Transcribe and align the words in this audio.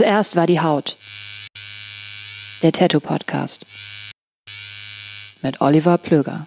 Zuerst 0.00 0.34
war 0.34 0.46
die 0.46 0.58
Haut. 0.62 0.96
Der 2.62 2.72
Tattoo 2.72 3.00
Podcast. 3.00 3.66
Mit 5.42 5.60
Oliver 5.60 5.98
Plöger. 5.98 6.46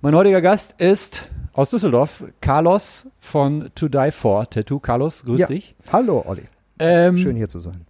Mein 0.00 0.16
heutiger 0.16 0.40
Gast 0.40 0.74
ist 0.80 1.28
aus 1.52 1.70
Düsseldorf, 1.70 2.24
Carlos 2.40 3.06
von 3.20 3.70
To 3.76 3.86
Die 3.86 4.10
For 4.10 4.50
Tattoo. 4.50 4.80
Carlos, 4.80 5.22
grüß 5.24 5.38
Ja. 5.38 5.46
dich. 5.46 5.76
Hallo 5.92 6.24
Olli, 6.26 6.42
Ähm, 6.80 7.16
schön 7.16 7.36
hier 7.36 7.48
zu 7.48 7.60
sein. 7.60 7.86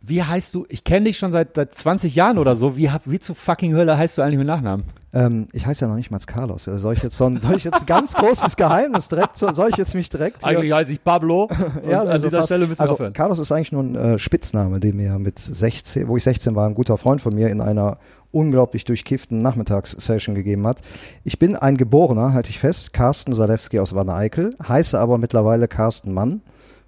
Wie 0.00 0.22
heißt 0.22 0.54
du? 0.54 0.66
Ich 0.68 0.84
kenne 0.84 1.06
dich 1.06 1.18
schon 1.18 1.32
seit, 1.32 1.56
seit 1.56 1.74
20 1.74 2.14
Jahren 2.14 2.38
oder 2.38 2.54
so. 2.54 2.76
Wie, 2.76 2.88
wie 3.06 3.18
zu 3.18 3.34
fucking 3.34 3.74
Hölle 3.74 3.98
heißt 3.98 4.16
du 4.18 4.22
eigentlich 4.22 4.38
mit 4.38 4.46
Nachnamen? 4.46 4.84
Ähm, 5.12 5.48
ich 5.52 5.66
heiße 5.66 5.84
ja 5.84 5.88
noch 5.88 5.96
nicht 5.96 6.10
mal 6.10 6.18
Carlos. 6.18 6.64
Soll 6.64 6.92
ich 6.94 7.02
jetzt 7.02 7.16
so 7.16 7.24
ein, 7.24 7.40
soll 7.40 7.56
ich 7.56 7.64
jetzt 7.64 7.86
ganz 7.86 8.14
großes 8.14 8.56
Geheimnis 8.56 9.08
direkt, 9.08 9.36
so- 9.38 9.50
soll 9.52 9.70
ich 9.70 9.76
jetzt 9.76 9.94
mich 9.94 10.08
direkt 10.10 10.44
Eigentlich 10.44 10.72
heiße 10.72 10.92
ich 10.92 11.02
Pablo. 11.02 11.48
ja, 11.88 12.02
und 12.02 12.08
an 12.08 12.12
also 12.12 12.26
dieser 12.26 12.38
fast, 12.40 12.48
Stelle 12.50 12.66
müssen 12.66 12.78
wir 12.78 12.82
also 12.82 12.94
aufhören. 12.94 13.12
Carlos 13.14 13.38
ist 13.38 13.50
eigentlich 13.50 13.72
nur 13.72 13.82
ein 13.82 13.94
äh, 13.96 14.18
Spitzname, 14.18 14.78
den 14.78 14.96
mir 14.96 15.18
mit 15.18 15.38
16, 15.38 16.06
wo 16.06 16.16
ich 16.16 16.22
16 16.24 16.54
war, 16.54 16.68
ein 16.68 16.74
guter 16.74 16.98
Freund 16.98 17.20
von 17.20 17.34
mir 17.34 17.48
in 17.48 17.60
einer 17.60 17.98
unglaublich 18.30 18.84
durchkifften 18.84 19.38
Nachmittagssession 19.38 20.34
gegeben 20.34 20.66
hat. 20.66 20.82
Ich 21.24 21.38
bin 21.38 21.56
ein 21.56 21.76
Geborener, 21.76 22.32
halte 22.34 22.50
ich 22.50 22.58
fest, 22.58 22.92
Carsten 22.92 23.32
Salewski 23.32 23.80
aus 23.80 23.94
Wanne-Eickel, 23.94 24.54
heiße 24.62 24.98
aber 24.98 25.16
mittlerweile 25.16 25.68
Carsten 25.68 26.12
Mann, 26.12 26.42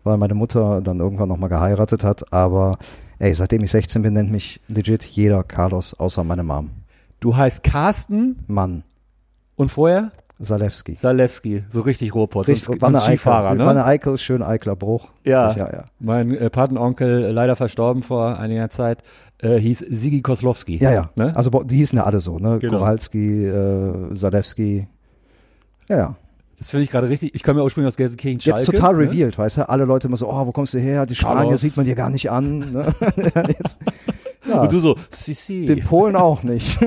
weil 0.09 0.17
meine 0.19 0.35
Mutter 0.35 0.81
dann 0.81 0.99
irgendwann 0.99 1.29
nochmal 1.29 1.49
geheiratet 1.49 2.03
hat, 2.03 2.33
aber 2.33 2.79
ey, 3.21 3.33
seitdem 3.35 3.63
ich 3.63 3.71
16 3.71 4.03
bin, 4.03 4.15
nennt 4.15 4.31
mich 4.33 4.61
legit 4.69 5.05
jeder 5.05 5.43
Carlos, 5.45 5.95
außer 5.95 6.25
meine 6.25 6.43
Mom. 6.43 6.71
Du 7.21 7.37
heißt 7.37 7.63
Carsten 7.63 8.39
Mann, 8.49 8.83
und 9.57 9.71
vorher 9.71 10.11
Salewski. 10.41 10.95
Salewski. 10.95 11.65
So 11.69 11.81
richtig 11.81 12.15
Ruhrpott. 12.15 12.47
Richtig, 12.47 12.65
sonst- 12.67 12.81
Wanne 12.81 13.01
Skifahrer, 13.01 13.49
Eickel, 13.49 13.59
ne? 13.59 13.67
Wanne 13.67 13.85
Eickel, 13.85 14.19
schön 14.19 14.43
Eikler 14.43 14.77
Bruch. 14.77 15.09
Ja. 15.25 15.51
ja, 15.53 15.73
ja. 15.73 15.85
Mein 15.99 16.33
äh, 16.33 16.49
Patenonkel, 16.49 17.25
äh, 17.25 17.31
leider 17.33 17.57
verstorben 17.57 18.05
vor 18.05 18.39
einiger 18.39 18.71
Zeit, 18.71 19.03
äh, 19.39 19.59
hieß 19.59 19.81
Sigi 19.81 20.23
Koslowski. 20.23 20.77
Ja, 20.77 20.93
ja. 20.93 21.11
Ne? 21.17 21.35
Also 21.37 21.51
die 21.65 21.77
hießen 21.77 21.99
ja 21.99 22.05
alle 22.05 22.21
so, 22.21 22.39
ne? 22.39 22.59
Genau. 22.61 22.79
Kowalski, 22.79 23.47
äh, 23.47 24.15
Zalewski. 24.15 24.87
Ja, 25.89 25.97
ja. 25.97 26.17
Das 26.59 26.71
finde 26.71 26.85
ich 26.85 26.91
gerade 26.91 27.09
richtig. 27.09 27.35
Ich 27.35 27.43
komme 27.43 27.61
ja 27.61 27.65
ursprünglich 27.65 27.89
aus 27.89 27.97
Gelsenkirchen. 27.97 28.41
Jetzt 28.41 28.65
Schalke, 28.67 28.73
total 28.73 28.95
ne? 28.95 29.01
revealed, 29.05 29.39
weißt 29.39 29.59
du? 29.59 29.69
Alle 29.69 29.85
Leute 29.85 30.09
immer 30.09 30.17
so, 30.17 30.29
oh, 30.29 30.47
wo 30.47 30.53
kommst 30.53 30.75
du 30.75 30.79
her? 30.79 31.07
Die 31.07 31.15
Spanier 31.15 31.57
sieht 31.57 31.77
man 31.77 31.87
dir 31.87 31.95
gar 31.95 32.11
nicht 32.11 32.31
an. 32.31 32.59
Ne? 32.73 32.95
Jetzt, 33.59 33.79
ja, 34.49 34.63
Und 34.63 34.73
du 34.73 34.81
so, 34.81 34.97
si, 35.11 35.35
si. 35.35 35.67
den 35.67 35.85
Polen 35.85 36.17
auch 36.17 36.43
nicht. 36.43 36.79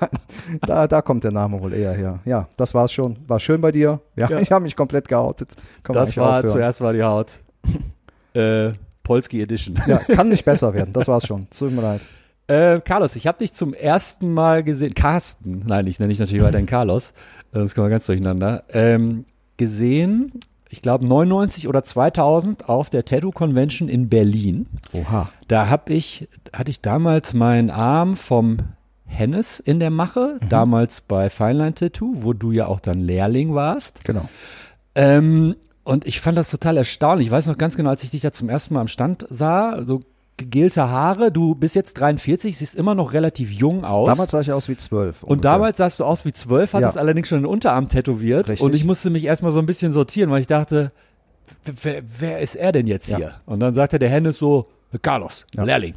da, 0.66 0.86
da 0.86 1.02
kommt 1.02 1.24
der 1.24 1.32
Name 1.32 1.60
wohl 1.62 1.72
eher 1.72 1.92
her. 1.92 2.18
Ja, 2.24 2.48
das 2.56 2.74
war's 2.74 2.92
schon. 2.92 3.16
War 3.26 3.40
schön 3.40 3.60
bei 3.60 3.72
dir. 3.72 4.00
Ja, 4.16 4.28
Ja. 4.28 4.38
ich 4.38 4.50
habe 4.50 4.62
mich 4.64 4.76
komplett 4.76 5.08
geoutet. 5.08 5.54
Kann 5.82 5.94
Das 5.94 6.16
war 6.16 6.38
aufhören. 6.38 6.48
zuerst 6.48 6.80
war 6.80 6.92
die 6.92 7.02
Haut. 7.02 7.40
äh, 8.34 8.72
Polski 9.02 9.40
Edition. 9.40 9.78
Ja, 9.86 9.98
kann 9.98 10.28
nicht 10.28 10.44
besser 10.44 10.74
werden. 10.74 10.92
Das 10.92 11.06
war's 11.08 11.26
schon. 11.26 11.46
Tut 11.56 11.72
mir 11.72 11.82
leid. 11.82 12.00
Äh, 12.48 12.80
Carlos, 12.80 13.16
ich 13.16 13.26
habe 13.26 13.38
dich 13.38 13.52
zum 13.52 13.74
ersten 13.74 14.32
Mal 14.32 14.62
gesehen. 14.62 14.94
Carsten, 14.94 15.64
nein, 15.66 15.86
ich 15.86 15.98
nenne 15.98 16.10
dich 16.10 16.18
natürlich 16.20 16.44
weiterhin 16.44 16.66
Carlos. 16.76 17.10
Äh, 17.52 17.58
Das 17.60 17.74
kommen 17.74 17.86
wir 17.86 17.90
ganz 17.90 18.06
durcheinander. 18.06 18.64
Ähm, 18.72 19.24
gesehen, 19.56 20.32
ich 20.68 20.82
glaube 20.82 21.06
99 21.06 21.66
oder 21.68 21.82
2000 21.82 22.68
auf 22.68 22.88
der 22.90 23.04
Tattoo 23.04 23.30
Convention 23.32 23.88
in 23.88 24.08
Berlin. 24.08 24.66
Oha. 24.92 25.28
Da 25.48 25.68
hab 25.68 25.90
ich, 25.90 26.28
hatte 26.52 26.70
ich 26.70 26.80
damals 26.82 27.34
meinen 27.34 27.70
Arm 27.70 28.16
vom 28.16 28.58
Hennes 29.06 29.60
in 29.60 29.78
der 29.80 29.90
Mache, 29.90 30.38
Mhm. 30.40 30.48
damals 30.48 31.00
bei 31.00 31.30
Feinline 31.30 31.74
Tattoo, 31.74 32.14
wo 32.22 32.32
du 32.32 32.52
ja 32.52 32.66
auch 32.66 32.80
dann 32.80 33.00
Lehrling 33.00 33.54
warst. 33.54 34.04
Genau. 34.04 34.28
Ähm, 34.94 35.54
und 35.84 36.06
ich 36.06 36.20
fand 36.20 36.36
das 36.36 36.50
total 36.50 36.76
erstaunlich. 36.76 37.28
Ich 37.28 37.30
weiß 37.32 37.46
noch 37.46 37.58
ganz 37.58 37.76
genau, 37.76 37.90
als 37.90 38.02
ich 38.02 38.10
dich 38.10 38.22
da 38.22 38.32
zum 38.32 38.48
ersten 38.48 38.74
Mal 38.74 38.80
am 38.80 38.88
Stand 38.88 39.26
sah, 39.30 39.84
so 39.86 40.00
gegelte 40.36 40.88
Haare, 40.88 41.32
du 41.32 41.54
bist 41.54 41.74
jetzt 41.76 41.94
43, 41.94 42.56
siehst 42.58 42.74
immer 42.74 42.94
noch 42.94 43.12
relativ 43.12 43.50
jung 43.52 43.84
aus. 43.84 44.08
Damals 44.08 44.30
sah 44.30 44.40
ich 44.40 44.52
aus 44.52 44.68
wie 44.68 44.76
zwölf. 44.76 45.22
und 45.22 45.44
damals 45.44 45.78
sahst 45.78 46.00
du 46.00 46.04
aus 46.04 46.24
wie 46.24 46.32
zwölf, 46.32 46.74
hattest 46.74 46.96
Ja. 46.96 47.00
allerdings 47.00 47.28
schon 47.28 47.38
den 47.38 47.46
Unterarm 47.46 47.88
tätowiert. 47.88 48.48
Richtig. 48.48 48.60
Und 48.64 48.74
ich 48.74 48.84
musste 48.84 49.10
mich 49.10 49.24
erstmal 49.24 49.52
so 49.52 49.58
ein 49.60 49.66
bisschen 49.66 49.92
sortieren, 49.92 50.30
weil 50.30 50.40
ich 50.40 50.46
dachte, 50.46 50.92
wer, 51.64 52.02
wer 52.18 52.40
ist 52.40 52.54
er 52.56 52.72
denn 52.72 52.86
jetzt 52.86 53.08
Ja. 53.10 53.16
hier? 53.16 53.34
Und 53.46 53.60
dann 53.60 53.74
sagte 53.74 53.98
der 53.98 54.10
Hennes 54.10 54.38
so, 54.38 54.66
Carlos, 55.02 55.46
Ja. 55.54 55.64
Lehrling. 55.64 55.94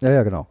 Ja, 0.00 0.10
ja, 0.10 0.22
genau. 0.22 0.46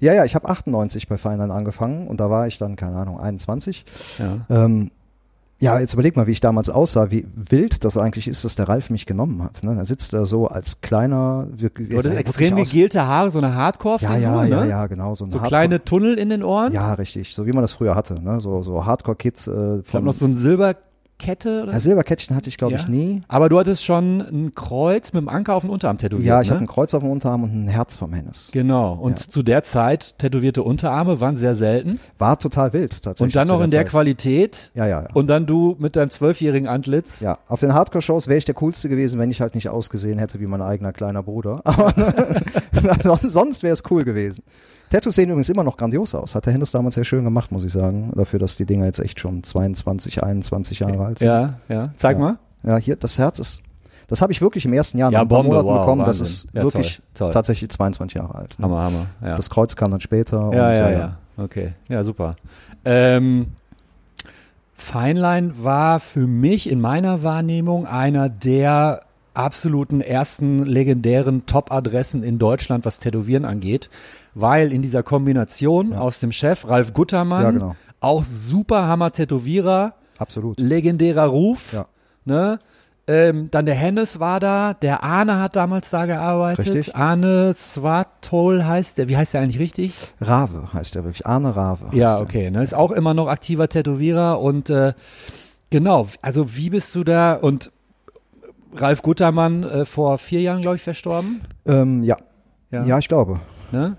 Ja, 0.00 0.12
ja, 0.14 0.24
ich 0.24 0.34
habe 0.34 0.48
98 0.48 1.08
bei 1.08 1.18
Feinland 1.18 1.52
angefangen 1.52 2.06
und 2.08 2.18
da 2.20 2.30
war 2.30 2.46
ich 2.46 2.58
dann, 2.58 2.76
keine 2.76 2.96
Ahnung, 2.96 3.18
21. 3.20 3.84
Ja. 4.18 4.64
Ähm, 4.64 4.90
ja, 5.60 5.78
jetzt 5.78 5.94
überleg 5.94 6.16
mal, 6.16 6.26
wie 6.26 6.32
ich 6.32 6.40
damals 6.40 6.68
aussah, 6.68 7.10
wie 7.10 7.26
wild 7.34 7.84
das 7.84 7.96
eigentlich 7.96 8.28
ist, 8.28 8.44
dass 8.44 8.56
der 8.56 8.68
Ralf 8.68 8.90
mich 8.90 9.06
genommen 9.06 9.42
hat. 9.42 9.62
Ne? 9.62 9.74
Da 9.74 9.84
sitzt 9.84 10.12
er 10.12 10.26
so 10.26 10.48
als 10.48 10.80
kleiner, 10.80 11.46
wirklich, 11.50 11.88
sah 12.02 12.10
extrem 12.12 12.56
gegelte 12.56 13.06
Haare, 13.06 13.30
so 13.30 13.38
eine 13.38 13.48
Ja, 13.48 13.54
Hardcore-Frisur, 13.54 14.16
ja, 14.18 14.42
ne? 14.44 14.48
ja, 14.50 14.64
ja, 14.66 14.86
genau. 14.86 15.14
So, 15.14 15.24
ein 15.24 15.30
So 15.30 15.38
kleine 15.38 15.84
Tunnel 15.84 16.18
in 16.18 16.28
den 16.28 16.42
Ohren. 16.42 16.72
Ja, 16.72 16.94
richtig. 16.94 17.34
So 17.34 17.46
wie 17.46 17.52
man 17.52 17.62
das 17.62 17.72
früher 17.72 17.94
hatte. 17.94 18.20
Ne? 18.20 18.40
So, 18.40 18.62
so 18.62 18.84
Hardcore-Kids. 18.84 19.46
Äh, 19.46 19.78
Ich 19.78 19.86
von, 19.86 20.04
noch 20.04 20.12
so 20.12 20.26
ein 20.26 20.36
Silberkette 21.24 21.62
oder 21.62 21.72
ja, 21.72 21.80
Silberkettchen 21.80 22.36
hatte 22.36 22.48
ich, 22.48 22.56
glaube 22.56 22.74
Ja. 22.74 22.80
ich, 22.80 22.88
nie. 22.88 23.22
Aber 23.28 23.48
du 23.48 23.58
hattest 23.58 23.84
schon 23.84 24.20
ein 24.20 24.54
Kreuz 24.54 25.12
mit 25.12 25.22
dem 25.22 25.28
Anker 25.28 25.54
auf 25.54 25.62
dem 25.62 25.70
Unterarm 25.70 25.98
tätowiert. 25.98 26.26
Ja, 26.26 26.40
ich 26.42 26.48
ne? 26.48 26.54
hatte 26.54 26.64
ein 26.64 26.68
Kreuz 26.68 26.92
auf 26.94 27.02
dem 27.02 27.10
Unterarm 27.10 27.44
und 27.44 27.64
ein 27.64 27.68
Herz 27.68 27.96
vom 27.96 28.12
Hennes. 28.12 28.50
Genau. 28.52 28.94
Und 28.94 29.20
Ja. 29.20 29.28
zu 29.30 29.42
der 29.42 29.62
Zeit 29.64 30.18
tätowierte 30.18 30.62
Unterarme 30.62 31.20
waren 31.20 31.36
sehr 31.36 31.54
selten. 31.54 31.98
War 32.18 32.38
total 32.38 32.72
wild, 32.72 33.02
tatsächlich. 33.02 33.34
Und 33.34 33.36
dann 33.36 33.48
noch 33.48 33.62
in 33.62 33.70
der 33.70 33.82
Zeit. 33.82 33.90
Qualität. 33.90 34.70
Ja, 34.74 34.86
ja, 34.86 35.02
ja. 35.02 35.08
Und 35.14 35.28
dann 35.28 35.46
du 35.46 35.76
mit 35.78 35.96
deinem 35.96 36.10
zwölfjährigen 36.10 36.68
Antlitz. 36.68 37.20
Ja, 37.20 37.38
auf 37.48 37.60
den 37.60 37.74
Hardcore-Shows 37.74 38.28
wäre 38.28 38.38
ich 38.38 38.44
der 38.44 38.54
Coolste 38.54 38.88
gewesen, 38.88 39.18
wenn 39.18 39.30
ich 39.30 39.40
halt 39.40 39.54
nicht 39.54 39.68
ausgesehen 39.68 40.18
hätte 40.18 40.40
wie 40.40 40.46
mein 40.46 40.62
eigener 40.62 40.92
kleiner 40.92 41.22
Bruder. 41.22 41.60
Aber 41.64 41.92
sonst 43.22 43.62
wäre 43.62 43.72
es 43.72 43.82
cool 43.90 44.02
gewesen. 44.04 44.42
Tattoos 44.94 45.14
sehen 45.16 45.28
übrigens 45.28 45.48
immer 45.48 45.64
noch 45.64 45.76
grandios 45.76 46.14
aus. 46.14 46.34
Hat 46.34 46.46
der 46.46 46.52
Hennes 46.52 46.70
damals 46.70 46.94
sehr 46.94 47.04
schön 47.04 47.24
gemacht, 47.24 47.50
muss 47.52 47.64
ich 47.64 47.72
sagen. 47.72 48.12
Dafür, 48.14 48.38
dass 48.38 48.56
die 48.56 48.64
Dinger 48.66 48.84
jetzt 48.86 48.98
echt 49.00 49.18
schon 49.20 49.42
22, 49.42 50.22
21 50.22 50.78
Jahre 50.80 51.04
alt 51.04 51.18
sind. 51.18 51.28
Ja, 51.28 51.54
ja. 51.68 51.90
Zeig 51.96 52.16
Ja. 52.18 52.22
mal. 52.22 52.38
Ja, 52.62 52.76
hier, 52.76 52.96
das 52.96 53.18
Herz 53.18 53.38
ist, 53.38 53.60
Das 54.06 54.20
habe 54.22 54.32
ich 54.32 54.40
wirklich 54.42 54.64
im 54.66 54.72
ersten 54.74 54.98
Jahr 54.98 55.10
Ja, 55.10 55.18
nach 55.18 55.22
ein 55.22 55.28
paar 55.28 55.38
Bombe, 55.38 55.54
Monaten 55.56 55.66
wow, 55.68 55.80
bekommen. 55.80 56.00
Das 56.04 56.20
Wahnsinn. 56.20 56.24
ist 56.26 56.54
Ja, 56.54 56.62
wirklich 56.62 56.96
toll, 57.14 57.26
toll. 57.26 57.30
tatsächlich 57.32 57.70
22 57.70 58.16
Jahre 58.18 58.34
alt. 58.34 58.58
ne? 58.58 58.64
Hammer, 58.66 58.82
Hammer. 58.82 59.06
Ja. 59.22 59.34
Das 59.34 59.48
Kreuz 59.50 59.76
kam 59.76 59.90
dann 59.90 60.00
später. 60.00 60.50
ja, 60.52 60.70
ja, 60.72 60.90
ja, 60.90 61.16
Okay, 61.38 61.72
ja, 61.88 62.04
super. 62.04 62.36
Ähm, 62.84 63.46
Feinlein 64.76 65.54
war 65.62 66.00
für 66.00 66.26
mich 66.26 66.70
in 66.70 66.80
meiner 66.80 67.22
Wahrnehmung 67.22 67.86
einer 67.86 68.28
der 68.28 69.02
absoluten 69.32 70.00
ersten 70.00 70.60
legendären 70.64 71.46
Top-Adressen 71.46 72.22
in 72.22 72.38
Deutschland, 72.38 72.84
was 72.84 73.00
Tätowieren 73.00 73.44
angeht, 73.44 73.88
weil 74.34 74.72
in 74.72 74.82
dieser 74.82 75.02
Kombination 75.02 75.92
Ja. 75.92 75.98
aus 75.98 76.20
dem 76.20 76.32
Chef 76.32 76.66
Ralf 76.68 76.92
Guttermann, 76.94 77.42
Ja, 77.42 77.50
genau. 77.50 77.76
auch 78.00 78.24
super 78.24 78.86
Hammer-Tätowierer, 78.86 79.94
Absolut. 80.18 80.58
legendärer 80.58 81.26
Ruf, 81.26 81.72
Ja. 81.72 81.86
ne? 82.24 82.58
Ähm, 83.06 83.50
dann 83.50 83.66
der 83.66 83.74
Hennes 83.74 84.18
war 84.18 84.40
da, 84.40 84.72
der 84.72 85.02
Arne 85.04 85.38
hat 85.38 85.56
damals 85.56 85.90
da 85.90 86.06
gearbeitet. 86.06 86.66
Richtig. 86.74 86.96
Arne 86.96 87.52
Swatol 87.52 88.64
heißt 88.64 88.96
der, 88.96 89.08
wie 89.10 89.16
heißt 89.18 89.34
der 89.34 89.42
eigentlich 89.42 89.58
richtig? 89.58 90.14
Rave 90.22 90.72
heißt 90.72 90.96
er 90.96 91.04
wirklich. 91.04 91.26
Arne 91.26 91.54
Rave. 91.54 91.88
Ja, 91.92 92.18
okay. 92.18 92.50
Ne, 92.50 92.62
ist 92.62 92.72
auch 92.74 92.90
immer 92.92 93.12
noch 93.12 93.28
aktiver 93.28 93.68
Tätowierer 93.68 94.40
und 94.40 94.70
äh, 94.70 94.94
genau, 95.68 96.08
also 96.22 96.56
wie 96.56 96.70
bist 96.70 96.94
du 96.94 97.04
da 97.04 97.34
und 97.34 97.70
Ralf 98.74 99.02
Guttermann 99.02 99.64
äh, 99.64 99.84
vor 99.84 100.16
vier 100.16 100.40
Jahren, 100.40 100.62
glaube 100.62 100.76
ich, 100.76 100.82
verstorben. 100.82 101.42
Ähm, 101.66 102.02
ja. 102.04 102.16
ja. 102.70 102.98
ich 102.98 103.08
glaube. 103.08 103.40
Ne? 103.70 103.96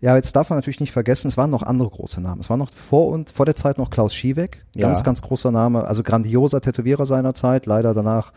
Ja, 0.00 0.16
jetzt 0.16 0.34
darf 0.36 0.50
man 0.50 0.58
natürlich 0.58 0.80
nicht 0.80 0.92
vergessen, 0.92 1.28
es 1.28 1.36
waren 1.36 1.50
noch 1.50 1.62
andere 1.62 1.90
große 1.90 2.20
Namen. 2.20 2.40
Es 2.40 2.50
war 2.50 2.56
noch 2.56 2.70
vor 2.72 3.08
und 3.08 3.30
vor 3.30 3.46
der 3.46 3.56
Zeit 3.56 3.78
noch 3.78 3.90
Klaus 3.90 4.14
Schiebeck, 4.14 4.64
ganz, 4.76 5.00
Ja. 5.00 5.04
ganz 5.04 5.22
großer 5.22 5.50
Name, 5.50 5.84
also 5.84 6.02
grandioser 6.02 6.60
Tätowierer 6.60 7.06
seiner 7.06 7.34
Zeit, 7.34 7.66
leider 7.66 7.94
danach, 7.94 8.32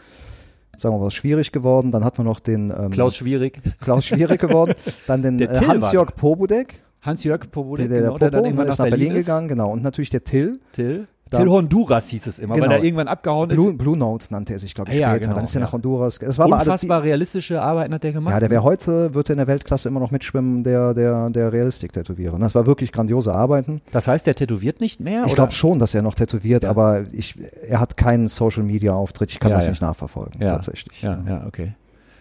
sagen 0.78 0.96
wir 0.96 1.00
mal, 1.00 1.12
schwierig 1.12 1.52
geworden. 1.52 1.92
Dann 1.92 2.04
hat 2.06 2.18
man 2.18 2.26
noch 2.28 2.40
den 2.40 2.72
ähm, 2.76 2.92
Klaus 2.92 3.16
Schwierig. 3.16 3.62
Klaus 3.82 4.06
schwierig 4.06 4.40
geworden, 4.42 4.74
dann 5.08 5.22
den 5.22 5.40
äh, 5.40 5.48
Hans-Jörg 5.48 6.16
Pobudek, 6.16 6.82
Hans-Jörg 7.02 7.50
Powodek, 7.52 7.90
der, 7.90 8.00
der, 8.02 8.08
genau, 8.08 8.18
der 8.20 8.30
dann 8.32 8.38
Popo, 8.40 8.48
irgendwann 8.48 8.68
ist 8.68 8.78
nach 8.80 8.86
Berlin, 8.90 9.16
ist. 9.16 9.26
gegangen, 9.26 9.48
genau. 9.48 9.72
Und 9.72 9.82
natürlich 9.84 10.10
der 10.12 10.24
Till. 10.24 10.60
Till. 10.74 11.08
Till 11.38 11.50
Honduras 11.50 12.10
hieß 12.10 12.28
es 12.28 12.40
immer, 12.40 12.56
Genau. 12.56 12.68
weil 12.68 12.78
er 12.78 12.84
irgendwann 12.84 13.08
abgehauen 13.08 13.50
Blue, 13.50 13.72
ist. 13.72 13.78
Blue 13.78 13.98
Note 13.98 14.26
nannte 14.30 14.54
er 14.54 14.60
sich, 14.60 14.76
glaube 14.76 14.92
ich, 14.92 14.98
Ja, 14.98 15.10
später. 15.10 15.20
genau, 15.26 15.36
dann 15.36 15.44
ist 15.46 15.56
er 15.56 15.62
ja. 15.62 15.66
nach 15.66 15.74
Honduras. 15.74 16.18
Es 16.22 16.38
war 16.38 16.46
aber 16.46 16.56
alles, 16.58 16.68
Unfassbar 16.68 17.04
realistische 17.04 17.62
Arbeiten 17.62 17.94
hat 17.94 18.04
der 18.04 18.12
gemacht. 18.12 18.34
ja, 18.34 18.40
der 18.40 18.50
wäre 18.50 18.64
heute, 18.64 19.14
wird 19.14 19.30
in 19.30 19.38
der 19.38 19.48
Weltklasse 19.48 19.88
immer 19.90 20.00
noch 20.00 20.12
mitschwimmen, 20.12 20.64
der, 20.64 20.94
der, 20.94 21.30
der 21.30 21.52
Realistik-Tätowierer. 21.54 22.38
Das 22.40 22.54
war 22.56 22.66
wirklich 22.66 22.92
grandiose 22.92 23.34
Arbeiten. 23.34 23.82
Das 23.92 24.08
heißt, 24.08 24.28
der 24.28 24.36
tätowiert 24.36 24.82
nicht 24.82 25.00
mehr? 25.00 25.24
Ich 25.26 25.34
glaube 25.36 25.52
schon, 25.54 25.80
dass 25.80 25.96
er 25.96 26.02
noch 26.02 26.16
tätowiert, 26.16 26.64
Ja. 26.64 26.70
aber 26.70 27.06
ich, 27.12 27.36
er 27.68 27.80
hat 27.80 27.98
keinen 27.98 28.28
Social-Media-Auftritt. 28.28 29.32
Ich 29.32 29.40
kann 29.40 29.52
das 29.52 29.68
nicht 29.70 29.82
nachverfolgen, 29.82 30.40
tatsächlich. 30.40 31.02
Ja, 31.02 31.20
ja, 31.28 31.44
okay. 31.48 31.74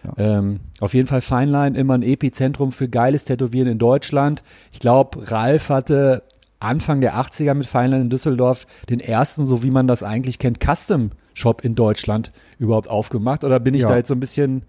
Ja. 0.03 0.13
Ähm, 0.39 0.61
auf 0.79 0.95
jeden 0.95 1.07
Fall 1.07 1.21
Feinlein, 1.21 1.75
immer 1.75 1.93
ein 1.93 2.01
Epizentrum 2.01 2.71
für 2.71 2.87
geiles 2.89 3.25
Tätowieren 3.25 3.67
in 3.67 3.77
Deutschland. 3.77 4.41
Ich 4.71 4.79
glaube, 4.79 5.29
Ralf 5.29 5.69
hatte 5.69 6.23
Anfang 6.61 7.01
der 7.01 7.15
80er 7.15 7.53
mit 7.53 7.67
Feinlein 7.67 8.01
in 8.01 8.09
Düsseldorf 8.09 8.67
den 8.89 8.99
ersten, 8.99 9.45
so 9.47 9.63
wie 9.63 9.71
man 9.71 9.87
das 9.87 10.03
eigentlich 10.03 10.39
kennt, 10.39 10.59
Custom 10.63 11.11
Shop 11.33 11.63
in 11.63 11.75
Deutschland 11.75 12.31
überhaupt 12.59 12.89
aufgemacht. 12.89 13.43
Oder 13.43 13.59
bin 13.59 13.73
ich 13.73 13.81
Ja. 13.83 13.89
da 13.89 13.97
jetzt 13.97 14.07
so 14.09 14.13
ein 14.15 14.19
bisschen, 14.19 14.63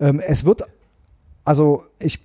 Ähm, 0.00 0.18
es 0.20 0.44
wird, 0.44 0.62
also 1.44 1.84
ich, 2.00 2.20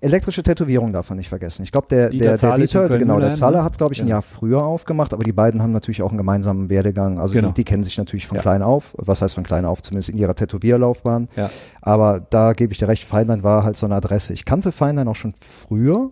elektrische 0.00 0.42
Tätowierung 0.42 0.92
darf 0.92 1.08
man 1.10 1.18
nicht 1.18 1.28
vergessen. 1.28 1.62
Ich 1.62 1.72
glaube, 1.72 1.86
der, 1.90 2.10
der, 2.10 2.36
der 2.38 2.56
Dieter, 2.56 2.88
genau, 2.98 3.18
der 3.20 3.32
Zaller 3.34 3.58
ne? 3.58 3.64
hat, 3.64 3.76
glaube 3.78 3.92
ich, 3.94 4.00
ein 4.00 4.08
Ja. 4.08 4.16
Jahr 4.16 4.22
früher 4.22 4.62
aufgemacht, 4.62 5.12
aber 5.12 5.24
die 5.24 5.32
beiden 5.32 5.60
haben 5.62 5.72
natürlich 5.72 6.02
auch 6.02 6.08
einen 6.10 6.18
gemeinsamen 6.18 6.68
Werdegang. 6.70 7.18
Also 7.18 7.34
Genau. 7.34 7.48
die, 7.48 7.54
die 7.54 7.64
kennen 7.64 7.84
sich 7.84 7.96
natürlich 7.98 8.26
von 8.26 8.36
Ja. 8.36 8.42
klein 8.42 8.62
auf. 8.62 8.94
Was 8.98 9.20
heißt 9.22 9.34
von 9.34 9.44
klein 9.44 9.64
auf? 9.64 9.82
Zumindest 9.82 10.10
in 10.10 10.18
ihrer 10.18 10.34
Tätowierlaufbahn. 10.34 11.28
ja, 11.36 11.50
Aber 11.82 12.20
da 12.20 12.52
gebe 12.54 12.72
ich 12.72 12.78
dir 12.78 12.88
recht, 12.88 13.04
Feinlein 13.04 13.42
war 13.42 13.64
halt 13.64 13.76
so 13.76 13.86
eine 13.86 13.94
Adresse. 13.96 14.32
Ich 14.32 14.44
kannte 14.44 14.72
Feinlein 14.72 15.08
auch 15.08 15.16
schon 15.16 15.34
früher, 15.40 16.10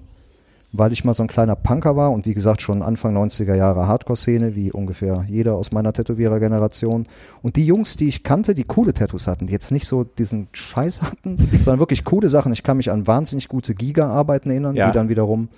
weil 0.78 0.92
ich 0.92 1.04
mal 1.04 1.14
so 1.14 1.22
ein 1.22 1.28
kleiner 1.28 1.56
Punker 1.56 1.96
war 1.96 2.10
und 2.12 2.26
wie 2.26 2.34
gesagt 2.34 2.62
schon 2.62 2.82
Anfang 2.82 3.16
90er 3.16 3.54
Jahre 3.54 3.86
Hardcore-Szene, 3.86 4.54
wie 4.54 4.72
ungefähr 4.72 5.24
jeder 5.28 5.54
aus 5.54 5.72
meiner 5.72 5.92
Tätowierer-Generation. 5.92 7.06
Und 7.42 7.56
die 7.56 7.66
Jungs, 7.66 7.96
die 7.96 8.08
ich 8.08 8.22
kannte, 8.22 8.54
die 8.54 8.64
coole 8.64 8.92
Tattoos 8.94 9.26
hatten, 9.26 9.46
die 9.46 9.52
jetzt 9.52 9.72
nicht 9.72 9.86
so 9.86 10.04
diesen 10.04 10.48
Scheiß 10.52 11.02
hatten, 11.02 11.38
sondern 11.62 11.78
wirklich 11.78 12.04
coole 12.04 12.28
Sachen. 12.28 12.52
Ich 12.52 12.62
kann 12.62 12.76
mich 12.76 12.90
an 12.90 13.06
wahnsinnig 13.06 13.48
gute 13.48 13.74
Giga-Arbeiten 13.74 14.50
erinnern, 14.50 14.74
Ja. 14.76 14.86
die 14.86 14.92
dann 14.92 15.08
wiederum 15.08 15.48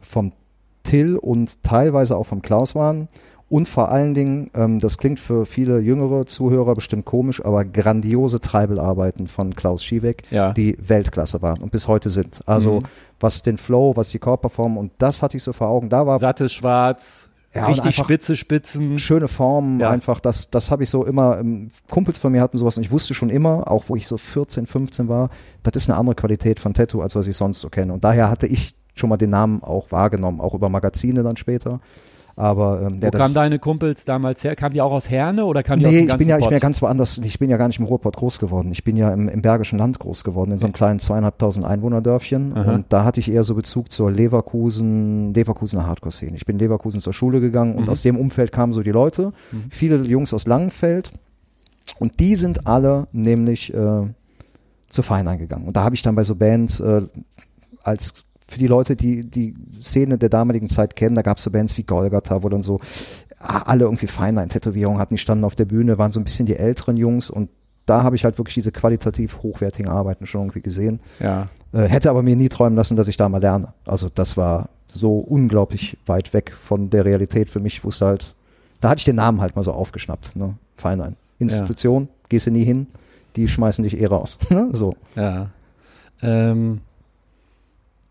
vom 0.00 0.32
Till 0.84 1.16
und 1.16 1.62
teilweise 1.62 2.16
auch 2.16 2.26
vom 2.26 2.42
Klaus 2.42 2.74
waren. 2.74 3.08
Und 3.48 3.68
vor 3.68 3.90
allen 3.92 4.12
Dingen, 4.14 4.50
ähm, 4.54 4.80
das 4.80 4.98
klingt 4.98 5.20
für 5.20 5.46
viele 5.46 5.78
jüngere 5.78 6.26
Zuhörer 6.26 6.74
bestimmt 6.74 7.04
komisch, 7.04 7.44
aber 7.44 7.64
grandiose 7.64 8.40
Treibelarbeiten 8.40 9.28
von 9.28 9.54
Klaus 9.54 9.84
Schiebeck, 9.84 10.24
Ja. 10.30 10.52
die 10.52 10.76
Weltklasse 10.80 11.42
waren 11.42 11.62
und 11.62 11.70
bis 11.70 11.86
heute 11.86 12.10
sind. 12.10 12.40
Also 12.46 12.80
Mhm. 12.80 12.84
was 13.20 13.42
den 13.42 13.56
Flow, 13.56 13.92
was 13.94 14.08
die 14.10 14.18
Körperform 14.18 14.76
und 14.76 14.90
das 14.98 15.22
hatte 15.22 15.36
ich 15.36 15.44
so 15.44 15.52
vor 15.52 15.68
Augen. 15.68 15.88
Da 15.88 16.06
war 16.08 16.18
sattes 16.18 16.52
Schwarz, 16.52 17.28
Ja, 17.54 17.66
richtig 17.66 17.94
spitze 17.96 18.34
Spitzen. 18.34 18.98
schöne 18.98 19.28
Formen, 19.28 19.78
Ja. 19.78 19.90
einfach, 19.90 20.18
das, 20.18 20.50
das 20.50 20.72
habe 20.72 20.82
ich 20.82 20.90
so 20.90 21.04
immer, 21.06 21.38
ähm, 21.38 21.68
Kumpels 21.88 22.18
von 22.18 22.32
mir 22.32 22.42
hatten 22.42 22.56
sowas 22.58 22.76
und 22.76 22.82
ich 22.82 22.90
wusste 22.90 23.14
schon 23.14 23.30
immer, 23.30 23.70
auch 23.70 23.84
wo 23.86 23.94
ich 23.94 24.08
so 24.08 24.18
14, 24.18 24.66
15 24.66 25.06
war, 25.08 25.30
das 25.62 25.76
ist 25.76 25.88
eine 25.88 25.96
andere 25.98 26.16
Qualität 26.16 26.58
von 26.58 26.74
Tattoo, 26.74 27.00
als 27.00 27.14
was 27.14 27.28
ich 27.28 27.36
sonst 27.36 27.60
so 27.60 27.68
kenne. 27.70 27.92
Und 27.92 28.02
daher 28.02 28.28
hatte 28.28 28.48
ich 28.48 28.74
schon 28.96 29.08
mal 29.08 29.16
den 29.18 29.30
Namen 29.30 29.62
auch 29.62 29.92
wahrgenommen, 29.92 30.40
auch 30.40 30.52
über 30.52 30.68
Magazine 30.68 31.22
dann 31.22 31.36
später. 31.36 31.78
Aber 32.38 32.82
ähm, 32.82 33.00
Wo 33.02 33.10
kamen 33.10 33.32
deine 33.32 33.58
Kumpels 33.58 34.04
damals 34.04 34.44
her? 34.44 34.54
Kamen 34.56 34.74
die 34.74 34.82
auch 34.82 34.92
aus 34.92 35.08
Herne 35.08 35.46
oder 35.46 35.62
kamen 35.62 35.80
die 35.80 35.86
aus 35.86 35.92
Nee, 35.92 36.00
dem 36.02 36.08
ich 36.10 36.16
bin 36.18 36.28
ja, 36.28 36.36
ich 36.36 36.44
bin 36.44 36.50
ja 36.52 36.56
Pott? 36.56 36.60
ganz 36.60 36.82
woanders. 36.82 37.16
Ich 37.16 37.38
bin 37.38 37.48
ja 37.48 37.56
gar 37.56 37.66
nicht 37.66 37.78
im 37.78 37.86
Ruhrpott 37.86 38.14
groß 38.16 38.38
geworden. 38.38 38.70
Ich 38.72 38.84
bin 38.84 38.98
ja 38.98 39.10
im, 39.10 39.28
im 39.30 39.40
Bergischen 39.40 39.78
Land 39.78 39.98
groß 39.98 40.22
geworden, 40.22 40.50
in 40.52 40.58
so 40.58 40.66
einem 40.66 40.74
kleinen 40.74 40.98
zweieinhalbtausend 40.98 41.64
Einwohnerdörfchen. 41.64 42.54
Aha. 42.54 42.74
Und 42.74 42.86
da 42.90 43.04
hatte 43.04 43.20
ich 43.20 43.30
eher 43.30 43.42
so 43.42 43.54
Bezug 43.54 43.90
zur 43.90 44.10
Leverkusen, 44.12 45.32
Leverkusener 45.32 45.86
Hardcore-Szene. 45.86 46.36
Ich 46.36 46.44
bin 46.44 46.56
in 46.56 46.60
Leverkusen 46.60 47.00
zur 47.00 47.14
Schule 47.14 47.40
gegangen 47.40 47.74
und 47.74 47.84
Mhm. 47.84 47.88
aus 47.88 48.02
dem 48.02 48.18
Umfeld 48.18 48.52
kamen 48.52 48.74
so 48.74 48.82
die 48.82 48.90
Leute. 48.92 49.32
Viele 49.70 49.96
Jungs 50.02 50.34
aus 50.34 50.46
Langenfeld. 50.46 51.12
Und 51.98 52.20
die 52.20 52.36
sind 52.36 52.66
alle 52.66 53.06
nämlich 53.12 53.72
äh, 53.72 54.02
zu 54.90 55.02
Fein 55.02 55.26
eingegangen. 55.26 55.66
Und 55.66 55.76
da 55.78 55.84
habe 55.84 55.94
ich 55.94 56.02
dann 56.02 56.14
bei 56.16 56.22
so 56.22 56.34
Bands 56.34 56.80
äh, 56.80 57.00
als 57.82 58.25
für 58.48 58.58
die 58.58 58.66
Leute, 58.66 58.96
die 58.96 59.28
die 59.28 59.54
Szene 59.80 60.18
der 60.18 60.28
damaligen 60.28 60.68
Zeit 60.68 60.96
kennen, 60.96 61.14
da 61.14 61.22
gab 61.22 61.38
es 61.38 61.44
so 61.44 61.50
Bands 61.50 61.76
wie 61.78 61.82
Golgatha, 61.82 62.42
wo 62.42 62.48
dann 62.48 62.62
so 62.62 62.80
ah, 63.38 63.62
alle 63.66 63.84
irgendwie 63.84 64.06
Feinlein-Tätowierungen 64.06 65.00
hatten, 65.00 65.14
die 65.14 65.18
standen 65.18 65.44
auf 65.44 65.56
der 65.56 65.64
Bühne, 65.64 65.98
waren 65.98 66.12
so 66.12 66.20
ein 66.20 66.24
bisschen 66.24 66.46
die 66.46 66.56
älteren 66.56 66.96
Jungs 66.96 67.30
und 67.30 67.50
da 67.86 68.02
habe 68.02 68.16
ich 68.16 68.24
halt 68.24 68.38
wirklich 68.38 68.54
diese 68.54 68.72
qualitativ 68.72 69.42
hochwertigen 69.42 69.90
Arbeiten 69.90 70.26
schon 70.26 70.42
irgendwie 70.42 70.60
gesehen. 70.60 71.00
Ja. 71.20 71.48
Äh, 71.72 71.82
hätte 71.82 72.10
aber 72.10 72.22
mir 72.22 72.36
nie 72.36 72.48
träumen 72.48 72.76
lassen, 72.76 72.96
dass 72.96 73.08
ich 73.08 73.16
da 73.16 73.28
mal 73.28 73.40
lerne. 73.40 73.72
Also 73.84 74.08
das 74.12 74.36
war 74.36 74.68
so 74.86 75.18
unglaublich 75.18 75.96
weit 76.06 76.32
weg 76.34 76.52
von 76.52 76.90
der 76.90 77.04
Realität 77.04 77.48
für 77.48 77.60
mich. 77.60 77.74
Ich 77.74 77.84
wusste 77.84 78.06
halt, 78.06 78.34
da 78.80 78.90
hatte 78.90 78.98
ich 78.98 79.04
den 79.04 79.16
Namen 79.16 79.40
halt 79.40 79.56
mal 79.56 79.62
so 79.62 79.72
aufgeschnappt. 79.72 80.36
Ne? 80.36 80.54
Feinlein. 80.76 81.16
Institution, 81.38 82.08
gehst 82.28 82.46
du 82.46 82.50
nie 82.50 82.64
hin, 82.64 82.86
die 83.36 83.46
schmeißen 83.46 83.84
dich 83.84 84.00
eh 84.00 84.06
raus. 84.06 84.38
ne? 84.50 84.68
so. 84.72 84.96
Ja. 85.14 85.48
Ähm, 86.22 86.80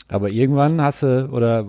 aber 0.07 0.29
irgendwann 0.29 0.81
hast 0.81 1.01
du, 1.01 1.29
oder, 1.31 1.65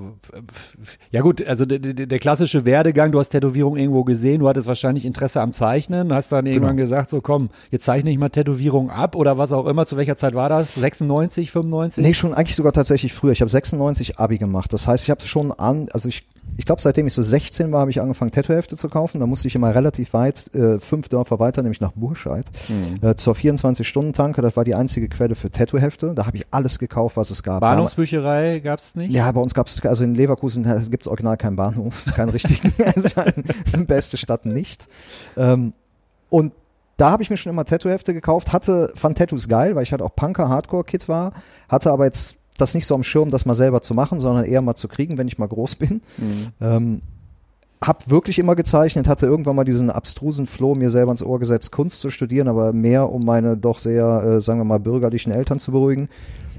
ja 1.11 1.23
gut, 1.23 1.47
also 1.47 1.65
der, 1.65 1.79
der, 1.79 2.19
klassische 2.19 2.67
Werdegang, 2.67 3.11
du 3.11 3.19
hast 3.19 3.31
Tätowierung 3.31 3.79
irgendwo 3.79 4.05
gesehen, 4.05 4.41
du 4.41 4.49
hattest 4.49 4.69
wahrscheinlich 4.69 5.07
Interesse 5.07 5.41
am 5.41 5.53
Zeichnen, 5.53 6.13
hast 6.13 6.33
dann 6.33 6.45
irgendwann 6.45 6.77
gesagt, 6.77 7.09
so 7.09 7.23
komm, 7.23 7.49
jetzt 7.71 7.87
zeichne 7.87 8.11
ich 8.11 8.19
mal 8.19 8.29
Tätowierung 8.29 8.91
ab 8.91 9.17
oder 9.17 9.39
was 9.39 9.55
auch 9.55 9.65
immer, 9.65 9.87
zu 9.87 9.97
welcher 9.97 10.17
Zeit 10.17 10.35
war 10.35 10.51
das? 10.51 10.75
96, 10.75 11.51
95? 11.51 12.05
Nee, 12.05 12.13
schon 12.13 12.35
eigentlich 12.35 12.57
sogar 12.57 12.75
tatsächlich 12.75 13.15
früher. 13.15 13.33
Ich 13.33 13.41
habe 13.41 13.51
96 13.51 14.19
Abi 14.19 14.37
gemacht. 14.37 14.71
Das 14.71 14.87
heißt, 14.87 15.05
ich 15.05 15.11
habe 15.11 15.23
schon 15.23 15.51
an, 15.53 15.89
also 15.93 16.07
ich, 16.09 16.27
ich 16.57 16.65
glaube, 16.65 16.81
seitdem 16.81 17.07
ich 17.07 17.13
so 17.15 17.23
16 17.23 17.71
war, 17.73 17.81
habe 17.81 17.91
ich 17.91 18.01
angefangen, 18.01 18.31
Tattoo-Hefte 18.31 18.77
zu 18.77 18.89
kaufen. 18.89 19.21
Da 19.21 19.27
musste 19.27 19.47
ich 19.49 19.55
immer 19.55 19.75
relativ 19.75 20.13
weit, 20.15 20.55
äh, 20.55 20.79
fünf 20.79 21.09
Dörfer 21.09 21.39
weiter, 21.39 21.63
nämlich 21.63 21.81
nach 21.81 21.93
Burscheid, 21.93 22.47
Mhm. 22.69 23.07
äh, 23.07 23.15
zur 23.17 23.35
24-Stunden-Tanke. 23.35 24.41
Das 24.43 24.57
war 24.57 24.65
die 24.65 24.75
einzige 24.75 25.09
Quelle 25.09 25.35
für 25.35 25.51
Tattoo-Hefte. 25.51 26.13
Da 26.15 26.27
habe 26.27 26.37
ich 26.37 26.47
alles 26.51 26.79
gekauft, 26.79 27.17
was 27.17 27.31
es 27.31 27.43
gab. 27.43 27.61
Bahnhofsbücherei 27.61 28.61
gab 28.61 28.79
es 28.79 28.95
nicht? 28.95 29.13
Ja, 29.13 29.31
bei 29.33 29.41
uns 29.41 29.55
gab 29.55 29.67
es, 29.67 29.85
also 29.85 30.05
in 30.05 30.15
Leverkusen 30.15 30.63
gibt 30.91 31.03
es 31.05 31.09
original 31.09 31.37
keinen 31.37 31.57
Bahnhof, 31.57 32.05
keinen 32.17 32.31
richtigen, 32.31 32.73
also 32.85 33.09
beste 33.87 34.17
Stadt 34.17 34.47
nicht. 34.47 34.89
Ähm, 35.37 35.73
und 36.31 36.53
da 36.97 37.11
habe 37.11 37.23
ich 37.23 37.29
mir 37.31 37.37
schon 37.37 37.51
immer 37.53 37.65
Tattoo-Hefte 37.67 38.15
gekauft, 38.15 38.53
hatte, 38.55 38.91
fand 38.95 39.19
Tattoos 39.19 39.49
geil, 39.49 39.75
weil 39.77 39.83
ich 39.83 39.93
halt 39.93 40.01
auch 40.01 40.15
Punker, 40.17 40.49
Hardcore-Kid 40.49 41.09
war, 41.09 41.33
hatte 41.69 41.91
aber 41.91 42.07
jetzt 42.07 42.39
das 42.57 42.75
nicht 42.75 42.87
so 42.87 42.95
am 42.95 43.03
Schirm, 43.03 43.31
das 43.31 43.47
mal 43.47 43.55
selber 43.55 43.83
zu 43.83 43.95
machen, 43.95 44.21
sondern 44.21 44.45
eher 44.45 44.63
mal 44.63 44.77
zu 44.77 44.89
kriegen, 44.89 45.19
wenn 45.19 45.29
ich 45.29 45.39
mal 45.39 45.49
groß 45.49 45.75
bin. 45.77 46.01
Mhm. 46.19 46.47
Ähm, 46.61 47.03
hab 47.83 48.09
wirklich 48.09 48.39
immer 48.39 48.57
gezeichnet, 48.57 49.07
hatte 49.07 49.27
irgendwann 49.27 49.57
mal 49.57 49.65
diesen 49.65 49.91
abstrusen 49.91 50.47
Floh 50.47 50.75
mir 50.75 50.91
selber 50.91 51.11
ins 51.11 51.23
Ohr 51.23 51.39
gesetzt, 51.39 51.73
Kunst 51.73 52.01
zu 52.01 52.11
studieren, 52.11 52.49
aber 52.49 52.73
mehr 52.73 53.13
um 53.13 53.25
meine 53.25 53.57
doch 53.57 53.79
sehr, 53.79 54.23
äh, 54.25 54.41
sagen 54.41 54.61
wir 54.61 54.65
mal, 54.65 54.81
bürgerlichen 54.81 55.31
Eltern 55.31 55.59
zu 55.59 55.73
beruhigen. 55.73 56.09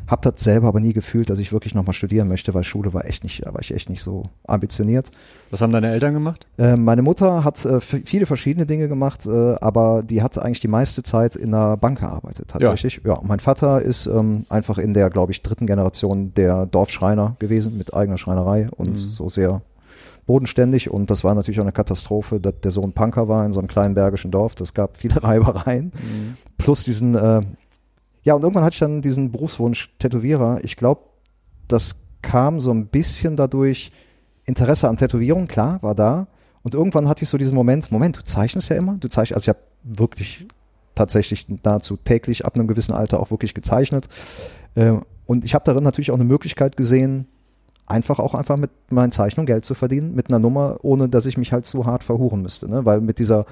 Hab 0.08 0.22
das 0.22 0.36
selber 0.38 0.68
aber 0.70 0.80
nie 0.80 0.94
gefühlt, 0.94 1.30
dass 1.30 1.38
ich 1.38 1.52
wirklich 1.52 1.76
nochmal 1.76 1.94
studieren 1.94 2.28
möchte, 2.28 2.54
weil 2.54 2.64
Schule 2.64 2.94
war 2.94 3.06
echt 3.06 3.24
nicht, 3.24 3.46
war 3.46 3.60
ich 3.60 3.74
echt 3.74 3.90
nicht 3.90 4.02
so 4.02 4.24
ambitioniert. 4.48 5.12
Was 5.52 5.62
haben 5.62 5.74
deine 5.74 5.92
Eltern 5.92 6.14
gemacht? 6.14 6.48
Äh, 6.58 6.78
meine 6.78 7.02
Mutter 7.02 7.44
hat 7.44 7.64
äh, 7.66 7.82
viele 7.82 8.26
verschiedene 8.26 8.66
Dinge 8.66 8.88
gemacht, 8.88 9.26
äh, 9.26 9.56
aber 9.60 10.04
die 10.04 10.22
hat 10.22 10.38
eigentlich 10.38 10.62
die 10.62 10.70
meiste 10.70 11.04
Zeit 11.04 11.36
in 11.36 11.52
der 11.52 11.78
Bank 11.78 12.00
gearbeitet, 12.00 12.48
tatsächlich. 12.48 13.02
Ja, 13.04 13.16
ja 13.16 13.22
mein 13.24 13.40
Vater 13.40 13.82
ist 13.82 14.08
ähm, 14.08 14.46
einfach 14.50 14.78
in 14.78 14.94
der, 14.94 15.10
glaube 15.10 15.34
ich, 15.34 15.42
dritten 15.42 15.68
Generation 15.68 16.34
der 16.36 16.66
Dorfschreiner 16.66 17.36
gewesen, 17.40 17.78
mit 17.78 17.94
eigener 17.94 18.18
Schreinerei 18.18 18.70
und 18.72 18.92
mhm. 18.92 18.96
so 18.96 19.28
sehr 19.28 19.62
bodenständig 20.28 20.92
und 20.92 21.10
das 21.10 21.24
war 21.24 21.34
natürlich 21.34 21.60
auch 21.60 21.64
eine 21.64 21.72
Katastrophe, 21.72 22.40
dass 22.40 22.54
der 22.62 22.72
Sohn 22.72 22.94
Punker 22.94 23.28
war 23.28 23.46
in 23.46 23.54
so 23.54 23.60
einem 23.60 23.70
kleinen 23.70 23.96
bergischen 23.96 24.30
Dorf. 24.30 24.54
Das 24.56 24.74
gab 24.74 24.98
viele 24.98 25.24
Reibereien. 25.24 25.86
Mhm. 25.86 26.38
Plus 26.58 26.84
diesen 26.84 27.16
äh, 27.16 27.42
ja, 28.28 28.34
und 28.34 28.44
irgendwann 28.44 28.66
hatte 28.66 28.74
ich 28.74 28.80
dann 28.82 29.02
diesen 29.02 29.32
Berufswunsch 29.32 29.90
Tätowierer. 30.00 30.60
Ich 30.62 30.76
glaube, 30.76 31.00
das 31.70 31.96
kam 32.22 32.60
so 32.60 32.72
ein 32.72 32.88
bisschen 32.88 33.38
dadurch, 33.38 33.94
Interesse 34.44 34.90
an 34.90 34.98
Tätowierung, 34.98 35.48
klar, 35.48 35.82
war 35.82 35.96
da. 35.96 36.28
Und 36.62 36.74
irgendwann 36.74 37.08
hatte 37.08 37.24
ich 37.24 37.30
so 37.30 37.38
diesen 37.38 37.56
Moment, 37.56 37.90
Moment, 37.90 38.18
du 38.18 38.24
zeichnest 38.26 38.68
ja 38.68 38.76
immer, 38.76 38.98
du 39.00 39.08
zeichnest, 39.08 39.36
also 39.36 39.44
ich 39.46 39.50
habe 39.50 39.60
wirklich 39.82 40.46
tatsächlich 40.94 41.48
nahezu 41.64 41.96
täglich 41.96 42.46
ab 42.46 42.56
einem 42.56 42.68
gewissen 42.68 42.94
Alter 42.94 43.22
auch 43.22 43.32
wirklich 43.32 43.54
gezeichnet. 43.54 44.10
Äh, 44.76 44.96
und 45.26 45.46
ich 45.46 45.56
habe 45.56 45.64
darin 45.64 45.86
natürlich 45.86 46.12
auch 46.12 46.16
eine 46.16 46.26
Möglichkeit 46.26 46.76
gesehen, 46.76 47.28
einfach 47.86 48.20
auch 48.20 48.34
einfach 48.34 48.58
mit 48.58 48.72
meinen 48.90 49.14
Zeichnungen 49.14 49.48
Geld 49.48 49.64
zu 49.64 49.74
verdienen, 49.74 50.16
mit 50.16 50.28
einer 50.28 50.40
Nummer, 50.40 50.80
ohne 50.82 51.08
dass 51.08 51.28
ich 51.28 51.38
mich 51.38 51.54
halt 51.54 51.66
zu 51.66 51.86
hart 51.86 52.04
verhuren 52.04 52.42
müsste. 52.42 52.70
Ne? 52.70 52.84
Weil 52.84 53.00
mit 53.00 53.20
dieser 53.20 53.46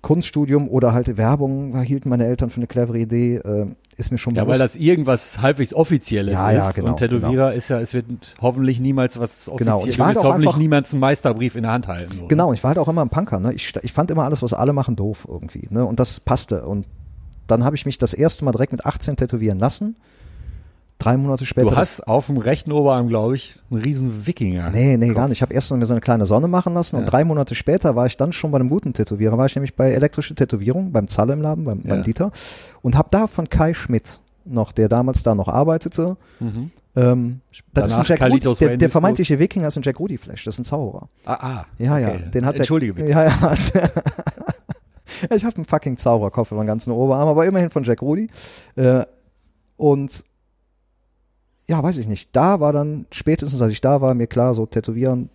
Kunststudium 0.00 0.68
oder 0.68 0.92
halt 0.92 1.16
Werbung 1.16 1.80
hielten 1.82 2.08
meine 2.08 2.26
Eltern 2.26 2.50
für 2.50 2.58
eine 2.58 2.66
clevere 2.68 2.98
Idee, 2.98 3.36
äh, 3.36 3.66
ist 3.96 4.12
mir 4.12 4.18
schon 4.18 4.34
ja, 4.36 4.44
bewusst. 4.44 4.58
Ja, 4.58 4.60
weil 4.60 4.68
das 4.68 4.76
irgendwas 4.76 5.40
halbwegs 5.40 5.74
Offizielles 5.74 6.34
ja, 6.34 6.50
ist. 6.50 6.64
Ja, 6.64 6.70
genau, 6.70 6.90
und 6.90 6.98
Tätowierer 6.98 7.46
genau. 7.46 7.48
ist 7.48 7.68
ja, 7.68 7.80
es 7.80 7.94
wird 7.94 8.06
hoffentlich 8.40 8.78
niemals 8.80 9.18
was 9.18 9.48
Offizielles, 9.48 9.58
genau, 9.58 9.82
und 9.82 9.88
ich 9.88 9.98
war 9.98 10.06
halt 10.06 10.18
hoffentlich 10.18 10.56
niemals 10.56 10.92
einen 10.92 11.00
Meisterbrief 11.00 11.56
in 11.56 11.62
der 11.62 11.72
Hand 11.72 11.88
halten. 11.88 12.14
So. 12.20 12.26
Genau, 12.28 12.52
ich 12.52 12.62
war 12.62 12.68
halt 12.68 12.78
auch 12.78 12.88
immer 12.88 13.02
ein 13.02 13.08
Punker. 13.08 13.40
Ne? 13.40 13.52
Ich, 13.54 13.74
ich 13.82 13.92
fand 13.92 14.10
immer 14.12 14.24
alles, 14.24 14.42
was 14.42 14.54
alle 14.54 14.72
machen, 14.72 14.94
doof 14.94 15.26
irgendwie. 15.28 15.66
Ne? 15.70 15.84
Und 15.84 15.98
das 15.98 16.20
passte. 16.20 16.64
Und 16.64 16.86
dann 17.48 17.64
habe 17.64 17.74
ich 17.74 17.84
mich 17.84 17.98
das 17.98 18.14
erste 18.14 18.44
Mal 18.44 18.52
direkt 18.52 18.72
mit 18.72 18.86
18 18.86 19.16
tätowieren 19.16 19.58
lassen 19.58 19.96
drei 20.98 21.16
Monate 21.16 21.46
später. 21.46 21.70
Du 21.70 21.76
hast 21.76 22.06
auf 22.06 22.26
dem 22.26 22.38
rechten 22.38 22.72
Oberarm, 22.72 23.08
glaube 23.08 23.36
ich, 23.36 23.54
einen 23.70 23.80
riesen 23.80 24.26
Wikinger. 24.26 24.70
Nee, 24.70 24.96
nee, 24.96 25.08
gar 25.14 25.28
nicht. 25.28 25.38
Ich 25.38 25.42
habe 25.42 25.54
erst 25.54 25.70
mir 25.72 25.84
so 25.86 25.94
eine 25.94 26.00
kleine 26.00 26.26
Sonne 26.26 26.48
machen 26.48 26.74
lassen 26.74 26.96
ja. 26.96 27.00
und 27.00 27.06
drei 27.06 27.24
Monate 27.24 27.54
später 27.54 27.96
war 27.96 28.06
ich 28.06 28.16
dann 28.16 28.32
schon 28.32 28.50
bei 28.50 28.58
einem 28.58 28.68
guten 28.68 28.92
Tätowierer. 28.92 29.38
War 29.38 29.46
ich 29.46 29.54
nämlich 29.54 29.74
bei 29.74 29.90
elektrische 29.92 30.34
Tätowierung, 30.34 30.92
beim 30.92 31.08
Zalle 31.08 31.32
im 31.32 31.42
Laden, 31.42 31.64
beim, 31.64 31.80
ja. 31.84 31.94
beim 31.94 32.02
Dieter 32.02 32.32
und 32.82 32.96
habe 32.96 33.08
da 33.10 33.26
von 33.26 33.48
Kai 33.48 33.74
Schmidt 33.74 34.20
noch, 34.44 34.72
der 34.72 34.88
damals 34.88 35.22
da 35.22 35.34
noch 35.34 35.48
arbeitete. 35.48 36.16
Mhm. 36.40 36.70
Ähm, 36.96 37.40
das 37.72 37.92
ist 37.92 37.98
ein 37.98 38.04
Jack 38.06 38.22
Rudy, 38.22 38.40
der, 38.40 38.76
der 38.76 38.90
vermeintliche 38.90 39.38
Wikinger 39.38 39.68
ist 39.68 39.76
ein 39.76 39.82
Jack 39.82 40.00
Rudy 40.00 40.18
Flash, 40.18 40.44
das 40.44 40.54
ist 40.56 40.60
ein 40.60 40.64
Zauberer. 40.64 41.08
Ah, 41.24 41.34
ah. 41.34 41.66
Ja, 41.78 41.92
okay. 41.92 42.02
ja. 42.02 42.30
Den 42.30 42.44
hat 42.44 42.56
Entschuldige 42.56 42.94
bitte. 42.94 43.10
Ja, 43.10 43.24
ja. 43.24 43.52
ich 45.34 45.44
habe 45.44 45.56
einen 45.56 45.64
fucking 45.64 45.96
Zaubererkopf 45.96 46.50
über 46.50 46.62
den 46.62 46.66
ganzen 46.66 46.90
Oberarm, 46.92 47.28
aber 47.28 47.46
immerhin 47.46 47.70
von 47.70 47.84
Jack 47.84 48.02
Rudy. 48.02 48.28
Äh, 48.74 49.04
und 49.76 50.24
ja, 51.68 51.82
weiß 51.82 51.98
ich 51.98 52.08
nicht. 52.08 52.30
Da 52.32 52.60
war 52.60 52.72
dann, 52.72 53.06
spätestens 53.12 53.60
als 53.60 53.72
ich 53.72 53.80
da 53.80 54.00
war, 54.00 54.14
mir 54.14 54.26
klar, 54.26 54.54
so 54.54 54.66
tätowieren, 54.66 55.28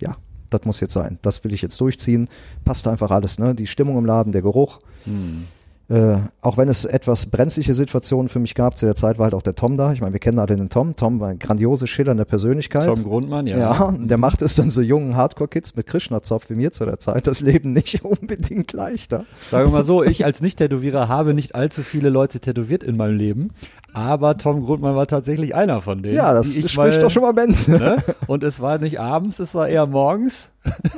ja, 0.00 0.16
das 0.50 0.64
muss 0.64 0.80
jetzt 0.80 0.94
sein. 0.94 1.18
Das 1.22 1.44
will 1.44 1.52
ich 1.52 1.62
jetzt 1.62 1.80
durchziehen. 1.80 2.28
Passt 2.64 2.88
einfach 2.88 3.10
alles, 3.10 3.38
ne? 3.38 3.54
Die 3.54 3.66
Stimmung 3.66 3.98
im 3.98 4.04
Laden, 4.04 4.32
der 4.32 4.42
Geruch. 4.42 4.80
Hm. 5.04 5.44
Äh, 5.90 6.18
auch 6.42 6.58
wenn 6.58 6.68
es 6.68 6.84
etwas 6.84 7.26
brenzliche 7.26 7.72
Situationen 7.72 8.28
für 8.28 8.40
mich 8.40 8.54
gab, 8.54 8.76
zu 8.76 8.84
der 8.84 8.94
Zeit 8.94 9.18
war 9.18 9.24
halt 9.24 9.34
auch 9.34 9.42
der 9.42 9.54
Tom 9.54 9.78
da. 9.78 9.90
Ich 9.94 10.02
meine, 10.02 10.12
wir 10.12 10.20
kennen 10.20 10.38
alle 10.38 10.54
den 10.54 10.68
Tom. 10.68 10.96
Tom 10.96 11.18
war 11.18 11.28
eine 11.28 11.38
grandiose, 11.38 11.86
schillernde 11.86 12.26
Persönlichkeit. 12.26 12.84
Tom 12.84 13.04
Grundmann, 13.04 13.46
ja. 13.46 13.56
Ja, 13.56 13.92
der 13.96 14.18
macht 14.18 14.42
es 14.42 14.56
dann 14.56 14.68
so 14.68 14.82
jungen 14.82 15.16
Hardcore-Kids 15.16 15.76
mit 15.76 15.86
Krishna-Zopf 15.86 16.50
wie 16.50 16.56
mir 16.56 16.72
zu 16.72 16.84
der 16.84 16.98
Zeit 16.98 17.26
das 17.26 17.40
Leben 17.40 17.72
nicht 17.72 18.04
unbedingt 18.04 18.74
leichter. 18.74 19.24
Sagen 19.50 19.68
wir 19.68 19.72
mal 19.72 19.84
so, 19.84 20.04
ich 20.04 20.26
als 20.26 20.42
Nicht-Tätowierer 20.42 21.08
habe 21.08 21.32
nicht 21.32 21.54
allzu 21.54 21.82
viele 21.82 22.10
Leute 22.10 22.38
tätowiert 22.38 22.82
in 22.82 22.98
meinem 22.98 23.16
Leben. 23.16 23.50
Aber 23.92 24.36
Tom 24.36 24.64
Grundmann 24.64 24.94
war 24.94 25.06
tatsächlich 25.06 25.54
einer 25.54 25.80
von 25.80 26.02
denen. 26.02 26.14
Ja, 26.14 26.32
das 26.32 26.54
spricht 26.54 26.76
mal, 26.76 26.98
doch 26.98 27.10
schon 27.10 27.22
mal 27.22 27.32
Bände. 27.32 27.58
Ne? 27.68 27.98
Und 28.26 28.42
es 28.42 28.60
war 28.60 28.78
nicht 28.78 29.00
abends, 29.00 29.38
es 29.38 29.54
war 29.54 29.68
eher 29.68 29.86
morgens. 29.86 30.50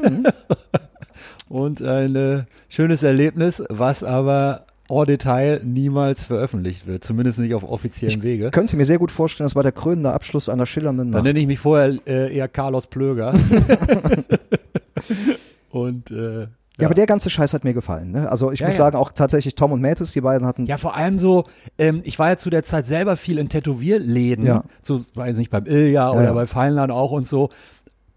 Mhm. 0.03 0.27
Und 1.49 1.83
ein 1.83 2.15
äh, 2.15 2.43
schönes 2.69 3.03
Erlebnis, 3.03 3.63
was 3.69 4.05
aber 4.05 4.65
en 4.89 5.05
Detail 5.05 5.61
niemals 5.65 6.25
veröffentlicht 6.25 6.87
wird, 6.87 7.05
zumindest 7.05 7.39
nicht 7.39 7.55
auf 7.55 7.63
offiziellen 7.63 8.19
ich 8.19 8.23
Wege. 8.23 8.47
Ich 8.47 8.53
könnte 8.53 8.77
mir 8.77 8.85
sehr 8.85 8.99
gut 8.99 9.13
vorstellen, 9.13 9.47
das 9.47 9.57
war 9.57 9.63
der 9.63 9.73
krönende 9.73 10.13
Abschluss 10.13 10.49
einer 10.49 10.67
schillernden 10.67 11.11
Nacht. 11.11 11.19
Dann 11.19 11.25
nenne 11.25 11.41
ich 11.41 11.47
mich 11.47 11.59
vorher 11.59 11.97
äh, 12.07 12.35
eher 12.35 12.49
Carlos 12.49 12.87
Plöger. 12.87 13.35
Und 15.71 16.11
äh, 16.11 16.49
ja, 16.81 16.89
aber 16.89 16.95
der 16.95 17.07
ganze 17.07 17.31
Scheiß 17.31 17.55
hat 17.55 17.65
mir 17.65 17.75
gefallen. 17.75 18.13
Ne? 18.13 18.31
Also 18.31 18.53
ich 18.53 18.63
muss 18.63 18.77
sagen, 18.77 18.97
auch 18.97 19.13
tatsächlich 19.13 19.55
Tom 19.55 19.73
und 19.73 19.81
Mattis, 19.81 20.13
die 20.13 20.21
beiden 20.21 20.47
hatten. 20.47 20.67
Ja, 20.67 20.77
vor 20.77 20.97
allem 20.97 21.19
so, 21.19 21.45
ähm, 21.79 22.01
ich 22.05 22.19
war 22.19 22.29
ja 22.31 22.37
zu 22.37 22.51
der 22.51 22.65
Zeit 22.65 22.87
selber 22.87 23.17
viel 23.17 23.39
in 23.39 23.49
Tätowierläden, 23.49 24.47
ja. 24.47 24.65
so, 24.83 25.05
weiß 25.15 25.37
nicht, 25.37 25.51
beim 25.51 25.67
Ilja 25.67 26.11
oder 26.11 26.33
bei 26.35 26.47
Feinland 26.47 26.93
auch 26.93 27.11
und 27.11 27.27
so 27.27 27.51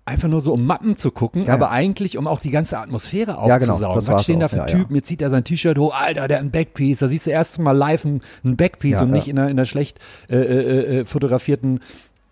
einfach 0.06 0.28
nur 0.28 0.42
so 0.42 0.54
um 0.54 0.66
Mappen 0.66 0.96
zu 0.96 1.12
gucken, 1.12 1.46
ja, 1.46 1.54
aber 1.54 1.68
ja. 1.68 1.72
eigentlich 1.72 2.18
um 2.18 2.28
auch 2.28 2.40
die 2.40 2.52
ganze 2.52 2.78
Atmosphäre 2.78 3.38
aufzusaugen. 3.38 3.68
Ja, 3.68 3.78
genau, 3.78 3.96
das 3.96 4.08
Was 4.08 4.24
stehen 4.24 4.40
da 4.40 4.48
für 4.48 4.58
ja, 4.58 4.66
Typen? 4.66 4.96
Jetzt 4.96 5.08
zieht 5.08 5.22
er 5.22 5.30
sein 5.30 5.44
T-Shirt 5.44 5.78
hoch, 5.78 5.94
Alter, 5.94 6.28
der 6.28 6.38
hat 6.38 6.44
ein 6.44 6.52
Backpiece. 6.52 7.00
Da 7.00 7.08
siehst 7.08 7.28
du 7.28 7.32
erst 7.32 7.60
mal 7.60 7.72
live 7.72 8.04
ein, 8.06 8.22
ein 8.44 8.58
Backpiece 8.58 9.02
und 9.02 9.12
nicht 9.12 9.28
in 9.28 9.40
einer, 9.40 9.50
in 9.50 9.58
einer 9.58 9.66
schlecht 9.66 10.00
äh, 10.30 10.36
äh, 10.36 11.00
äh 11.00 11.06
fotografierten 11.06 11.80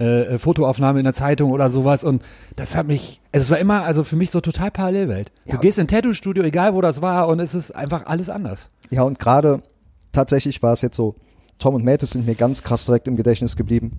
äh, 0.01 0.37
Fotoaufnahme 0.37 0.99
in 0.99 1.05
der 1.05 1.13
Zeitung 1.13 1.51
oder 1.51 1.69
sowas. 1.69 2.03
Und 2.03 2.23
das 2.55 2.75
hat 2.75 2.87
mich, 2.87 3.21
es 3.31 3.49
war 3.49 3.59
immer, 3.59 3.83
also 3.83 4.03
für 4.03 4.15
mich 4.15 4.31
so 4.31 4.41
total 4.41 4.71
Parallelwelt. 4.71 5.31
Du 5.45 5.57
gehst 5.57 5.77
in 5.77 5.85
ein 5.85 5.87
Tattoo-Studio, 5.87 6.43
egal 6.43 6.73
wo 6.73 6.81
das 6.81 7.01
war, 7.01 7.27
und 7.27 7.39
es 7.39 7.55
ist 7.55 7.71
einfach 7.71 8.05
alles 8.05 8.29
anders. 8.29 8.69
Ja, 8.89 9.03
und 9.03 9.19
gerade 9.19 9.61
tatsächlich 10.11 10.61
war 10.63 10.73
es 10.73 10.81
jetzt 10.81 10.97
so, 10.97 11.15
Tom 11.59 11.75
und 11.75 11.85
Mattis 11.85 12.11
sind 12.11 12.25
mir 12.25 12.35
ganz 12.35 12.63
krass 12.63 12.85
direkt 12.85 13.07
im 13.07 13.15
Gedächtnis 13.15 13.55
geblieben 13.55 13.91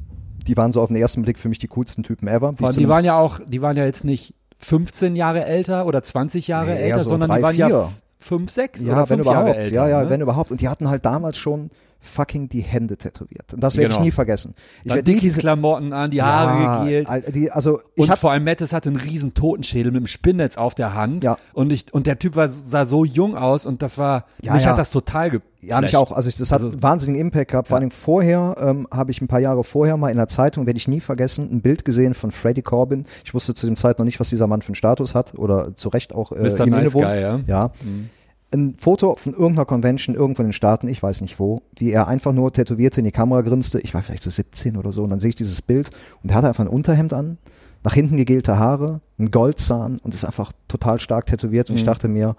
die 0.47 0.57
waren 0.57 0.73
so 0.73 0.81
auf 0.81 0.89
den 0.89 0.97
ersten 0.97 1.23
Blick 1.23 1.39
für 1.39 1.49
mich 1.49 1.59
die 1.59 1.69
coolsten 1.69 2.03
Typen 2.03 2.29
ever. 2.29 2.53
Die, 2.53 2.79
die 2.79 2.89
waren 2.89 3.05
ja 3.05 3.19
auch, 3.19 3.41
die 3.47 3.63
waren 3.63 3.77
ja 3.77 3.85
jetzt 3.85 4.05
nicht 4.05 4.35
15 4.59 5.17
Jahre 5.17 5.45
älter 5.45 5.87
oder 5.87 6.03
20 6.03 6.49
Jahre 6.49 6.73
nee, 6.73 6.83
älter, 6.83 7.01
so 7.01 7.11
sondern 7.11 7.31
drei, 7.31 7.37
die 7.39 7.43
waren 7.43 7.55
vier. 7.55 7.69
ja 7.69 7.89
5, 8.21 8.51
6 8.51 8.85
ja, 8.85 8.93
oder 8.93 9.11
wenn 9.11 9.21
überhaupt, 9.21 9.47
Jahre 9.47 9.59
älter. 9.59 9.75
Ja, 9.75 9.89
ja, 9.89 10.03
ne? 10.05 10.11
wenn 10.11 10.21
überhaupt. 10.21 10.51
Und 10.51 10.61
die 10.61 10.69
hatten 10.69 10.89
halt 10.89 11.05
damals 11.05 11.37
schon 11.37 11.71
fucking 12.03 12.49
die 12.49 12.61
Hände 12.61 12.97
tätowiert. 12.97 13.55
Und 13.55 13.61
das 13.61 13.77
werde 13.77 13.89
genau. 13.89 14.01
ich 14.01 14.07
nie 14.07 14.11
vergessen. 14.11 14.55
Ich 14.85 14.91
werde 14.93 15.05
die 15.05 15.21
diese 15.21 15.41
Klamotten 15.41 15.93
an, 15.93 16.11
die 16.11 16.21
Haare 16.21 16.63
ja, 16.63 16.85
gegelt. 16.85 17.35
Die, 17.35 17.51
also 17.51 17.81
ich 17.95 18.09
und 18.09 18.19
vor 18.19 18.33
allem 18.33 18.45
Mattes 18.45 18.73
hatte 18.73 18.89
einen 18.89 18.99
riesen 18.99 19.35
Totenschädel 19.35 19.93
mit 19.93 20.01
einem 20.01 20.07
Spinnnetz 20.09 20.57
auf 20.57 20.75
der 20.75 20.95
Hand. 20.95 21.25
Ja. 21.25 21.39
Und 21.53 21.73
ich 21.73 21.93
und 21.95 22.07
der 22.07 22.19
Typ 22.19 22.37
war, 22.37 22.49
sah 22.49 22.85
so 22.85 23.05
jung 23.05 23.37
aus 23.37 23.67
und 23.67 23.83
das 23.83 23.99
war 23.99 24.27
ja, 24.43 24.53
mich 24.53 24.65
ja. 24.65 24.71
hat 24.71 24.79
das 24.79 24.91
total 24.91 25.31
ge 25.31 25.41
ja, 25.65 25.81
mich 25.81 25.97
auch. 25.97 26.11
Also 26.11 26.29
ich, 26.29 26.37
das 26.37 26.51
hat 26.51 26.57
also, 26.57 26.73
einen 26.73 26.83
wahnsinnigen 26.83 27.27
Impact 27.27 27.53
gehabt. 27.53 27.69
Vor 27.69 27.77
allem 27.77 27.93
vorher 27.93 28.57
ähm, 28.59 28.89
habe 28.93 29.13
ich 29.13 29.21
ein 29.21 29.29
paar 29.29 29.39
Jahre 29.39 29.63
vorher 29.63 29.97
mal 29.97 30.11
in 30.11 30.17
der 30.17 30.27
Zeitung, 30.27 30.67
werde 30.67 30.77
ich 30.77 30.89
nie 30.89 31.01
vergessen, 31.01 31.49
ein 31.53 31.63
Bild 31.63 31.85
gesehen 31.85 32.15
von 32.15 32.33
Freddie 32.33 32.63
Corbin. 32.63 33.07
Ich 33.25 33.33
wusste 33.33 33.55
zu 33.55 33.67
dem 33.67 33.77
Zeit 33.77 34.01
noch 34.01 34.05
nicht, 34.05 34.19
was 34.19 34.29
dieser 34.29 34.49
Mann 34.49 34.63
für 34.63 34.71
einen 34.71 34.75
Status 34.75 35.15
hat 35.15 35.37
oder 35.37 35.77
zu 35.77 35.89
Recht 35.89 36.15
auch 36.15 36.33
äh, 36.33 36.41
Mr. 36.41 36.67
Nice 36.67 36.93
Guy, 36.93 37.21
ja. 37.21 37.41
ja. 37.47 37.71
Mhm 37.85 38.11
ein 38.53 38.75
Foto 38.77 39.17
von 39.17 39.33
irgendeiner 39.33 39.65
Convention 39.65 40.15
irgendwo 40.15 40.43
in 40.43 40.49
den 40.49 40.53
Staaten, 40.53 40.89
ich 40.89 41.03
weiß 41.03 41.21
nicht 41.23 41.39
wo, 41.39 41.63
wie 41.77 41.91
er 41.91 42.09
einfach 42.09 42.33
nur 42.33 42.53
tätowierte 42.53 43.01
in 43.01 43.05
die 43.05 43.13
Kamera 43.13 43.41
grinste. 43.41 43.81
Ich 43.81 43.95
war 43.95 44.03
vielleicht 44.03 44.23
so 44.23 44.31
17 44.31 44.77
oder 44.77 44.93
so 44.93 45.03
und 45.03 45.11
dann 45.11 45.21
sehe 45.21 45.31
ich 45.31 45.37
dieses 45.37 45.63
Bild 45.63 45.91
und 46.23 46.31
er 46.31 46.37
hatte 46.37 46.49
einfach 46.49 46.65
ein 46.65 46.69
Unterhemd 46.69 47.13
an, 47.13 47.39
nach 47.83 47.95
hinten 47.95 48.17
gegelte 48.17 48.59
Haare, 48.59 49.01
ein 49.19 49.31
Goldzahn 49.31 49.99
und 49.99 50.15
ist 50.15 50.25
einfach 50.25 50.53
total 50.69 51.01
stark 51.01 51.27
tätowiert 51.27 51.71
und 51.71 51.75
mhm. 51.75 51.81
ich 51.81 51.85
dachte 51.85 52.09
mir, 52.09 52.37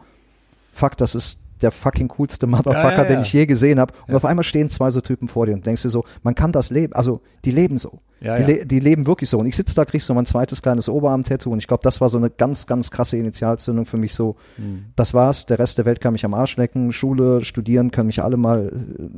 fuck, 0.74 0.98
das 0.98 1.16
ist 1.16 1.40
der 1.64 1.72
fucking 1.72 2.10
coolste 2.10 2.46
Motherfucker, 2.48 2.90
ja, 2.90 2.92
ja, 2.92 3.04
ja. 3.04 3.06
den 3.06 3.22
ich 3.22 3.34
je 3.34 3.46
gesehen 3.46 3.80
habe. 3.80 3.94
Und 4.08 4.16
auf 4.16 4.26
einmal 4.26 4.44
stehen 4.44 4.70
zwei 4.70 4.90
so 4.90 5.02
Typen 5.02 5.28
vor 5.28 5.46
dir 5.46 5.54
und 5.54 5.66
denkst 5.66 5.82
dir 5.82 5.90
so, 5.90 6.04
man 6.22 6.36
kann 6.36 6.52
das 6.52 6.70
leben, 6.70 6.94
also 6.94 7.22
die 7.46 7.52
leben 7.52 7.78
so. 7.78 8.00
die, 8.22 8.28
Le 8.28 8.66
die, 8.66 8.80
leben 8.80 9.08
wirklich 9.08 9.30
so. 9.30 9.40
Und 9.40 9.48
ich 9.48 9.56
sitze 9.56 9.76
da, 9.76 9.86
krieg 9.86 10.02
so 10.02 10.14
mein 10.14 10.26
zweites 10.26 10.62
kleines 10.62 10.88
Oberarm-Tattoo 10.88 11.52
und 11.52 11.60
ich 11.60 11.68
glaube, 11.68 11.84
das 11.84 12.02
war 12.02 12.10
so 12.10 12.18
eine 12.18 12.30
ganz, 12.30 12.68
ganz 12.68 12.92
krasse 12.92 13.18
Initialzündung 13.18 13.86
für 13.86 13.98
mich 13.98 14.14
so. 14.14 14.36
Mhm. 14.58 14.86
Das 14.96 15.14
war's, 15.14 15.46
der 15.46 15.60
Rest 15.60 15.78
der 15.78 15.86
Welt 15.86 16.02
kann 16.02 16.14
mich 16.14 16.26
am 16.26 16.34
Arsch 16.34 16.58
lecken, 16.58 16.94
Schule, 16.94 17.44
studieren, 17.44 17.92
können 17.92 18.08
mich 18.08 18.24
alle 18.24 18.38
mal, 18.38 18.72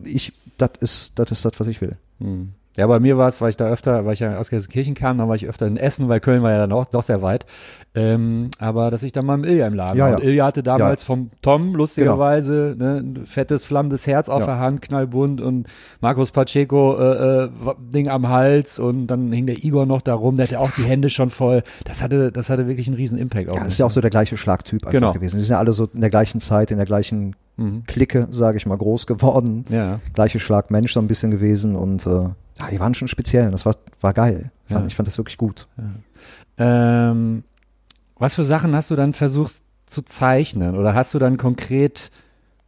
ich, 0.04 0.34
das 0.58 0.72
ist, 0.80 1.20
das 1.20 1.32
ist 1.32 1.46
das, 1.46 1.60
was 1.60 1.68
ich 1.68 1.82
will. 1.82 1.98
Mhm. 2.20 2.54
Ja, 2.76 2.88
bei 2.88 3.00
mir 3.00 3.18
war 3.18 3.28
es, 3.28 3.40
weil 3.42 3.50
ich 3.50 3.58
da 3.58 3.68
öfter, 3.68 4.06
weil 4.06 4.14
ich 4.14 4.20
ja 4.20 4.38
aus 4.38 4.50
Gelsenkirchen 4.50 4.96
kam, 4.96 5.18
dann 5.18 5.28
war 5.30 5.36
ich 5.36 5.48
öfter 5.48 5.66
in 5.66 5.78
Essen, 5.78 6.10
weil 6.10 6.20
Köln 6.20 6.42
war 6.42 6.52
ja 6.52 6.58
dann 6.58 6.72
auch 6.72 6.86
doch 6.86 7.04
sehr 7.04 7.22
weit. 7.22 7.46
Ähm, 7.94 8.50
aber 8.60 8.92
dass 8.92 9.04
ich 9.04 9.14
dann 9.14 9.26
mal 9.26 9.36
im 9.36 9.46
Ilja 9.46 9.68
im 9.68 9.74
Laden 9.74 9.98
ja, 9.98 10.06
war. 10.06 10.12
Ja. 10.12 10.18
Und 10.18 10.24
Ilja 10.24 10.46
hatte 10.46 10.64
damals 10.64 11.04
ja. 11.04 11.06
vom 11.06 11.32
Tom 11.42 11.76
lustigerweise 11.76 12.76
genau. 12.78 12.94
ne, 12.94 12.98
ein 13.00 13.26
fettes, 13.26 13.64
flammendes 13.64 14.06
Herz 14.06 14.28
auf 14.28 14.44
der 14.44 14.60
Hand, 14.60 14.82
knallbunt 14.82 15.40
und 15.40 15.68
Markus 16.02 16.32
Pacheco 16.32 16.98
äh, 16.98 17.46
äh, 17.46 17.50
Ding 17.94 18.10
am 18.10 18.28
Hals 18.28 18.80
und 18.80 19.08
dann 19.08 19.32
hing 19.32 19.46
der 19.46 19.64
Igor 19.64 19.86
noch 19.86 20.02
da 20.02 20.14
rum, 20.14 20.36
der 20.36 20.48
hatte 20.48 20.60
auch 20.60 20.72
die 20.72 20.84
Hände 20.84 21.10
schon 21.10 21.30
voll. 21.30 21.64
Das 21.86 22.02
hatte, 22.02 22.32
das 22.32 22.50
hatte 22.50 22.68
wirklich 22.68 22.88
einen 22.88 22.98
riesen 22.98 23.18
Impact. 23.18 23.54
Ja, 23.54 23.64
ist 23.64 23.78
ja 23.78 23.86
auch 23.86 23.92
so 23.92 24.02
der 24.02 24.10
gleiche 24.10 24.36
Schlagtyp 24.36 24.82
einfach 24.82 24.92
genau. 24.92 25.14
gewesen. 25.14 25.38
Sie 25.38 25.44
sind 25.44 25.54
ja 25.54 25.60
alle 25.60 25.72
so 25.72 25.88
in 25.94 26.02
der 26.02 26.10
gleichen 26.10 26.42
Zeit, 26.42 26.72
in 26.72 26.78
der 26.78 26.86
gleichen 26.86 27.36
Mhm. 27.58 27.84
Clique, 27.88 28.28
sage 28.32 28.58
ich 28.58 28.66
mal, 28.66 28.78
groß 28.78 29.08
geworden. 29.08 29.66
Ja. 29.70 30.00
Gleiche 30.14 30.40
Schlag 30.40 30.72
Mensch 30.72 30.94
so 30.94 31.00
ein 31.00 31.08
bisschen 31.08 31.32
gewesen 31.32 31.76
und 31.76 32.06
äh, 32.06 32.30
ja, 32.60 32.70
die 32.70 32.80
waren 32.80 32.94
schon 32.94 33.08
speziell. 33.08 33.52
Das 33.52 33.66
war, 33.66 33.76
war 34.02 34.14
geil. 34.14 34.52
Ja. 34.70 34.86
Ich 34.86 34.96
fand 34.96 35.08
das 35.08 35.18
wirklich 35.18 35.38
gut. 35.38 35.68
Ähm, 36.58 37.44
was 38.18 38.36
für 38.36 38.46
Sachen 38.46 38.76
hast 38.76 38.92
du 38.92 38.96
dann 38.96 39.14
versucht 39.14 39.56
zu 39.86 40.02
zeichnen? 40.02 40.78
Oder 40.78 40.94
hast 40.94 41.14
du 41.14 41.20
dann 41.20 41.38
konkret 41.38 42.12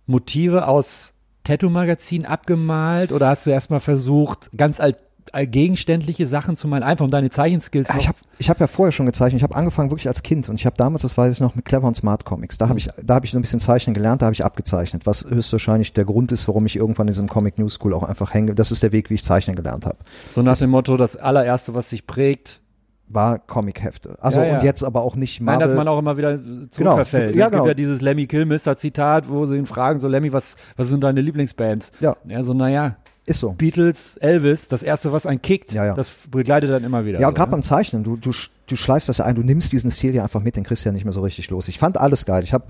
Motive 0.05 0.67
aus 0.67 1.13
Tattoo-Magazin 1.43 2.25
abgemalt? 2.25 3.11
Oder 3.11 3.29
hast 3.29 3.45
du 3.45 3.49
erstmal 3.49 3.79
versucht, 3.79 4.49
ganz 4.55 4.79
alt, 4.79 4.97
allgegenständliche 5.33 6.27
Sachen 6.27 6.55
zu 6.55 6.67
malen, 6.67 6.83
einfach 6.83 7.05
um 7.05 7.11
deine 7.11 7.29
Zeichenskills 7.29 7.87
Ja, 7.89 7.95
ich 7.97 8.07
habe 8.07 8.17
ich 8.39 8.49
hab 8.49 8.59
ja 8.59 8.67
vorher 8.67 8.91
schon 8.91 9.05
gezeichnet. 9.05 9.39
Ich 9.39 9.43
habe 9.43 9.55
angefangen 9.55 9.89
wirklich 9.89 10.07
als 10.07 10.21
Kind 10.23 10.47
und 10.49 10.55
ich 10.55 10.65
habe 10.65 10.75
damals, 10.77 11.01
das 11.01 11.17
weiß 11.17 11.33
ich 11.33 11.39
noch, 11.39 11.55
mit 11.55 11.65
Clever 11.65 11.87
und 11.87 11.97
Smart 11.97 12.23
Comics. 12.25 12.57
Da 12.57 12.69
habe 12.69 12.77
ich, 12.79 12.89
da 13.01 13.15
habe 13.15 13.25
ich 13.25 13.31
so 13.31 13.39
ein 13.39 13.41
bisschen 13.41 13.59
zeichnen 13.59 13.93
gelernt, 13.93 14.21
da 14.21 14.27
habe 14.27 14.33
ich 14.33 14.45
abgezeichnet, 14.45 15.05
was 15.05 15.29
höchstwahrscheinlich 15.29 15.93
der 15.93 16.05
Grund 16.05 16.31
ist, 16.31 16.47
warum 16.47 16.65
ich 16.65 16.75
irgendwann 16.75 17.07
in 17.07 17.13
diesem 17.13 17.27
Comic 17.27 17.57
New 17.57 17.69
School 17.69 17.93
auch 17.93 18.03
einfach 18.03 18.33
hänge. 18.33 18.53
Das 18.55 18.71
ist 18.71 18.83
der 18.83 18.91
Weg, 18.91 19.09
wie 19.09 19.15
ich 19.15 19.23
zeichnen 19.23 19.55
gelernt 19.55 19.85
habe. 19.85 19.97
so 20.33 20.41
nach 20.41 20.57
dem 20.57 20.69
Motto, 20.69 20.97
das 20.97 21.15
allererste, 21.15 21.73
was 21.73 21.89
sich 21.89 22.05
prägt, 22.05 22.61
War 23.09 23.39
Comic-Hefte. 23.39 24.17
Also 24.19 24.41
Ja, 24.41 24.45
ja. 24.47 24.53
und 24.55 24.63
jetzt 24.63 24.83
aber 24.83 25.01
auch 25.01 25.15
nicht 25.15 25.39
Nein, 25.39 25.45
Marvel. 25.45 25.67
dass 25.67 25.75
man 25.75 25.87
auch 25.87 25.97
immer 25.97 26.17
wieder 26.17 26.37
zurückverfällt. 26.69 27.35
Ja, 27.35 27.45
es 27.45 27.51
genau. 27.51 27.63
gibt 27.63 27.67
ja 27.69 27.73
dieses 27.73 28.01
Lemmy 28.01 28.27
Kilmister 28.27 28.75
Zitat, 28.77 29.29
wo 29.29 29.45
sie 29.45 29.55
ihn 29.55 29.65
fragen, 29.65 29.97
so 29.99 30.07
Lemmy, 30.07 30.33
was, 30.33 30.57
was 30.75 30.89
sind 30.89 31.03
deine 31.03 31.21
Lieblingsbands? 31.21 31.91
Ja. 32.01 32.17
Er 32.27 32.43
so, 32.43 32.53
naja, 32.53 32.97
ist 33.27 33.39
so. 33.41 33.51
Beatles, 33.51 34.17
Elvis, 34.17 34.67
das 34.69 34.81
erste, 34.81 35.11
was 35.11 35.25
einen 35.25 35.41
kickt, 35.41 35.73
Ja, 35.73 35.85
ja. 35.85 35.93
das 35.93 36.09
begleitet 36.31 36.69
dann 36.71 36.83
immer 36.83 37.05
wieder. 37.05 37.19
Ja, 37.19 37.27
so, 37.27 37.33
gerade 37.33 37.49
ne? 37.51 37.57
beim 37.57 37.63
Zeichnen, 37.63 38.03
du, 38.03 38.15
du, 38.17 38.31
du 38.67 38.75
schleifst 38.75 39.09
das 39.09 39.19
ja 39.19 39.25
ein, 39.25 39.35
du 39.35 39.43
nimmst 39.43 39.71
diesen 39.73 39.91
Stil 39.91 40.15
ja 40.15 40.23
einfach 40.23 40.41
mit, 40.41 40.55
den 40.55 40.63
kriegst 40.63 40.83
du 40.85 40.89
ja 40.89 40.93
nicht 40.93 41.03
mehr 41.03 41.11
so 41.13 41.21
richtig 41.21 41.49
los. 41.49 41.67
Ich 41.67 41.77
fand 41.77 41.97
alles 41.99 42.25
geil. 42.25 42.43
Ich 42.43 42.53
habe 42.53 42.65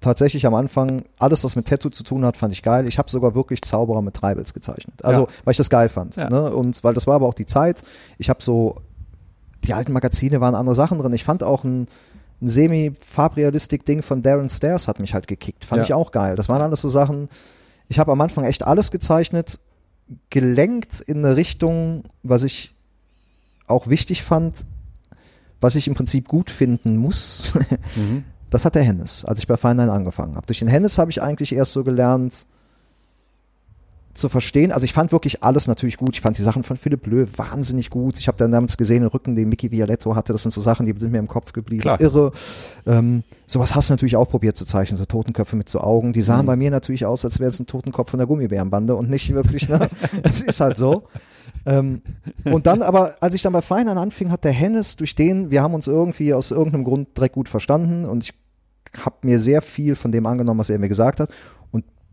tatsächlich 0.00 0.46
am 0.46 0.54
Anfang 0.54 1.04
alles, 1.18 1.44
was 1.44 1.56
mit 1.56 1.66
Tattoo 1.68 1.90
zu 1.90 2.02
tun 2.02 2.24
hat, 2.24 2.36
fand 2.36 2.52
ich 2.52 2.62
geil. 2.62 2.86
Ich 2.88 2.98
habe 2.98 3.10
sogar 3.10 3.34
wirklich 3.34 3.62
Zauberer 3.62 4.02
mit 4.02 4.14
Treibels 4.14 4.52
gezeichnet. 4.54 4.94
Also, 5.04 5.22
Ja. 5.22 5.26
weil 5.44 5.52
ich 5.52 5.58
das 5.58 5.70
geil 5.70 5.88
fand. 5.88 6.16
Ja. 6.16 6.28
Ne? 6.28 6.52
Und 6.54 6.82
weil 6.84 6.94
das 6.94 7.06
war 7.06 7.14
aber 7.16 7.26
auch 7.26 7.34
die 7.34 7.46
Zeit. 7.46 7.82
Ich 8.18 8.28
habe 8.30 8.42
so, 8.42 8.76
die 9.64 9.74
alten 9.74 9.92
Magazine 9.92 10.40
waren 10.40 10.54
andere 10.54 10.74
Sachen 10.74 10.98
drin. 10.98 11.12
Ich 11.12 11.22
fand 11.24 11.42
auch 11.42 11.64
ein, 11.64 11.86
ein 12.42 12.48
Semi-Farbrealistik-Ding 12.48 14.02
von 14.02 14.22
Darren 14.22 14.50
Stairs 14.50 14.88
hat 14.88 14.98
mich 15.00 15.14
halt 15.14 15.28
gekickt. 15.28 15.64
Fand 15.64 15.80
Ja. 15.80 15.84
ich 15.84 15.94
auch 15.94 16.10
geil. 16.12 16.36
Das 16.36 16.48
waren 16.48 16.62
alles 16.62 16.80
so 16.80 16.88
Sachen. 16.88 17.28
Ich 17.88 17.98
habe 17.98 18.12
am 18.12 18.20
Anfang 18.20 18.44
echt 18.44 18.66
alles 18.66 18.90
gezeichnet, 18.90 19.58
gelenkt 20.30 21.00
in 21.00 21.24
eine 21.24 21.36
Richtung, 21.36 22.04
was 22.22 22.42
ich 22.42 22.74
auch 23.66 23.88
wichtig 23.88 24.22
fand, 24.22 24.66
was 25.60 25.76
ich 25.76 25.86
im 25.86 25.94
Prinzip 25.94 26.28
gut 26.28 26.50
finden 26.50 26.96
muss. 26.96 27.54
Mhm. 27.96 28.24
Das 28.50 28.64
hat 28.64 28.74
der 28.74 28.82
Hennes, 28.82 29.24
als 29.24 29.38
ich 29.38 29.46
bei 29.46 29.56
Feinlein 29.56 29.90
angefangen 29.90 30.34
habe. 30.34 30.44
Durch 30.44 30.58
den 30.58 30.66
Hennes 30.66 30.98
habe 30.98 31.12
ich 31.12 31.22
eigentlich 31.22 31.54
erst 31.54 31.72
so 31.72 31.84
gelernt 31.84 32.46
zu 34.14 34.28
verstehen. 34.28 34.72
Also 34.72 34.84
ich 34.84 34.92
fand 34.92 35.12
wirklich 35.12 35.42
alles 35.44 35.68
natürlich 35.68 35.96
gut. 35.96 36.14
Ich 36.14 36.20
fand 36.20 36.36
die 36.36 36.42
Sachen 36.42 36.62
von 36.62 36.76
Philipp 36.76 37.06
Löw 37.06 37.28
wahnsinnig 37.38 37.90
gut. 37.90 38.18
Ich 38.18 38.28
habe 38.28 38.36
dann 38.38 38.50
damals 38.50 38.76
gesehen, 38.76 39.02
den 39.02 39.08
Rücken, 39.08 39.36
den 39.36 39.48
Mickey 39.48 39.70
Violetto 39.70 40.16
hatte. 40.16 40.32
Das 40.32 40.42
sind 40.42 40.52
so 40.52 40.60
Sachen, 40.60 40.84
die 40.86 40.94
sind 40.98 41.12
mir 41.12 41.18
im 41.18 41.28
Kopf 41.28 41.52
geblieben. 41.52 41.82
Klar. 41.82 42.00
Irre. 42.00 42.32
Ähm, 42.86 43.22
sowas 43.46 43.74
hast 43.74 43.88
du 43.88 43.94
natürlich 43.94 44.16
auch 44.16 44.28
probiert 44.28 44.56
zu 44.56 44.64
zeichnen. 44.64 44.98
So 44.98 45.04
Totenköpfe 45.04 45.54
mit 45.56 45.68
so 45.68 45.80
Augen. 45.80 46.12
Die 46.12 46.22
sahen 46.22 46.42
Mhm. 46.42 46.46
bei 46.46 46.56
mir 46.56 46.70
natürlich 46.70 47.06
aus, 47.06 47.24
als 47.24 47.38
wäre 47.40 47.50
es 47.50 47.60
ein 47.60 47.66
Totenkopf 47.66 48.10
von 48.10 48.18
der 48.18 48.26
Gummibärenbande 48.26 48.94
und 48.96 49.10
nicht 49.10 49.32
wirklich, 49.32 49.68
ne? 49.68 49.88
Es 50.22 50.40
ist 50.40 50.60
halt 50.60 50.76
so. 50.76 51.04
Ähm, 51.66 52.02
und 52.44 52.66
dann 52.66 52.82
aber, 52.82 53.14
als 53.20 53.34
ich 53.34 53.42
dann 53.42 53.52
bei 53.52 53.62
Feinern 53.62 53.98
anfing, 53.98 54.30
hat 54.30 54.44
der 54.44 54.52
Hennes 54.52 54.96
durch 54.96 55.14
den, 55.14 55.50
wir 55.50 55.62
haben 55.62 55.74
uns 55.74 55.86
irgendwie 55.86 56.32
aus 56.34 56.50
irgendeinem 56.50 56.84
Grund 56.84 57.16
direkt 57.16 57.34
gut 57.34 57.48
verstanden 57.48 58.04
und 58.06 58.24
ich 58.24 58.34
habe 59.04 59.16
mir 59.22 59.38
sehr 59.38 59.62
viel 59.62 59.94
von 59.94 60.10
dem 60.10 60.26
angenommen, 60.26 60.58
was 60.58 60.70
er 60.70 60.78
mir 60.78 60.88
gesagt 60.88 61.20
hat. 61.20 61.30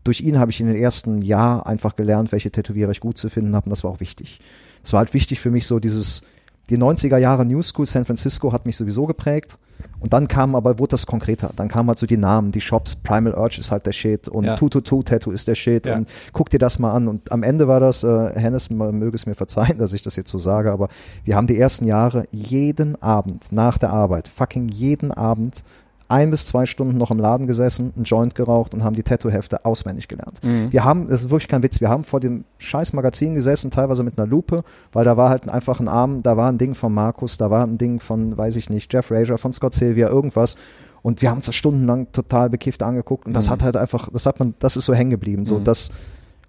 Durch 0.08 0.22
ihn 0.22 0.38
habe 0.38 0.50
ich 0.50 0.58
in 0.58 0.68
den 0.68 0.76
ersten 0.76 1.20
Jahr 1.20 1.66
einfach 1.66 1.94
gelernt, 1.94 2.32
welche 2.32 2.50
Tätowierer 2.50 2.90
ich 2.92 3.00
gut 3.00 3.18
zu 3.18 3.28
finden 3.28 3.54
habe 3.54 3.66
und 3.66 3.70
das 3.72 3.84
war 3.84 3.90
auch 3.90 4.00
wichtig. 4.00 4.40
Es 4.82 4.94
war 4.94 5.00
halt 5.00 5.12
wichtig 5.12 5.38
für 5.38 5.50
mich 5.50 5.66
so 5.66 5.80
dieses, 5.80 6.22
die 6.70 6.78
90er 6.78 7.18
Jahre 7.18 7.44
New 7.44 7.60
School 7.62 7.84
San 7.84 8.06
Francisco 8.06 8.50
hat 8.50 8.64
mich 8.64 8.78
sowieso 8.78 9.04
geprägt. 9.04 9.58
Und 10.00 10.14
dann 10.14 10.26
kam 10.26 10.54
aber, 10.54 10.78
wurde 10.78 10.92
das 10.92 11.04
konkreter. 11.06 11.50
Dann 11.56 11.68
kamen 11.68 11.90
halt 11.90 11.98
so 11.98 12.06
die 12.06 12.16
Namen, 12.16 12.52
die 12.52 12.62
Shops, 12.62 12.96
Primal 12.96 13.34
Urge 13.34 13.58
ist 13.60 13.70
halt 13.70 13.84
der 13.84 13.92
Shit 13.92 14.28
und 14.28 14.44
Ja. 14.44 14.56
222 14.56 15.04
Tattoo 15.04 15.30
ist 15.30 15.46
der 15.46 15.54
Shit 15.56 15.84
Ja. 15.84 15.96
und 15.96 16.08
guck 16.32 16.48
dir 16.48 16.58
das 16.58 16.78
mal 16.78 16.94
an. 16.94 17.06
Und 17.06 17.30
am 17.30 17.42
Ende 17.42 17.68
war 17.68 17.78
das, 17.78 18.02
äh, 18.02 18.32
Hennes 18.34 18.70
möge 18.70 19.14
es 19.14 19.26
mir 19.26 19.34
verzeihen, 19.34 19.76
dass 19.76 19.92
ich 19.92 20.02
das 20.02 20.16
jetzt 20.16 20.30
so 20.30 20.38
sage, 20.38 20.72
aber 20.72 20.88
wir 21.22 21.36
haben 21.36 21.46
die 21.48 21.58
ersten 21.58 21.84
Jahre 21.84 22.24
jeden 22.30 22.96
Abend 23.02 23.52
nach 23.52 23.76
der 23.76 23.90
Arbeit, 23.90 24.26
fucking 24.26 24.70
jeden 24.70 25.12
Abend, 25.12 25.64
ein 26.08 26.30
bis 26.30 26.46
zwei 26.46 26.64
Stunden 26.64 26.96
noch 26.96 27.10
im 27.10 27.18
Laden 27.18 27.46
gesessen, 27.46 27.92
einen 27.94 28.04
Joint 28.04 28.34
geraucht 28.34 28.72
und 28.72 28.82
haben 28.82 28.96
die 28.96 29.02
Tattoo-Hefte 29.02 29.64
auswendig 29.66 30.08
gelernt. 30.08 30.40
Mhm. 30.42 30.72
Wir 30.72 30.82
haben, 30.84 31.08
das 31.08 31.20
ist 31.20 31.30
wirklich 31.30 31.48
kein 31.48 31.62
Witz, 31.62 31.80
wir 31.82 31.90
haben 31.90 32.02
vor 32.04 32.18
dem 32.20 32.44
scheiß 32.56 32.94
Magazin 32.94 33.34
gesessen, 33.34 33.70
teilweise 33.70 34.02
mit 34.02 34.18
einer 34.18 34.26
Lupe, 34.26 34.64
weil 34.92 35.04
da 35.04 35.16
war 35.18 35.28
halt 35.28 35.48
einfach 35.48 35.80
ein 35.80 35.88
Arm, 35.88 36.22
da 36.22 36.36
war 36.38 36.50
ein 36.50 36.56
Ding 36.58 36.74
von 36.74 36.94
Markus, 36.94 37.36
da 37.36 37.50
war 37.50 37.64
ein 37.66 37.76
Ding 37.76 38.00
von, 38.00 38.36
weiß 38.38 38.56
ich 38.56 38.70
nicht, 38.70 38.92
Jeff 38.92 39.10
Rager, 39.10 39.36
von 39.38 39.52
Scott 39.52 39.74
Sylvia, 39.74 40.08
irgendwas. 40.08 40.56
Und 41.02 41.20
wir 41.22 41.30
haben 41.30 41.36
uns 41.38 41.46
das 41.46 41.54
stundenlang 41.54 42.10
total 42.12 42.50
bekifft 42.50 42.82
angeguckt 42.82 43.26
und 43.26 43.34
das 43.34 43.46
Mhm. 43.48 43.52
hat 43.52 43.62
halt 43.62 43.76
einfach, 43.76 44.08
das 44.12 44.24
hat 44.26 44.38
man, 44.40 44.54
das 44.60 44.76
ist 44.76 44.86
so 44.86 44.94
hängen 44.94 45.10
geblieben. 45.10 45.44
So, 45.46 45.58
Mhm. 45.58 45.64
das, 45.64 45.90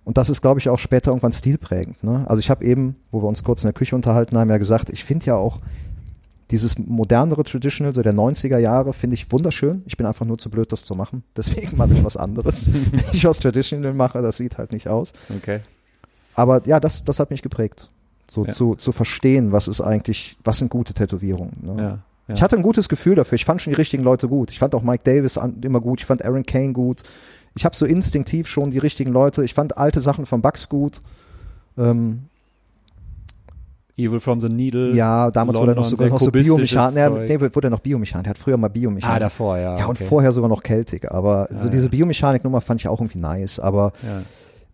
und 0.05 0.17
das 0.17 0.29
ist, 0.29 0.41
glaube 0.41 0.59
ich, 0.59 0.69
auch 0.69 0.79
später 0.79 1.11
irgendwann 1.11 1.33
stilprägend. 1.33 2.03
Ne? 2.03 2.23
Also 2.27 2.39
ich 2.39 2.49
habe 2.49 2.63
eben, 2.65 2.95
wo 3.11 3.21
wir 3.21 3.27
uns 3.27 3.43
kurz 3.43 3.63
in 3.63 3.67
der 3.67 3.73
Küche 3.73 3.95
unterhalten 3.95 4.37
haben, 4.37 4.49
ja 4.49 4.57
gesagt, 4.57 4.89
ich 4.89 5.03
finde 5.03 5.25
ja 5.27 5.35
auch 5.35 5.59
dieses 6.51 6.77
modernere 6.79 7.43
Traditional, 7.43 7.93
so 7.93 8.01
der 8.01 8.13
90er 8.13 8.57
Jahre, 8.57 8.93
finde 8.93 9.13
ich 9.15 9.31
wunderschön. 9.31 9.83
Ich 9.85 9.97
bin 9.97 10.05
einfach 10.07 10.25
nur 10.25 10.37
zu 10.37 10.49
blöd, 10.49 10.71
das 10.71 10.83
zu 10.83 10.95
machen. 10.95 11.23
Deswegen 11.37 11.77
mache 11.77 11.93
ich 11.93 12.03
was 12.03 12.17
anderes. 12.17 12.71
Wenn 12.91 13.03
ich 13.13 13.23
was 13.25 13.39
Traditional 13.39 13.93
mache, 13.93 14.21
das 14.21 14.37
sieht 14.37 14.57
halt 14.57 14.71
nicht 14.71 14.87
aus. 14.87 15.13
Okay. 15.37 15.59
Aber 16.35 16.65
ja, 16.67 16.79
das, 16.79 17.03
das 17.03 17.19
hat 17.19 17.29
mich 17.31 17.41
geprägt. 17.41 17.89
So 18.29 18.45
Ja. 18.45 18.51
zu, 18.53 18.75
zu 18.75 18.91
verstehen, 18.91 19.51
was 19.51 19.67
ist 19.67 19.81
eigentlich, 19.81 20.37
was 20.43 20.59
sind 20.59 20.69
gute 20.69 20.93
Tätowierungen. 20.93 21.57
Ne? 21.61 21.81
Ja. 21.81 21.99
ja. 22.27 22.35
Ich 22.35 22.41
hatte 22.41 22.55
ein 22.55 22.61
gutes 22.63 22.89
Gefühl 22.89 23.15
dafür. 23.15 23.35
Ich 23.35 23.45
fand 23.45 23.61
schon 23.61 23.71
die 23.71 23.77
richtigen 23.77 24.03
Leute 24.03 24.27
gut. 24.27 24.51
Ich 24.51 24.59
fand 24.59 24.73
auch 24.75 24.83
Mike 24.83 25.03
Davis 25.03 25.37
an, 25.37 25.57
immer 25.61 25.81
gut. 25.81 25.99
Ich 25.99 26.05
fand 26.05 26.23
Aaron 26.23 26.45
Kane 26.45 26.73
gut. 26.73 27.03
Ich 27.55 27.65
habe 27.65 27.75
so 27.75 27.85
instinktiv 27.85 28.47
schon 28.47 28.71
die 28.71 28.77
richtigen 28.77 29.11
Leute. 29.11 29.43
Ich 29.43 29.53
fand 29.53 29.77
alte 29.77 29.99
Sachen 29.99 30.25
von 30.25 30.41
Bugs 30.41 30.69
gut. 30.69 31.01
Ähm, 31.77 32.28
Evil 33.99 34.19
from 34.19 34.41
the 34.41 34.49
Needle. 34.49 34.95
ja, 34.95 35.29
damals 35.31 35.57
wurde 35.59 35.71
er 35.73 35.75
noch 35.75 35.83
London, 35.83 35.89
sogar 35.89 36.09
noch 36.09 36.19
so 36.19 36.25
kubistisches 36.27 36.71
Biomechan. 36.71 36.95
Ja, 36.95 37.07
Zeug. 37.09 37.29
nee, 37.29 37.39
wurde 37.55 37.67
er 37.67 37.71
noch 37.71 37.79
Biomechan. 37.79 38.23
Er 38.25 38.29
hat 38.29 38.37
früher 38.37 38.57
mal 38.57 38.69
Biomechan. 38.69 39.11
Ah, 39.11 39.19
davor, 39.19 39.57
ja. 39.57 39.77
ja, 39.77 39.85
und 39.85 39.95
okay. 39.97 40.05
vorher 40.05 40.31
sogar 40.31 40.49
noch 40.49 40.63
Celtic. 40.63 41.11
Aber 41.11 41.47
Ja, 41.51 41.59
so 41.59 41.69
diese 41.69 41.83
ja. 41.83 41.89
Biomechanik-Nummer 41.89 42.61
fand 42.61 42.79
ich 42.81 42.87
auch 42.87 42.99
irgendwie 42.99 43.19
nice. 43.19 43.59
Aber 43.59 43.91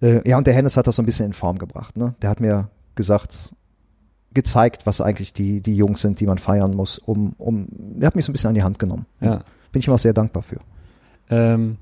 Ja. 0.01 0.07
äh, 0.07 0.29
ja, 0.29 0.37
und 0.37 0.45
der 0.47 0.53
Hennes 0.53 0.77
hat 0.77 0.87
das 0.87 0.95
so 0.95 1.01
ein 1.01 1.05
bisschen 1.05 1.25
in 1.27 1.33
Form 1.33 1.57
gebracht. 1.57 1.97
Ne? 1.97 2.13
Der 2.21 2.29
hat 2.29 2.39
mir 2.39 2.69
gesagt, 2.95 3.53
gezeigt, 4.33 4.85
was 4.85 4.99
eigentlich 5.01 5.31
die, 5.33 5.61
die 5.61 5.75
Jungs 5.77 6.01
sind, 6.01 6.19
die 6.19 6.25
man 6.27 6.37
feiern 6.37 6.73
muss, 6.75 6.99
um, 6.99 7.33
um, 7.37 7.67
der 7.69 8.07
hat 8.07 8.15
mich 8.15 8.25
so 8.25 8.31
ein 8.31 8.33
bisschen 8.33 8.49
an 8.49 8.55
die 8.55 8.63
Hand 8.63 8.79
genommen. 8.79 9.05
ja. 9.21 9.41
Bin 9.71 9.79
ich 9.81 9.87
ihm 9.87 9.93
auch 9.93 9.99
sehr 9.99 10.13
dankbar 10.13 10.41
für. 10.43 10.57
Ähm, 11.29 11.75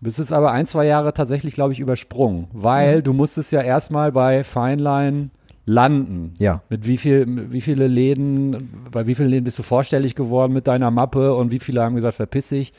du 0.00 0.04
bist 0.04 0.18
jetzt 0.18 0.32
aber 0.32 0.50
ein, 0.50 0.66
zwei 0.66 0.86
Jahre 0.86 1.12
tatsächlich, 1.14 1.54
glaube 1.54 1.72
ich, 1.72 1.78
übersprungen, 1.80 2.48
weil 2.52 2.98
Mhm. 2.98 3.02
du 3.04 3.12
musstest 3.12 3.52
ja 3.52 3.60
erstmal 3.62 4.10
bei 4.12 4.42
Feinlein 4.44 5.30
landen. 5.70 6.34
Ja. 6.38 6.62
Mit 6.68 6.86
wie 6.86 6.96
viel, 6.96 7.50
wie 7.52 7.60
viele 7.60 7.86
Läden, 7.86 8.68
bei 8.90 9.06
wie 9.06 9.14
vielen 9.14 9.28
Läden 9.30 9.44
bist 9.44 9.58
du 9.58 9.62
vorstellig 9.62 10.14
geworden 10.14 10.52
mit 10.52 10.66
deiner 10.66 10.90
Mappe 10.90 11.34
und 11.34 11.50
wie 11.50 11.60
viele 11.60 11.82
haben 11.82 11.94
gesagt, 11.94 12.16
verpiss 12.16 12.48
dich? 12.48 12.72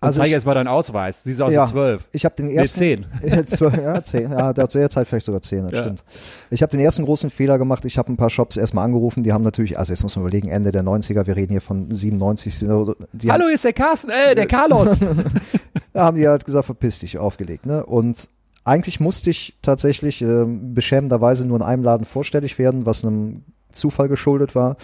Und 0.00 0.06
Also 0.06 0.18
zeig 0.18 0.26
ich- 0.28 0.32
jetzt 0.32 0.46
mal 0.46 0.54
deinen 0.54 0.68
Ausweis. 0.68 1.24
Siehst 1.24 1.42
aus 1.42 1.52
Ja. 1.52 1.66
wie 1.66 1.72
zwölf. 1.72 2.08
Ich 2.12 2.24
habe 2.24 2.36
den 2.36 2.46
Nee, 2.46 2.54
ersten. 2.54 2.78
zehn. 2.78 3.06
Ja, 3.26 3.44
zwölf, 3.44 3.76
ja, 3.76 4.04
zehn. 4.04 4.30
Ja, 4.30 4.52
der 4.52 4.68
zu 4.68 4.78
der 4.78 4.90
Zeit 4.90 5.08
vielleicht 5.08 5.26
sogar 5.26 5.42
zehn, 5.42 5.64
das 5.64 5.72
Ja. 5.72 5.78
stimmt. 5.82 6.04
Ich 6.50 6.62
habe 6.62 6.70
den 6.70 6.78
ersten 6.78 7.04
großen 7.04 7.30
Fehler 7.30 7.58
gemacht. 7.58 7.84
Ich 7.84 7.98
habe 7.98 8.12
ein 8.12 8.16
paar 8.16 8.30
Shops 8.30 8.56
erstmal 8.56 8.84
angerufen. 8.84 9.24
Die 9.24 9.32
haben 9.32 9.42
natürlich, 9.42 9.76
also 9.76 9.92
jetzt 9.92 10.04
muss 10.04 10.14
man 10.14 10.22
überlegen, 10.24 10.48
Ende 10.50 10.70
der 10.70 10.84
90er, 10.84 11.26
wir 11.26 11.34
reden 11.34 11.50
hier 11.50 11.60
von 11.60 11.92
97. 11.92 12.56
so, 12.58 12.94
Die 13.12 13.32
Hallo, 13.32 13.46
hier 13.46 13.54
ist 13.54 13.64
der 13.64 13.72
Carsten, 13.72 14.10
äh, 14.10 14.36
der 14.36 14.46
Carlos. 14.46 14.96
Da 15.92 16.04
haben 16.04 16.16
die 16.16 16.28
halt 16.28 16.44
gesagt, 16.44 16.66
verpiss 16.66 17.00
dich, 17.00 17.18
aufgelegt. 17.18 17.66
Ne? 17.66 17.84
Und 17.84 18.28
eigentlich 18.68 19.00
musste 19.00 19.30
ich 19.30 19.56
tatsächlich 19.62 20.22
ähm, 20.22 20.74
beschämenderweise 20.74 21.46
nur 21.46 21.56
in 21.56 21.62
einem 21.62 21.82
Laden 21.82 22.04
vorstellig 22.04 22.58
werden, 22.58 22.86
was 22.86 23.04
einem 23.04 23.42
Zufall 23.72 24.08
geschuldet 24.08 24.54
war. 24.54 24.76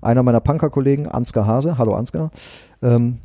Einer 0.00 0.22
meiner 0.22 0.40
Punker-Kollegen, 0.40 1.06
Ansgar 1.08 1.46
Hase, 1.46 1.78
hallo 1.78 1.94
Ansgar, 1.94 2.30
ähm, 2.82 3.18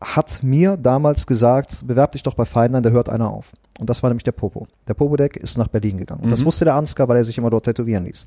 hat 0.00 0.42
mir 0.42 0.76
damals 0.76 1.26
gesagt, 1.26 1.86
bewerb 1.86 2.12
dich 2.12 2.22
doch 2.22 2.34
bei 2.34 2.44
Feinden, 2.44 2.82
da 2.82 2.90
hört 2.90 3.08
einer 3.08 3.30
auf. 3.30 3.52
Und 3.80 3.88
das 3.88 4.02
war 4.02 4.10
nämlich 4.10 4.24
der 4.24 4.32
Popo. 4.32 4.66
Der 4.86 4.94
Popodeck 4.94 5.36
ist 5.36 5.56
nach 5.58 5.68
Berlin 5.68 5.96
gegangen. 5.98 6.22
Und 6.24 6.30
das 6.30 6.42
Mhm. 6.42 6.46
wusste 6.46 6.64
der 6.64 6.74
Ansgar, 6.74 7.08
weil 7.08 7.16
er 7.16 7.24
sich 7.24 7.38
immer 7.38 7.50
dort 7.50 7.64
tätowieren 7.64 8.04
ließ. 8.04 8.26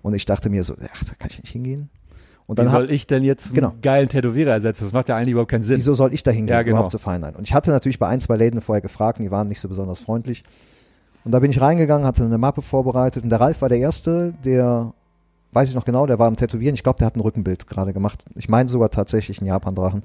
Und 0.00 0.14
ich 0.14 0.26
dachte 0.26 0.48
mir 0.48 0.62
so, 0.64 0.74
ach, 0.94 1.04
da 1.04 1.14
kann 1.18 1.30
ich 1.30 1.42
nicht 1.42 1.52
hingehen. 1.52 1.90
Und 2.48 2.58
Wie 2.58 2.62
dann 2.62 2.72
soll 2.72 2.90
ich 2.90 3.06
denn 3.06 3.22
jetzt 3.22 3.48
einen 3.48 3.54
Genau. 3.56 3.74
geilen 3.82 4.08
Tätowierer 4.08 4.52
ersetzen? 4.52 4.84
Das 4.84 4.92
macht 4.94 5.08
ja 5.10 5.16
eigentlich 5.16 5.32
überhaupt 5.32 5.50
keinen 5.50 5.62
Sinn. 5.62 5.76
Wieso 5.76 5.92
soll 5.94 6.12
ich 6.14 6.22
da 6.22 6.30
hingehen, 6.30 6.54
Ja, 6.54 6.62
genau. 6.62 6.76
überhaupt 6.78 6.90
zu 6.90 6.98
Feinlein? 6.98 7.36
Und 7.36 7.46
ich 7.46 7.52
hatte 7.54 7.70
natürlich 7.70 7.98
bei 7.98 8.08
ein, 8.08 8.20
zwei 8.20 8.36
Läden 8.36 8.60
vorher 8.62 8.80
gefragt, 8.80 9.18
und 9.18 9.24
die 9.26 9.30
waren 9.30 9.48
nicht 9.48 9.60
so 9.60 9.68
besonders 9.68 10.00
freundlich. 10.00 10.44
Und 11.24 11.32
da 11.32 11.40
bin 11.40 11.50
ich 11.50 11.60
reingegangen, 11.60 12.06
hatte 12.06 12.24
eine 12.24 12.38
Mappe 12.38 12.62
vorbereitet 12.62 13.22
und 13.22 13.28
der 13.30 13.38
Ralf 13.40 13.60
war 13.60 13.68
der 13.68 13.78
Erste, 13.78 14.32
der 14.46 14.94
weiß 15.52 15.68
ich 15.68 15.74
noch 15.74 15.84
genau, 15.84 16.06
der 16.06 16.18
war 16.18 16.26
am 16.26 16.36
Tätowieren. 16.36 16.74
Ich 16.74 16.82
glaube, 16.82 16.98
der 16.98 17.06
hat 17.06 17.16
ein 17.16 17.20
Rückenbild 17.20 17.66
gerade 17.66 17.92
gemacht. 17.92 18.22
Ich 18.34 18.48
meine 18.48 18.68
sogar 18.68 18.90
tatsächlich 18.90 19.38
einen 19.40 19.48
Japan-Drachen. 19.48 20.02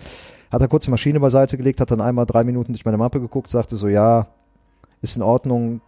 Hat 0.51 0.61
er 0.61 0.67
kurz 0.67 0.85
die 0.85 0.91
Maschine 0.91 1.19
beiseite 1.21 1.55
gelegt, 1.57 1.79
hat 1.79 1.91
dann 1.91 2.01
einmal 2.01 2.25
drei 2.25 2.43
Minuten 2.43 2.73
durch 2.73 2.83
meine 2.85 2.97
Mappe 2.97 3.21
geguckt, 3.21 3.47
sagte 3.49 3.77
so, 3.77 3.87
ja, 3.87 4.27
ist 5.01 5.15
in 5.15 5.21
Ordnung, 5.21 5.79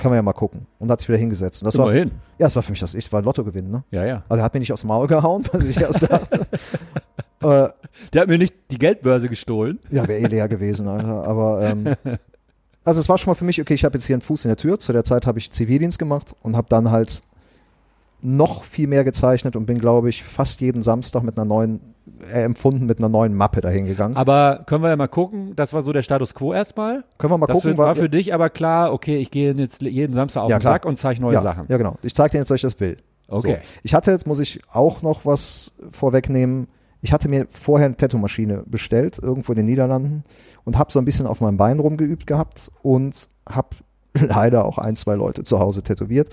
kann 0.00 0.10
man 0.10 0.16
ja 0.16 0.22
mal 0.22 0.32
gucken. 0.32 0.66
Und 0.78 0.90
hat 0.90 1.00
sich 1.00 1.08
wieder 1.08 1.18
hingesetzt. 1.18 1.62
Und 1.62 1.66
das 1.66 1.78
war, 1.78 1.86
Immerhin. 1.86 2.10
ja, 2.38 2.46
das 2.46 2.56
war 2.56 2.62
für 2.62 2.72
mich 2.72 2.80
das, 2.80 2.94
ich 2.94 3.12
war 3.12 3.22
Lottogewinn, 3.22 3.70
ne? 3.70 3.84
Ja, 3.90 4.04
ja. 4.04 4.22
Also 4.28 4.40
er 4.40 4.44
hat 4.44 4.54
mir 4.54 4.60
nicht 4.60 4.72
aufs 4.72 4.82
Maul 4.84 5.06
gehauen, 5.06 5.44
was 5.52 5.64
ich 5.64 5.76
erst 5.80 6.02
dachte. 6.10 6.40
äh, 7.42 7.68
Der 8.12 8.22
hat 8.22 8.28
mir 8.28 8.38
nicht 8.38 8.54
die 8.70 8.78
Geldbörse 8.78 9.28
gestohlen. 9.28 9.78
ja, 9.90 10.08
wäre 10.08 10.18
eh 10.20 10.26
leer 10.26 10.48
gewesen, 10.48 10.88
Alter. 10.88 11.24
Aber 11.26 11.62
ähm, 11.62 11.94
also 12.84 12.98
es 13.00 13.08
war 13.08 13.18
schon 13.18 13.30
mal 13.30 13.34
für 13.36 13.44
mich, 13.44 13.60
okay, 13.60 13.74
ich 13.74 13.84
habe 13.84 13.96
jetzt 13.98 14.06
hier 14.06 14.14
einen 14.14 14.22
Fuß 14.22 14.44
in 14.44 14.48
der 14.48 14.56
Tür. 14.56 14.78
Zu 14.78 14.92
der 14.92 15.04
Zeit 15.04 15.26
habe 15.26 15.38
ich 15.38 15.50
Zivildienst 15.52 15.98
gemacht 15.98 16.34
und 16.42 16.56
habe 16.56 16.66
dann 16.68 16.90
halt 16.90 17.22
noch 18.22 18.64
viel 18.64 18.86
mehr 18.86 19.04
gezeichnet 19.04 19.56
und 19.56 19.66
bin, 19.66 19.78
glaube 19.78 20.08
ich, 20.08 20.24
fast 20.24 20.60
jeden 20.60 20.82
Samstag 20.82 21.22
mit 21.22 21.36
einer 21.36 21.44
neuen, 21.44 21.80
äh, 22.32 22.42
empfunden 22.42 22.86
mit 22.86 22.98
einer 22.98 23.08
neuen 23.08 23.34
Mappe 23.34 23.60
dahin 23.60 23.86
gegangen. 23.86 24.16
Aber 24.16 24.64
können 24.66 24.82
wir 24.82 24.90
ja 24.90 24.96
mal 24.96 25.08
gucken, 25.08 25.54
das 25.56 25.72
war 25.72 25.82
so 25.82 25.92
der 25.92 26.02
Status 26.02 26.34
quo 26.34 26.52
erstmal. 26.52 27.04
Können 27.18 27.32
wir 27.32 27.38
mal 27.38 27.46
das 27.46 27.56
gucken, 27.56 27.72
für, 27.72 27.78
war 27.78 27.94
für 27.94 28.10
dich 28.10 28.34
aber 28.34 28.50
klar, 28.50 28.92
okay, 28.92 29.16
ich 29.16 29.30
gehe 29.30 29.52
jetzt 29.54 29.82
jeden 29.82 30.14
Samstag 30.14 30.42
auf 30.42 30.50
Ja, 30.50 30.58
den. 30.58 30.62
Sack 30.62 30.84
und 30.84 30.96
zeige 30.96 31.20
neue 31.20 31.34
ja, 31.34 31.42
Sachen. 31.42 31.66
Ja, 31.68 31.76
genau. 31.76 31.96
Ich 32.02 32.14
zeige 32.14 32.32
dir 32.32 32.38
jetzt, 32.38 32.50
dass 32.50 32.56
ich 32.56 32.62
das 32.62 32.78
will. 32.80 32.98
Okay. 33.28 33.60
So. 33.62 33.68
Ich 33.82 33.94
hatte 33.94 34.10
jetzt, 34.10 34.26
muss 34.26 34.40
ich 34.40 34.60
auch 34.72 35.02
noch 35.02 35.24
was 35.24 35.72
vorwegnehmen. 35.92 36.68
Ich 37.00 37.12
hatte 37.12 37.28
mir 37.28 37.46
vorher 37.50 37.86
eine 37.86 37.96
Tattoo-Maschine 37.96 38.64
bestellt, 38.66 39.18
irgendwo 39.22 39.52
in 39.52 39.56
den 39.56 39.66
Niederlanden, 39.66 40.24
und 40.64 40.76
habe 40.76 40.92
so 40.92 40.98
ein 40.98 41.04
bisschen 41.04 41.26
auf 41.26 41.40
meinem 41.40 41.56
Bein 41.56 41.78
rumgeübt 41.78 42.26
gehabt 42.26 42.70
und 42.82 43.28
habe 43.48 43.68
leider 44.14 44.64
auch 44.64 44.78
ein, 44.78 44.96
zwei 44.96 45.14
Leute 45.14 45.44
zu 45.44 45.58
Hause 45.58 45.82
tätowiert, 45.82 46.28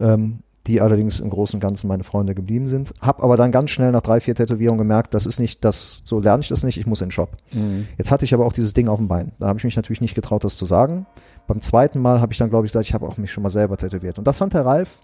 ähm, 0.00 0.40
die 0.66 0.80
allerdings 0.80 1.20
im 1.20 1.30
Großen 1.30 1.56
und 1.56 1.60
Ganzen 1.60 1.88
meine 1.88 2.04
Freunde 2.04 2.34
geblieben 2.34 2.68
sind. 2.68 2.92
Habe 3.00 3.22
aber 3.22 3.36
dann 3.38 3.50
ganz 3.50 3.70
schnell 3.70 3.92
nach 3.92 4.02
drei, 4.02 4.20
vier 4.20 4.34
Tätowierungen 4.34 4.78
gemerkt, 4.78 5.14
das 5.14 5.24
ist 5.24 5.40
nicht 5.40 5.64
das, 5.64 6.02
so 6.04 6.20
lerne 6.20 6.42
ich 6.42 6.48
das 6.48 6.62
nicht, 6.64 6.76
ich 6.78 6.86
muss 6.86 7.00
in 7.00 7.06
den 7.06 7.12
Shop. 7.12 7.30
Mhm. 7.52 7.86
Jetzt 7.96 8.10
hatte 8.12 8.24
ich 8.26 8.34
aber 8.34 8.44
auch 8.44 8.52
dieses 8.52 8.74
Ding 8.74 8.86
auf 8.88 8.98
dem 8.98 9.08
Bein. 9.08 9.32
Da 9.38 9.48
habe 9.48 9.58
ich 9.58 9.64
mich 9.64 9.76
natürlich 9.76 10.02
nicht 10.02 10.14
getraut, 10.14 10.44
das 10.44 10.56
zu 10.58 10.66
sagen. 10.66 11.06
Beim 11.46 11.62
zweiten 11.62 11.98
Mal 12.00 12.20
habe 12.20 12.32
ich 12.32 12.38
dann, 12.38 12.50
glaube 12.50 12.66
ich, 12.66 12.72
gesagt, 12.72 12.86
ich 12.86 12.92
habe 12.94 13.06
auch 13.06 13.16
mich 13.16 13.32
schon 13.32 13.42
mal 13.42 13.48
selber 13.48 13.76
tätowiert. 13.78 14.18
Und 14.18 14.26
das 14.26 14.36
fand 14.38 14.52
der 14.52 14.66
Ralf, 14.66 15.00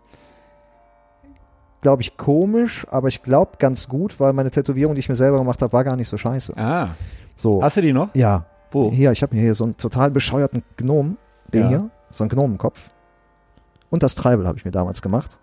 glaube 1.80 2.02
ich, 2.02 2.16
komisch, 2.16 2.86
aber 2.90 3.08
ich 3.08 3.22
glaube 3.22 3.52
ganz 3.58 3.88
gut, 3.88 4.18
weil 4.20 4.32
meine 4.32 4.50
Tätowierung, 4.50 4.94
die 4.94 5.00
ich 5.00 5.08
mir 5.08 5.14
selber 5.14 5.38
gemacht 5.38 5.62
habe, 5.62 5.72
war 5.72 5.84
gar 5.84 5.96
nicht 5.96 6.08
so 6.08 6.16
scheiße. 6.16 6.54
Ah, 6.56 6.90
So. 7.34 7.62
hast 7.62 7.76
du 7.76 7.80
die 7.80 7.92
noch? 7.92 8.14
ja. 8.14 8.44
Wo? 8.72 8.90
Hier, 8.90 9.12
ich 9.12 9.22
habe 9.22 9.34
mir 9.34 9.40
hier 9.42 9.54
so 9.54 9.62
einen 9.64 9.76
total 9.76 10.10
bescheuerten 10.10 10.62
Gnom, 10.76 11.16
den 11.52 11.62
Ja. 11.62 11.68
hier, 11.68 11.90
so 12.10 12.24
einen 12.24 12.28
Gnomenkopf. 12.30 12.90
Und 13.90 14.02
das 14.02 14.16
Treibel 14.16 14.46
habe 14.46 14.58
ich 14.58 14.64
mir 14.64 14.72
damals 14.72 15.00
gemacht. 15.02 15.38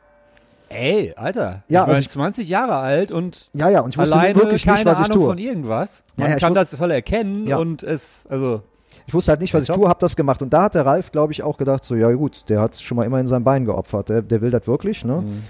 Ey, 0.69 1.13
Alter. 1.15 1.63
Ja, 1.67 1.81
ich 1.81 1.85
bin 1.85 1.95
also 1.95 2.01
ich- 2.01 2.09
20 2.09 2.49
Jahre 2.49 2.75
alt 2.75 3.11
und 3.11 3.49
Ja, 3.53 3.69
ja, 3.69 3.81
und 3.81 3.89
ich 3.91 3.97
wusste 3.97 4.15
alleine 4.15 4.35
wirklich 4.35 4.65
keine 4.65 4.77
nicht, 4.79 4.85
was 4.85 4.99
ich 4.99 5.05
Ahnung 5.05 5.17
tue. 5.19 5.27
von 5.29 5.37
irgendwas. 5.37 6.03
Ja, 6.17 6.21
Man 6.23 6.29
ja, 6.31 6.35
ich 6.37 6.41
kann 6.41 6.53
das 6.53 6.73
voll 6.75 6.91
erkennen 6.91 7.45
Ja. 7.47 7.57
und 7.57 7.83
es, 7.83 8.25
also, 8.29 8.61
Ich 9.05 9.13
wusste 9.13 9.31
halt 9.31 9.41
nicht, 9.41 9.53
was 9.53 9.63
ich 9.63 9.69
tue, 9.69 9.87
habe 9.89 9.99
das 9.99 10.15
gemacht. 10.15 10.41
Und 10.41 10.53
da 10.53 10.63
hat 10.63 10.75
der 10.75 10.85
Ralf, 10.85 11.11
glaube 11.11 11.33
ich, 11.33 11.43
auch 11.43 11.57
gedacht, 11.57 11.83
so, 11.83 11.95
ja 11.95 12.11
gut, 12.13 12.49
der 12.49 12.61
hat 12.61 12.75
schon 12.77 12.95
mal 12.95 13.03
immer 13.03 13.19
in 13.19 13.27
sein 13.27 13.43
Bein 13.43 13.65
geopfert. 13.65 14.09
Der, 14.09 14.21
der 14.21 14.41
will 14.41 14.51
das 14.51 14.65
wirklich, 14.65 15.03
ne? 15.03 15.21
Mhm. 15.21 15.43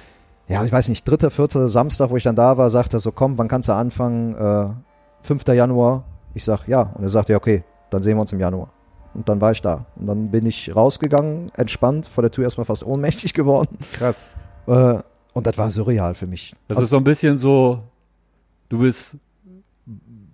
Ja, 0.48 0.64
ich 0.66 0.72
weiß 0.72 0.90
nicht, 0.90 1.08
dritter, 1.08 1.30
vierter 1.30 1.70
Samstag, 1.70 2.10
wo 2.10 2.18
ich 2.18 2.24
dann 2.24 2.36
da 2.36 2.58
war, 2.58 2.70
sagt 2.70 2.94
er 2.94 3.00
so, 3.00 3.12
komm, 3.12 3.38
wann 3.38 3.48
kannst 3.48 3.70
du 3.70 3.74
anfangen? 3.74 4.36
Äh, 4.36 4.70
5. 5.26 5.48
Januar. 5.54 6.04
Ich 6.34 6.44
sag, 6.44 6.68
ja. 6.68 6.92
Und 6.96 7.04
er 7.04 7.10
sagt, 7.10 7.30
ja, 7.30 7.38
okay, 7.38 7.64
dann 7.92 8.02
sehen 8.04 8.18
wir 8.18 8.22
uns 8.22 8.34
im 8.34 8.40
Januar. 8.40 8.70
Und 9.14 9.30
dann 9.30 9.40
war 9.40 9.52
ich 9.52 9.62
da. 9.62 9.86
Und 9.96 10.08
dann 10.08 10.32
bin 10.32 10.46
ich 10.48 10.76
rausgegangen, 10.76 11.52
entspannt, 11.56 12.08
vor 12.08 12.24
der 12.24 12.32
Tür 12.32 12.44
erstmal 12.46 12.66
fast 12.66 12.84
ohnmächtig 12.86 13.34
geworden. 13.36 13.78
krass. 13.94 14.28
Äh, 14.68 15.00
und 15.34 15.48
das 15.48 15.58
war 15.58 15.70
surreal 15.72 16.14
für 16.16 16.28
mich. 16.28 16.54
Das 16.68 16.78
Also, 16.78 16.86
ist 16.86 16.90
so 16.92 16.98
ein 16.98 17.04
bisschen 17.04 17.38
so, 17.38 17.84
du 18.70 18.80
bist 18.80 19.18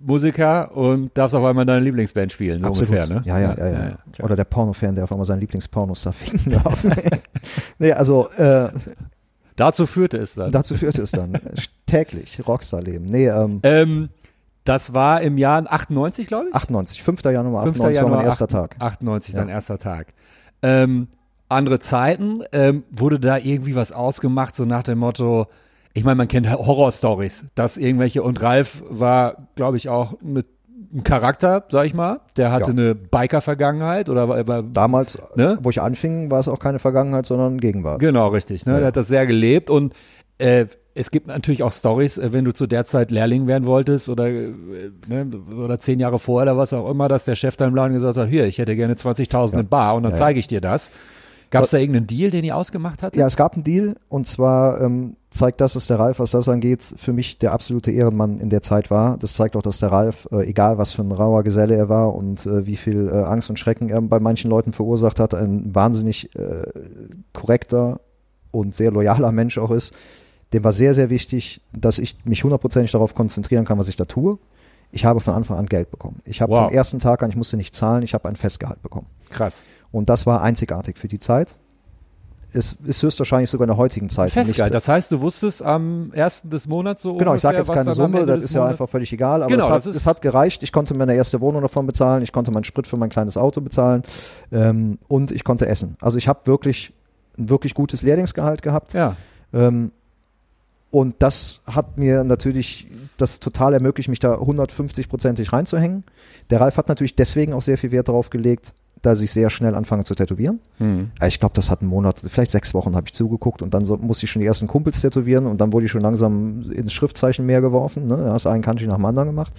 Musiker 0.02 0.76
und 0.76 1.18
darfst 1.18 1.36
auf 1.36 1.44
einmal 1.44 1.66
deine 1.66 1.82
Lieblingsband 1.82 2.32
spielen, 2.32 2.60
so 2.62 2.68
absolut. 2.68 2.90
ungefähr, 2.92 3.16
ne? 3.16 3.22
Ja, 3.26 3.40
ja, 3.40 3.56
ja. 3.58 3.68
ja, 3.68 3.98
klar. 4.14 4.26
Oder 4.26 4.36
der 4.36 4.44
Pornofan, 4.46 4.96
der 4.96 5.04
auf 5.04 5.12
einmal 5.12 5.26
seinen 5.26 5.42
Lieblingspornostar 5.42 6.14
finden 6.14 6.52
darf. 6.52 6.86
nee, 7.80 7.92
also 7.92 8.30
äh, 8.32 8.70
Dazu 9.56 9.86
führte 9.88 10.18
es 10.18 10.36
dann. 10.36 10.52
dazu 10.54 10.76
führt 10.76 10.98
es 10.98 11.12
dann. 11.12 11.34
Täglich, 11.86 12.42
Rockstar-Leben. 12.48 13.06
Nee, 13.06 13.28
ähm, 13.28 13.60
ähm, 13.64 14.10
das 14.64 14.94
war 14.94 15.22
im 15.22 15.38
Jahr 15.38 15.64
98, 15.70 16.28
glaube 16.28 16.48
ich? 16.50 16.56
98, 16.56 17.04
5. 17.04 17.24
Januar 17.26 17.64
5. 17.64 17.76
98 17.76 17.82
war 17.82 18.04
mein 18.04 18.12
Januar, 18.12 18.24
erster 18.26 18.46
8 18.46 18.52
Tag. 18.52 18.76
98, 18.80 19.36
dein 19.36 19.48
Ja. 19.50 19.56
erster 19.56 19.78
Tag. 19.80 20.14
Ähm, 20.62 21.08
andere 21.50 21.80
Zeiten, 21.80 22.42
ähm, 22.54 22.84
wurde 22.92 23.20
da 23.20 23.38
irgendwie 23.38 23.76
was 23.76 23.92
ausgemacht, 23.92 24.56
so 24.56 24.66
nach 24.66 24.84
dem 24.84 25.00
Motto, 25.00 25.48
ich 25.94 26.04
meine, 26.04 26.16
man 26.16 26.28
kennt 26.28 26.52
Horror-Stories, 26.52 27.46
dass 27.56 27.78
irgendwelche, 27.78 28.24
und 28.24 28.42
Ralf 28.42 28.84
war, 28.90 29.48
glaube 29.56 29.78
ich, 29.78 29.90
auch 29.90 30.14
mit 30.22 30.46
einem 30.94 31.04
Charakter, 31.04 31.66
sag 31.70 31.86
ich 31.86 31.94
mal, 31.94 32.22
der 32.38 32.52
hatte 32.52 32.66
Ja. 32.66 32.70
eine 32.70 32.96
Biker-Vergangenheit 32.96 34.10
oder 34.10 34.30
war, 34.30 34.48
war 34.48 34.64
Damals, 34.64 35.20
Ne? 35.36 35.58
wo 35.62 35.70
ich 35.70 35.82
anfing, 35.82 36.32
war 36.32 36.40
es 36.40 36.48
auch 36.48 36.60
keine 36.60 36.80
Vergangenheit, 36.80 37.26
sondern 37.26 37.60
Gegenwart. 37.60 38.00
Genau, 38.00 38.28
richtig. 38.30 38.66
Ne? 38.66 38.74
Ja. 38.74 38.78
Der 38.80 38.88
hat 38.88 38.98
das 38.98 39.08
sehr 39.08 39.28
gelebt 39.28 39.70
und 39.70 39.94
äh, 40.38 40.66
es 40.96 41.12
gibt 41.12 41.28
natürlich 41.28 41.64
auch 41.64 41.72
Stories, 41.72 42.18
äh, 42.18 42.34
wenn 42.34 42.46
du 42.46 42.54
zu 42.54 42.66
der 42.66 42.86
Zeit 42.86 43.12
Lehrling 43.12 43.46
werden 43.48 43.66
wolltest 43.66 44.10
oder, 44.10 44.28
äh, 44.30 44.52
ne, 45.08 45.28
oder 45.56 45.80
zehn 45.80 46.00
Jahre 46.00 46.18
vorher 46.18 46.52
oder 46.52 46.58
was 46.60 46.74
auch 46.74 46.90
immer, 46.90 47.08
dass 47.08 47.26
der 47.26 47.36
Chef 47.36 47.56
da 47.58 47.66
im 47.66 47.76
Laden 47.76 47.94
gesagt 47.94 48.18
hat, 48.18 48.28
hier, 48.30 48.46
ich 48.46 48.58
hätte 48.58 48.76
gerne 48.76 48.96
20.000 48.96 49.54
Ja. 49.54 49.60
in 49.62 49.68
Bar 49.68 49.96
und 49.96 50.04
dann 50.04 50.14
ja. 50.14 50.18
zeige 50.18 50.40
ich 50.40 50.48
dir 50.48 50.62
das. 50.62 50.90
Gab 51.52 51.64
es 51.64 51.72
da 51.72 51.78
irgendeinen 51.78 52.08
Deal, 52.08 52.30
den 52.32 52.44
ihr 52.44 52.56
ausgemacht 52.56 53.02
hattet? 53.02 53.20
Ja, 53.20 53.26
es 53.28 53.36
gab 53.36 53.54
einen 53.54 53.64
Deal 53.64 53.96
und 54.08 54.28
zwar 54.28 54.82
ähm, 54.82 55.16
zeigt 55.32 55.62
das, 55.62 55.74
dass 55.74 55.88
der 55.88 56.00
Ralf, 56.00 56.20
was 56.20 56.32
das 56.32 56.48
angeht, 56.48 56.84
für 56.98 57.14
mich 57.14 57.40
der 57.40 57.54
absolute 57.54 57.92
Ehrenmann 57.92 58.40
in 58.40 58.50
der 58.50 58.62
Zeit 58.62 58.92
war. 58.92 59.18
Das 59.18 59.34
zeigt 59.34 59.56
auch, 59.56 59.62
dass 59.62 59.80
der 59.80 59.92
Ralf, 59.92 60.28
äh, 60.32 60.48
egal 60.48 60.78
was 60.78 60.94
für 60.94 61.02
ein 61.02 61.12
rauer 61.12 61.44
Geselle 61.44 61.76
er 61.76 61.90
war 61.90 62.14
und 62.14 62.46
äh, 62.46 62.66
wie 62.66 62.76
viel 62.76 63.08
äh, 63.08 63.24
Angst 63.24 63.50
und 63.50 63.58
Schrecken 63.58 63.90
er 63.90 64.02
bei 64.02 64.20
manchen 64.20 64.50
Leuten 64.50 64.74
verursacht 64.74 65.20
hat, 65.20 65.34
ein 65.34 65.74
wahnsinnig 65.74 66.36
äh, 66.36 66.64
korrekter 67.34 68.00
und 68.52 68.76
sehr 68.76 68.92
loyaler 68.92 69.32
Mensch 69.32 69.58
auch 69.58 69.72
ist. 69.72 69.94
Dem 70.54 70.64
war 70.64 70.74
sehr, 70.74 70.94
sehr 70.94 71.10
wichtig, 71.10 71.62
dass 71.74 72.00
ich 72.00 72.18
mich 72.26 72.44
hundertprozentig 72.44 72.92
darauf 72.92 73.14
konzentrieren 73.14 73.66
kann, 73.66 73.78
was 73.78 73.88
ich 73.88 73.96
da 73.96 74.06
tue. 74.06 74.40
Ich 74.92 75.06
habe 75.06 75.20
von 75.20 75.36
Anfang 75.36 75.58
an 75.58 75.68
Geld 75.68 75.92
bekommen. 75.92 76.22
Ich 76.26 76.42
habe 76.42 76.52
Wow. 76.54 76.66
vom 76.66 76.74
ersten 76.74 77.00
Tag 77.00 77.22
an, 77.22 77.30
ich 77.30 77.36
musste 77.36 77.58
nicht 77.58 77.76
zahlen, 77.76 78.02
ich 78.02 78.16
habe 78.16 78.28
ein 78.28 78.36
Festgehalt 78.36 78.82
bekommen. 78.82 79.06
Krass. 79.32 79.64
Und 79.92 80.10
das 80.10 80.26
war 80.26 80.42
einzigartig 80.42 80.98
für 80.98 81.08
die 81.08 81.20
Zeit. 81.20 81.58
Es 82.52 82.74
ist 82.84 83.04
höchstwahrscheinlich 83.04 83.50
sogar 83.50 83.66
in 83.66 83.70
der 83.70 83.78
heutigen 83.78 84.10
Zeit. 84.10 84.32
Festgehalt. 84.32 84.72
nicht- 84.72 84.74
Das 84.74 84.88
heißt, 84.88 85.12
du 85.12 85.22
wusstest 85.22 85.62
am 85.62 86.12
ersten 86.14 86.50
des 86.50 86.68
Monats 86.68 87.04
so 87.04 87.16
Genau, 87.16 87.36
ich 87.36 87.42
sage 87.42 87.58
ungefähr, 87.58 87.76
jetzt 87.76 87.84
keine 87.86 87.94
Summe, 87.96 88.26
das 88.26 88.42
ist 88.44 88.54
ja 88.56 88.62
Monats- 88.62 88.72
einfach 88.72 88.90
völlig 88.90 89.14
egal, 89.14 89.44
aber 89.44 89.52
Genau, 89.52 89.66
es, 89.66 89.86
hat, 89.86 89.96
es 89.96 90.06
hat 90.08 90.22
gereicht. 90.24 90.64
Ich 90.64 90.72
konnte 90.72 90.96
meine 90.96 91.14
erste 91.14 91.42
Wohnung 91.42 91.62
davon 91.62 91.86
bezahlen, 91.86 92.24
ich 92.24 92.32
konnte 92.32 92.50
meinen 92.52 92.64
Sprit 92.64 92.88
für 92.88 92.98
mein 92.98 93.10
kleines 93.10 93.38
Auto 93.38 93.62
bezahlen 93.62 94.02
ähm, 94.52 94.98
und 95.08 95.30
ich 95.32 95.44
konnte 95.44 95.68
essen. 95.68 95.96
Also 96.02 96.18
ich 96.18 96.28
habe 96.28 96.40
wirklich 96.46 96.92
ein 97.38 97.50
wirklich 97.50 97.76
gutes 97.76 98.02
Lehrlingsgehalt 98.02 98.64
gehabt. 98.64 98.94
Ja, 98.94 99.16
Ähm, 99.54 99.92
und 100.92 101.16
das 101.20 101.62
hat 101.68 102.00
mir 102.00 102.24
natürlich 102.24 102.88
das 103.18 103.40
total 103.40 103.76
ermöglicht, 103.76 104.10
mich 104.10 104.20
da 104.20 104.34
150-prozentig 104.40 105.54
reinzuhängen. 105.54 106.04
Der 106.50 106.62
Ralf 106.62 106.78
hat 106.78 106.88
natürlich 106.88 107.16
deswegen 107.16 107.54
auch 107.54 107.62
sehr 107.62 107.78
viel 107.78 107.92
Wert 107.92 108.08
darauf 108.08 108.32
gelegt, 108.32 108.74
dass 109.02 109.22
ich 109.22 109.32
sehr 109.32 109.50
schnell 109.50 109.76
anfange 109.76 110.04
zu 110.04 110.14
tätowieren. 110.16 110.60
hm. 110.78 111.12
Ich 111.26 111.40
glaube, 111.40 111.54
das 111.56 111.70
hat 111.72 111.82
einen 111.82 111.90
Monat, 111.90 112.22
vielleicht 112.28 112.52
sechs 112.52 112.74
Wochen 112.74 112.96
habe 112.96 113.08
ich 113.08 113.14
zugeguckt 113.14 113.62
und 113.62 113.74
dann 113.74 113.86
so, 113.86 113.96
musste 113.98 114.26
ich 114.26 114.32
schon 114.32 114.42
die 114.42 114.46
ersten 114.48 114.68
Kumpels 114.68 115.02
tätowieren 115.02 115.46
und 115.46 115.62
dann 115.62 115.72
wurde 115.74 115.86
ich 115.86 115.92
schon 115.92 116.02
langsam 116.02 116.70
ins 116.72 116.92
Schriftzeichen 116.94 117.46
mehr 117.46 117.62
geworfen. 117.62 118.08
Ne? 118.08 118.18
Da 118.18 118.34
hast 118.34 118.46
du 118.46 118.50
einen 118.50 118.62
Kanji 118.64 118.88
nach 118.88 118.96
dem 118.98 119.06
anderen 119.06 119.30
gemacht. 119.30 119.54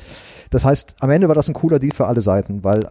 Das 0.51 0.65
heißt, 0.65 0.97
am 1.01 1.11
Ende 1.11 1.29
war 1.29 1.35
das 1.35 1.49
ein 1.49 1.55
cooler 1.55 1.79
Deal 1.79 1.95
für 1.95 2.07
alle 2.07 2.21
Seiten, 2.23 2.65
weil 2.65 2.87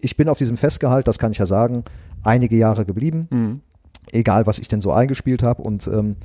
ich 0.00 0.16
bin 0.16 0.28
auf 0.28 0.38
diesem 0.38 0.56
Festgehalt, 0.56 1.08
das 1.08 1.18
kann 1.18 1.32
ich 1.32 1.38
ja 1.38 1.46
sagen, 1.46 1.84
einige 2.22 2.56
Jahre 2.56 2.84
geblieben, 2.84 3.28
Hm. 3.30 3.60
egal 4.12 4.46
was 4.46 4.58
ich 4.58 4.68
denn 4.68 4.80
so 4.80 4.92
eingespielt 4.92 5.42
habe 5.42 5.62
und 5.62 5.86
ähm, 5.88 6.16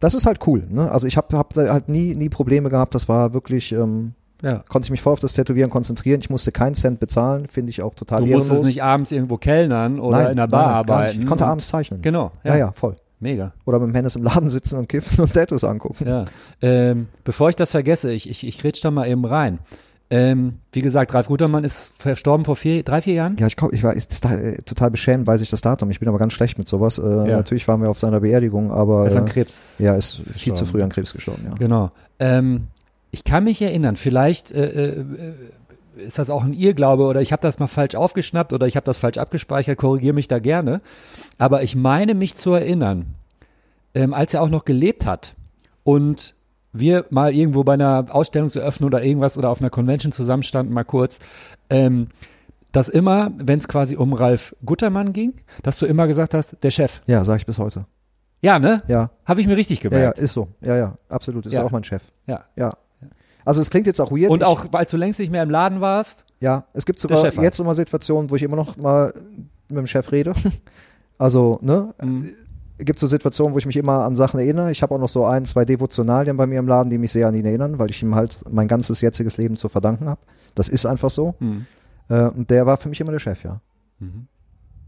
das 0.00 0.14
ist 0.14 0.24
halt 0.26 0.46
cool. 0.46 0.66
Ne? 0.70 0.90
Also 0.90 1.06
ich 1.06 1.16
habe 1.18 1.36
hab 1.36 1.54
halt 1.54 1.88
nie, 1.90 2.14
nie 2.14 2.30
Probleme 2.30 2.70
gehabt. 2.70 2.94
Das 2.94 3.06
war 3.08 3.34
wirklich, 3.34 3.70
ähm, 3.72 4.14
ja. 4.42 4.62
konnte 4.68 4.86
ich 4.86 4.90
mich 4.90 5.02
voll 5.02 5.12
auf 5.12 5.20
das 5.20 5.32
Tätowieren 5.32 5.70
konzentrieren. 5.70 6.20
Ich 6.20 6.30
musste 6.30 6.52
keinen 6.52 6.74
Cent 6.74 7.00
bezahlen, 7.00 7.46
finde 7.48 7.70
ich 7.70 7.82
auch 7.82 7.94
total 7.94 8.20
Du 8.20 8.26
ehrenlos. 8.26 8.48
musstest 8.48 8.66
nicht 8.66 8.82
abends 8.82 9.12
irgendwo 9.12 9.36
kellnern 9.36 10.00
oder 10.00 10.18
Nein, 10.18 10.30
in 10.32 10.36
nein, 10.36 10.50
Bar 10.50 10.66
nein, 10.66 10.74
arbeiten. 10.74 11.20
Ich 11.20 11.26
konnte 11.26 11.46
abends 11.46 11.68
zeichnen. 11.68 12.02
Genau, 12.02 12.32
Ja, 12.44 12.56
ja, 12.56 12.72
voll. 12.72 12.96
Mega. 13.22 13.52
Oder 13.66 13.78
mit 13.80 13.88
dem 13.88 13.94
Hennes 13.94 14.16
im 14.16 14.22
Laden 14.22 14.48
sitzen 14.48 14.78
und 14.78 14.88
kiffen 14.88 15.22
und 15.22 15.34
Tattoos 15.34 15.62
angucken. 15.64 16.06
Ja. 16.08 16.24
Ähm, 16.62 17.08
bevor 17.22 17.50
ich 17.50 17.56
das 17.56 17.70
vergesse, 17.70 18.10
ich, 18.12 18.30
ich, 18.30 18.46
ich 18.46 18.64
rede 18.64 18.78
da 18.82 18.90
mal 18.90 19.06
eben 19.08 19.26
rein. 19.26 19.58
Ähm, 20.12 20.54
wie 20.72 20.80
gesagt, 20.80 21.14
Ralf 21.14 21.28
Gutermann 21.28 21.62
ist 21.62 21.92
verstorben 21.98 22.44
vor 22.44 22.56
vier, 22.56 22.82
drei, 22.82 23.00
vier 23.02 23.14
Jahren. 23.14 23.36
Ja, 23.38 23.46
ich 23.46 23.54
glaube, 23.56 23.74
ich 23.76 23.84
war 23.84 23.92
ist 23.94 24.24
äh, 24.24 24.60
total 24.62 24.90
beschämt, 24.90 25.26
weiß 25.26 25.40
ich 25.40 25.50
das 25.50 25.60
Datum. 25.60 25.88
Ich 25.90 26.00
bin 26.00 26.08
aber 26.08 26.18
ganz 26.18 26.32
schlecht 26.32 26.58
mit 26.58 26.66
sowas. 26.66 26.98
Äh, 26.98 27.02
Natürlich 27.02 27.68
waren 27.68 27.80
wir 27.80 27.90
auf 27.90 27.98
seiner 28.00 28.20
Beerdigung, 28.20 28.72
aber 28.72 29.02
Er 29.02 29.06
ist 29.08 29.16
an 29.16 29.26
äh, 29.26 29.30
Krebs. 29.30 29.78
ja, 29.78 29.94
ist 29.94 30.16
viel 30.16 30.24
gestorben. 30.32 30.56
zu 30.56 30.66
früh 30.66 30.82
an 30.82 30.88
Krebs 30.88 31.12
gestorben. 31.12 31.42
Ja. 31.46 31.54
Genau. 31.56 31.90
Ähm, 32.18 32.66
ich 33.10 33.24
kann 33.24 33.44
mich 33.44 33.60
erinnern, 33.60 33.96
vielleicht 33.96 34.50
äh, 34.52 34.92
äh, 34.92 35.04
ist 35.96 36.18
das 36.18 36.30
auch 36.30 36.44
ein 36.44 36.52
Irrglaube 36.54 37.04
oder 37.04 37.20
ich 37.20 37.32
habe 37.32 37.42
das 37.42 37.58
mal 37.58 37.66
falsch 37.66 37.94
aufgeschnappt 37.94 38.52
oder 38.52 38.66
ich 38.66 38.76
habe 38.76 38.84
das 38.84 38.98
falsch 38.98 39.18
abgespeichert, 39.18 39.78
korrigiere 39.78 40.14
mich 40.14 40.28
da 40.28 40.38
gerne. 40.38 40.80
Aber 41.38 41.62
ich 41.62 41.76
meine 41.76 42.14
mich 42.14 42.34
zu 42.36 42.54
erinnern, 42.54 43.14
ähm, 43.94 44.14
als 44.14 44.34
er 44.34 44.42
auch 44.42 44.48
noch 44.48 44.64
gelebt 44.64 45.04
hat 45.06 45.34
und 45.82 46.34
wir 46.72 47.04
mal 47.10 47.34
irgendwo 47.34 47.64
bei 47.64 47.74
einer 47.74 48.06
Ausstellungseröffnung 48.10 48.86
oder 48.86 49.02
irgendwas 49.02 49.36
oder 49.36 49.50
auf 49.50 49.60
einer 49.60 49.70
Convention 49.70 50.12
zusammenstanden, 50.12 50.72
mal 50.72 50.84
kurz, 50.84 51.18
ähm, 51.68 52.08
dass 52.70 52.88
immer, 52.88 53.32
wenn 53.36 53.58
es 53.58 53.66
quasi 53.66 53.96
um 53.96 54.12
Ralf 54.12 54.54
Guttermann 54.64 55.12
ging, 55.12 55.34
dass 55.64 55.80
du 55.80 55.86
immer 55.86 56.06
gesagt 56.06 56.34
hast, 56.34 56.56
der 56.62 56.70
Chef. 56.70 57.02
Ja, 57.08 57.24
sage 57.24 57.38
ich 57.40 57.46
bis 57.46 57.58
heute. 57.58 57.86
Ja, 58.42 58.60
ne? 58.60 58.82
Ja. 58.86 59.10
Habe 59.24 59.40
ich 59.40 59.48
mir 59.48 59.56
richtig 59.56 59.82
Ja, 59.82 59.90
ja, 59.90 59.96
gemerkt. 59.96 60.18
ist 60.20 60.32
so. 60.32 60.48
Ja, 60.60 60.76
ja, 60.76 60.96
absolut. 61.08 61.46
Ist 61.46 61.54
Ja. 61.54 61.60
ja. 61.60 61.66
auch 61.66 61.72
mein 61.72 61.82
Chef. 61.84 62.04
Ja. 62.26 62.44
Ja. 62.54 62.76
Also 63.44 63.60
es 63.60 63.70
klingt 63.70 63.86
jetzt 63.86 64.00
auch 64.00 64.10
weird. 64.10 64.30
Und 64.30 64.44
auch, 64.44 64.66
weil 64.70 64.84
du 64.84 64.96
längst 64.96 65.18
nicht 65.20 65.30
mehr 65.32 65.42
im 65.42 65.50
Laden 65.50 65.80
warst. 65.80 66.24
Ja, 66.40 66.64
es 66.72 66.86
gibt 66.86 66.98
sogar 66.98 67.22
halt. 67.22 67.34
jetzt 67.36 67.60
immer 67.60 67.74
Situationen, 67.74 68.30
wo 68.30 68.36
ich 68.36 68.42
immer 68.42 68.56
noch 68.56 68.76
mal 68.76 69.12
mit 69.68 69.78
dem 69.78 69.86
Chef 69.86 70.10
rede. 70.12 70.32
Also, 71.18 71.58
ne? 71.60 71.92
Mhm. 72.02 72.32
Gibt 72.78 72.98
so 72.98 73.06
Situationen, 73.06 73.52
wo 73.52 73.58
ich 73.58 73.66
mich 73.66 73.76
immer 73.76 74.04
an 74.06 74.16
Sachen 74.16 74.40
erinnere. 74.40 74.70
Ich 74.70 74.82
habe 74.82 74.94
auch 74.94 74.98
noch 74.98 75.10
so 75.10 75.26
ein, 75.26 75.44
zwei 75.44 75.66
Devotionalien 75.66 76.34
bei 76.38 76.46
mir 76.46 76.58
im 76.58 76.66
Laden, 76.66 76.88
die 76.88 76.96
mich 76.96 77.12
sehr 77.12 77.28
an 77.28 77.34
ihn 77.34 77.44
erinnern, 77.44 77.78
weil 77.78 77.90
ich 77.90 78.02
ihm 78.02 78.14
halt 78.14 78.42
mein 78.50 78.68
ganzes 78.68 79.02
jetziges 79.02 79.36
Leben 79.36 79.58
zu 79.58 79.68
verdanken 79.68 80.08
habe. 80.08 80.22
Das 80.54 80.70
ist 80.70 80.86
einfach 80.86 81.10
so. 81.10 81.34
Mhm. 81.40 81.66
Äh, 82.08 82.22
und 82.28 82.48
der 82.48 82.64
war 82.64 82.78
für 82.78 82.88
mich 82.88 82.98
immer 83.02 83.12
der 83.12 83.18
Chef, 83.18 83.44
ja. 83.44 83.60
Mhm. 83.98 84.28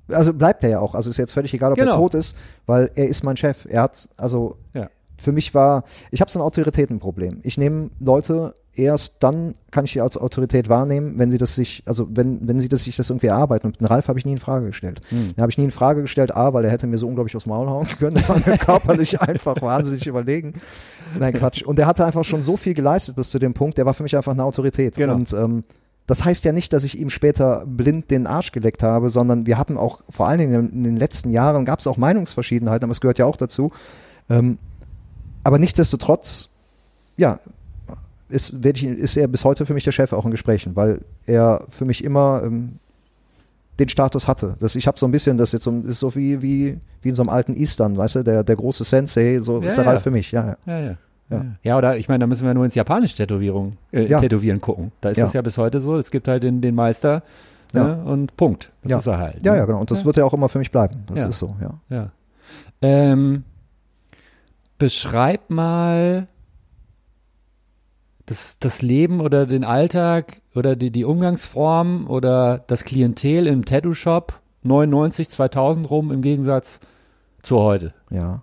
Also 0.09 0.33
bleibt 0.33 0.65
er 0.65 0.71
ja 0.71 0.81
auch. 0.81 0.95
Also 0.95 1.11
ist 1.11 1.19
jetzt 1.19 1.33
völlig 1.33 1.53
egal, 1.53 1.73
ob 1.73 1.79
Genau. 1.79 1.93
er 1.93 1.97
tot 1.99 2.15
ist, 2.15 2.35
weil 2.65 2.91
er 2.95 3.09
ist 3.09 3.25
mein 3.25 3.37
Chef. 3.37 3.67
Er 3.69 3.83
hat, 3.83 4.09
also 4.17 4.57
Ja. 4.73 4.89
Für 5.19 5.33
mich 5.33 5.55
war, 5.55 5.85
ich 6.11 6.21
habe 6.21 6.31
so 6.31 6.39
ein 6.39 6.43
Autoritätenproblem. 6.43 7.41
Ich 7.43 7.59
nehme 7.59 7.91
Leute 8.01 8.55
erst 8.75 9.23
dann 9.23 9.55
kann 9.71 9.85
ich 9.85 9.93
sie 9.93 10.01
als 10.01 10.17
Autorität 10.17 10.69
wahrnehmen, 10.69 11.19
wenn 11.19 11.31
sie 11.31 11.39
das 11.39 11.55
sich, 11.55 11.83
also 11.87 12.09
wenn, 12.11 12.47
wenn 12.49 12.59
sie 12.59 12.69
das 12.69 12.85
sich 12.85 12.97
das 12.97 13.11
irgendwie 13.11 13.27
erarbeiten. 13.27 13.67
Und 13.67 13.81
den 13.81 13.87
Ralf 13.87 14.09
habe 14.09 14.19
ich 14.19 14.25
nie 14.25 14.33
in 14.33 14.39
Frage 14.39 14.67
gestellt. 14.67 15.01
Hm. 15.11 15.35
Den 15.35 15.43
habe 15.43 15.51
ich 15.51 15.59
nie 15.59 15.65
in 15.65 15.71
Frage 15.71 16.03
gestellt, 16.03 16.35
A, 16.35 16.55
weil 16.55 16.65
er 16.65 16.71
hätte 16.71 16.87
mir 16.87 16.99
so 16.99 17.07
unglaublich 17.07 17.37
aufs 17.37 17.47
Maul 17.47 17.69
hauen 17.69 17.87
können. 17.99 18.17
Der 18.17 18.29
war 18.29 18.39
mir 18.39 18.59
körperlich 18.59 19.21
einfach 19.21 19.61
wahnsinnig 19.61 20.07
überlegen. 20.07 20.55
Nein, 21.19 21.35
Quatsch. 21.35 21.63
Und 21.63 21.79
der 21.79 21.87
hatte 21.87 22.05
einfach 22.07 22.25
schon 22.25 22.43
so 22.43 22.57
viel 22.57 22.75
geleistet 22.75 23.17
bis 23.17 23.31
zu 23.31 23.39
dem 23.39 23.53
Punkt, 23.53 23.77
der 23.77 23.85
war 23.85 23.95
für 23.95 24.03
mich 24.03 24.17
einfach 24.17 24.33
eine 24.33 24.45
Autorität. 24.45 24.97
Genau. 24.97 25.15
Und 25.15 25.33
ähm, 25.35 25.65
das 26.07 26.25
heißt 26.25 26.45
ja 26.45 26.53
nicht, 26.53 26.73
dass 26.73 26.85
ich 26.85 26.99
ihm 26.99 27.11
später 27.11 27.65
blind 27.67 28.11
den 28.11 28.27
Arsch 28.27 28.53
geleckt 28.53 28.83
habe, 28.83 29.11
sondern 29.11 29.47
wir 29.47 29.59
hatten 29.59 29.77
auch, 29.77 30.03
vor 30.09 30.29
allen 30.29 30.39
Dingen 30.39 30.71
in 30.71 30.85
den 30.85 30.97
letzten 30.97 31.31
Jahren, 31.31 31.65
gab 31.65 31.81
es 31.81 31.87
auch 31.87 31.97
Meinungsverschiedenheiten, 31.97 32.85
aber 32.85 32.91
es 32.91 33.01
gehört 33.01 33.19
ja 33.19 33.27
auch 33.27 33.37
dazu. 33.37 33.71
Ähm, 34.31 34.59
aber 35.45 35.59
nichtsdestotrotz, 35.59 36.49
ja, 37.17 37.39
ist, 38.29 38.55
ich, 38.65 38.85
ist 38.85 39.17
er 39.17 39.29
bis 39.29 39.45
heute 39.45 39.67
für 39.67 39.75
mich 39.75 39.85
der 39.85 39.93
Chef 39.93 40.13
auch 40.13 40.25
in 40.25 40.31
Gesprächen, 40.31 40.75
weil 40.75 41.01
er 41.27 41.65
für 41.69 41.85
mich 41.85 42.03
immer 42.03 42.43
ähm, 42.45 42.79
den 43.79 43.89
Status 43.89 44.27
hatte. 44.29 44.55
Das, 44.61 44.75
ich 44.77 44.87
habe 44.87 44.99
so 44.99 45.07
ein 45.07 45.13
bisschen, 45.13 45.37
das 45.39 45.53
jetzt 45.53 45.65
so, 45.65 45.71
ist 45.85 45.99
so 45.99 46.15
wie, 46.15 46.41
wie, 46.41 46.79
wie 47.03 47.09
in 47.09 47.15
so 47.15 47.23
einem 47.23 47.29
alten 47.29 47.55
Eastern, 47.55 47.97
weißt 47.97 48.17
du, 48.17 48.23
der, 48.23 48.43
der 48.45 48.57
große 48.57 48.85
Sensei, 48.85 49.39
so 49.41 49.61
Ja, 49.61 49.67
ist 49.67 49.77
der 49.77 49.85
ja. 49.85 49.91
Ralf 49.91 50.03
für 50.03 50.11
mich, 50.11 50.33
ja, 50.33 50.47
ja. 50.47 50.57
Ja, 50.67 50.79
ja. 50.81 50.87
Ja. 51.31 51.37
Ja. 51.39 51.45
ja, 51.63 51.79
oder 51.79 51.97
ich 51.97 52.09
meine, 52.09 52.21
da 52.21 52.27
müssen 52.27 52.47
wir 52.47 52.53
nur 52.53 52.65
ins 52.65 52.75
japanische 52.75 53.17
Tätowierung, 53.17 53.77
äh, 53.91 54.07
Ja. 54.07 54.19
Tätowieren 54.21 54.61
gucken. 54.61 54.93
Da 55.01 55.11
ist 55.11 55.17
Ja. 55.17 55.25
das 55.25 55.33
ja 55.33 55.41
bis 55.41 55.57
heute 55.57 55.81
so. 55.81 55.97
Es 55.97 56.11
gibt 56.11 56.29
halt 56.29 56.43
den, 56.43 56.61
den 56.61 56.75
Meister 56.75 57.23
Ja. 57.73 57.85
ne, 57.97 58.05
und 58.05 58.37
Punkt. 58.37 58.71
Das 58.83 58.91
Ja. 58.91 58.99
ist 58.99 59.07
er 59.07 59.19
halt. 59.19 59.43
Ja, 59.43 59.53
ne? 59.53 59.59
ja, 59.59 59.65
genau. 59.65 59.81
Und 59.81 59.91
das 59.91 60.01
Ja. 60.01 60.05
wird 60.05 60.17
ja 60.17 60.25
auch 60.25 60.35
immer 60.35 60.51
für 60.51 60.59
mich 60.59 60.71
bleiben. 60.71 61.05
Das 61.07 61.19
Ja. 61.19 61.27
ist 61.29 61.39
so, 61.39 61.57
ja. 61.61 61.75
Ja. 61.89 62.11
Ähm, 62.83 63.45
beschreib 64.83 65.49
mal 65.49 66.27
das, 68.27 68.59
das 68.59 68.83
Leben 68.83 69.21
oder 69.21 69.47
den 69.47 69.63
Alltag 69.63 70.43
oder 70.57 70.75
die, 70.75 70.91
die 70.91 71.05
Umgangsform 71.05 72.09
oder 72.11 72.65
das 72.67 72.83
Klientel 72.83 73.47
im 73.47 73.65
Tattoo-Shop 73.65 74.41
99, 74.65 75.29
2000 75.29 75.89
rum 75.89 76.11
im 76.11 76.21
Gegensatz 76.21 76.81
zu 77.45 77.61
heute. 77.61 77.95
Ja. 78.11 78.43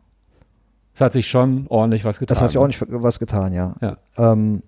Es 0.94 1.02
hat 1.02 1.12
sich 1.12 1.28
schon 1.30 1.68
ordentlich 1.68 2.06
was 2.06 2.20
getan. 2.20 2.36
Das 2.36 2.42
hat 2.42 2.52
sich 2.52 2.58
auch 2.58 2.68
nicht 2.68 2.82
was 2.88 3.20
getan, 3.20 3.52
ja. 3.52 3.76
Ja. 3.82 3.98
Ähm, 4.18 4.64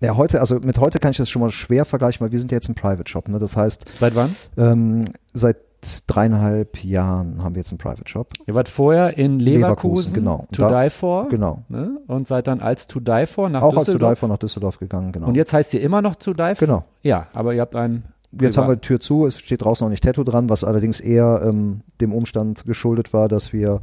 ja, 0.00 0.16
heute, 0.16 0.40
also 0.40 0.60
mit 0.60 0.78
heute 0.78 0.98
kann 0.98 1.10
ich 1.10 1.18
das 1.18 1.28
schon 1.28 1.40
mal 1.42 1.50
schwer 1.50 1.84
vergleichen, 1.84 2.24
weil 2.24 2.32
wir 2.32 2.38
sind 2.38 2.52
ja 2.52 2.56
jetzt 2.56 2.70
ein 2.70 2.74
Private 2.74 3.10
Shop, 3.10 3.28
ne? 3.28 3.38
Das 3.38 3.54
heißt, 3.54 3.84
Seit 3.98 4.14
wann? 4.14 4.34
ähm, 4.56 5.04
seit 5.34 5.58
dreieinhalb 6.06 6.82
Jahren 6.84 7.42
haben 7.42 7.54
wir 7.54 7.60
jetzt 7.60 7.70
einen 7.70 7.78
Private 7.78 8.08
Shop. 8.08 8.32
Ihr 8.46 8.54
wart 8.54 8.68
vorher 8.68 9.16
in 9.16 9.38
Leverkusen, 9.38 10.12
Leverkusen, 10.12 10.12
genau. 10.12 10.46
To 10.52 10.62
Da- 10.68 10.84
Die 10.84 10.90
For. 10.90 11.28
Genau. 11.28 11.62
Ne? 11.68 11.98
Und 12.06 12.28
seid 12.28 12.46
dann 12.46 12.60
als 12.60 12.86
To 12.86 13.00
Die 13.00 13.26
For 13.26 13.48
nach 13.48 13.62
Auch 13.62 13.76
als 13.76 13.86
zu 13.86 13.92
Düsseldorf. 13.92 14.20
Dive 14.20 14.28
nach 14.28 14.38
Düsseldorf 14.38 14.78
gegangen, 14.78 15.12
genau. 15.12 15.26
Und 15.28 15.34
jetzt 15.36 15.52
heißt 15.52 15.74
ihr 15.74 15.80
immer 15.80 16.02
noch 16.02 16.14
To 16.16 16.32
Die 16.32 16.54
For? 16.54 16.66
Genau. 16.66 16.84
Ja, 17.02 17.26
aber 17.32 17.54
ihr 17.54 17.60
habt 17.60 17.76
einen. 17.76 18.04
Jetzt 18.40 18.56
haben 18.58 18.68
wir 18.68 18.76
die 18.76 18.80
Tür 18.82 19.00
zu, 19.00 19.26
es 19.26 19.38
steht 19.40 19.62
draußen 19.62 19.84
noch 19.84 19.90
nicht 19.90 20.04
Tattoo 20.04 20.22
dran, 20.22 20.48
was 20.48 20.62
allerdings 20.62 21.00
eher 21.00 21.42
ähm, 21.44 21.80
dem 22.00 22.12
Umstand 22.14 22.64
geschuldet 22.64 23.12
war, 23.12 23.26
dass 23.26 23.52
wir 23.52 23.80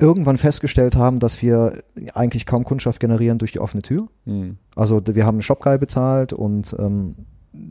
irgendwann 0.00 0.36
festgestellt 0.36 0.96
haben, 0.96 1.20
dass 1.20 1.42
wir 1.42 1.74
eigentlich 2.14 2.44
kaum 2.44 2.64
Kundschaft 2.64 2.98
generieren 2.98 3.38
durch 3.38 3.52
die 3.52 3.60
offene 3.60 3.82
Tür. 3.82 4.08
Hm. 4.24 4.56
Also 4.74 5.00
wir 5.06 5.24
haben 5.24 5.36
einen 5.36 5.42
Shopguy 5.42 5.78
bezahlt 5.78 6.32
und 6.32 6.74
ähm, 6.76 7.14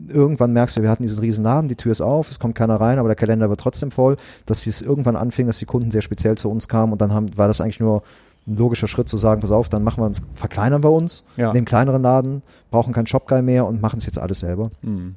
irgendwann 0.08 0.52
merkst 0.52 0.76
du, 0.76 0.82
wir 0.82 0.90
hatten 0.90 1.02
diesen 1.02 1.18
riesen 1.18 1.44
Laden, 1.44 1.68
die 1.68 1.76
Tür 1.76 1.92
ist 1.92 2.00
auf, 2.00 2.30
es 2.30 2.38
kommt 2.38 2.54
keiner 2.54 2.76
rein, 2.80 2.98
aber 2.98 3.08
der 3.08 3.16
Kalender 3.16 3.48
wird 3.48 3.60
trotzdem 3.60 3.90
voll, 3.90 4.16
dass 4.46 4.66
es 4.66 4.80
irgendwann 4.82 5.16
anfing, 5.16 5.46
dass 5.46 5.58
die 5.58 5.66
Kunden 5.66 5.90
sehr 5.90 6.02
speziell 6.02 6.36
zu 6.36 6.50
uns 6.50 6.68
kamen 6.68 6.92
und 6.92 7.00
dann 7.00 7.12
haben, 7.12 7.36
war 7.36 7.48
das 7.48 7.60
eigentlich 7.60 7.80
nur 7.80 8.02
ein 8.46 8.56
logischer 8.56 8.88
Schritt 8.88 9.08
zu 9.08 9.16
sagen, 9.16 9.40
pass 9.40 9.50
auf, 9.50 9.68
dann 9.68 9.82
machen 9.84 10.02
wir 10.02 10.06
uns, 10.06 10.22
verkleinern 10.34 10.82
wir 10.82 10.90
uns, 10.90 11.24
Ja. 11.36 11.52
nehmen 11.52 11.64
kleineren 11.64 12.02
Laden, 12.02 12.42
brauchen 12.70 12.92
keinen 12.92 13.06
Shopguy 13.06 13.42
mehr 13.42 13.66
und 13.66 13.80
machen 13.80 13.98
es 13.98 14.06
jetzt 14.06 14.18
alles 14.18 14.40
selber. 14.40 14.70
Hm. 14.82 15.14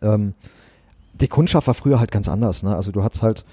Ähm, 0.00 0.34
die 1.20 1.28
Kundschaft 1.28 1.66
war 1.66 1.74
früher 1.74 2.00
halt 2.00 2.10
ganz 2.10 2.28
anders, 2.28 2.62
ne? 2.62 2.74
Also 2.74 2.90
du 2.92 3.02
hattest 3.04 3.22
halt, 3.22 3.44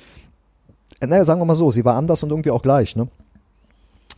naja, 1.06 1.24
sagen 1.24 1.40
wir 1.42 1.46
mal 1.46 1.56
so, 1.56 1.72
sie 1.72 1.84
war 1.86 1.96
anders 1.96 2.24
und 2.24 2.30
irgendwie 2.30 2.52
auch 2.52 2.62
gleich, 2.62 2.96
ne? 2.96 3.08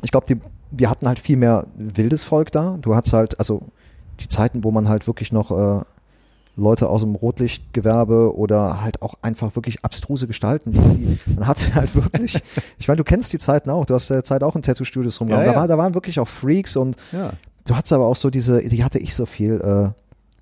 Ich 0.03 0.11
glaube, 0.11 0.39
wir 0.71 0.89
hatten 0.89 1.07
halt 1.07 1.19
viel 1.19 1.37
mehr 1.37 1.65
wildes 1.75 2.23
Volk 2.23 2.51
da. 2.51 2.77
Du 2.81 2.95
hattest 2.95 3.13
halt, 3.13 3.39
also 3.39 3.63
die 4.19 4.27
Zeiten, 4.27 4.63
wo 4.63 4.71
man 4.71 4.87
halt 4.89 5.07
wirklich 5.07 5.31
noch 5.31 5.51
äh, 5.51 5.83
Leute 6.61 6.89
aus 6.89 7.01
dem 7.01 7.15
Rotlichtgewerbe 7.15 8.35
oder 8.35 8.81
halt 8.81 9.01
auch 9.01 9.15
einfach 9.21 9.55
wirklich 9.55 9.83
abstruse 9.83 10.27
Gestalten, 10.27 10.71
die, 10.71 10.79
die 10.79 11.33
man 11.35 11.47
hatte 11.47 11.75
halt 11.75 11.93
wirklich, 11.95 12.41
ich 12.79 12.87
meine, 12.87 12.97
du 12.97 13.03
kennst 13.03 13.33
die 13.33 13.39
Zeiten 13.39 13.69
auch, 13.69 13.85
du 13.85 13.93
hast 13.93 14.09
ja 14.09 14.23
Zeit 14.23 14.43
auch 14.43 14.55
in 14.55 14.61
Tattoo-Studios 14.61 15.19
rumlaufen, 15.19 15.45
Ja, 15.45 15.51
da, 15.51 15.55
ja. 15.55 15.59
war, 15.61 15.67
da 15.67 15.77
waren 15.77 15.93
wirklich 15.93 16.19
auch 16.19 16.27
Freaks 16.27 16.75
und 16.75 16.95
Ja. 17.11 17.33
Du 17.65 17.75
hattest 17.75 17.93
aber 17.93 18.07
auch 18.07 18.15
so 18.15 18.31
diese, 18.31 18.61
die 18.67 18.83
hatte 18.83 18.97
ich 18.97 19.13
so 19.13 19.27
viel, 19.27 19.53
äh, 19.61 19.89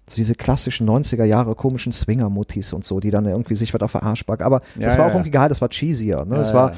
so 0.07 0.15
diese 0.15 0.35
klassischen 0.35 0.89
90er 0.89 1.25
Jahre 1.25 1.53
komischen 1.53 1.91
Swinger-Muttis 1.91 2.71
und 2.71 2.85
so, 2.85 3.01
die 3.01 3.11
dann 3.11 3.25
irgendwie 3.25 3.55
sich 3.55 3.73
was 3.73 3.81
auf 3.81 3.91
der 3.91 4.03
Arsch 4.03 4.23
packen. 4.23 4.43
Aber 4.43 4.61
das 4.79 4.97
war 4.97 5.07
auch 5.07 5.11
irgendwie 5.11 5.29
geil, 5.31 5.49
das 5.49 5.59
war 5.61 5.69
cheesier. 5.69 6.23
Ne? 6.25 6.35
Das 6.35 6.53
war. 6.53 6.71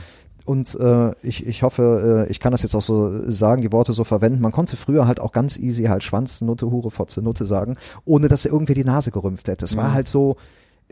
Und 0.45 0.75
äh, 0.79 1.11
ich, 1.23 1.45
ich 1.45 1.63
hoffe, 1.63 2.25
äh, 2.27 2.31
ich 2.31 2.39
kann 2.39 2.51
das 2.51 2.63
jetzt 2.63 2.75
auch 2.75 2.81
so 2.81 3.29
sagen, 3.29 3.61
die 3.61 3.71
Worte 3.71 3.93
so 3.93 4.03
verwenden. 4.03 4.41
Man 4.41 4.51
konnte 4.51 4.75
früher 4.77 5.07
halt 5.07 5.19
auch 5.19 5.31
ganz 5.31 5.57
easy 5.57 5.83
halt 5.85 6.03
Schwanz, 6.03 6.41
Nutte, 6.41 6.69
Hure, 6.71 6.91
Fotze, 6.91 7.21
Nutte 7.21 7.45
sagen, 7.45 7.77
ohne 8.05 8.27
dass 8.27 8.45
er 8.45 8.51
irgendwie 8.53 8.73
die 8.73 8.83
Nase 8.85 9.11
gerümpft 9.11 9.47
hätte. 9.47 9.65
Es 9.65 9.77
war 9.77 9.89
Mhm. 9.89 9.93
halt 9.93 10.07
so, 10.07 10.37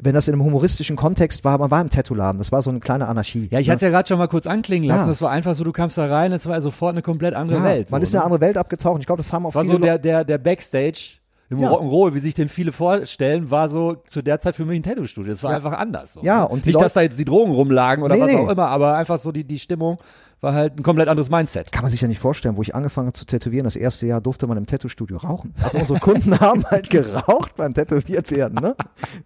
wenn 0.02 0.16
das 0.16 0.28
in 0.30 0.34
einem 0.34 0.44
humoristischen 0.46 0.96
Kontext 0.96 1.44
war, 1.44 1.58
man 1.58 1.70
war 1.72 1.82
im 1.82 1.90
Tattoo-Laden, 1.90 2.38
das 2.38 2.52
war 2.54 2.62
so 2.62 2.70
eine 2.70 2.80
kleine 2.80 3.08
Anarchie. 3.08 3.50
Ja, 3.52 3.60
ich 3.60 3.68
ne? 3.68 3.72
hatte 3.74 3.78
es 3.78 3.82
ja 3.82 3.90
gerade 3.90 4.08
schon 4.08 4.18
mal 4.18 4.28
kurz 4.30 4.48
anklingen 4.48 4.88
lassen. 4.88 5.02
Ja. 5.02 5.08
Das 5.08 5.22
war 5.22 5.30
einfach 5.30 5.54
so, 5.56 5.64
du 5.66 5.74
kamst 5.74 5.98
da 5.98 6.06
rein, 6.08 6.32
es 6.32 6.46
war 6.46 6.60
sofort 6.62 6.92
eine 6.94 7.02
komplett 7.02 7.34
andere 7.34 7.58
ja, 7.60 7.64
Welt. 7.66 7.92
man 7.92 8.00
so, 8.00 8.04
ist 8.04 8.14
in 8.14 8.18
ne? 8.18 8.22
eine 8.22 8.26
andere 8.34 8.42
Welt 8.48 8.58
abgetaucht. 8.58 9.02
Ich 9.02 9.06
glaube, 9.08 9.18
das 9.22 9.34
haben 9.34 9.46
auch 9.46 9.50
Das 9.50 9.56
war 9.56 9.64
viele 9.64 9.74
so 9.74 9.80
Leute- 9.80 10.00
der, 10.00 10.24
der, 10.24 10.24
der 10.26 10.38
Backstage 10.38 11.19
im 11.50 11.60
Ja. 11.60 11.72
Rock'n'Roll, 11.72 12.14
wie 12.14 12.20
sich 12.20 12.34
den 12.36 12.48
viele 12.50 12.72
vorstellen, 12.72 13.50
war 13.52 13.70
so 13.70 13.96
zu 14.08 14.22
der 14.22 14.40
Zeit 14.40 14.56
für 14.56 14.66
mich 14.66 14.80
ein 14.80 14.84
Tattoo-Studio. 14.84 15.32
Das 15.32 15.42
war 15.44 15.52
Ja. 15.52 15.58
einfach 15.58 15.74
anders. 15.74 16.14
So, 16.14 16.22
Ja, 16.22 16.44
und 16.44 16.66
Nicht, 16.66 16.76
Leute- 16.76 16.86
dass 16.86 16.94
da 16.94 17.02
jetzt 17.02 17.18
die 17.20 17.26
Drogen 17.26 17.52
rumlagen 17.54 18.04
oder 18.04 18.16
Nee, 18.16 18.22
was 18.22 18.32
nee. 18.32 18.38
auch 18.38 18.50
immer, 18.50 18.68
aber 18.68 18.96
einfach 18.96 19.18
so 19.18 19.32
die, 19.32 19.44
die 19.44 19.58
Stimmung 19.60 19.98
war 20.42 20.54
halt 20.54 20.78
ein 20.80 20.84
komplett 20.84 21.10
anderes 21.10 21.30
Mindset. 21.30 21.72
kann 21.72 21.82
man 21.84 21.92
sich 21.92 22.00
ja 22.02 22.08
nicht 22.08 22.20
vorstellen, 22.20 22.56
wo 22.56 22.62
ich 22.62 22.74
angefangen 22.76 23.08
habe 23.08 23.18
zu 23.18 23.26
tätowieren, 23.26 23.66
das 23.66 23.76
erste 23.76 24.06
Jahr 24.08 24.22
durfte 24.22 24.48
man 24.48 24.58
im 24.58 24.66
Tattoo-Studio 24.68 25.18
rauchen. 25.18 25.54
Also 25.62 25.80
unsere 25.80 26.00
Kunden 26.00 26.32
haben 26.40 26.64
halt 26.66 26.90
geraucht 26.90 27.56
beim 27.58 27.74
Tätowiert 27.74 28.32
werden, 28.32 28.56
ne? 28.62 28.76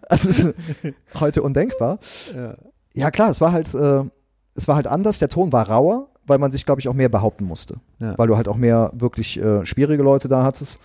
Also 0.08 0.30
es 0.30 0.40
ist 0.40 0.54
heute 1.20 1.42
undenkbar. 1.42 1.98
Ja. 2.34 2.54
Ja 2.94 3.10
klar, 3.10 3.30
es 3.30 3.40
war 3.40 3.52
halt, 3.52 3.72
äh, 3.74 4.02
es 4.56 4.66
war 4.66 4.76
halt 4.76 4.86
anders, 4.86 5.18
der 5.18 5.28
Ton 5.28 5.52
war 5.52 5.68
rauer, 5.68 6.08
weil 6.26 6.38
man 6.38 6.50
sich, 6.52 6.64
glaube 6.64 6.80
ich, 6.80 6.88
auch 6.88 6.94
mehr 6.94 7.08
behaupten 7.08 7.44
musste. 7.44 7.76
Ja. 8.00 8.16
Weil 8.16 8.28
du 8.28 8.36
halt 8.36 8.48
auch 8.48 8.56
mehr 8.56 8.90
wirklich 8.94 9.38
äh, 9.40 9.64
schwierige 9.66 10.02
Leute 10.02 10.28
da 10.28 10.42
hattest. 10.42 10.78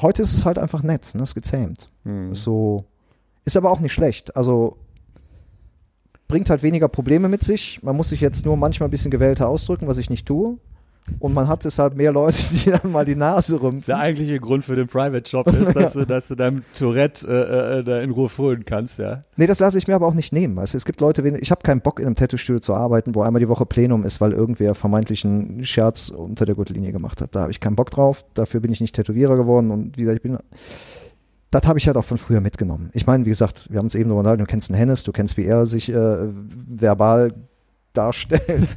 Heute 0.00 0.22
ist 0.22 0.34
es 0.34 0.44
halt 0.44 0.58
einfach 0.58 0.82
nett, 0.82 1.14
ne? 1.14 1.22
Ist 1.22 1.34
gezähmt. 1.34 1.88
Hm. 2.04 2.32
Ist 2.32 2.42
so, 2.42 2.84
ist 3.44 3.56
aber 3.56 3.70
auch 3.70 3.80
nicht 3.80 3.92
schlecht. 3.92 4.36
Also 4.36 4.76
bringt 6.28 6.50
halt 6.50 6.62
weniger 6.62 6.88
Probleme 6.88 7.28
mit 7.28 7.44
sich. 7.44 7.82
Man 7.82 7.96
muss 7.96 8.08
sich 8.08 8.20
jetzt 8.20 8.44
nur 8.44 8.56
manchmal 8.56 8.88
ein 8.88 8.90
bisschen 8.90 9.10
gewählter 9.10 9.48
ausdrücken, 9.48 9.86
was 9.86 9.98
ich 9.98 10.10
nicht 10.10 10.26
tue. 10.26 10.58
Und 11.18 11.34
man 11.34 11.48
hat 11.48 11.64
deshalb 11.64 11.96
mehr 11.96 12.12
Leute, 12.12 12.42
die 12.52 12.70
dann 12.70 12.90
mal 12.90 13.04
die 13.04 13.14
Nase 13.14 13.60
rümpfen. 13.60 13.86
Der 13.86 13.98
eigentliche 13.98 14.40
Grund 14.40 14.64
für 14.64 14.76
den 14.76 14.86
Private 14.86 15.28
Shop 15.28 15.46
ist, 15.48 15.74
dass, 15.76 15.92
du, 15.92 16.06
dass 16.06 16.28
du 16.28 16.34
deinem 16.34 16.62
Tourette 16.76 17.26
äh, 17.26 17.78
äh, 17.80 17.84
da 17.84 18.00
in 18.00 18.10
Ruhe 18.10 18.28
frönen 18.28 18.64
kannst, 18.64 18.98
ja. 18.98 19.20
Nee, 19.36 19.46
das 19.46 19.60
lasse 19.60 19.78
ich 19.78 19.86
mir 19.86 19.94
aber 19.94 20.06
auch 20.06 20.14
nicht 20.14 20.32
nehmen. 20.32 20.58
Also 20.58 20.76
es 20.76 20.84
gibt 20.84 21.00
Leute, 21.00 21.26
ich 21.38 21.50
habe 21.50 21.62
keinen 21.62 21.80
Bock 21.80 22.00
in 22.00 22.06
einem 22.06 22.16
Tattoo-Studio 22.16 22.60
zu 22.60 22.74
arbeiten, 22.74 23.14
wo 23.14 23.22
einmal 23.22 23.40
die 23.40 23.48
Woche 23.48 23.66
Plenum 23.66 24.04
ist, 24.04 24.20
weil 24.20 24.32
irgendwer 24.32 24.74
vermeintlich 24.74 25.24
einen 25.24 25.64
Scherz 25.64 26.08
unter 26.08 26.46
der 26.46 26.54
Gürtellinie 26.54 26.92
gemacht 26.92 27.20
hat. 27.20 27.34
Da 27.34 27.40
habe 27.42 27.50
ich 27.50 27.60
keinen 27.60 27.76
Bock 27.76 27.90
drauf. 27.90 28.24
Dafür 28.34 28.60
bin 28.60 28.72
ich 28.72 28.80
nicht 28.80 28.94
Tätowierer 28.94 29.36
geworden 29.36 29.70
und 29.70 29.96
wie 29.96 30.02
gesagt, 30.02 30.16
ich 30.16 30.22
bin. 30.22 30.38
Das 31.50 31.68
habe 31.68 31.78
ich 31.78 31.86
halt 31.86 31.96
auch 31.96 32.04
von 32.04 32.18
früher 32.18 32.40
mitgenommen. 32.40 32.90
Ich 32.94 33.06
meine, 33.06 33.24
wie 33.26 33.30
gesagt, 33.30 33.70
wir 33.70 33.78
haben 33.78 33.86
uns 33.86 33.94
eben 33.94 34.08
darüber 34.08 34.20
unterhalten, 34.20 34.42
du 34.42 34.50
kennst 34.50 34.70
einen 34.70 34.78
Hennes, 34.78 35.04
du 35.04 35.12
kennst, 35.12 35.36
wie 35.36 35.44
er 35.44 35.66
sich 35.66 35.88
äh, 35.88 35.94
verbal 35.94 37.32
darstellt. 37.96 38.76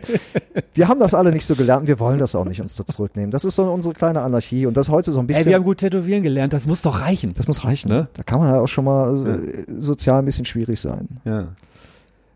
wir 0.74 0.88
haben 0.88 0.98
das 0.98 1.14
alle 1.14 1.32
nicht 1.32 1.46
so 1.46 1.54
gelernt, 1.54 1.86
wir 1.86 2.00
wollen 2.00 2.18
das 2.18 2.34
auch 2.34 2.44
nicht 2.44 2.60
uns 2.60 2.74
da 2.74 2.84
zurücknehmen. 2.84 3.30
Das 3.30 3.44
ist 3.44 3.56
so 3.56 3.70
unsere 3.70 3.94
kleine 3.94 4.22
Anarchie 4.22 4.66
und 4.66 4.76
das 4.76 4.88
heute 4.88 5.12
so 5.12 5.20
ein 5.20 5.26
bisschen. 5.26 5.44
Ey, 5.44 5.50
wir 5.50 5.56
haben 5.56 5.64
gut 5.64 5.78
tätowieren 5.78 6.22
gelernt, 6.22 6.52
das 6.52 6.66
muss 6.66 6.82
doch 6.82 7.00
reichen. 7.00 7.34
Das 7.34 7.46
muss 7.46 7.64
reichen, 7.64 7.88
ne? 7.88 8.08
Da 8.14 8.22
kann 8.22 8.40
man 8.40 8.48
ja 8.48 8.60
auch 8.60 8.66
schon 8.66 8.84
mal 8.84 9.26
äh, 9.26 9.64
sozial 9.68 10.20
ein 10.20 10.24
bisschen 10.24 10.44
schwierig 10.44 10.80
sein. 10.80 11.20
Ja. 11.24 11.48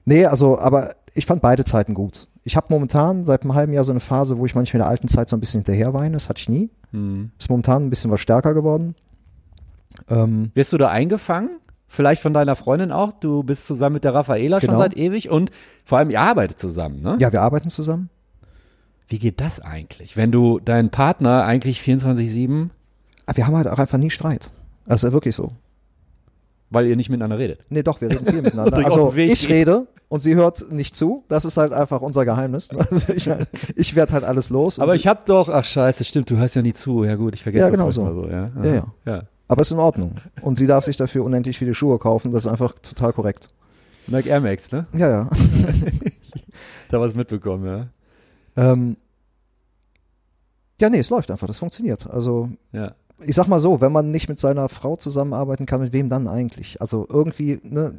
Nee, 0.05 0.27
also, 0.27 0.59
aber 0.59 0.95
ich 1.15 1.27
fand 1.27 1.43
beide 1.43 1.65
Zeiten 1.65 1.95
gut. 1.95 2.29
Ich 2.45 2.57
habe 2.57 2.67
momentan 2.71 3.25
seit 3.25 3.43
einem 3.43 3.55
halben 3.55 3.73
Jahr 3.73 3.85
so 3.85 3.93
eine 3.93 4.01
Phase, 4.01 4.39
wo 4.39 4.47
ich 4.47 4.55
manchmal 4.55 4.81
in 4.81 4.85
der 4.85 4.91
alten 4.91 5.09
Zeit 5.09 5.29
so 5.29 5.37
ein 5.37 5.41
bisschen 5.41 5.61
hinterher 5.61 5.95
weine. 5.95 6.15
Das 6.15 6.29
hatte 6.29 6.41
ich 6.41 6.49
nie. 6.49 6.71
Hm. 6.91 7.31
Ist 7.39 7.51
momentan 7.51 7.85
ein 7.85 7.91
bisschen 7.91 8.11
was 8.11 8.21
stärker 8.21 8.53
geworden. 8.55 8.95
Ähm, 10.09 10.51
Wirst 10.55 10.73
du 10.73 10.79
da 10.79 10.89
eingefangen? 10.89 11.61
Vielleicht 11.95 12.23
von 12.23 12.33
deiner 12.33 12.57
Freundin 12.57 12.91
auch? 12.91 13.13
Du 13.13 13.43
bist 13.43 13.67
zusammen 13.67 13.93
mit 13.93 14.05
der 14.05 14.15
Raffaela 14.15 14.61
schon 14.61 14.69
Genau. 14.69 14.79
seit 14.79 14.97
ewig 14.97 15.29
und 15.29 15.51
vor 15.85 15.99
allem 15.99 16.09
ihr 16.09 16.21
arbeitet 16.23 16.59
zusammen, 16.59 17.03
ne? 17.03 17.19
ja, 17.21 17.33
wir 17.33 17.43
arbeiten 17.43 17.69
zusammen. 17.69 18.09
Wie 19.09 19.19
geht 19.19 19.43
das 19.43 19.61
eigentlich? 19.61 20.17
Wenn 20.17 20.33
du 20.33 20.59
deinen 20.59 20.89
Partner 20.89 21.45
eigentlich 21.45 21.81
24-7, 21.83 22.71
Aber 23.27 23.37
wir 23.37 23.47
haben 23.47 23.55
halt 23.57 23.69
auch 23.69 23.79
einfach 23.79 23.99
nie 23.99 24.09
Streit. 24.09 24.53
Das 24.87 25.03
ist 25.03 25.09
ja 25.09 25.13
wirklich 25.13 25.37
so. 25.37 25.53
weil 26.71 26.87
ihr 26.87 26.97
nicht 26.97 27.11
miteinander 27.11 27.39
redet. 27.39 27.61
Nee, 27.69 27.83
doch, 27.83 28.01
wir 28.01 28.09
reden 28.09 28.25
viel 28.27 28.41
miteinander. 28.43 28.75
Also 28.87 29.13
ich 29.15 29.47
rede 29.51 29.87
und 30.09 30.23
sie 30.23 30.35
hört 30.35 30.73
nicht 30.73 30.97
zu. 30.97 31.25
Das 31.29 31.45
ist 31.45 31.59
halt 31.59 31.75
einfach 31.75 32.01
unser 32.01 32.25
Geheimnis. 32.25 32.71
Also 32.91 33.13
ich, 33.13 33.29
ich 33.77 33.95
werde 33.95 34.15
halt 34.15 34.25
alles 34.25 34.49
los. 34.49 34.79
Aber 34.79 34.95
ich 34.95 35.07
hab 35.07 35.27
doch, 35.27 35.51
ach 35.51 35.67
scheiße, 35.67 36.05
stimmt, 36.05 36.31
du 36.31 36.39
hörst 36.39 36.57
ja 36.57 36.63
nie 36.63 36.73
zu. 36.73 37.05
Ja 37.05 37.17
gut, 37.17 37.35
ich 37.35 37.43
vergesse 37.43 37.65
Ja, 37.67 37.71
das 37.71 37.73
genau 37.95 38.07
manchmal 38.07 38.15
so. 38.15 38.23
so. 38.23 38.29
Ja, 38.31 38.51
Ja, 38.65 38.75
ja. 38.75 38.87
ja. 39.05 39.23
Aber 39.53 39.63
ist 39.63 39.71
in 39.71 39.79
Ordnung. 39.79 40.15
Und 40.41 40.59
sie 40.59 40.67
darf 40.67 40.85
sich 40.87 40.97
dafür 40.97 41.25
unendlich 41.25 41.59
viele 41.59 41.75
Schuhe 41.75 41.99
kaufen. 41.99 42.33
Das 42.33 42.45
ist 42.47 42.51
einfach 42.51 42.73
total 42.83 43.13
korrekt. 43.13 43.51
Nike 44.07 44.29
Air 44.31 44.41
Max, 44.41 44.73
ne? 44.73 44.87
Ja, 44.95 45.09
ja. 45.09 45.31
Da 46.89 47.01
was 47.01 47.15
mitbekommen, 47.15 47.65
ja. 47.67 47.87
Ähm, 48.57 48.97
ja, 50.81 50.91
nee, 50.91 50.99
es 50.99 51.09
läuft 51.11 51.31
einfach. 51.31 51.47
Das 51.47 51.59
funktioniert. 51.59 52.07
Also 52.11 52.51
Ja. 52.73 52.95
ich 53.25 53.35
sag 53.35 53.47
mal 53.47 53.61
so, 53.61 53.81
wenn 53.81 53.93
man 53.93 54.11
nicht 54.11 54.29
mit 54.29 54.39
seiner 54.41 54.69
Frau 54.69 54.97
zusammenarbeiten 54.97 55.65
kann, 55.65 55.81
mit 55.81 55.93
wem 55.95 56.09
dann 56.11 56.29
eigentlich? 56.29 56.81
Also 56.83 57.07
irgendwie, 57.09 57.61
ne? 57.63 57.95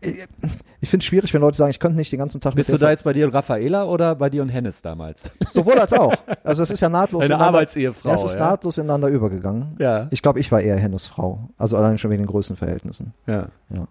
Ich 0.00 0.90
finde 0.90 1.02
es 1.02 1.04
schwierig, 1.06 1.34
wenn 1.34 1.40
Leute 1.40 1.56
sagen, 1.56 1.70
ich 1.70 1.80
könnte 1.80 1.96
nicht 1.96 2.12
den 2.12 2.20
ganzen 2.20 2.40
Tag 2.40 2.54
Bist 2.54 2.72
du 2.72 2.78
da 2.78 2.90
jetzt 2.90 3.02
bei 3.02 3.12
dir 3.12 3.26
und 3.26 3.34
Raffaela 3.34 3.84
oder 3.84 4.14
bei 4.14 4.30
dir 4.30 4.42
und 4.42 4.48
Hennes 4.48 4.80
damals? 4.80 5.22
Sowohl 5.50 5.78
als 5.78 5.92
auch. 5.92 6.12
Also 6.44 6.62
es 6.62 6.70
ist 6.70 6.80
ja 6.80 6.88
nahtlos 6.88 7.22
Deine 7.22 7.34
ineinander- 7.34 7.58
Arbeitsehefrau, 7.58 8.12
es 8.12 8.22
ist 8.24 8.34
ja? 8.34 8.40
nahtlos 8.40 8.78
ineinander 8.78 9.08
übergegangen. 9.08 9.74
Ja. 9.80 10.06
Ich 10.10 10.22
glaube, 10.22 10.38
ich 10.38 10.52
war 10.52 10.60
eher 10.60 10.76
Hennes 10.78 11.06
Frau. 11.06 11.48
Also 11.58 11.76
allein 11.76 11.98
schon 11.98 12.12
wegen 12.12 12.22
den 12.22 12.28
Größenverhältnissen. 12.28 13.12
Ja. 13.26 13.48
Ja. 13.70 13.88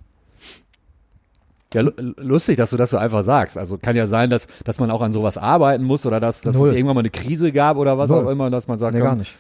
Ja, 1.73 1.81
lu- 1.81 1.91
lustig, 2.17 2.55
dass 2.55 2.69
du 2.69 2.77
das 2.77 2.91
so 2.91 2.97
einfach 2.97 3.23
sagst. 3.23 3.57
Also 3.57 3.77
kann 3.77 3.97
ja 3.97 4.05
sein, 4.07 4.29
dass, 4.29 4.47
dass 4.63 4.79
man 4.79 4.89
auch 4.89 5.01
an 5.01 5.11
sowas 5.11 5.37
arbeiten 5.37 5.83
muss 5.83 6.05
oder 6.05 6.21
dass, 6.21 6.39
dass 6.41 6.55
Null. 6.55 6.69
es 6.69 6.75
irgendwann 6.75 6.95
mal 6.95 7.01
eine 7.01 7.09
Krise 7.09 7.51
gab 7.51 7.75
oder 7.75 7.97
was 7.97 8.09
Null. 8.09 8.25
auch 8.25 8.29
immer, 8.29 8.49
dass 8.49 8.67
man 8.69 8.77
sagt, 8.77 8.93
Nee, 8.93 9.01
komm, 9.01 9.09
gar 9.09 9.15
nicht. 9.17 9.35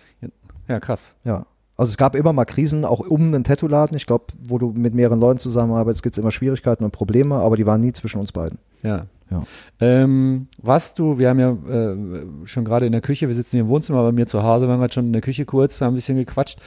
ja 0.67 0.79
krass. 0.81 1.13
Ja. 1.23 1.45
Also 1.77 1.91
es 1.91 1.97
gab 1.97 2.15
immer 2.15 2.33
mal 2.33 2.45
Krisen, 2.45 2.85
auch 2.85 2.99
um 2.99 3.21
einen 3.21 3.43
Tattoo-Laden. 3.43 3.95
Ich 3.95 4.07
glaube, 4.07 4.25
wo 4.43 4.57
du 4.57 4.73
mit 4.75 4.95
mehreren 4.95 5.19
Leuten 5.19 5.39
zusammenarbeitest, 5.39 6.03
gibt 6.03 6.17
es 6.17 6.21
immer 6.21 6.31
Schwierigkeiten 6.31 6.83
und 6.83 6.91
Probleme, 6.91 7.35
aber 7.35 7.55
die 7.55 7.65
waren 7.65 7.81
nie 7.81 7.93
zwischen 7.93 8.19
uns 8.19 8.31
beiden. 8.31 8.57
Ja. 8.81 9.05
Ja. 9.29 9.43
Ähm, 9.81 10.47
was 10.61 10.93
du, 10.93 11.19
wir 11.19 11.29
haben 11.29 11.39
ja 11.39 11.51
äh, 11.51 11.95
schon 12.45 12.63
gerade 12.63 12.85
in 12.85 12.93
der 12.93 13.01
Küche, 13.01 13.27
wir 13.27 13.35
sitzen 13.35 13.57
hier 13.57 13.61
im 13.61 13.67
Wohnzimmer 13.67 14.01
bei 14.03 14.13
mir 14.13 14.25
zu 14.25 14.41
Hause, 14.41 14.67
wir 14.67 14.73
haben 14.73 14.79
gerade 14.79 14.93
schon 14.93 15.07
in 15.07 15.13
der 15.13 15.21
Küche 15.21 15.45
kurz, 15.45 15.81
haben 15.81 15.93
ein 15.93 15.95
bisschen 15.95 16.17
gequatscht. 16.17 16.59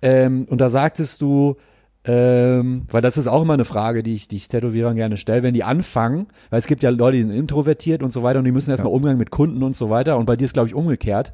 Ähm, 0.00 0.46
und 0.48 0.60
da 0.60 0.70
sagtest 0.70 1.20
du, 1.20 1.56
ähm, 2.04 2.82
weil 2.90 3.00
das 3.00 3.16
ist 3.16 3.26
auch 3.26 3.42
immer 3.42 3.54
eine 3.54 3.64
Frage, 3.64 4.02
die 4.02 4.12
ich, 4.12 4.28
die 4.28 4.36
ich 4.36 4.48
Tätowierern 4.48 4.94
gerne 4.94 5.16
stelle, 5.16 5.42
wenn 5.42 5.54
die 5.54 5.64
anfangen, 5.64 6.26
weil 6.50 6.58
es 6.58 6.66
gibt 6.66 6.82
ja 6.82 6.90
Leute, 6.90 7.16
die 7.16 7.22
sind 7.22 7.32
introvertiert 7.32 8.02
und 8.02 8.12
so 8.12 8.22
weiter 8.22 8.38
und 8.38 8.44
die 8.44 8.52
müssen 8.52 8.70
erstmal 8.70 8.92
Umgang 8.92 9.16
mit 9.16 9.30
Kunden 9.30 9.62
und 9.62 9.74
so 9.74 9.90
weiter 9.90 10.16
und 10.16 10.26
bei 10.26 10.36
dir 10.36 10.44
ist, 10.44 10.54
glaube 10.54 10.68
ich, 10.68 10.74
umgekehrt. 10.74 11.32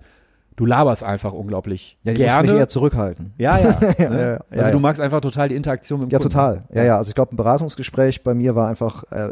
Du 0.60 0.66
laberst 0.66 1.02
einfach 1.02 1.32
unglaublich 1.32 1.96
Ja, 2.04 2.12
ich 2.12 2.18
muss 2.18 2.26
gerne. 2.26 2.48
mich 2.52 2.58
eher 2.60 2.68
zurückhalten. 2.68 3.32
ja, 3.38 3.58
ja. 3.58 3.68
ne? 3.80 3.94
Ja, 3.98 4.04
ja, 4.04 4.20
ja, 4.32 4.40
also 4.50 4.62
ja. 4.64 4.70
du 4.70 4.78
magst 4.78 5.00
einfach 5.00 5.22
total 5.22 5.48
die 5.48 5.54
Interaktion 5.56 6.00
mit 6.00 6.08
dem 6.08 6.12
Ja, 6.12 6.18
Kunden. 6.18 6.32
total. 6.32 6.64
Ja, 6.74 6.82
ja. 6.84 6.96
Also 6.98 7.08
ich 7.08 7.14
glaube, 7.14 7.34
ein 7.34 7.36
Beratungsgespräch 7.36 8.22
bei 8.22 8.34
mir 8.34 8.54
war 8.54 8.68
einfach 8.68 9.04
äh, 9.10 9.30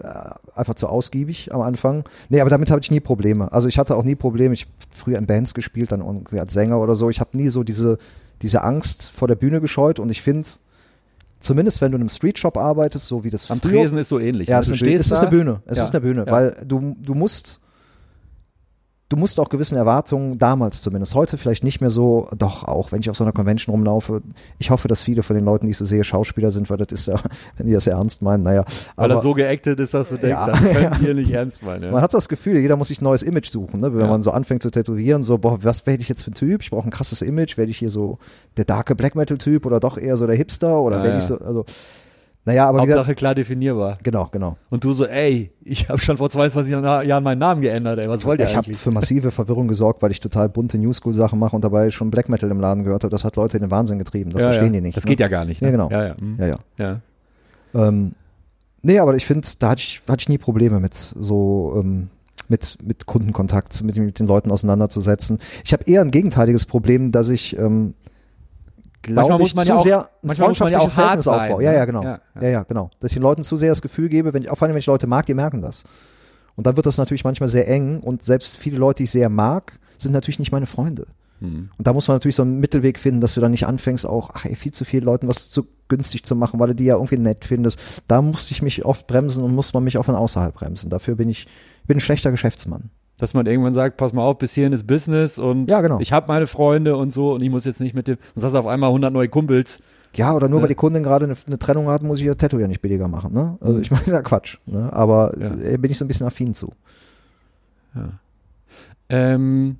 einfach 0.54 0.74
zu 0.74 0.86
ausgiebig 0.88 1.52
am 1.52 1.60
Anfang. 1.60 2.04
Nee, 2.30 2.40
aber 2.40 2.48
damit 2.48 2.70
habe 2.70 2.80
ich 2.80 2.90
nie 2.90 3.00
Probleme. 3.00 3.52
Also 3.52 3.68
ich 3.68 3.78
hatte 3.78 3.94
auch 3.94 4.04
nie 4.04 4.14
Probleme. 4.14 4.54
Ich 4.54 4.62
habe 4.62 4.72
früher 4.90 5.18
in 5.18 5.26
Bands 5.26 5.52
gespielt, 5.52 5.92
dann 5.92 6.00
irgendwie 6.00 6.40
als 6.40 6.54
Sänger 6.54 6.80
oder 6.80 6.94
so. 6.94 7.10
Ich 7.10 7.20
habe 7.20 7.36
nie 7.36 7.50
so 7.50 7.62
diese 7.62 7.98
diese 8.40 8.62
Angst 8.62 9.10
vor 9.14 9.28
der 9.28 9.34
Bühne 9.34 9.60
gescheut 9.60 9.98
und 9.98 10.10
ich 10.10 10.22
finde 10.22 10.48
zumindest 11.40 11.80
wenn 11.80 11.92
du 11.92 11.96
in 11.96 12.02
einem 12.02 12.08
Streetshop 12.08 12.56
arbeitest, 12.56 13.06
so 13.06 13.24
wie 13.24 13.30
das 13.30 13.50
Am 13.50 13.60
früher 13.60 13.80
Tresen 13.82 13.98
ist 13.98 14.08
so 14.08 14.18
ähnlich. 14.18 14.48
Ja, 14.48 14.56
ne? 14.56 14.60
es 14.60 14.68
ist, 14.70 14.80
eine, 14.80 14.88
Bühne. 14.90 15.00
es 15.00 15.06
ist 15.06 15.12
da- 15.12 15.20
eine 15.20 15.30
Bühne. 15.30 15.60
Es 15.66 15.78
Ja, 15.78 15.84
ist 15.84 15.90
eine 15.90 16.00
Bühne, 16.00 16.24
ja. 16.26 16.32
weil 16.32 16.56
du, 16.66 16.96
du 17.00 17.14
musst, 17.14 17.60
du 19.10 19.16
musst 19.16 19.40
auch 19.40 19.48
gewissen 19.48 19.76
Erwartungen, 19.76 20.38
damals 20.38 20.82
zumindest, 20.82 21.14
heute 21.14 21.38
vielleicht 21.38 21.64
nicht 21.64 21.80
mehr 21.80 21.88
so, 21.90 22.28
doch 22.36 22.64
auch, 22.64 22.92
wenn 22.92 23.00
ich 23.00 23.08
auf 23.08 23.16
so 23.16 23.24
einer 23.24 23.32
Convention 23.32 23.72
rumlaufe. 23.74 24.20
Ich 24.58 24.70
hoffe, 24.70 24.86
dass 24.88 25.00
viele 25.02 25.22
von 25.22 25.34
den 25.34 25.44
Leuten, 25.46 25.64
die 25.66 25.70
ich 25.70 25.78
so 25.78 25.84
sehe, 25.86 26.04
Schauspieler 26.04 26.50
sind, 26.50 26.68
weil 26.68 26.76
das 26.76 26.88
ist 26.92 27.06
ja, 27.06 27.16
wenn 27.56 27.66
die 27.66 27.72
das 27.72 27.86
ernst 27.86 28.20
meinen, 28.22 28.42
naja. 28.42 28.64
Weil 28.96 29.06
aber 29.06 29.14
das 29.14 29.22
so 29.22 29.32
geactet 29.34 29.80
ist, 29.80 29.94
dass 29.94 30.10
du 30.10 30.16
denkst, 30.16 30.28
Ja, 30.28 30.46
das 30.46 30.60
können 30.60 30.82
ja. 30.82 31.00
wir 31.00 31.14
nicht 31.14 31.30
ernst 31.32 31.62
meinen. 31.62 31.84
Ja. 31.84 31.90
man 31.90 32.02
hat 32.02 32.10
so 32.12 32.18
das 32.18 32.28
Gefühl, 32.28 32.58
jeder 32.58 32.76
muss 32.76 32.88
sich 32.88 33.00
ein 33.00 33.04
neues 33.04 33.22
Image 33.22 33.48
suchen, 33.48 33.80
ne? 33.80 33.92
wenn 33.94 34.00
Ja. 34.00 34.06
man 34.08 34.22
so 34.22 34.30
anfängt 34.30 34.62
zu 34.62 34.70
tätowieren, 34.70 35.22
so, 35.24 35.38
boah, 35.38 35.62
was 35.64 35.86
werde 35.86 36.02
ich 36.02 36.08
jetzt 36.08 36.22
für 36.22 36.30
ein 36.30 36.34
Typ? 36.34 36.62
Ich 36.62 36.70
brauche 36.70 36.86
ein 36.86 36.90
krasses 36.90 37.22
Image, 37.22 37.56
werde 37.56 37.70
ich 37.70 37.78
hier 37.78 37.90
so 37.90 38.18
der 38.58 38.64
darke 38.66 38.94
Black 38.94 39.14
Metal 39.14 39.38
Typ 39.38 39.64
oder 39.64 39.80
doch 39.80 39.96
eher 39.96 40.16
so 40.18 40.26
der 40.26 40.36
Hipster 40.36 40.80
oder 40.82 40.98
Ja, 40.98 41.02
werde 41.04 41.16
ja. 41.16 41.18
ich 41.22 41.24
so, 41.24 41.38
also, 41.38 41.64
naja, 42.48 42.66
aber 42.66 42.78
wie 42.78 42.86
gesagt, 42.86 43.00
Hauptsache 43.00 43.14
klar 43.14 43.34
definierbar. 43.34 43.98
genau, 44.02 44.26
genau. 44.32 44.56
Und 44.70 44.82
du 44.82 44.94
so, 44.94 45.04
ey, 45.04 45.52
ich 45.62 45.90
habe 45.90 46.00
schon 46.00 46.16
vor 46.16 46.30
22 46.30 46.72
Jahren 46.72 47.22
meinen 47.22 47.38
Namen 47.38 47.60
geändert, 47.60 48.02
ey, 48.02 48.08
was 48.08 48.24
wollt 48.24 48.40
ihr 48.40 48.46
Ich 48.46 48.56
habe 48.56 48.68
eigentlich? 48.68 48.78
für 48.78 48.90
massive 48.90 49.30
Verwirrung 49.30 49.68
gesorgt, 49.68 50.00
weil 50.00 50.12
ich 50.12 50.20
total 50.20 50.48
bunte 50.48 50.78
New 50.78 50.94
School 50.94 51.12
Sachen 51.12 51.38
mache 51.38 51.54
und 51.54 51.62
dabei 51.62 51.90
schon 51.90 52.10
Black 52.10 52.30
Metal 52.30 52.50
im 52.50 52.58
Laden 52.58 52.84
gehört 52.84 53.04
habe. 53.04 53.10
Das 53.10 53.22
hat 53.22 53.36
Leute 53.36 53.58
in 53.58 53.64
den 53.64 53.70
Wahnsinn 53.70 53.98
getrieben. 53.98 54.30
Das 54.30 54.40
ja, 54.40 54.48
verstehen 54.48 54.72
ja. 54.72 54.80
die 54.80 54.86
nicht. 54.86 54.96
Das 54.96 55.04
ne? 55.04 55.10
geht 55.10 55.20
ja 55.20 55.28
gar 55.28 55.44
nicht. 55.44 55.60
Ne? 55.60 55.68
Ja, 55.68 55.72
genau. 55.72 55.90
Ja, 55.90 56.06
ja. 56.06 56.16
hm. 56.16 56.36
Ja, 56.38 56.46
ja. 56.46 56.58
ja. 56.78 57.00
Ähm, 57.74 58.12
nee, 58.80 58.98
aber 58.98 59.14
ich 59.14 59.26
finde, 59.26 59.46
da 59.58 59.68
hatte 59.68 59.82
ich, 59.82 60.00
hatte 60.08 60.22
ich 60.22 60.28
nie 60.30 60.38
Probleme 60.38 60.80
mit 60.80 60.94
so 60.94 61.74
ähm, 61.76 62.08
mit, 62.48 62.78
mit 62.82 63.04
Kundenkontakt, 63.04 63.82
mit, 63.82 63.94
mit 63.96 64.18
den 64.18 64.26
Leuten 64.26 64.50
auseinanderzusetzen. 64.50 65.38
Ich 65.66 65.74
habe 65.74 65.84
eher 65.84 66.00
ein 66.00 66.10
gegenteiliges 66.10 66.64
Problem, 66.64 67.12
dass 67.12 67.28
ich 67.28 67.58
ähm, 67.58 67.92
glaube 69.02 69.42
ich 69.42 69.54
man 69.54 69.64
zu 69.64 69.68
ja 69.70 69.76
auch- 69.76 69.82
sehr 69.82 70.00
ein 70.02 70.06
manchmal 70.22 70.48
muss 70.48 70.60
man 70.60 70.72
ja 70.72 70.78
freundschaftliches 70.78 70.80
auch 70.80 70.96
hart 70.96 71.22
Verhältnis 71.22 71.24
sein, 71.24 71.40
aufbaue. 71.52 71.62
Ja, 71.64 71.70
ne? 71.72 71.76
ja, 71.78 71.84
genau. 71.84 72.02
Ja, 72.02 72.20
Ja, 72.36 72.42
ja. 72.42 72.48
ja. 72.48 72.62
genau. 72.64 72.90
Dass 73.00 73.10
ich 73.10 73.14
den 73.16 73.22
Leuten 73.22 73.44
zu 73.44 73.56
sehr 73.56 73.70
das 73.70 73.82
Gefühl 73.82 74.08
gebe, 74.08 74.32
wenn 74.34 74.42
ich, 74.42 74.50
auch 74.50 74.56
vor 74.58 74.66
allem 74.66 74.74
wenn 74.74 74.80
ich 74.80 74.86
Leute 74.86 75.06
mag, 75.06 75.26
die 75.26 75.34
merken 75.34 75.62
das. 75.62 75.84
Und 76.56 76.66
dann 76.66 76.76
wird 76.76 76.86
das 76.86 76.98
natürlich 76.98 77.24
manchmal 77.24 77.48
sehr 77.48 77.68
eng 77.68 78.00
und 78.00 78.22
selbst 78.22 78.56
viele 78.56 78.78
Leute, 78.78 78.98
die 78.98 79.04
ich 79.04 79.10
sehr 79.12 79.28
mag, 79.28 79.78
sind 79.98 80.12
natürlich 80.12 80.38
nicht 80.40 80.50
meine 80.52 80.66
Freunde. 80.66 81.06
Hm. 81.40 81.70
Und 81.78 81.86
da 81.86 81.92
muss 81.92 82.08
man 82.08 82.16
natürlich 82.16 82.34
so 82.34 82.42
einen 82.42 82.58
Mittelweg 82.58 82.98
finden, 82.98 83.20
dass 83.20 83.34
du 83.34 83.40
dann 83.40 83.52
nicht 83.52 83.66
anfängst, 83.66 84.04
auch 84.04 84.30
ach, 84.34 84.44
ey, 84.44 84.56
viel 84.56 84.72
zu 84.72 84.84
vielen 84.84 85.04
Leuten 85.04 85.28
was 85.28 85.50
zu 85.50 85.66
günstig 85.88 86.24
zu 86.24 86.34
machen, 86.34 86.58
weil 86.58 86.68
du 86.68 86.74
die 86.74 86.84
ja 86.84 86.96
irgendwie 86.96 87.16
nett 87.18 87.44
findest. 87.44 87.78
Da 88.08 88.20
musste 88.20 88.52
ich 88.52 88.60
mich 88.62 88.84
oft 88.84 89.06
bremsen 89.06 89.44
und 89.44 89.54
muss 89.54 89.72
man 89.72 89.84
mich 89.84 89.96
auch 89.98 90.04
von 90.04 90.16
außerhalb 90.16 90.52
bremsen. 90.54 90.90
Dafür 90.90 91.14
bin 91.14 91.28
ich, 91.28 91.46
bin 91.86 91.96
ein 91.96 92.00
schlechter 92.00 92.30
Geschäftsmann. 92.30 92.90
Dass 93.18 93.34
man 93.34 93.46
irgendwann 93.46 93.74
sagt, 93.74 93.96
pass 93.96 94.12
mal 94.12 94.22
auf, 94.22 94.38
bis 94.38 94.54
hierhin 94.54 94.72
ist 94.72 94.86
Business 94.86 95.38
und 95.38 95.68
Ja, 95.70 95.80
genau. 95.80 95.98
ich 96.00 96.12
habe 96.12 96.28
meine 96.28 96.46
Freunde 96.46 96.96
und 96.96 97.12
so 97.12 97.32
und 97.34 97.42
ich 97.42 97.50
muss 97.50 97.64
jetzt 97.64 97.80
nicht 97.80 97.94
mit 97.94 98.06
dem, 98.08 98.16
sonst 98.34 98.44
hast 98.44 98.52
du 98.54 98.58
auf 98.58 98.66
einmal 98.66 98.88
100 98.90 99.12
neue 99.12 99.28
Kumpels. 99.28 99.80
Ja, 100.14 100.34
oder 100.34 100.48
nur 100.48 100.60
Ja. 100.60 100.62
weil 100.62 100.68
die 100.68 100.74
Kundin 100.74 101.02
gerade 101.02 101.26
eine, 101.26 101.34
eine 101.46 101.58
Trennung 101.58 101.88
hat, 101.88 102.02
muss 102.02 102.18
ich 102.20 102.24
ihr 102.24 102.36
Tattoo 102.38 102.58
ja 102.58 102.66
nicht 102.68 102.80
billiger 102.80 103.08
machen. 103.08 103.34
Ne? 103.34 103.58
Also 103.60 103.78
ich 103.80 103.90
meine, 103.90 104.06
ja 104.06 104.22
Quatsch. 104.22 104.58
Ne? 104.66 104.90
Aber 104.92 105.32
Ja. 105.38 105.54
äh, 105.60 105.76
bin 105.78 105.90
ich 105.90 105.98
so 105.98 106.04
ein 106.04 106.08
bisschen 106.08 106.26
affin 106.26 106.54
zu. 106.54 106.72
Ähm, 109.08 109.76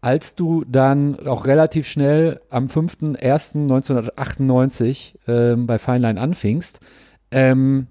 als 0.00 0.34
du 0.36 0.64
dann 0.66 1.26
auch 1.26 1.44
relativ 1.46 1.86
schnell 1.88 2.40
am 2.48 2.66
5.1.1998 2.68 5.14
ähm, 5.26 5.66
bei 5.66 5.78
Feinlein 5.78 6.18
anfingst, 6.18 6.80
ähm, 7.30 7.86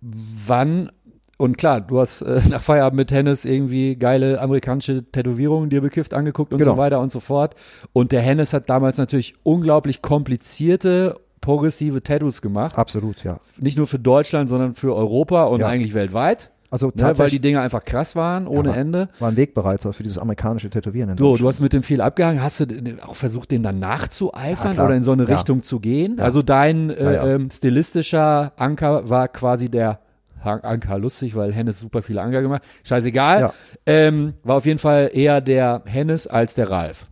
wann, 0.00 0.90
und 1.38 1.56
klar, 1.56 1.80
du 1.80 1.98
hast 2.00 2.20
äh, 2.22 2.40
nach 2.50 2.60
Feierabend 2.60 2.98
mit 2.98 3.10
Hennes 3.12 3.46
irgendwie 3.46 3.96
geile 3.96 4.40
amerikanische 4.40 5.04
Tätowierungen 5.10 5.70
dir 5.70 5.80
bekifft 5.80 6.12
angeguckt 6.12 6.52
und 6.52 6.58
Genau. 6.58 6.72
so 6.72 6.76
weiter 6.78 7.00
und 7.00 7.10
so 7.10 7.20
fort. 7.20 7.54
Und 7.94 8.12
der 8.12 8.20
Hennes 8.20 8.52
hat 8.52 8.68
damals 8.68 8.98
natürlich 8.98 9.34
unglaublich 9.44 10.02
komplizierte, 10.02 11.16
progressive 11.40 12.02
Tattoos 12.02 12.42
gemacht. 12.42 12.76
Absolut, 12.76 13.22
ja. 13.24 13.38
Nicht 13.56 13.76
nur 13.78 13.86
für 13.86 13.98
Deutschland, 13.98 14.48
sondern 14.48 14.74
für 14.74 14.94
Europa 14.94 15.44
und 15.44 15.60
Ja. 15.60 15.68
eigentlich 15.68 15.94
weltweit. 15.94 16.50
Also 16.70 16.88
Ne, 16.88 16.92
weil 16.92 16.96
die 16.96 17.02
tatsächlich 17.04 17.40
Dinge 17.40 17.60
einfach 17.62 17.82
krass 17.84 18.14
waren, 18.14 18.46
ohne 18.46 18.70
aber- 18.70 18.76
Ende. 18.78 19.08
war 19.20 19.30
ein 19.30 19.36
Wegbereiter 19.38 19.94
für 19.94 20.02
dieses 20.02 20.18
amerikanische 20.18 20.68
Tätowieren. 20.68 21.08
In 21.10 21.16
So, 21.16 21.34
du 21.36 21.48
hast 21.48 21.60
mit 21.60 21.72
dem 21.72 21.82
viel 21.82 22.02
abgehangen. 22.02 22.42
Hast 22.42 22.60
du 22.60 22.66
auch 23.06 23.14
versucht, 23.16 23.50
dem 23.52 23.62
dann 23.62 23.78
nachzueifern 23.78 24.76
Ja, 24.76 24.84
oder 24.84 24.94
in 24.94 25.02
so 25.02 25.12
eine 25.12 25.24
Ja. 25.24 25.36
Richtung 25.36 25.62
zu 25.62 25.80
gehen? 25.80 26.16
Ja. 26.18 26.24
Also 26.24 26.42
dein 26.42 26.90
äh, 26.90 27.04
Ja, 27.04 27.12
ja. 27.12 27.26
Ähm, 27.36 27.48
stilistischer 27.50 28.52
Anker 28.56 29.08
war 29.08 29.28
quasi 29.28 29.70
der 29.70 30.00
Anker 30.44 30.98
lustig, 30.98 31.34
weil 31.36 31.52
Hennes 31.52 31.80
super 31.80 32.02
viele 32.02 32.22
Anker 32.22 32.42
gemacht. 32.42 32.62
Scheißegal. 32.84 33.40
Ja. 33.40 33.52
Ähm, 33.86 34.34
war 34.44 34.56
auf 34.56 34.66
jeden 34.66 34.78
Fall 34.78 35.10
eher 35.12 35.40
der 35.40 35.82
Hennes 35.86 36.26
als 36.26 36.54
der 36.54 36.70
Ralf. 36.70 37.04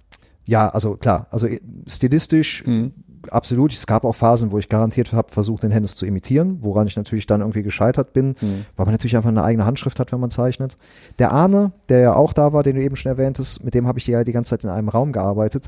Ja, 0.45 0.69
also 0.69 0.97
klar, 0.97 1.27
also 1.31 1.47
äh, 1.47 1.61
stilistisch 1.89 2.65
Mhm. 2.67 2.93
absolut. 3.31 3.73
Es 3.73 3.87
gab 3.89 4.05
auch 4.05 4.15
Phasen, 4.15 4.53
wo 4.53 4.59
ich 4.59 4.69
garantiert 4.69 5.13
habe, 5.13 5.33
versucht, 5.33 5.65
den 5.65 5.73
Hennes 5.73 5.97
zu 5.97 6.07
imitieren, 6.07 6.59
woran 6.61 6.87
ich 6.87 6.97
natürlich 6.97 7.27
dann 7.27 7.41
irgendwie 7.41 7.65
gescheitert 7.65 8.13
bin, 8.13 8.37
Mhm. 8.41 8.65
weil 8.77 8.87
man 8.87 8.93
natürlich 8.93 9.17
einfach 9.17 9.31
eine 9.31 9.43
eigene 9.43 9.67
Handschrift 9.67 9.99
hat, 9.99 10.13
wenn 10.13 10.21
man 10.21 10.31
zeichnet. 10.31 10.77
Der 11.19 11.33
Arne, 11.33 11.73
der 11.89 11.99
ja 12.01 12.15
auch 12.15 12.33
da 12.33 12.53
war, 12.53 12.63
den 12.63 12.77
du 12.77 12.83
eben 12.83 12.95
schon 12.95 13.11
erwähntest, 13.11 13.65
mit 13.65 13.75
dem 13.75 13.89
habe 13.89 13.99
ich 13.99 14.07
ja 14.07 14.23
die 14.23 14.33
ganze 14.33 14.51
Zeit 14.51 14.63
in 14.63 14.71
einem 14.71 14.89
Raum 14.89 15.11
gearbeitet. 15.13 15.67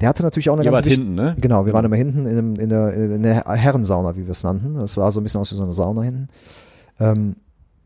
Der 0.00 0.08
hatte 0.10 0.22
natürlich 0.24 0.50
auch 0.50 0.54
eine 0.54 0.64
Ihr 0.64 0.72
ganz 0.72 0.84
wart 0.84 0.92
hinten, 0.92 1.14
ne? 1.14 1.36
Genau, 1.40 1.64
wir 1.64 1.72
waren 1.72 1.84
immer 1.84 1.96
hinten 1.96 2.26
in, 2.26 2.36
dem, 2.36 2.54
in, 2.56 2.68
der, 2.68 2.92
in 2.92 3.22
der 3.22 3.44
Herrensauna, 3.46 4.14
wie 4.16 4.26
wir 4.26 4.32
es 4.32 4.42
nannten. 4.44 4.74
Das 4.74 4.92
sah 4.94 5.10
so 5.10 5.20
ein 5.20 5.22
bisschen 5.22 5.40
aus 5.40 5.50
wie 5.52 5.54
so 5.56 5.62
eine 5.62 5.72
Sauna 5.72 6.02
hinten. 6.02 6.28
Ähm, 7.00 7.36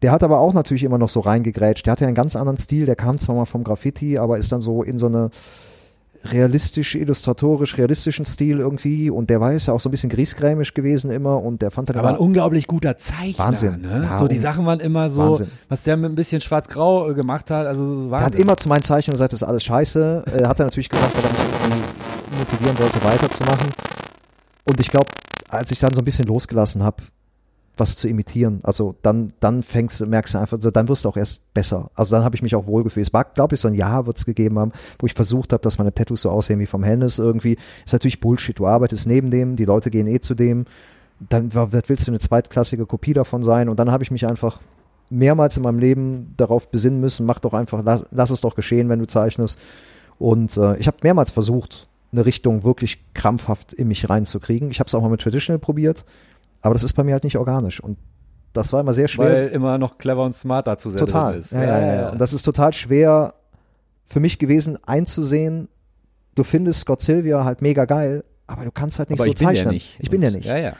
der 0.03 0.13
hat 0.13 0.23
aber 0.23 0.39
auch 0.41 0.55
natürlich 0.55 0.85
immer 0.85 0.99
noch 0.99 1.11
so 1.11 1.21
reingegrätscht. 1.21 1.87
Der 1.87 1.93
hatte 1.93 2.05
ja 2.05 2.09
einen 2.09 2.15
ganz 2.15 2.37
anderen 2.37 2.59
Stil. 2.59 2.87
Der 2.87 2.97
kam 2.97 3.19
zwar 3.19 3.37
mal 3.37 3.45
vom 3.45 3.65
Graffiti, 3.65 4.19
aber 4.19 4.39
ist 4.39 4.51
dann 4.51 4.61
so 4.61 4.83
in 4.83 4.99
so 4.99 5.07
eine 5.07 5.31
realistisch, 6.25 6.95
illustratorisch, 6.95 7.79
realistischen 7.79 8.27
Stil 8.27 8.59
irgendwie. 8.59 9.11
Und 9.11 9.31
der 9.31 9.41
war 9.41 9.53
jetzt 9.53 9.67
ja 9.67 9.75
auch 9.75 9.81
so 9.81 9.89
ein 9.89 9.91
bisschen 9.91 10.11
griesgrämisch 10.11 10.75
gewesen 10.75 11.11
immer. 11.11 11.43
Und 11.43 11.63
der 11.63 11.71
fand 11.71 11.89
dann 11.89 11.97
Aber 11.97 12.11
ein 12.11 12.17
unglaublich 12.17 12.67
guter 12.67 12.97
Zeichner. 12.97 13.45
Wahnsinn. 13.45 13.81
Ne? 13.83 14.09
Ja, 14.11 14.19
so 14.19 14.29
die 14.29 14.39
Sachen 14.39 14.67
waren 14.67 14.81
immer 14.81 15.09
so, 15.09 15.23
Wahnsinn. 15.23 15.51
was 15.69 15.83
der 15.83 15.97
mit 15.97 16.11
ein 16.11 16.15
bisschen 16.15 16.41
schwarz-grau 16.41 17.11
äh, 17.11 17.15
gemacht 17.15 17.51
hat. 17.51 17.67
Also 17.67 18.09
der 18.09 18.19
hat 18.19 18.25
Wahnsinn. 18.27 18.43
immer 18.43 18.57
zu 18.57 18.69
meinen 18.69 18.83
Zeichnungen 18.83 19.15
gesagt, 19.15 19.33
das 19.33 19.43
ist 19.43 19.49
alles 19.49 19.65
scheiße. 19.65 20.25
Äh, 20.27 20.45
hat 20.47 20.59
er 20.59 20.67
natürlich 20.67 20.89
gesagt, 20.89 21.15
weil 21.17 21.25
er 21.25 21.31
mich 21.31 21.39
irgendwie 21.63 22.39
motivieren 22.39 22.79
wollte, 22.79 23.05
weiterzumachen. 23.05 23.69
Und 24.65 24.81
ich 24.81 24.91
glaube, 24.91 25.07
als 25.49 25.71
ich 25.73 25.79
dann 25.79 25.95
so 25.95 26.01
ein 26.01 26.05
bisschen 26.05 26.27
losgelassen 26.27 26.83
habe, 26.83 27.03
was 27.81 27.97
zu 27.97 28.07
imitieren, 28.07 28.61
also 28.63 28.95
dann, 29.03 29.33
dann 29.41 29.63
fängst 29.63 30.01
du, 30.01 30.07
merkst 30.07 30.35
du 30.35 30.39
einfach, 30.39 30.61
so, 30.61 30.71
dann 30.71 30.89
wirst 30.89 31.05
du 31.05 31.09
auch 31.09 31.17
erst 31.17 31.53
besser. 31.55 31.91
Also 31.95 32.15
dann 32.15 32.25
habe 32.25 32.37
ich 32.37 32.43
mich 32.43 32.55
auch 32.55 32.67
wohlgefühlt. 32.67 33.07
Es 33.07 33.13
war, 33.13 33.25
glaube 33.25 33.57
ich, 33.57 33.61
so 33.61 33.69
ein 33.69 33.75
Jahr 33.75 34.07
wird 34.07 34.19
es 34.19 34.27
gegeben 34.27 34.59
haben, 34.59 34.73
wo 34.99 35.07
ich 35.07 35.15
versucht 35.15 35.53
habe, 35.53 35.63
dass 35.63 35.79
meine 35.79 35.93
Tattoos 35.93 36.23
so 36.23 36.31
aussehen 36.31 36.61
wie 36.61 36.67
vom 36.67 36.85
Hennes 36.85 37.19
irgendwie. 37.19 37.57
Ist 37.85 37.93
natürlich 37.93 38.21
Bullshit. 38.21 38.59
Du 38.59 38.67
arbeitest 38.67 39.07
neben 39.07 39.31
dem, 39.31 39.57
die 39.57 39.65
Leute 39.65 39.91
gehen 39.91 40.07
eh 40.07 40.21
zu 40.21 40.35
dem. 40.35 40.67
Dann 41.29 41.53
willst 41.53 42.07
du 42.07 42.11
eine 42.11 42.21
zweitklassige 42.21 42.87
Kopie 42.87 43.13
davon 43.13 43.43
sein? 43.43 43.69
Und 43.69 43.79
dann 43.79 43.91
habe 43.91 44.05
ich 44.05 44.11
mich 44.11 44.27
einfach 44.27 44.61
mehrmals 45.11 45.57
in 45.57 45.65
meinem 45.65 45.81
Leben 45.81 46.35
darauf 46.37 46.71
besinnen 46.71 47.01
müssen, 47.01 47.27
mach 47.27 47.41
doch 47.41 47.53
einfach, 47.53 47.83
lass, 47.85 48.07
lass 48.13 48.31
es 48.31 48.41
doch 48.41 48.55
geschehen, 48.55 48.89
wenn 48.89 49.01
du 49.01 49.07
zeichnest. 49.07 49.59
Und 50.19 50.57
äh, 50.57 50.77
ich 50.77 50.87
habe 50.87 50.99
mehrmals 51.03 51.31
versucht, 51.31 51.89
eine 52.13 52.27
Richtung 52.27 52.65
wirklich 52.65 52.99
krampfhaft 53.15 53.73
in 53.73 53.89
mich 53.89 54.09
reinzukriegen. 54.09 54.71
Ich 54.71 54.81
habe 54.81 54.89
es 54.89 54.95
auch 54.95 55.03
mal 55.03 55.11
mit 55.11 55.21
Traditional 55.21 55.59
probiert, 55.59 56.05
aber 56.63 56.75
das 56.75 56.85
ist 56.85 56.93
bei 56.95 57.05
mir 57.05 57.13
halt 57.13 57.25
nicht 57.25 57.39
organisch. 57.39 57.81
Und 57.81 57.99
das 58.53 58.73
war 58.73 58.81
immer 58.81 58.95
sehr 58.95 59.09
schwer. 59.09 59.33
weil 59.33 59.47
immer 59.49 59.79
noch 59.79 59.99
clever 59.99 60.25
und 60.25 60.35
smart 60.35 60.67
dazu 60.67 60.91
sehr 60.91 61.01
total. 61.01 61.37
ist. 61.37 61.53
Ja, 61.53 61.63
ja, 61.63 61.81
ja, 61.81 61.95
ja. 61.95 62.09
Und 62.11 62.21
das 62.21 62.33
ist 62.33 62.43
total 62.43 62.73
schwer 62.73 63.35
für 64.07 64.21
mich 64.21 64.39
gewesen 64.39 64.79
einzusehen. 64.85 65.69
Du 66.35 66.43
findest 66.43 66.81
Scott 66.81 67.03
Sylvia 67.03 67.45
halt 67.45 67.63
mega 67.63 67.85
geil, 67.85 68.25
aber 68.47 68.65
du 68.65 68.71
kannst 68.73 68.99
halt 68.99 69.11
nicht 69.11 69.21
Aber 69.21 69.25
so 69.25 69.31
ich 69.31 69.39
bin 69.39 69.49
zeichnen. 69.49 69.67
ja 69.67 69.73
nicht. 69.73 69.97
Ich 70.01 70.11
bin 70.11 70.23
ja 70.23 70.31
nicht. 70.31 70.47
Ja, 70.47 70.57
ja. 70.57 70.73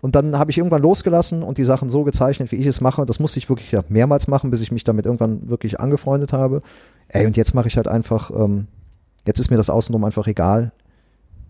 Und 0.00 0.14
dann 0.14 0.38
habe 0.38 0.50
ich 0.50 0.58
irgendwann 0.58 0.82
losgelassen 0.82 1.42
und 1.42 1.58
die 1.58 1.64
Sachen 1.64 1.88
so 1.90 2.04
gezeichnet, 2.04 2.52
wie 2.52 2.56
ich 2.56 2.66
es 2.66 2.80
mache. 2.80 3.04
Das 3.06 3.18
musste 3.18 3.38
ich 3.38 3.48
wirklich 3.48 3.72
ja 3.72 3.82
mehrmals 3.88 4.28
machen, 4.28 4.50
bis 4.50 4.60
ich 4.60 4.70
mich 4.70 4.84
damit 4.84 5.06
irgendwann 5.06 5.48
wirklich 5.48 5.80
angefreundet 5.80 6.32
habe. 6.32 6.62
Ey, 7.08 7.26
und 7.26 7.36
jetzt 7.36 7.54
mache 7.54 7.66
ich 7.66 7.76
halt 7.76 7.88
einfach, 7.88 8.30
ähm, 8.30 8.68
jetzt 9.26 9.40
ist 9.40 9.50
mir 9.50 9.56
das 9.56 9.70
Außenrum 9.70 10.04
einfach 10.04 10.26
egal. 10.26 10.72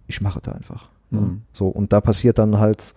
Ich 0.07 0.21
mache 0.21 0.41
es 0.43 0.49
einfach. 0.49 0.89
Mhm. 1.11 1.43
So, 1.53 1.69
und 1.69 1.93
da 1.93 2.01
passiert 2.01 2.39
dann 2.39 2.59
halt 2.59 2.95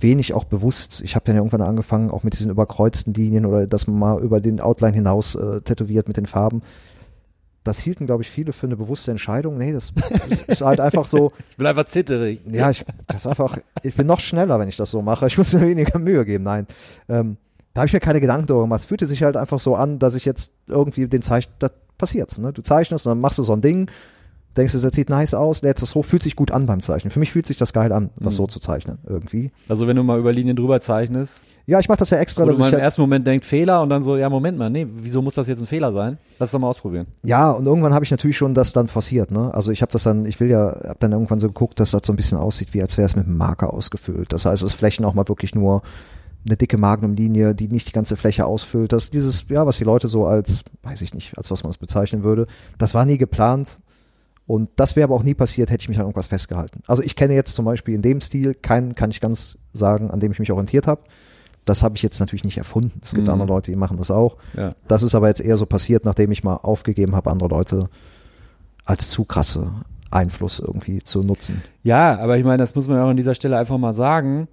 wenig 0.00 0.34
auch 0.34 0.44
bewusst. 0.44 1.00
Ich 1.02 1.14
habe 1.14 1.24
dann 1.26 1.36
ja 1.36 1.40
irgendwann 1.40 1.62
angefangen, 1.62 2.10
auch 2.10 2.22
mit 2.22 2.34
diesen 2.34 2.50
überkreuzten 2.50 3.14
Linien 3.14 3.46
oder 3.46 3.66
dass 3.66 3.86
man 3.86 3.98
mal 3.98 4.22
über 4.22 4.40
den 4.40 4.60
Outline 4.60 4.94
hinaus 4.94 5.34
äh, 5.34 5.60
tätowiert 5.60 6.08
mit 6.08 6.16
den 6.16 6.26
Farben. 6.26 6.62
Das 7.62 7.78
hielten, 7.78 8.06
glaube 8.06 8.22
ich, 8.22 8.30
viele 8.30 8.52
für 8.54 8.66
eine 8.66 8.76
bewusste 8.76 9.10
Entscheidung. 9.10 9.58
Nee, 9.58 9.72
das 9.72 9.92
ist 10.46 10.62
halt 10.62 10.80
einfach 10.80 11.06
so, 11.06 11.32
Ich 11.50 11.56
bin 11.56 11.66
einfach 11.66 11.86
zitterig. 11.86 12.40
ja, 12.50 12.70
ich, 12.70 12.84
das 13.06 13.26
einfach, 13.26 13.58
ich 13.82 13.94
bin 13.94 14.06
noch 14.06 14.20
schneller, 14.20 14.58
wenn 14.58 14.68
ich 14.68 14.76
das 14.76 14.90
so 14.90 15.02
mache. 15.02 15.26
Ich 15.26 15.36
muss 15.36 15.52
mir 15.52 15.60
weniger 15.60 15.98
Mühe 15.98 16.24
geben. 16.24 16.44
Nein. 16.44 16.66
Ähm, 17.08 17.36
da 17.74 17.82
habe 17.82 17.86
ich 17.86 17.92
mir 17.92 18.00
keine 18.00 18.20
Gedanken 18.20 18.46
darüber 18.46 18.64
gemacht. 18.64 18.80
Es 18.80 18.86
fühlte 18.86 19.06
sich 19.06 19.22
halt 19.22 19.36
einfach 19.36 19.60
so 19.60 19.76
an, 19.76 19.98
dass 19.98 20.14
ich 20.14 20.24
jetzt 20.24 20.54
irgendwie 20.66 21.06
den 21.06 21.22
Zeichen, 21.22 21.50
das 21.58 21.72
passiert. 21.98 22.36
Ne? 22.38 22.52
Du 22.52 22.62
zeichnest 22.62 23.06
und 23.06 23.10
dann 23.10 23.20
machst 23.20 23.38
du 23.38 23.42
so 23.42 23.52
ein 23.52 23.60
Ding, 23.60 23.90
denkst 24.56 24.72
du, 24.72 24.78
das 24.78 24.94
sieht 24.94 25.08
nice 25.10 25.32
aus, 25.34 25.62
lädst 25.62 25.82
das 25.82 25.94
hoch, 25.94 26.04
fühlt 26.04 26.22
sich 26.22 26.34
gut 26.36 26.50
an 26.50 26.66
beim 26.66 26.80
Zeichnen. 26.80 27.10
Für 27.10 27.20
mich 27.20 27.30
fühlt 27.32 27.46
sich 27.46 27.56
das 27.56 27.72
geil 27.72 27.92
an, 27.92 28.10
was 28.16 28.34
Mhm. 28.34 28.36
so 28.38 28.46
zu 28.48 28.60
zeichnen, 28.60 28.98
irgendwie. 29.06 29.52
Also 29.68 29.86
wenn 29.86 29.96
du 29.96 30.02
mal 30.02 30.18
über 30.18 30.32
Linien 30.32 30.56
drüber 30.56 30.80
zeichnest, 30.80 31.42
Ja, 31.66 31.78
ich 31.78 31.88
mache 31.88 31.98
das 31.98 32.10
ja 32.10 32.18
extra, 32.18 32.42
wo 32.42 32.46
du 32.46 32.50
dass 32.52 32.58
mal 32.58 32.66
ich 32.66 32.72
im 32.72 32.76
halt, 32.78 32.82
ersten 32.84 33.00
Moment 33.00 33.24
denkt 33.26 33.44
Fehler 33.44 33.80
und 33.80 33.90
dann 33.90 34.02
so, 34.02 34.16
ja 34.16 34.28
Moment 34.28 34.58
mal, 34.58 34.68
nee, 34.70 34.86
wieso 34.92 35.22
muss 35.22 35.34
das 35.36 35.46
jetzt 35.46 35.60
ein 35.60 35.66
Fehler 35.66 35.92
sein? 35.92 36.18
Lass 36.40 36.48
es 36.48 36.52
doch 36.52 36.58
mal 36.58 36.66
ausprobieren. 36.68 37.06
ja, 37.22 37.50
und 37.52 37.64
irgendwann 37.64 37.94
habe 37.94 38.04
ich 38.04 38.10
natürlich 38.10 38.36
schon 38.36 38.54
das 38.54 38.72
dann 38.72 38.88
forciert, 38.88 39.30
ne? 39.30 39.54
Also 39.54 39.70
ich 39.70 39.80
habe 39.82 39.92
das 39.92 40.02
dann, 40.02 40.26
ich 40.26 40.40
will 40.40 40.50
ja, 40.50 40.66
habe 40.84 40.96
dann 40.98 41.12
irgendwann 41.12 41.38
so 41.38 41.46
geguckt, 41.46 41.78
dass 41.78 41.92
das 41.92 42.02
so 42.04 42.12
ein 42.12 42.16
bisschen 42.16 42.38
aussieht, 42.38 42.74
wie 42.74 42.82
als 42.82 42.96
wäre 42.98 43.06
es 43.06 43.14
mit 43.14 43.26
einem 43.26 43.36
Marker 43.36 43.72
ausgefüllt. 43.72 44.32
Das 44.32 44.46
heißt, 44.46 44.62
es 44.64 44.72
Flächen 44.72 45.04
auch 45.04 45.14
mal 45.14 45.28
wirklich 45.28 45.54
nur 45.54 45.82
eine 46.46 46.56
dicke 46.56 46.78
Magnumlinie, 46.78 47.54
die 47.54 47.68
nicht 47.68 47.86
die 47.88 47.92
ganze 47.92 48.16
Fläche 48.16 48.46
ausfüllt. 48.46 48.92
Das 48.92 49.10
dieses, 49.10 49.44
ja, 49.50 49.64
was 49.66 49.76
die 49.76 49.84
Leute 49.84 50.08
so 50.08 50.24
als, 50.26 50.64
weiß 50.82 51.02
ich 51.02 51.12
nicht, 51.14 51.36
als 51.38 51.50
was 51.50 51.62
man 51.62 51.70
es 51.70 51.76
bezeichnen 51.78 52.22
würde, 52.24 52.46
das 52.78 52.94
war 52.94 53.04
nie 53.04 53.18
geplant. 53.18 53.78
Und 54.50 54.68
das 54.74 54.96
wäre 54.96 55.04
aber 55.04 55.14
auch 55.14 55.22
nie 55.22 55.34
passiert, 55.34 55.70
hätte 55.70 55.82
ich 55.82 55.88
mich 55.88 55.98
an 55.98 56.06
irgendwas 56.06 56.26
festgehalten. 56.26 56.82
Also 56.88 57.04
ich 57.04 57.14
kenne 57.14 57.34
jetzt 57.34 57.54
zum 57.54 57.64
Beispiel 57.64 57.94
in 57.94 58.02
dem 58.02 58.20
Stil 58.20 58.52
keinen, 58.54 58.96
kann 58.96 59.12
ich 59.12 59.20
ganz 59.20 59.58
sagen, 59.72 60.10
an 60.10 60.18
dem 60.18 60.32
ich 60.32 60.40
mich 60.40 60.50
orientiert 60.50 60.88
habe. 60.88 61.02
Das 61.66 61.84
habe 61.84 61.94
ich 61.94 62.02
jetzt 62.02 62.18
natürlich 62.18 62.42
nicht 62.42 62.58
erfunden. 62.58 63.00
Es 63.04 63.14
gibt 63.14 63.28
Mhm. 63.28 63.32
andere 63.34 63.46
Leute, 63.48 63.70
die 63.70 63.76
machen 63.76 63.96
das 63.96 64.10
auch. 64.10 64.38
Ja. 64.56 64.74
Das 64.88 65.04
ist 65.04 65.14
aber 65.14 65.28
jetzt 65.28 65.40
eher 65.40 65.56
so 65.56 65.66
passiert, 65.66 66.04
nachdem 66.04 66.32
ich 66.32 66.42
mal 66.42 66.56
aufgegeben 66.56 67.14
habe, 67.14 67.30
andere 67.30 67.48
Leute 67.48 67.90
als 68.84 69.08
zu 69.08 69.24
krasse 69.24 69.70
Einfluss 70.10 70.58
irgendwie 70.58 70.98
zu 70.98 71.22
nutzen. 71.22 71.62
Ja, 71.84 72.18
aber 72.18 72.36
ich 72.36 72.42
meine, 72.42 72.58
das 72.58 72.74
muss 72.74 72.88
man 72.88 72.98
auch 72.98 73.10
an 73.10 73.16
dieser 73.16 73.36
Stelle 73.36 73.56
einfach 73.56 73.78
mal 73.78 73.92
sagen. 73.92 74.48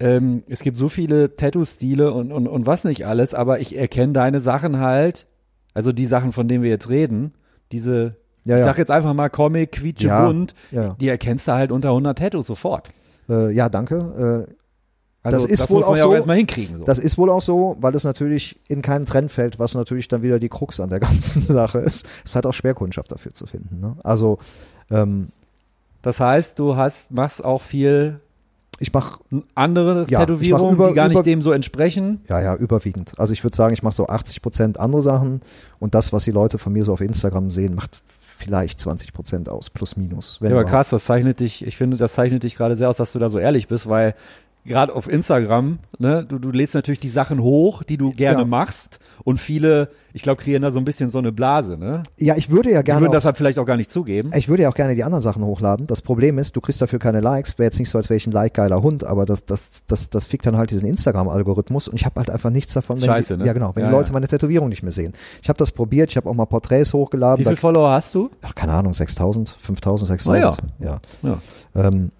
Ähm, 0.00 0.44
es 0.48 0.62
gibt 0.62 0.78
so 0.78 0.88
viele 0.88 1.36
Tattoo-Stile 1.36 2.10
und, 2.14 2.32
und, 2.32 2.48
und 2.48 2.64
was 2.66 2.84
nicht 2.84 3.04
alles, 3.06 3.34
aber 3.34 3.60
ich 3.60 3.76
erkenne 3.76 4.14
deine 4.14 4.40
Sachen 4.40 4.78
halt, 4.80 5.26
also 5.74 5.92
die 5.92 6.06
Sachen, 6.06 6.32
von 6.32 6.48
denen 6.48 6.62
wir 6.62 6.70
jetzt 6.70 6.88
reden, 6.88 7.34
diese, 7.70 8.16
Ja, 8.44 8.56
ich 8.56 8.60
ja. 8.60 8.64
sag 8.64 8.78
jetzt 8.78 8.90
einfach 8.90 9.14
mal 9.14 9.28
Comic, 9.30 9.72
quietsche 9.72 10.08
Ja, 10.08 10.32
Ja, 10.72 10.96
die 11.00 11.08
erkennst 11.08 11.46
du 11.48 11.52
halt 11.52 11.70
unter 11.72 11.90
100 11.90 12.18
Tattoos 12.18 12.46
sofort. 12.46 12.90
äh, 13.28 13.50
ja 13.52 13.68
danke. 13.68 14.46
Äh, 14.48 14.54
Also 15.24 15.38
Das 15.38 15.44
ist 15.44 15.70
wohl 15.70 15.78
muss 15.78 15.86
man 15.86 15.94
auch 15.94 15.98
ja 15.98 16.04
auch 16.04 16.08
so. 16.08 16.14
erstmal 16.16 16.36
hinkriegen. 16.36 16.78
So. 16.78 16.84
Das 16.84 16.98
ist 16.98 17.16
wohl 17.18 17.30
auch 17.30 17.42
so, 17.42 17.76
weil 17.80 17.94
es 17.94 18.02
natürlich 18.02 18.58
in 18.68 18.82
keinen 18.82 19.06
Trend 19.06 19.30
fällt, 19.30 19.60
was 19.60 19.74
natürlich 19.74 20.08
dann 20.08 20.22
wieder 20.22 20.40
die 20.40 20.48
Krux 20.48 20.80
an 20.80 20.90
der 20.90 20.98
ganzen 21.08 21.40
Sache 21.42 21.78
ist. 21.78 22.08
Es 22.24 22.34
halt 22.34 22.44
auch 22.46 22.52
Schwerkundschaft 22.52 23.12
dafür 23.12 23.32
zu 23.32 23.46
finden. 23.46 23.78
Ne? 23.80 23.96
Also 24.02 24.38
ähm, 24.90 25.28
Das 26.02 26.18
heißt, 26.18 26.58
du 26.58 26.74
hast, 26.76 27.12
machst 27.12 27.44
auch 27.44 27.62
viel 27.62 28.18
ich 28.80 28.92
mache 28.92 29.20
andere 29.54 30.06
Ja, 30.08 30.20
Tätowierungen, 30.26 30.76
mach 30.76 30.86
über- 30.86 30.88
die 30.88 30.94
gar 30.94 31.06
über- 31.06 31.14
nicht 31.14 31.26
dem 31.26 31.40
so 31.42 31.52
entsprechen. 31.52 32.22
ja 32.28 32.40
ja 32.40 32.56
überwiegend. 32.56 33.12
Also 33.16 33.32
ich 33.32 33.44
würde 33.44 33.56
sagen, 33.56 33.72
ich 33.74 33.84
mache 33.84 33.94
so 33.94 34.08
80 34.08 34.42
Prozent 34.42 34.80
andere 34.80 35.02
Sachen 35.02 35.40
und 35.78 35.94
das, 35.94 36.12
was 36.12 36.24
die 36.24 36.32
Leute 36.32 36.58
von 36.58 36.72
mir 36.72 36.82
so 36.84 36.92
auf 36.92 37.00
Instagram 37.00 37.50
sehen, 37.50 37.76
macht 37.76 38.02
vielleicht 38.42 38.80
20 38.80 39.12
Prozent 39.12 39.48
aus, 39.48 39.70
plus 39.70 39.96
minus. 39.96 40.38
Ja, 40.40 40.46
aber 40.46 40.50
überhaupt. 40.50 40.70
krass, 40.70 40.90
das 40.90 41.04
zeichnet 41.04 41.40
dich, 41.40 41.66
ich 41.66 41.76
finde, 41.76 41.96
das 41.96 42.14
zeichnet 42.14 42.42
dich 42.42 42.56
gerade 42.56 42.76
sehr 42.76 42.88
aus, 42.88 42.96
dass 42.96 43.12
du 43.12 43.18
da 43.18 43.28
so 43.28 43.38
ehrlich 43.38 43.68
bist, 43.68 43.88
weil 43.88 44.14
gerade 44.64 44.94
auf 44.94 45.08
Instagram, 45.08 45.78
ne, 45.98 46.24
du, 46.24 46.38
du 46.38 46.50
lädst 46.50 46.74
natürlich 46.74 47.00
die 47.00 47.08
Sachen 47.08 47.40
hoch, 47.42 47.82
die 47.82 47.96
du 47.96 48.10
gerne 48.12 48.40
Ja. 48.40 48.44
machst 48.44 49.00
und 49.24 49.38
viele, 49.38 49.88
ich 50.12 50.22
glaube, 50.22 50.40
kreieren 50.40 50.62
da 50.62 50.70
so 50.70 50.78
ein 50.78 50.84
bisschen 50.84 51.10
so 51.10 51.18
eine 51.18 51.32
Blase, 51.32 51.76
ne? 51.76 52.02
Ja, 52.18 52.36
ich 52.36 52.50
würde 52.50 52.70
ja 52.70 52.80
Die 52.82 52.84
gerne. 52.86 53.00
würden 53.00 53.10
auch- 53.10 53.14
das 53.14 53.24
halt 53.24 53.36
vielleicht 53.36 53.58
auch 53.58 53.64
gar 53.66 53.76
nicht 53.76 53.90
zugeben. 53.90 54.30
Ich 54.34 54.48
würde 54.48 54.62
ja 54.64 54.68
auch 54.68 54.74
gerne 54.74 54.94
die 54.94 55.02
anderen 55.02 55.22
Sachen 55.22 55.44
hochladen. 55.44 55.86
Das 55.88 56.00
Problem 56.02 56.38
ist, 56.38 56.54
du 56.54 56.60
kriegst 56.60 56.80
dafür 56.80 56.98
keine 57.00 57.20
Likes. 57.20 57.58
Wäre 57.58 57.66
jetzt 57.66 57.78
nicht 57.80 57.88
so, 57.88 57.98
als 57.98 58.08
wäre 58.08 58.16
ich 58.16 58.26
ein 58.26 58.32
like-geiler 58.32 58.82
Hund, 58.82 59.02
aber 59.04 59.26
das, 59.26 59.44
das, 59.44 59.82
das, 59.88 60.10
das 60.10 60.26
fickt 60.26 60.46
dann 60.46 60.56
halt 60.56 60.70
diesen 60.70 60.86
Instagram-Algorithmus 60.88 61.88
und 61.88 61.96
ich 61.96 62.04
habe 62.04 62.20
halt 62.20 62.30
einfach 62.30 62.50
nichts 62.50 62.72
davon. 62.72 63.00
Wenn 63.00 63.06
Scheiße, 63.06 63.34
die, 63.34 63.40
ne? 63.40 63.46
Ja, 63.46 63.52
genau, 63.52 63.72
wenn 63.74 63.82
Ja, 63.82 63.88
die 63.90 63.94
Leute 63.96 64.08
ja. 64.08 64.12
meine 64.12 64.28
Tätowierung 64.28 64.68
nicht 64.68 64.82
mehr 64.82 64.92
sehen. 64.92 65.12
Ich 65.42 65.48
habe 65.48 65.56
das 65.58 65.72
probiert, 65.72 66.10
ich 66.10 66.16
habe 66.16 66.28
auch 66.30 66.34
mal 66.34 66.46
Porträts 66.46 66.92
hochgeladen. 66.94 67.40
Wie 67.40 67.44
viele 67.44 67.56
Follower 67.56 67.90
hast 67.90 68.14
du? 68.14 68.30
ach, 68.42 68.54
keine 68.54 68.72
Ahnung, 68.74 68.92
6000, 68.92 69.56
5000, 69.58 70.06
6000. 70.08 70.62
ja. 70.78 71.00
Ja. 71.22 71.40
Ähm, 71.74 72.10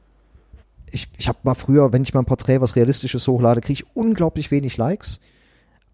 ich 0.93 1.09
ich 1.19 1.29
habe 1.29 1.39
mal 1.43 1.55
früher, 1.55 1.93
wenn 1.93 2.03
ich 2.03 2.15
mal 2.15 2.21
ein 2.21 2.27
Porträt, 2.27 2.61
was 2.61 2.77
Realistisches 2.77 3.27
hochlade, 3.27 3.61
kriege 3.61 3.83
ich 3.83 3.97
unglaublich 3.97 4.51
wenig 4.51 4.77
Likes. 4.77 5.21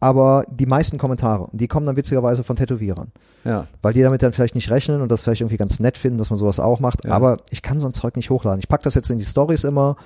Aber 0.00 0.44
die 0.48 0.66
meisten 0.66 0.96
Kommentare, 0.96 1.48
die 1.52 1.66
kommen 1.66 1.84
dann 1.86 1.96
witzigerweise 1.96 2.44
von 2.44 2.54
Tätowierern 2.54 3.10
Ja. 3.44 3.66
weil 3.82 3.92
die 3.94 4.02
damit 4.02 4.22
dann 4.22 4.32
vielleicht 4.32 4.54
nicht 4.54 4.70
rechnen 4.70 5.00
und 5.00 5.10
das 5.10 5.22
vielleicht 5.22 5.40
irgendwie 5.40 5.56
ganz 5.56 5.80
nett 5.80 5.98
finden, 5.98 6.18
dass 6.18 6.30
man 6.30 6.38
sowas 6.38 6.60
auch 6.60 6.78
macht. 6.78 7.04
Ja. 7.04 7.10
Aber 7.10 7.38
ich 7.50 7.62
kann 7.62 7.80
so 7.80 7.88
ein 7.88 7.94
Zeug 7.94 8.14
nicht 8.14 8.30
hochladen. 8.30 8.60
Ich 8.60 8.68
pack 8.68 8.82
das 8.84 8.94
jetzt 8.94 9.10
in 9.10 9.18
die 9.18 9.24
Stories 9.24 9.64
immer, 9.64 9.96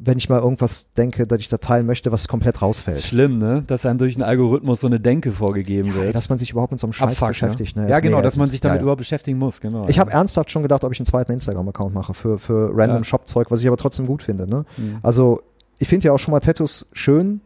wenn 0.00 0.16
ich 0.16 0.28
mal 0.28 0.38
irgendwas 0.40 0.86
denke, 0.96 1.26
dass 1.26 1.40
ich 1.40 1.48
da 1.48 1.58
teilen 1.58 1.84
möchte, 1.84 2.12
was 2.12 2.28
komplett 2.28 2.62
rausfällt. 2.62 3.02
schlimm, 3.02 3.38
ne? 3.38 3.64
Dass 3.66 3.84
einem 3.84 3.98
durch 3.98 4.14
einen 4.14 4.22
Algorithmus 4.22 4.80
so 4.80 4.86
eine 4.86 5.00
Denke 5.00 5.32
vorgegeben 5.32 5.92
wird. 5.94 6.14
Dass 6.14 6.28
man 6.28 6.38
sich 6.38 6.52
überhaupt 6.52 6.70
mit 6.70 6.78
so 6.80 6.86
einem 6.86 6.92
Scheiß 6.92 7.10
Abfuck, 7.10 7.28
beschäftigt. 7.28 7.76
Ne? 7.76 7.88
Ja, 7.88 7.96
Ist 7.96 8.02
genau, 8.02 8.22
dass 8.22 8.36
man 8.36 8.48
sich 8.48 8.60
damit 8.60 8.76
Ja, 8.76 8.78
ja. 8.78 8.82
überhaupt 8.82 8.98
beschäftigen 9.00 9.38
muss, 9.38 9.60
genau. 9.60 9.86
Ich 9.88 9.98
habe 9.98 10.12
ernsthaft 10.12 10.50
schon 10.52 10.62
gedacht, 10.62 10.84
ob 10.84 10.92
ich 10.92 11.00
einen 11.00 11.06
zweiten 11.06 11.32
Instagram-Account 11.32 11.92
mache 11.94 12.14
für, 12.14 12.38
für 12.38 12.70
random 12.76 12.98
Ja. 12.98 13.04
Shop-Zeug, 13.04 13.50
was 13.50 13.60
ich 13.60 13.66
aber 13.66 13.76
trotzdem 13.76 14.06
gut 14.06 14.22
finde. 14.22 14.48
Ne? 14.48 14.64
Mhm. 14.76 14.98
Also 15.02 15.42
ich 15.80 15.88
finde 15.88 16.06
ja 16.06 16.12
auch 16.12 16.18
schon 16.18 16.32
mal 16.32 16.40
Tattoos 16.40 16.86
schön, 16.92 17.40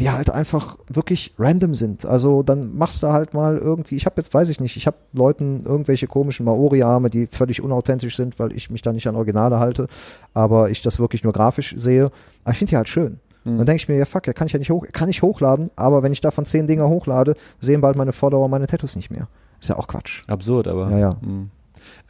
die 0.00 0.10
halt 0.10 0.30
einfach 0.30 0.78
wirklich 0.88 1.34
random 1.38 1.74
sind. 1.74 2.06
Also 2.06 2.42
dann 2.42 2.76
machst 2.76 3.02
du 3.02 3.08
halt 3.08 3.34
mal 3.34 3.58
irgendwie, 3.58 3.96
ich 3.96 4.06
habe 4.06 4.16
jetzt, 4.20 4.32
weiß 4.32 4.48
ich 4.48 4.58
nicht, 4.60 4.76
ich 4.76 4.86
habe 4.86 4.96
Leuten 5.12 5.64
irgendwelche 5.64 6.06
komischen 6.06 6.44
Maori-Arme, 6.46 7.10
die 7.10 7.26
völlig 7.26 7.62
unauthentisch 7.62 8.16
sind, 8.16 8.38
weil 8.38 8.52
ich 8.52 8.70
mich 8.70 8.82
da 8.82 8.92
nicht 8.92 9.06
an 9.06 9.16
Originale 9.16 9.58
halte, 9.58 9.86
aber 10.34 10.70
ich 10.70 10.82
das 10.82 10.98
wirklich 10.98 11.22
nur 11.24 11.32
grafisch 11.32 11.74
sehe. 11.76 12.10
Aber 12.42 12.52
ich 12.52 12.58
finde 12.58 12.70
die 12.70 12.76
halt 12.76 12.88
schön. 12.88 13.20
Mhm. 13.44 13.58
Dann 13.58 13.66
denke 13.66 13.82
ich 13.82 13.88
mir, 13.88 13.96
ja 13.96 14.04
fuck, 14.04 14.26
ja, 14.26 14.32
kann 14.32 14.46
ich 14.46 14.52
ja 14.52 14.58
nicht 14.58 14.70
hoch, 14.70 14.86
kann 14.92 15.08
ich 15.08 15.22
hochladen, 15.22 15.70
aber 15.76 16.02
wenn 16.02 16.12
ich 16.12 16.20
davon 16.20 16.46
zehn 16.46 16.66
Dinger 16.66 16.88
hochlade, 16.88 17.36
sehen 17.60 17.80
bald 17.80 17.96
meine 17.96 18.12
Follower 18.12 18.48
meine 18.48 18.66
Tattoos 18.66 18.96
nicht 18.96 19.10
mehr. 19.10 19.28
Ist 19.60 19.68
ja 19.68 19.76
auch 19.76 19.86
Quatsch. 19.86 20.24
Absurd, 20.26 20.66
aber. 20.66 20.90
Ja, 20.90 20.98
ja. 20.98 21.16
Mhm. 21.20 21.50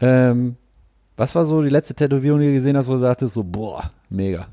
Ähm, 0.00 0.56
was 1.16 1.34
war 1.34 1.44
so 1.44 1.62
die 1.62 1.68
letzte 1.68 1.94
Tätowierung, 1.94 2.40
die 2.40 2.46
du 2.46 2.52
gesehen 2.52 2.76
hast, 2.76 2.88
wo 2.88 2.92
du 2.92 2.98
sagtest, 2.98 3.34
so, 3.34 3.44
boah, 3.44 3.90
mega. 4.08 4.46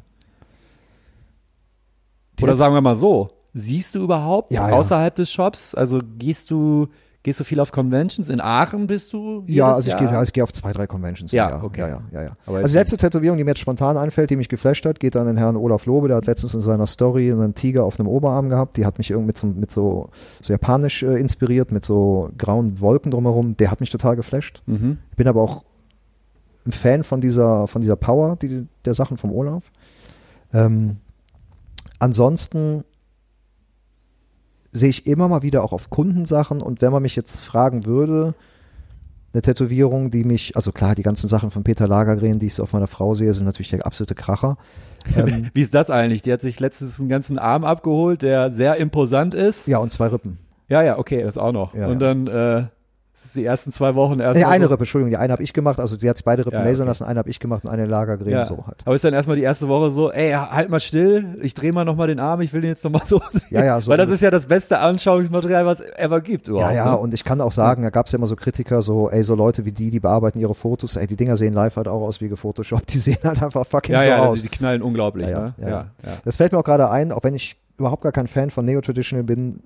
Oder 2.41 2.55
sagen 2.57 2.73
wir 2.73 2.81
mal 2.81 2.95
so, 2.95 3.29
siehst 3.53 3.95
du 3.95 4.03
überhaupt 4.03 4.51
Ja, 4.51 4.69
ja. 4.69 4.75
außerhalb 4.75 5.15
des 5.15 5.31
Shops? 5.31 5.75
Also 5.75 6.01
gehst 6.17 6.51
du, 6.51 6.87
gehst 7.23 7.39
du 7.39 7.43
viel 7.43 7.59
auf 7.59 7.71
Conventions? 7.71 8.29
In 8.29 8.41
Aachen 8.41 8.87
bist 8.87 9.13
du? 9.13 9.43
Ja, 9.47 9.73
also 9.73 9.89
ich 9.89 9.97
gehe 9.97 10.23
ich 10.23 10.33
geh 10.33 10.41
auf 10.41 10.53
zwei, 10.53 10.71
drei 10.71 10.87
Conventions. 10.87 11.31
Ja, 11.31 11.61
okay. 11.63 11.81
Ja, 11.81 11.87
ja, 11.87 12.01
ja, 12.13 12.21
ja. 12.23 12.31
Aber 12.45 12.57
Also 12.57 12.73
die 12.73 12.77
letzte 12.77 12.97
Tätowierung, 12.97 13.37
die 13.37 13.43
mir 13.43 13.51
jetzt 13.51 13.59
spontan 13.59 13.97
einfällt, 13.97 14.29
die 14.29 14.35
mich 14.35 14.49
geflasht 14.49 14.85
hat, 14.85 14.99
geht 14.99 15.15
an 15.15 15.27
den 15.27 15.37
Herrn 15.37 15.55
Olaf 15.57 15.85
Lobe. 15.85 16.07
Der 16.07 16.17
hat 16.17 16.27
letztens 16.27 16.53
in 16.53 16.61
seiner 16.61 16.87
Story 16.87 17.31
einen 17.31 17.55
Tiger 17.55 17.83
auf 17.83 17.99
einem 17.99 18.07
Oberarm 18.07 18.49
gehabt. 18.49 18.77
Die 18.77 18.85
hat 18.85 18.97
mich 18.97 19.09
irgendwie 19.11 19.27
mit 19.27 19.37
so, 19.37 19.47
mit 19.47 19.71
so, 19.71 20.09
so 20.41 20.53
japanisch 20.53 21.03
äh, 21.03 21.19
inspiriert, 21.19 21.71
mit 21.71 21.85
so 21.85 22.29
grauen 22.37 22.79
Wolken 22.79 23.11
drumherum. 23.11 23.57
Der 23.57 23.71
hat 23.71 23.79
mich 23.79 23.89
total 23.89 24.15
geflasht. 24.15 24.61
Mhm. 24.67 24.99
Ich 25.11 25.17
bin 25.17 25.27
aber 25.27 25.41
auch 25.41 25.63
ein 26.65 26.71
Fan 26.71 27.03
von 27.03 27.19
dieser, 27.21 27.67
von 27.67 27.81
dieser 27.81 27.95
Power, 27.95 28.35
die, 28.35 28.67
der 28.85 28.93
Sachen 28.93 29.17
vom 29.17 29.31
Olaf. 29.31 29.63
Ähm, 30.53 30.97
ansonsten 31.99 32.83
sehe 34.71 34.89
ich 34.89 35.07
immer 35.07 35.27
mal 35.27 35.41
wieder 35.41 35.63
auch 35.63 35.73
auf 35.73 35.89
Kundensachen 35.89 36.61
und 36.61 36.81
wenn 36.81 36.91
man 36.91 37.01
mich 37.01 37.15
jetzt 37.15 37.39
fragen 37.39 37.85
würde, 37.85 38.35
eine 39.33 39.41
Tätowierung, 39.41 40.09
die 40.09 40.23
mich, 40.23 40.55
also 40.55 40.71
klar, 40.71 40.95
die 40.95 41.03
ganzen 41.03 41.27
Sachen 41.27 41.51
von 41.51 41.63
Peter 41.63 41.87
Lagergren, 41.87 42.39
die 42.39 42.47
ich 42.47 42.55
so 42.55 42.63
auf 42.63 42.73
meiner 42.73 42.87
Frau 42.87 43.13
sehe, 43.13 43.33
sind 43.33 43.45
natürlich 43.45 43.69
der 43.69 43.85
absolute 43.85 44.15
Kracher. 44.15 44.57
Ähm, 45.15 45.49
Wie 45.53 45.61
ist 45.61 45.73
das 45.73 45.89
eigentlich? 45.89 46.23
Die 46.23 46.31
hat 46.31 46.41
sich 46.41 46.59
letztens 46.59 46.99
einen 46.99 47.07
ganzen 47.07 47.39
Arm 47.39 47.63
abgeholt, 47.63 48.21
der 48.21 48.51
sehr 48.51 48.75
imposant 48.75 49.33
ist. 49.33 49.65
ja, 49.65 49.77
und 49.77 49.93
zwei 49.93 50.07
Rippen. 50.07 50.37
Ja, 50.67 50.83
ja, 50.83 50.99
okay, 50.99 51.23
das 51.23 51.37
auch 51.37 51.53
noch. 51.53 51.73
Ja, 51.73 51.87
und 51.87 52.01
ja. 52.01 52.13
dann 52.13 52.27
äh, 52.27 52.67
das 53.19 53.25
ist 53.25 53.35
die 53.35 53.43
ersten 53.43 53.71
zwei 53.73 53.95
Wochen 53.95 54.19
erst. 54.21 54.37
Nee, 54.39 54.45
eine 54.45 54.65
so, 54.65 54.71
Rippe, 54.71 54.83
Entschuldigung, 54.83 55.09
die 55.09 55.17
eine 55.17 55.33
habe 55.33 55.43
ich 55.43 55.51
gemacht, 55.51 55.77
also 55.79 55.97
sie 55.97 56.09
hat 56.09 56.15
sich 56.17 56.23
beide 56.23 56.45
Rippen 56.45 56.57
Ja, 56.59 56.63
lasern 56.65 56.83
okay. 56.85 56.91
lassen, 56.91 57.03
eine 57.03 57.19
habe 57.19 57.29
ich 57.29 57.39
gemacht 57.41 57.65
und 57.65 57.69
eine 57.69 57.85
Lagergren 57.85 58.29
Ja. 58.29 58.45
so 58.45 58.65
halt. 58.65 58.81
Aber 58.85 58.95
ist 58.95 59.03
dann 59.03 59.13
erstmal 59.13 59.35
die 59.35 59.43
erste 59.43 59.67
Woche 59.67 59.91
so, 59.91 60.09
ey, 60.11 60.31
halt 60.31 60.69
mal 60.69 60.79
still, 60.79 61.37
ich 61.41 61.53
drehe 61.53 61.73
mal 61.73 61.83
nochmal 61.83 62.07
den 62.07 62.19
Arm, 62.19 62.39
ich 62.41 62.53
will 62.53 62.61
den 62.61 62.69
jetzt 62.69 62.83
nochmal 62.85 63.01
so. 63.05 63.21
Ja, 63.49 63.65
ja, 63.65 63.81
so 63.81 63.91
Weil 63.91 63.97
das 63.97 64.09
ist 64.09 64.21
ja 64.21 64.31
das 64.31 64.45
beste 64.45 64.79
Anschauungsmaterial, 64.79 65.65
was 65.65 65.81
es 65.81 65.91
ever 65.97 66.21
gibt 66.21 66.47
Ja, 66.47 66.53
überhaupt. 66.53 66.73
ja, 66.75 66.85
ne? 66.91 66.97
und 66.97 67.13
ich 67.13 67.23
kann 67.25 67.41
auch 67.41 67.51
sagen, 67.51 67.83
da 67.83 67.89
gab 67.89 68.05
es 68.05 68.13
ja 68.13 68.17
immer 68.17 68.27
so 68.27 68.35
Kritiker, 68.37 68.81
so, 68.81 69.09
ey, 69.09 69.23
so 69.23 69.35
Leute 69.35 69.65
wie 69.65 69.71
die, 69.71 69.89
die 69.91 69.99
bearbeiten 69.99 70.39
ihre 70.39 70.55
Fotos, 70.55 70.95
ey, 70.95 71.05
die 71.07 71.15
Dinger 71.17 71.35
sehen 71.35 71.53
live 71.53 71.75
halt 71.75 71.87
auch 71.87 72.01
aus 72.01 72.21
wie 72.21 72.29
gefotoshoppt, 72.29 72.93
die 72.93 72.97
sehen 72.99 73.17
halt 73.23 73.43
einfach 73.43 73.65
fucking 73.65 73.93
ja, 73.95 74.01
so 74.01 74.09
ja, 74.09 74.25
aus. 74.25 74.41
die 74.41 74.47
knallen 74.49 74.81
unglaublich, 74.81 75.27
Ja, 75.27 75.31
ja, 75.31 75.39
ne? 75.41 75.53
ja, 75.57 75.67
ja, 75.67 75.69
ja. 75.69 75.85
ja. 76.05 76.11
Das 76.23 76.37
fällt 76.37 76.51
mir 76.53 76.59
auch 76.59 76.63
gerade 76.63 76.89
ein, 76.89 77.11
auch 77.11 77.23
wenn 77.23 77.35
ich 77.35 77.57
überhaupt 77.77 78.03
gar 78.03 78.11
kein 78.11 78.27
Fan 78.27 78.49
von 78.49 78.65
Neo-Traditional 78.65 79.23
bin, 79.23 79.63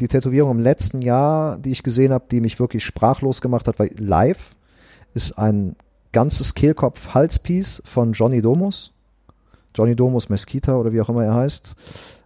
die 0.00 0.08
Tätowierung 0.08 0.58
im 0.58 0.60
letzten 0.60 1.00
Jahr, 1.00 1.58
die 1.58 1.70
ich 1.70 1.82
gesehen 1.82 2.12
habe, 2.12 2.24
die 2.30 2.40
mich 2.40 2.58
wirklich 2.58 2.84
sprachlos 2.84 3.40
gemacht 3.40 3.68
hat, 3.68 3.78
weil 3.78 3.90
live 3.98 4.50
ist 5.14 5.38
ein 5.38 5.76
ganzes 6.12 6.54
Kehlkopf-Halspiece 6.54 7.82
von 7.84 8.12
Johnny 8.12 8.42
Domus. 8.42 8.92
Johnny 9.74 9.94
Domus 9.94 10.28
Mesquita 10.28 10.76
oder 10.76 10.92
wie 10.92 11.00
auch 11.00 11.08
immer 11.08 11.24
er 11.24 11.34
heißt. 11.34 11.76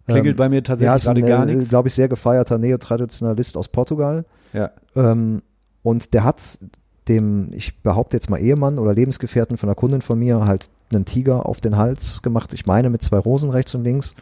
Klingelt 0.06 0.34
Ähm, 0.34 0.36
bei 0.36 0.48
mir 0.48 0.62
tatsächlich 0.62 0.86
ja, 0.86 0.94
ist 0.94 1.04
gerade 1.04 1.20
ein, 1.20 1.26
gar 1.26 1.48
äh, 1.48 1.54
nichts. 1.54 1.68
glaube 1.68 1.88
ich, 1.88 1.94
sehr 1.94 2.08
gefeierter 2.08 2.58
Neotraditionalist 2.58 3.56
aus 3.56 3.68
Portugal. 3.68 4.24
Ja. 4.52 4.70
Ähm, 4.96 5.42
und 5.82 6.14
der 6.14 6.24
hat 6.24 6.58
dem, 7.08 7.52
ich 7.52 7.82
behaupte 7.82 8.16
jetzt 8.16 8.30
mal 8.30 8.38
Ehemann 8.38 8.78
oder 8.78 8.94
Lebensgefährten 8.94 9.56
von 9.56 9.68
einer 9.68 9.74
Kundin 9.74 10.00
von 10.00 10.18
mir 10.18 10.46
halt 10.46 10.70
einen 10.90 11.04
Tiger 11.04 11.46
auf 11.46 11.60
den 11.60 11.76
Hals 11.76 12.22
gemacht. 12.22 12.52
Ich 12.52 12.66
meine 12.66 12.88
mit 12.88 13.02
zwei 13.02 13.18
Rosen 13.18 13.50
rechts 13.50 13.74
und 13.74 13.84
links. 13.84 14.14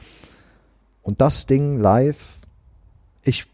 Und 1.03 1.21
das 1.21 1.47
Ding 1.47 1.79
live, 1.79 2.41
ich 3.25 3.47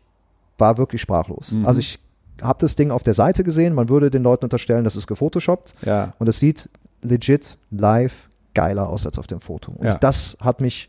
war 0.59 0.79
wirklich 0.79 1.01
sprachlos. 1.01 1.53
Mhm. 1.53 1.66
Also 1.66 1.81
ich 1.81 1.99
habe 2.43 2.59
das 2.61 2.77
Ding 2.77 2.91
auf 2.91 3.03
der 3.03 3.14
Seite 3.14 3.45
gesehen. 3.45 3.75
Man 3.75 3.89
würde 3.89 4.11
den 4.11 4.23
Leuten 4.23 4.45
unterstellen, 4.45 4.85
das 4.85 4.97
ist 4.97 5.07
gefotoshoppt. 5.07 5.75
Ja. 5.85 6.14
Und 6.19 6.29
es 6.29 6.39
sieht 6.39 6.69
legit 7.03 7.59
live 7.71 8.29
geiler 8.55 8.89
aus 8.89 9.07
als 9.07 9.19
auf 9.19 9.27
dem 9.27 9.41
Foto. 9.41 9.73
Und 9.73 9.87
Ja. 9.87 9.97
das 9.99 10.37
hat 10.41 10.61
mich 10.61 10.89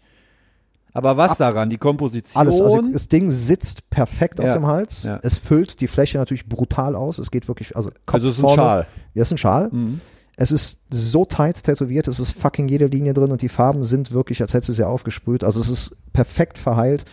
Aber 0.94 1.18
was 1.18 1.38
daran? 1.38 1.70
Die 1.70 1.78
Komposition? 1.78 2.40
alles, 2.42 2.62
also 2.62 2.82
das 2.92 3.08
Ding 3.10 3.30
sitzt 3.30 3.90
perfekt 3.92 4.40
Ja, 4.40 4.46
auf 4.46 4.54
dem 4.58 4.66
Hals. 4.66 5.04
ja. 5.04 5.20
Es 5.22 5.38
füllt 5.38 5.82
die 5.82 5.88
Fläche 5.88 6.18
natürlich 6.18 6.48
brutal 6.50 6.96
aus. 6.96 7.20
Es 7.20 7.30
geht 7.30 7.48
wirklich, 7.48 7.76
also 7.76 7.90
Kopf 8.06 8.16
also 8.16 8.28
es 8.30 8.34
ist 8.34 8.40
ein 8.40 8.42
vorne. 8.42 8.56
Schal. 8.62 8.88
Ja, 9.14 9.22
ist 9.22 9.32
ein 9.32 9.38
Schal. 9.38 9.70
Mhm. 9.72 10.02
Es 10.36 10.52
ist 10.52 10.80
so 10.90 11.26
tight 11.26 11.64
tätowiert, 11.64 12.08
es 12.08 12.20
ist 12.20 12.32
fucking 12.32 12.70
jede 12.70 12.86
Linie 12.88 13.14
drin 13.14 13.32
und 13.32 13.42
die 13.42 13.50
Farben 13.50 13.84
sind 13.84 14.12
wirklich, 14.14 14.42
als 14.42 14.54
hätte 14.54 14.68
sie 14.68 14.74
sie 14.74 14.88
aufgesprüht. 14.88 15.44
Also 15.44 15.60
es 15.60 15.70
ist 15.70 15.98
perfekt 16.14 16.58
verheilt. 16.58 17.06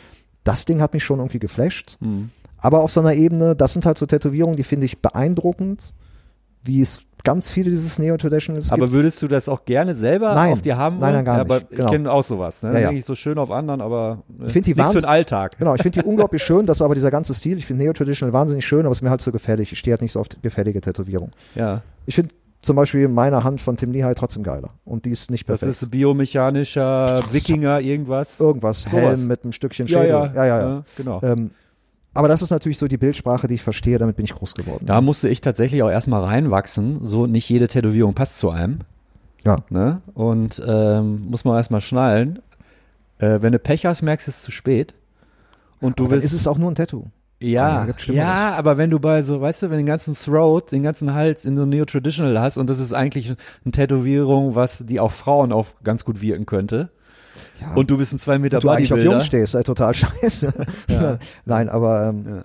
Das 0.47 0.64
Ding 0.64 0.80
hat 0.80 0.94
mich 0.94 1.05
schon 1.05 1.18
irgendwie 1.18 1.38
geflasht. 1.38 1.97
Mhm. 2.01 2.30
Aber 2.59 2.80
auf 2.80 2.90
so 2.90 3.01
einer 3.01 3.14
Ebene, 3.14 3.55
das 3.55 3.74
sind 3.74 3.84
halt 3.84 3.99
so 3.99 4.07
Tätowierungen, 4.07 4.57
die 4.57 4.64
finde 4.64 4.86
ich 4.86 5.03
beeindruckend, 5.03 5.92
wie 6.62 6.80
es 6.80 7.03
ganz 7.24 7.51
viele 7.51 7.70
dieses 7.70 7.99
Neo-Traditionals 7.99 8.70
Aber 8.70 8.82
gibt. 8.86 8.92
würdest 8.92 9.20
du 9.20 9.26
das 9.26 9.49
auch 9.49 9.64
gerne 9.64 9.94
selber 9.97 10.34
Nein. 10.34 10.53
auf 10.53 10.62
dir 10.62 10.76
haben? 10.76 11.01
Nein, 11.01 11.12
nein, 11.12 11.24
gar 11.24 11.36
ja, 11.36 11.40
Aber 11.42 11.57
nicht. 11.57 11.70
Genau. 11.70 11.84
ich 11.84 11.90
kenne 11.90 12.12
auch 12.12 12.22
sowas. 12.22 12.62
Ne? 12.62 12.72
Ja, 12.74 12.78
ja. 12.78 12.90
Ich 12.92 13.05
so 13.05 13.16
schön 13.16 13.38
auf 13.38 13.51
anderen, 13.51 13.80
aber 13.80 14.22
äh, 14.40 14.47
Ich 14.47 14.53
die 14.62 14.74
nichts 14.74 14.92
für 14.92 14.99
den 14.99 15.05
Alltag. 15.05 15.59
Genau, 15.59 15.74
ich 15.74 15.82
finde 15.82 16.01
die 16.01 16.07
unglaublich 16.09 16.42
schön, 16.42 16.66
das 16.66 16.78
ist 16.78 16.82
aber 16.82 16.94
dieser 16.94 17.11
ganze 17.11 17.34
Stil. 17.34 17.59
Ich 17.59 17.66
finde 17.66 17.82
Neo-Traditional 17.84 18.32
wahnsinnig 18.32 18.64
schön, 18.64 18.80
aber 18.80 18.92
es 18.92 18.99
ist 18.99 19.03
mir 19.03 19.11
halt 19.11 19.20
so 19.20 19.32
gefährlich. 19.32 19.72
Ich 19.72 19.78
stehe 19.78 19.92
halt 19.92 20.03
nicht 20.03 20.12
so 20.12 20.20
auf 20.20 20.28
gefährliche 20.40 20.80
Tätowierung. 20.80 21.32
Ja. 21.57 21.82
Ich 22.07 22.14
finde 22.14 22.30
zum 22.67 22.77
Beispiel 22.77 23.09
meine 23.09 23.45
Hand 23.45 23.61
von 23.61 23.77
Tim 23.77 23.93
Lehigh 23.93 24.14
trotzdem 24.17 24.43
geiler. 24.43 24.71
Und 24.85 25.05
die 25.05 25.11
ist 25.11 25.31
nicht 25.31 25.49
Das 25.49 25.61
perfekt. 25.61 25.83
ist 25.83 25.91
biomechanischer 25.91 27.23
Wikinger, 27.33 27.81
irgendwas. 27.81 28.41
Irgendwas. 28.41 28.91
Helm 28.91 29.29
mit 29.29 29.45
einem 29.45 29.53
Stückchen 29.53 29.87
ja, 29.87 30.01
Schädel. 30.01 30.11
ja, 30.11 30.35
ja, 30.35 30.45
ja. 30.45 30.61
ja. 30.61 30.85
genau. 30.97 31.23
Ähm, 31.23 31.51
aber 32.12 32.29
das 32.29 32.43
ist 32.43 32.51
natürlich 32.51 32.79
so 32.79 32.89
die 32.89 32.97
Bildsprache, 32.97 33.47
die 33.47 33.55
ich 33.55 33.62
verstehe, 33.62 33.99
damit 33.99 34.17
bin 34.17 34.25
ich 34.25 34.35
groß 34.35 34.55
geworden. 34.55 34.85
Da 34.87 35.01
musste 35.01 35.29
ich 35.29 35.41
tatsächlich 35.41 35.83
auch 35.83 35.91
erstmal 35.91 36.25
reinwachsen. 36.25 37.05
So 37.05 37.27
nicht 37.27 37.49
jede 37.49 37.69
Tätowierung 37.69 38.14
passt 38.14 38.39
zu 38.39 38.51
einem. 38.51 38.81
Ja. 39.45 39.59
Ne? 39.71 40.01
Und 40.14 40.61
ähm, 40.67 41.27
muss 41.29 41.45
man 41.45 41.57
erstmal 41.57 41.81
schnallen. 41.81 42.41
Äh, 43.19 43.43
wenn 43.43 43.53
du 43.53 43.59
Pech 43.59 43.87
hast, 43.87 44.03
merkst 44.03 44.27
du 44.27 44.31
es 44.31 44.43
zu 44.43 44.51
spät. 44.51 44.95
Und 45.81 46.01
du 46.01 46.07
Aber 46.07 46.14
bist. 46.14 46.25
ist 46.25 46.33
es 46.33 46.49
auch 46.49 46.59
nur 46.59 46.71
ein 46.71 46.75
Tattoo. 46.75 47.05
Ja, 47.41 47.87
Ja, 48.07 48.55
aber 48.57 48.78
wenn 48.78 48.91
du 48.91 48.99
bei 48.99 49.20
so, 49.22 49.41
weißt 49.41 49.62
du, 49.62 49.70
wenn 49.70 49.76
den 49.76 49.87
ganzen 49.87 50.14
Throat, 50.14 50.72
den 50.72 50.82
ganzen 50.82 51.12
Hals 51.12 51.45
in 51.45 51.57
so 51.57 51.66
Neo-Traditional 51.66 52.41
hast 52.41 52.57
und 52.57 52.70
das 52.70 52.78
ist 52.78 52.93
eigentlich 52.93 53.34
eine 53.64 53.72
Tätowierung, 53.72 54.55
was 54.55 54.84
die 54.87 55.01
auch 55.01 55.12
Frauen 55.12 55.53
auch 55.53 55.66
ganz 55.84 56.05
gut 56.05 56.20
wirken 56.20 56.47
könnte. 56.47 56.91
Ja. 57.61 57.74
Und 57.74 57.91
du 57.91 57.99
bist 57.99 58.12
ein 58.12 58.18
zwei 58.18 58.39
Meter 58.39 58.61
du 58.61 58.70
eigentlich 58.70 58.93
auf. 58.93 58.99
Jungs 58.99 59.26
stehst, 59.26 59.53
sei 59.53 59.62
total 59.62 59.95
scheiße. 59.95 60.53
Ja. 60.89 61.18
Nein, 61.45 61.68
aber 61.68 62.09
ähm, 62.09 62.24
Ja. 62.26 62.45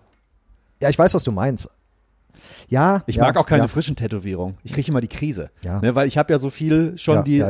ja. 0.81 0.89
ich 0.89 0.99
weiß, 0.99 1.13
was 1.13 1.23
du 1.23 1.31
meinst. 1.31 1.69
Ja, 2.67 3.03
Ich 3.07 3.15
ja, 3.15 3.23
mag 3.23 3.37
auch 3.37 3.45
keine 3.45 3.63
ja. 3.63 3.67
frischen 3.67 3.95
Tätowierungen. 3.95 4.57
Ich 4.63 4.73
kriege 4.73 4.89
immer 4.89 5.01
die 5.01 5.09
Krise. 5.09 5.49
Ja. 5.63 5.79
Ne, 5.79 5.95
weil 5.95 6.07
ich 6.07 6.17
habe 6.17 6.31
ja 6.33 6.39
so 6.39 6.49
viel 6.49 6.97
schon, 6.97 7.23
die 7.23 7.43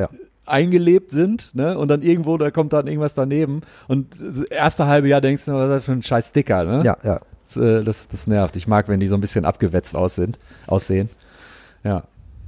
eingelebt 0.45 1.11
sind, 1.11 1.53
ne? 1.53 1.77
Und 1.77 1.87
dann 1.87 2.01
irgendwo, 2.01 2.37
da 2.37 2.51
kommt 2.51 2.73
dann 2.73 2.87
irgendwas 2.87 3.13
daneben. 3.13 3.61
Und 3.87 4.15
das 4.19 4.41
erste 4.41 4.87
halbe 4.87 5.07
Jahr 5.07 5.21
denkst 5.21 5.45
du, 5.45 5.53
was 5.53 5.65
ist 5.65 5.69
das 5.69 5.83
für 5.85 5.91
ein 5.91 6.03
scheiß 6.03 6.29
Sticker, 6.29 6.65
ne? 6.65 6.83
Ja, 6.83 6.97
ja. 7.03 7.19
Das, 7.45 7.57
äh, 7.57 7.83
das, 7.83 8.07
das 8.07 8.27
nervt. 8.27 8.55
Ich 8.55 8.67
mag, 8.67 8.87
wenn 8.87 8.99
die 8.99 9.07
so 9.07 9.15
ein 9.15 9.21
bisschen 9.21 9.45
abgewetzt 9.45 9.95
aussehen. 9.95 10.37
aussehen. 10.67 11.09
Ja. 11.83 12.03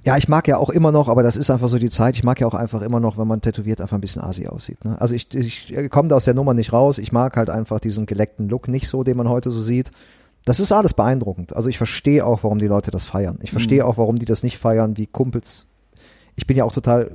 Ja, 0.06 0.18
ich 0.18 0.28
mag 0.28 0.50
ja 0.50 0.58
auch 0.58 0.70
immer 0.70 0.92
noch, 0.92 1.08
aber 1.08 1.24
das 1.24 1.38
ist 1.38 1.50
einfach 1.50 1.70
so 1.70 1.80
die 1.80 1.90
Zeit. 1.90 2.16
Ich 2.16 2.24
mag 2.26 2.40
ja 2.42 2.46
auch 2.46 2.54
einfach 2.54 2.82
immer 2.82 3.00
noch, 3.00 3.18
wenn 3.18 3.28
man 3.28 3.40
tätowiert 3.40 3.80
einfach 3.80 3.98
ein 3.98 4.02
bisschen 4.02 4.22
Asi 4.22 4.48
aussieht. 4.48 4.84
Ne? 4.84 5.00
Also 5.00 5.16
ich, 5.16 5.34
ich 5.34 5.90
komme 5.90 6.10
da 6.10 6.18
aus 6.18 6.26
der 6.26 6.34
Nummer 6.34 6.54
nicht 6.54 6.74
raus. 6.74 6.98
Ich 6.98 7.14
mag 7.14 7.38
halt 7.38 7.50
einfach 7.50 7.80
diesen 7.80 8.06
geleckten 8.06 8.50
Look 8.50 8.68
nicht 8.68 8.90
so, 8.90 9.04
den 9.04 9.16
man 9.16 9.30
heute 9.30 9.50
so 9.50 9.62
sieht. 9.62 9.92
Das 10.44 10.60
ist 10.60 10.74
alles 10.74 10.94
beeindruckend. 10.94 11.56
Also 11.56 11.70
ich 11.70 11.78
verstehe 11.78 12.26
auch, 12.26 12.44
warum 12.44 12.60
die 12.60 12.68
Leute 12.68 12.92
das 12.92 13.06
feiern. 13.06 13.40
Ich 13.42 13.52
verstehe 13.52 13.86
auch, 13.86 13.98
warum 13.98 14.20
die 14.20 14.26
das 14.26 14.44
nicht 14.44 14.58
feiern 14.58 14.98
wie 14.98 15.08
Kumpels. 15.08 15.68
Ich 16.36 16.48
bin 16.48 16.58
ja 16.58 16.66
auch 16.66 16.74
total 16.74 17.12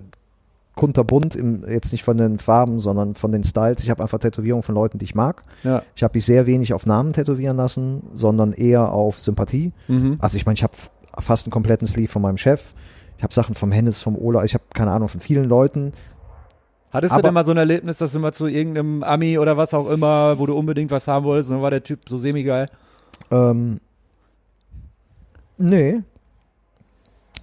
kunterbunt, 0.78 1.34
im, 1.34 1.64
jetzt 1.68 1.92
nicht 1.92 2.04
von 2.04 2.16
den 2.16 2.38
Farben, 2.38 2.78
sondern 2.78 3.16
von 3.16 3.32
den 3.32 3.44
Styles. 3.44 3.82
Ich 3.82 3.90
habe 3.90 4.02
einfach 4.02 4.18
Tätowierungen 4.18 4.62
von 4.62 4.74
Leuten, 4.74 4.98
die 4.98 5.04
ich 5.04 5.14
mag. 5.14 5.42
Ja. 5.64 5.82
Ich 5.94 6.02
habe 6.02 6.16
mich 6.16 6.24
sehr 6.24 6.46
wenig 6.46 6.72
auf 6.72 6.86
Namen 6.86 7.12
tätowieren 7.12 7.56
lassen, 7.58 8.04
sondern 8.14 8.52
eher 8.52 8.92
auf 8.92 9.18
Sympathie. 9.18 9.72
Mhm. 9.88 10.16
Also 10.20 10.36
ich 10.38 10.46
meine, 10.46 10.54
ich 10.54 10.62
habe 10.62 10.72
fast 11.18 11.46
einen 11.46 11.50
kompletten 11.50 11.86
Sleeve 11.86 12.10
von 12.10 12.22
meinem 12.22 12.38
Chef. 12.38 12.72
Ich 13.18 13.24
habe 13.24 13.34
Sachen 13.34 13.56
vom 13.56 13.72
Hennes, 13.72 14.00
vom 14.00 14.16
Ola, 14.16 14.44
ich 14.44 14.54
habe 14.54 14.64
keine 14.72 14.92
Ahnung 14.92 15.08
von 15.08 15.20
vielen 15.20 15.48
Leuten. 15.48 15.92
Hattest 16.90 17.12
Aber- 17.12 17.22
du 17.22 17.26
denn 17.28 17.34
mal 17.34 17.44
so 17.44 17.50
ein 17.50 17.56
Erlebnis, 17.58 17.98
dass 17.98 18.12
du 18.12 18.20
mal 18.20 18.32
zu 18.32 18.46
irgendeinem 18.46 19.02
Ami 19.02 19.38
oder 19.38 19.56
was 19.56 19.74
auch 19.74 19.90
immer, 19.90 20.38
wo 20.38 20.46
du 20.46 20.56
unbedingt 20.56 20.90
was 20.90 21.08
haben 21.08 21.26
wolltest, 21.26 21.50
und 21.50 21.56
dann 21.56 21.62
war 21.62 21.70
der 21.70 21.82
Typ 21.82 22.08
so 22.08 22.16
semi-geil? 22.16 22.70
Ähm, 23.30 23.80
nee. 25.58 26.00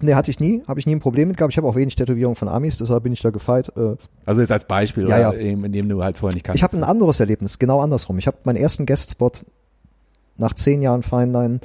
Nee, 0.02 0.14
hatte 0.14 0.30
ich 0.30 0.40
nie, 0.40 0.62
habe 0.68 0.78
ich 0.80 0.86
nie 0.86 0.94
ein 0.94 1.00
Problem 1.00 1.28
mit 1.28 1.36
gehabt. 1.36 1.52
Ich 1.52 1.56
habe 1.58 1.66
auch 1.66 1.74
wenig 1.76 1.94
Tätowierungen 1.96 2.36
von 2.36 2.48
Amis, 2.48 2.78
deshalb 2.78 3.02
bin 3.04 3.12
ich 3.12 3.20
da 3.22 3.30
gefeit. 3.30 3.72
Äh, 3.76 3.96
Also 4.24 4.40
jetzt 4.40 4.52
als 4.52 4.66
Beispiel, 4.66 5.08
Ja, 5.08 5.18
ja. 5.18 5.32
eben, 5.34 5.64
in 5.64 5.72
dem 5.72 5.88
du 5.88 6.02
halt 6.02 6.16
vorher 6.16 6.34
nicht 6.34 6.44
kannst. 6.44 6.56
Ich 6.58 6.62
habe 6.62 6.76
ein 6.76 6.84
anderes 6.84 7.20
Erlebnis, 7.20 7.58
genau 7.58 7.80
andersrum. 7.80 8.18
Ich 8.18 8.26
habe 8.26 8.36
meinen 8.44 8.56
ersten 8.56 8.84
Guest-Spot 8.86 9.32
nach 10.36 10.52
zehn 10.54 10.82
Jahren 10.82 11.02
Feinline 11.02 11.60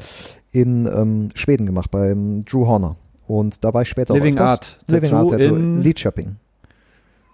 in 0.51 0.85
ähm, 0.87 1.29
Schweden 1.33 1.65
gemacht, 1.65 1.91
beim 1.91 2.45
Drew 2.45 2.67
Horner. 2.67 2.95
Und 3.27 3.63
da 3.63 3.73
war 3.73 3.81
ich 3.83 3.89
später 3.89 4.13
Living 4.13 4.37
auch. 4.37 4.41
Art 4.41 4.77
Living 4.87 5.11
Tattoo 5.11 5.31
Art 5.33 5.41
Tattoo 5.41 5.55
in- 5.55 5.81
Lidköping. 5.81 6.35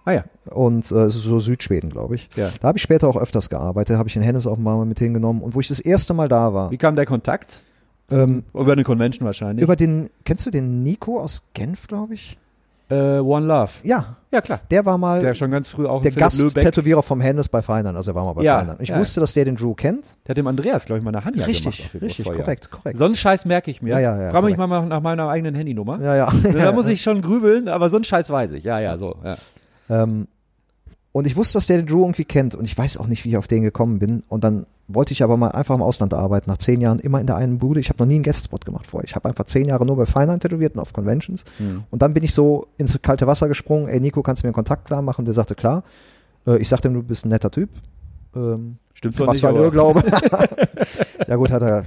Ah 0.04 0.12
ja. 0.12 0.24
Und 0.50 0.90
äh, 0.90 1.04
es 1.04 1.16
ist 1.16 1.24
so 1.24 1.38
Südschweden, 1.38 1.90
glaube 1.90 2.14
ich. 2.14 2.30
Ja. 2.36 2.48
Da 2.60 2.68
habe 2.68 2.78
ich 2.78 2.82
später 2.82 3.08
auch 3.08 3.16
öfters 3.16 3.50
gearbeitet, 3.50 3.98
habe 3.98 4.08
ich 4.08 4.16
in 4.16 4.22
Hennes 4.22 4.46
auch 4.46 4.56
mal 4.56 4.84
mit 4.86 4.98
hingenommen. 4.98 5.42
Und 5.42 5.54
wo 5.54 5.60
ich 5.60 5.68
das 5.68 5.80
erste 5.80 6.14
Mal 6.14 6.28
da 6.28 6.54
war, 6.54 6.70
Wie 6.70 6.78
kam 6.78 6.96
der 6.96 7.04
Kontakt? 7.06 7.60
Ähm, 8.10 8.44
Über 8.54 8.72
eine 8.72 8.84
Convention 8.84 9.26
wahrscheinlich. 9.26 9.62
über 9.62 9.76
den, 9.76 10.10
kennst 10.24 10.46
du 10.46 10.50
den 10.50 10.82
Nico 10.82 11.20
aus 11.20 11.42
Genf, 11.54 11.86
glaube 11.86 12.14
ich? 12.14 12.36
äh, 12.90 13.18
One 13.18 13.44
Love. 13.46 13.70
Ja, 13.82 14.16
Ja, 14.32 14.40
klar. 14.40 14.60
der 14.70 14.86
war 14.86 14.96
mal 14.96 15.20
Der 15.20 15.34
schon 15.34 15.50
ganz 15.50 15.68
früh 15.68 15.84
auch 15.86 16.00
der. 16.00 16.10
Gast-Tätowierer 16.10 17.02
vom 17.02 17.20
Hennes 17.20 17.50
bei 17.50 17.60
Feinern, 17.60 17.96
also 17.96 18.12
er 18.12 18.14
war 18.14 18.24
mal 18.24 18.32
bei 18.32 18.42
Ja, 18.42 18.60
Feinern. 18.60 18.76
Ich 18.80 18.88
ja. 18.88 18.98
wusste, 18.98 19.20
dass 19.20 19.34
der 19.34 19.44
den 19.44 19.56
Drew 19.56 19.74
kennt. 19.74 20.16
Der 20.26 20.30
hat 20.32 20.38
dem 20.38 20.46
Andreas, 20.46 20.86
glaube 20.86 20.98
ich, 20.98 21.04
mal 21.04 21.10
eine 21.14 21.22
Hanja 21.22 21.44
gemacht. 21.44 21.66
richtig, 21.66 21.90
richtig, 22.00 22.24
korrekt, 22.24 22.70
korrekt. 22.70 22.96
So 22.96 23.04
einen 23.04 23.14
Scheiß 23.14 23.44
merke 23.44 23.70
ich 23.70 23.82
mir. 23.82 23.90
Ja, 23.90 24.00
ja, 24.00 24.22
ja, 24.22 24.30
Frag 24.30 24.42
mich 24.44 24.56
mal 24.56 24.66
nach 24.86 25.02
meiner 25.02 25.28
eigenen 25.28 25.54
Handynummer. 25.54 26.00
Ja, 26.00 26.16
ja. 26.16 26.32
Da 26.50 26.72
muss 26.78 26.86
ich 26.86 27.02
schon 27.02 27.20
grübeln, 27.20 27.68
aber 27.68 27.90
so 27.90 27.98
einen 27.98 28.04
Scheiß 28.04 28.30
weiß 28.30 28.52
ich. 28.52 28.64
Ja, 28.64 28.80
ja, 28.80 28.96
so. 28.96 29.16
Ja. 29.22 29.36
Ähm, 29.90 30.26
und 31.12 31.26
ich 31.26 31.36
wusste, 31.36 31.58
dass 31.58 31.66
der 31.66 31.76
den 31.76 31.86
Drew 31.86 32.00
irgendwie 32.00 32.24
kennt 32.24 32.54
und 32.54 32.64
ich 32.64 32.78
weiß 32.78 32.96
auch 32.96 33.06
nicht, 33.06 33.22
wie 33.26 33.28
ich 33.30 33.36
auf 33.36 33.48
den 33.48 33.62
gekommen 33.62 33.98
bin. 33.98 34.22
Und 34.28 34.44
dann 34.44 34.64
wollte 34.88 35.12
ich 35.12 35.22
aber 35.22 35.36
mal 35.36 35.50
einfach 35.50 35.74
im 35.74 35.82
Ausland 35.82 36.14
arbeiten, 36.14 36.50
nach 36.50 36.56
zehn 36.56 36.80
Jahren 36.80 36.98
immer 36.98 37.20
in 37.20 37.26
der 37.26 37.36
einen 37.36 37.58
Bude. 37.58 37.78
Ich 37.78 37.90
habe 37.90 38.02
noch 38.02 38.06
nie 38.06 38.14
einen 38.14 38.24
Guestspot 38.24 38.64
gemacht 38.64 38.86
vorher. 38.86 39.06
Ich 39.06 39.14
habe 39.14 39.28
einfach 39.28 39.44
zehn 39.44 39.66
Jahre 39.66 39.84
nur 39.84 39.96
bei 39.96 40.06
Feinheit 40.06 40.40
tätowiert 40.40 40.74
und 40.74 40.80
auf 40.80 40.94
Conventions. 40.94 41.44
Hm. 41.58 41.84
Und 41.90 42.02
dann 42.02 42.14
bin 42.14 42.24
ich 42.24 42.32
so 42.34 42.66
ins 42.78 43.00
kalte 43.02 43.26
Wasser 43.26 43.48
gesprungen. 43.48 43.88
Ey, 43.88 44.00
Nico, 44.00 44.22
kannst 44.22 44.42
du 44.42 44.46
mir 44.46 44.48
einen 44.48 44.54
Kontakt 44.54 44.86
klar 44.86 45.02
machen? 45.02 45.20
Und 45.20 45.26
der 45.26 45.34
sagte, 45.34 45.54
klar. 45.54 45.84
Äh, 46.46 46.56
ich 46.56 46.68
sagte 46.68 46.88
ihm, 46.88 46.94
du 46.94 47.02
bist 47.02 47.26
ein 47.26 47.28
netter 47.28 47.50
Typ. 47.50 47.68
Ähm, 48.34 48.78
Stimmt 48.94 49.16
zwar 49.16 49.26
was 49.28 49.34
nicht, 49.34 49.40
für 49.42 49.48
ein 49.48 49.56
Irrglaube. 49.56 50.02
ja 51.28 51.36
gut, 51.36 51.50
hat 51.50 51.62
er. 51.62 51.84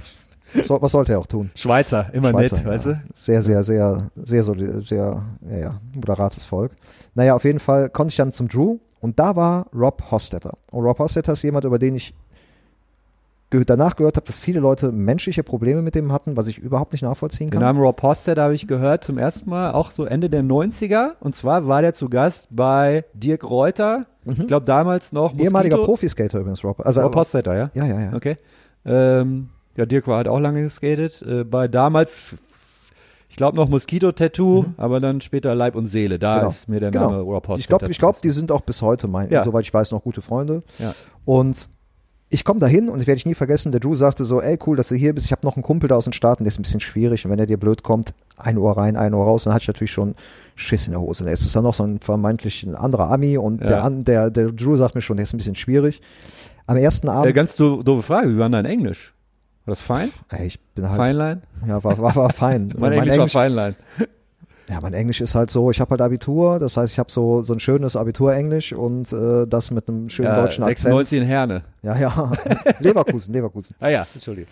Was, 0.54 0.66
soll, 0.66 0.82
was 0.82 0.92
sollte 0.92 1.12
er 1.12 1.18
auch 1.18 1.26
tun? 1.26 1.50
Schweizer, 1.54 2.12
immer 2.12 2.30
Schweizer, 2.30 2.56
nett, 2.56 2.64
ja. 2.66 2.70
weißt 2.70 2.86
du? 2.86 3.02
Sehr, 3.14 3.42
sehr, 3.42 3.62
sehr, 3.64 4.10
sehr, 4.16 4.44
sehr, 4.44 4.80
sehr, 4.82 5.22
ja, 5.50 5.58
ja, 5.58 5.80
moderates 5.94 6.44
Volk. 6.44 6.72
Naja, 7.14 7.34
auf 7.34 7.44
jeden 7.44 7.58
Fall 7.58 7.88
konnte 7.88 8.10
ich 8.10 8.16
dann 8.16 8.32
zum 8.32 8.48
Drew 8.48 8.78
und 9.00 9.18
da 9.18 9.34
war 9.34 9.66
Rob 9.74 10.10
Hostetter. 10.10 10.58
Und 10.70 10.84
Rob 10.84 10.98
Hostetter 10.98 11.32
ist 11.32 11.42
jemand, 11.42 11.64
über 11.64 11.78
den 11.78 11.96
ich 11.96 12.14
danach 13.60 13.96
gehört 13.96 14.16
habe, 14.16 14.26
dass 14.26 14.36
viele 14.36 14.60
Leute 14.60 14.90
menschliche 14.92 15.42
Probleme 15.42 15.82
mit 15.82 15.94
dem 15.94 16.12
hatten, 16.12 16.36
was 16.36 16.48
ich 16.48 16.58
überhaupt 16.58 16.92
nicht 16.92 17.02
nachvollziehen 17.02 17.48
Den 17.50 17.60
kann. 17.60 17.60
Namen 17.62 17.80
Rob 17.80 18.02
Hoster, 18.02 18.34
da 18.34 18.44
habe 18.44 18.54
ich 18.54 18.66
gehört 18.66 19.04
zum 19.04 19.18
ersten 19.18 19.48
Mal, 19.50 19.72
auch 19.72 19.90
so 19.90 20.04
Ende 20.04 20.28
der 20.30 20.42
90er. 20.42 21.12
Und 21.20 21.36
zwar 21.36 21.66
war 21.68 21.82
der 21.82 21.94
zu 21.94 22.08
Gast 22.08 22.48
bei 22.50 23.04
Dirk 23.14 23.44
Reuter. 23.48 24.06
Ich 24.24 24.46
glaube 24.46 24.66
damals 24.66 25.12
noch 25.12 25.32
Mosquito. 25.32 25.42
Mhm. 25.42 25.46
Ehemaliger 25.48 25.78
Profiskater 25.78 26.38
übrigens, 26.40 26.62
Rob. 26.64 26.80
Also, 26.84 27.00
Rob 27.00 27.14
Hostetter, 27.16 27.56
ja? 27.56 27.70
ja, 27.74 27.86
ja, 27.86 28.00
ja. 28.00 28.12
Okay. 28.14 28.36
Ähm, 28.84 29.48
ja, 29.76 29.86
Dirk 29.86 30.06
war 30.06 30.16
halt 30.18 30.28
auch 30.28 30.38
lange 30.40 30.62
geskatet. 30.62 31.22
Äh, 31.22 31.44
bei 31.44 31.66
damals, 31.68 32.22
ich 33.28 33.36
glaube 33.36 33.56
noch 33.56 33.68
Moskito-Tattoo, 33.68 34.66
aber 34.76 35.00
dann 35.00 35.20
später 35.20 35.54
Leib 35.54 35.74
und 35.74 35.86
Seele. 35.86 36.18
Da 36.18 36.32
Mhm. 36.34 36.38
Genau. 36.38 36.48
ist 36.48 36.68
mir 36.68 36.80
der 36.80 36.90
Genau. 36.90 37.10
Name 37.10 37.22
Rob 37.22 37.48
Hostetter. 37.48 37.58
Ich 37.60 37.66
glaube, 37.68 37.90
ich 37.90 37.98
glaub, 37.98 38.22
die 38.22 38.30
sind 38.30 38.52
auch 38.52 38.60
bis 38.60 38.82
heute, 38.82 39.08
mein, 39.08 39.30
Ja. 39.30 39.42
soweit 39.44 39.64
ich 39.64 39.72
weiß, 39.74 39.90
noch 39.92 40.02
gute 40.02 40.20
Freunde. 40.20 40.62
Ja. 40.78 40.92
Und 41.24 41.68
ich 42.32 42.44
komme 42.44 42.60
da 42.60 42.66
hin 42.66 42.88
und 42.88 43.00
ich 43.00 43.06
werde 43.06 43.18
ich 43.18 43.26
nie 43.26 43.34
vergessen, 43.34 43.72
der 43.72 43.80
Drew 43.80 43.94
sagte 43.94 44.24
so, 44.24 44.40
ey, 44.40 44.58
cool, 44.66 44.76
dass 44.76 44.88
du 44.88 44.94
hier 44.94 45.14
bist. 45.14 45.26
Ich 45.26 45.32
habe 45.32 45.46
noch 45.46 45.56
einen 45.56 45.62
Kumpel 45.62 45.88
da 45.88 45.96
aus 45.96 46.04
den 46.04 46.12
Staaten, 46.12 46.44
der 46.44 46.48
ist 46.48 46.58
ein 46.58 46.62
bisschen 46.62 46.80
schwierig. 46.80 47.24
Und 47.24 47.30
wenn 47.30 47.38
er 47.38 47.46
dir 47.46 47.58
blöd 47.58 47.82
kommt, 47.82 48.14
ein 48.36 48.56
Ohr 48.58 48.76
rein, 48.76 48.96
ein 48.96 49.12
Ohr 49.14 49.24
raus, 49.24 49.44
dann 49.44 49.52
hatte 49.52 49.62
ich 49.62 49.68
natürlich 49.68 49.92
schon 49.92 50.14
Schiss 50.54 50.86
in 50.86 50.92
der 50.92 51.00
Hose. 51.00 51.28
Es 51.30 51.42
ist 51.42 51.54
dann 51.54 51.64
noch 51.64 51.74
so 51.74 51.84
ein 51.84 52.00
vermeintlich 52.00 52.62
ein 52.64 52.74
anderer 52.74 53.10
Ami 53.10 53.36
und 53.38 53.60
Ja. 53.60 53.88
der, 53.88 53.90
der, 53.90 54.30
der 54.30 54.52
Drew 54.52 54.76
sagt 54.76 54.94
mir 54.94 55.00
schon, 55.02 55.16
der 55.16 55.24
ist 55.24 55.32
ein 55.34 55.38
bisschen 55.38 55.56
schwierig. 55.56 56.00
Am 56.66 56.76
ersten 56.76 57.08
Abend, 57.08 57.30
Äh, 57.30 57.32
ganz 57.32 57.54
do 57.56 57.82
doofe 57.82 58.02
Frage, 58.02 58.30
wie 58.30 58.38
war 58.38 58.48
dein 58.48 58.64
Englisch? 58.64 59.12
War 59.64 59.72
das 59.72 59.82
fein? 59.82 60.10
ey, 60.30 60.46
ich 60.46 60.58
bin 60.74 60.86
halt, 60.88 60.96
Feinlein? 60.96 61.42
ja, 61.68 61.82
war, 61.84 61.98
war, 61.98 62.16
war 62.16 62.32
fein. 62.32 62.72
Mein, 62.78 62.92
Englisch, 62.92 63.16
war 63.18 63.28
Feinlein. 63.28 63.76
Ja, 64.72 64.80
mein 64.80 64.94
Englisch 64.94 65.20
ist 65.20 65.34
halt 65.34 65.50
so, 65.50 65.70
ich 65.70 65.80
habe 65.80 65.90
halt 65.90 66.00
Abitur, 66.00 66.58
das 66.58 66.78
heißt, 66.78 66.94
ich 66.94 66.98
habe 66.98 67.12
so, 67.12 67.42
so 67.42 67.52
ein 67.52 67.60
schönes 67.60 67.94
Abitur-Englisch 67.94 68.72
und 68.72 69.12
äh, 69.12 69.46
das 69.46 69.70
mit 69.70 69.86
einem 69.86 70.08
schönen 70.08 70.30
Ja, 70.30 70.40
deutschen 70.40 70.64
Akzent. 70.64 70.94
96 70.94 71.18
in 71.18 71.24
Herne. 71.26 71.62
Ja, 71.82 71.98
ja. 71.98 72.32
Leverkusen, 72.78 73.34
Leverkusen. 73.34 73.76
Ah 73.80 73.90
ja, 73.90 74.06
Entschuldigung. 74.14 74.50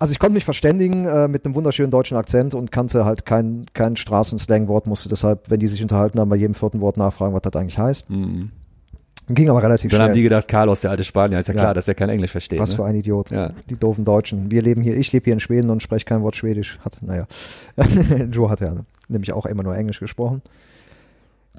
Also 0.00 0.10
ich 0.10 0.18
konnte 0.18 0.34
mich 0.34 0.44
verständigen 0.44 1.06
äh, 1.06 1.28
mit 1.28 1.44
einem 1.44 1.54
wunderschönen 1.54 1.92
deutschen 1.92 2.16
Akzent 2.16 2.54
und 2.54 2.72
kannte 2.72 3.04
halt 3.04 3.24
kein, 3.24 3.66
kein 3.72 3.94
Straßenslang-Wort, 3.94 4.88
musste 4.88 5.08
deshalb, 5.08 5.48
wenn 5.48 5.60
die 5.60 5.68
sich 5.68 5.80
unterhalten 5.80 6.18
haben, 6.18 6.28
bei 6.28 6.34
jedem 6.34 6.56
vierten 6.56 6.80
Wort 6.80 6.96
nachfragen, 6.96 7.32
was 7.32 7.42
das 7.42 7.54
eigentlich 7.54 7.78
heißt. 7.78 8.10
Mhm. 8.10 8.50
Ging 9.28 9.48
aber 9.48 9.62
relativ 9.62 9.90
Dann 9.90 10.00
haben 10.02 10.08
die 10.08 10.20
schnell. 10.20 10.24
gedacht, 10.24 10.48
Carlos, 10.48 10.80
der 10.80 10.90
alte 10.90 11.04
Spanier, 11.04 11.38
ist 11.38 11.48
ja, 11.48 11.54
Ja. 11.54 11.60
klar, 11.60 11.74
dass 11.74 11.86
der 11.86 11.94
kein 11.94 12.08
Englisch 12.08 12.32
versteht. 12.32 12.58
Was 12.58 12.70
ne? 12.70 12.76
für 12.76 12.84
ein 12.84 12.96
Idiot. 12.96 13.30
Ja. 13.30 13.52
Die 13.70 13.76
doofen 13.76 14.04
Deutschen. 14.04 14.50
Wir 14.50 14.62
leben 14.62 14.82
hier, 14.82 14.96
ich 14.96 15.12
lebe 15.12 15.24
hier 15.24 15.32
in 15.34 15.40
Schweden 15.40 15.70
und 15.70 15.82
spreche 15.82 16.04
kein 16.04 16.22
Wort 16.22 16.36
Schwedisch. 16.36 16.78
Hat, 16.84 16.98
naja. 17.00 17.26
Joe 18.30 18.50
hat 18.50 18.60
ja 18.60 18.74
nämlich 19.08 19.32
auch 19.32 19.46
immer 19.46 19.62
nur 19.62 19.76
Englisch 19.76 20.00
gesprochen. 20.00 20.42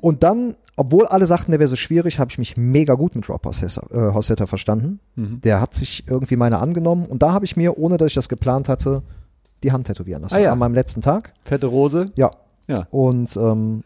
Und 0.02 0.24
dann, 0.24 0.56
obwohl 0.76 1.06
alle 1.06 1.26
sagten, 1.28 1.52
der 1.52 1.60
wäre 1.60 1.70
so 1.70 1.78
schwierig, 1.78 2.20
habe 2.20 2.30
ich 2.32 2.38
mich 2.38 2.58
mega 2.58 2.96
gut 2.96 3.16
mit 3.16 3.30
Rob 3.30 3.46
Hossetter, 3.46 4.44
äh, 4.44 4.48
verstanden. 4.48 5.00
Mhm. 5.16 5.40
Der 5.42 5.62
hat 5.62 5.76
sich 5.76 6.04
irgendwie 6.08 6.36
meine 6.36 6.60
angenommen 6.60 7.06
und 7.06 7.24
da 7.24 7.32
habe 7.32 7.46
ich 7.46 7.56
mir, 7.56 7.78
ohne 7.78 7.98
dass 7.98 8.08
ich 8.08 8.14
das 8.16 8.28
geplant 8.28 8.68
hatte, 8.68 9.04
die 9.64 9.72
Hand 9.72 9.88
tätowieren 9.88 10.24
lassen. 10.24 10.36
Ah 10.36 10.40
ja. 10.40 10.52
An 10.52 10.60
meinem 10.60 10.74
letzten 10.74 11.02
Tag. 11.02 11.34
Fette 11.46 11.68
Rose. 11.68 12.08
Ja. 12.16 12.32
Ja. 12.68 12.88
Und, 12.92 13.36
ähm, 13.38 13.84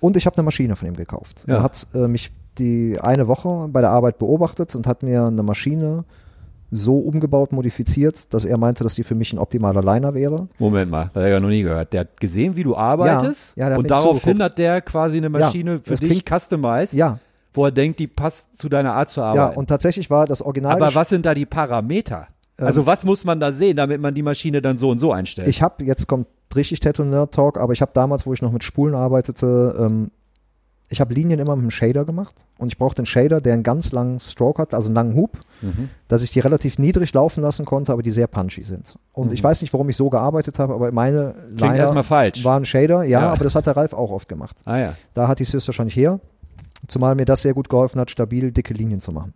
und 0.00 0.16
ich 0.16 0.24
habe 0.26 0.36
eine 0.36 0.44
Maschine 0.44 0.76
von 0.76 0.88
ihm 0.88 0.96
gekauft. 0.96 1.44
Ja. 1.46 1.56
Er 1.56 1.62
hat 1.62 1.86
äh, 1.94 2.08
mich 2.08 2.32
die 2.58 2.98
eine 3.00 3.28
Woche 3.28 3.68
bei 3.70 3.80
der 3.80 3.90
Arbeit 3.90 4.18
beobachtet 4.18 4.74
und 4.74 4.86
hat 4.86 5.02
mir 5.02 5.24
eine 5.24 5.42
Maschine 5.42 6.04
so 6.70 6.98
umgebaut, 6.98 7.52
modifiziert, 7.52 8.34
dass 8.34 8.44
er 8.44 8.58
meinte, 8.58 8.82
dass 8.82 8.94
die 8.96 9.04
für 9.04 9.14
mich 9.14 9.32
ein 9.32 9.38
optimaler 9.38 9.82
Liner 9.82 10.14
wäre. 10.14 10.48
Moment 10.58 10.90
mal, 10.90 11.04
das 11.06 11.14
habe 11.16 11.26
ich 11.26 11.32
ja 11.32 11.40
noch 11.40 11.48
nie 11.48 11.62
gehört. 11.62 11.92
Der 11.92 12.00
hat 12.00 12.20
gesehen, 12.20 12.56
wie 12.56 12.64
du 12.64 12.76
arbeitest 12.76 13.56
Ja, 13.56 13.68
ja, 13.68 13.72
hat 13.72 13.78
und 13.78 13.90
daraufhin 13.90 14.42
hat 14.42 14.58
der 14.58 14.80
quasi 14.80 15.18
eine 15.18 15.28
Maschine 15.28 15.80
für 15.80 15.92
das 15.92 16.00
dich 16.00 16.24
customized, 16.28 16.94
Ja, 16.94 17.18
wo 17.52 17.64
er 17.66 17.70
denkt, 17.70 18.00
die 18.00 18.08
passt 18.08 18.56
zu 18.56 18.68
deiner 18.68 18.94
Art 18.94 19.08
zu 19.10 19.20
ja, 19.20 19.26
arbeiten. 19.26 19.58
und 19.58 19.68
tatsächlich 19.68 20.10
war 20.10 20.26
das 20.26 20.42
Original. 20.42 20.72
Aber 20.72 20.94
was 20.94 21.08
sind 21.10 21.24
da 21.24 21.34
die 21.34 21.46
Parameter? 21.46 22.26
Ähm, 22.58 22.66
also 22.66 22.86
was 22.86 23.04
muss 23.04 23.24
man 23.24 23.38
da 23.38 23.52
sehen, 23.52 23.76
damit 23.76 24.00
man 24.00 24.14
die 24.14 24.22
Maschine 24.22 24.60
dann 24.60 24.76
so 24.78 24.90
und 24.90 24.98
so 24.98 25.12
einstellt? 25.12 25.46
Ich 25.46 25.62
habe, 25.62 25.84
jetzt 25.84 26.08
kommt 26.08 26.26
richtig 26.56 26.80
Tattoo 26.80 27.04
Nerd 27.04 27.32
Talk, 27.34 27.58
aber 27.58 27.72
ich 27.72 27.82
habe 27.82 27.92
damals, 27.94 28.26
wo 28.26 28.32
ich 28.32 28.42
noch 28.42 28.52
mit 28.52 28.64
Spulen 28.64 28.94
arbeitete, 28.94 29.76
ähm, 29.78 30.10
ich 30.90 31.00
habe 31.00 31.14
Linien 31.14 31.40
immer 31.40 31.56
mit 31.56 31.62
einem 31.62 31.70
Shader 31.70 32.04
gemacht 32.04 32.44
und 32.58 32.68
ich 32.68 32.76
brauchte 32.78 32.98
einen 33.00 33.06
Shader, 33.06 33.40
der 33.40 33.54
einen 33.54 33.62
ganz 33.62 33.92
langen 33.92 34.20
Stroke 34.20 34.60
hat, 34.60 34.74
also 34.74 34.88
einen 34.88 34.94
langen 34.94 35.14
Hub, 35.16 35.38
Mhm. 35.62 35.88
dass 36.08 36.22
ich 36.22 36.30
die 36.30 36.40
relativ 36.40 36.78
niedrig 36.78 37.12
laufen 37.14 37.40
lassen 37.42 37.64
konnte, 37.64 37.90
aber 37.92 38.02
die 38.02 38.10
sehr 38.10 38.26
punchy 38.26 38.64
sind. 38.64 38.96
Und 39.12 39.32
ich 39.32 39.42
weiß 39.42 39.62
nicht, 39.62 39.72
warum 39.72 39.88
ich 39.88 39.96
so 39.96 40.10
gearbeitet 40.10 40.58
habe, 40.58 40.74
aber 40.74 40.92
meine 40.92 41.34
Mhm. 41.50 41.56
Klingt 41.56 41.76
erstmal 41.76 42.02
falsch. 42.02 42.44
war 42.44 42.58
ein 42.58 42.66
Shader, 42.66 43.02
ja, 43.04 43.20
Ja. 43.22 43.32
aber 43.32 43.44
das 43.44 43.54
hat 43.54 43.66
der 43.66 43.76
Ralf 43.76 43.92
auch 43.94 44.10
oft 44.10 44.28
gemacht. 44.28 44.56
ah 44.66 44.76
ja. 44.78 44.94
Da 45.14 45.26
hat 45.26 45.38
die 45.38 45.44
es 45.44 45.52
höchstwahrscheinlich 45.54 45.96
her, 45.96 46.20
zumal 46.86 47.14
mir 47.14 47.24
das 47.24 47.40
sehr 47.42 47.54
gut 47.54 47.68
geholfen 47.70 47.98
hat, 48.00 48.10
stabil 48.10 48.52
dicke 48.52 48.74
Linien 48.74 49.00
zu 49.00 49.10
machen. 49.12 49.32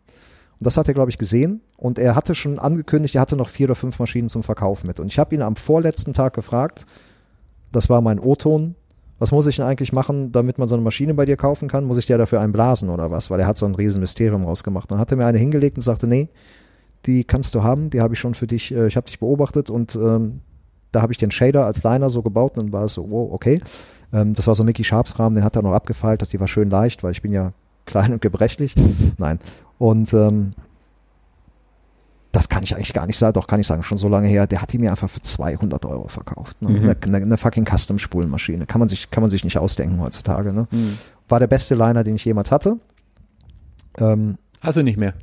Und 0.61 0.67
das 0.67 0.77
hat 0.77 0.87
er, 0.89 0.95
glaube 0.95 1.11
ich, 1.11 1.19
gesehen. 1.19 1.61
Und 1.77 1.99
er 1.99 2.15
hatte 2.17 2.35
schon 2.35 2.59
angekündigt, 2.59 3.15
er 3.15 3.21
hatte 3.23 3.37
noch 3.37 3.49
vier 3.49 3.67
oder 3.69 3.75
fünf 3.77 3.99
Maschinen 4.01 4.29
zum 4.29 4.43
Verkauf 4.43 4.83
mit. 4.85 4.99
Und 5.01 5.07
ich 5.07 5.19
habe 5.19 5.35
ihn 5.35 5.41
am 5.43 5.57
vorletzten 5.57 6.13
Tag 6.13 6.35
gefragt, 6.35 6.85
das 7.73 7.89
war 7.89 8.01
mein 8.01 8.19
O-Ton, 8.19 8.75
was 9.19 9.33
muss 9.33 9.47
ich 9.47 9.57
denn 9.57 9.65
eigentlich 9.65 9.93
machen, 9.93 10.33
damit 10.33 10.59
man 10.59 10.69
so 10.69 10.75
eine 10.75 10.85
Maschine 10.85 11.15
bei 11.15 11.25
dir 11.25 11.37
kaufen 11.37 11.69
kann? 11.69 11.85
Muss 11.85 11.99
ich 11.99 12.07
dir 12.07 12.19
dafür 12.19 12.41
einblasen 12.41 12.89
oder 12.89 13.11
was? 13.11 13.31
Weil 13.31 13.41
er 13.41 13.47
hat 13.47 13.59
so 13.59 13.67
ein 13.67 13.75
riesen 13.75 14.01
Mysterium 14.01 14.45
rausgemacht. 14.45 14.91
Dann 14.91 14.99
hat 14.99 15.11
er 15.11 15.17
mir 15.17 15.27
eine 15.27 15.39
hingelegt 15.39 15.77
und 15.77 15.83
sagte, 15.83 16.07
nee, 16.07 16.29
die 17.07 17.25
kannst 17.25 17.55
du 17.55 17.63
haben, 17.63 17.91
die 17.91 18.01
habe 18.01 18.15
ich 18.15 18.21
schon 18.21 18.35
für 18.35 18.47
dich, 18.47 18.73
äh, 18.75 18.87
ich 18.87 18.97
habe 18.97 19.07
dich 19.07 19.19
beobachtet 19.19 19.71
und 19.71 19.97
ähm, 19.97 20.41
da 20.93 21.03
habe 21.03 21.13
ich 21.13 21.19
den 21.19 21.31
Shader 21.31 21.67
als 21.67 21.83
Liner 21.83 22.11
so 22.11 22.23
gebaut 22.23 22.57
und 22.57 22.67
dann 22.67 22.73
war 22.73 22.85
es 22.85 22.95
so, 22.95 23.11
wow, 23.11 23.33
okay. 23.33 23.61
Ähm, 24.13 24.35
das 24.35 24.47
war 24.47 24.55
so 24.55 24.65
Mickey 24.65 24.85
Sharps 24.85 25.19
Rahmen, 25.19 25.35
den 25.35 25.45
hat 25.45 25.57
er 25.57 25.63
noch 25.63 25.73
abgefeilt, 25.73 26.23
dass 26.23 26.29
die 26.29 26.41
war 26.41 26.49
schön 26.49 26.71
leicht, 26.71 27.03
weil 27.03 27.13
ich 27.13 27.23
bin 27.23 27.33
ja 27.33 27.53
klein 27.87 28.13
und 28.13 28.23
gebrechlich. 28.23 28.75
Nein. 29.17 29.39
Und 29.79 30.13
ähm, 30.13 30.53
das 32.39 32.49
kann 32.49 32.63
ich 32.63 32.77
eigentlich 32.77 32.93
gar 32.95 33.05
nicht 33.05 33.19
sagen, 33.19 33.33
doch 33.33 33.49
kann 33.49 33.59
ich 33.59 33.67
sagen, 33.67 33.83
schon 33.83 33.99
so 33.99 34.09
lange 34.09 34.29
her, 34.29 34.47
der 34.47 34.63
hat 34.63 34.73
die 34.73 34.79
mir 34.79 34.91
einfach 34.93 35.11
für 35.11 35.21
200 35.21 35.85
Euro 35.87 36.07
verkauft. 36.07 36.63
Ne? 36.63 36.69
Mhm. 36.69 36.95
Eine, 37.03 37.17
eine, 37.17 37.37
fucking 37.37 37.65
Custom-Spulenmaschine. 37.67 38.65
Kann 38.65 38.79
man 38.79 38.89
sich, 38.89 39.11
kann 39.11 39.23
man 39.23 39.31
sich 39.31 39.43
nicht 39.43 39.59
ausdenken 39.59 40.01
heutzutage. 40.01 40.53
Ne? 40.53 40.69
Hm. 40.71 40.99
War 41.29 41.41
der 41.41 41.49
beste 41.49 41.75
Liner, 41.75 42.05
den 42.05 42.15
ich 42.15 42.25
jemals 42.25 42.53
hatte. 42.53 42.77
Ähm, 43.99 44.39
Hast 44.61 44.77
du 44.77 44.85
nicht 44.85 44.99
mehr? 44.99 45.15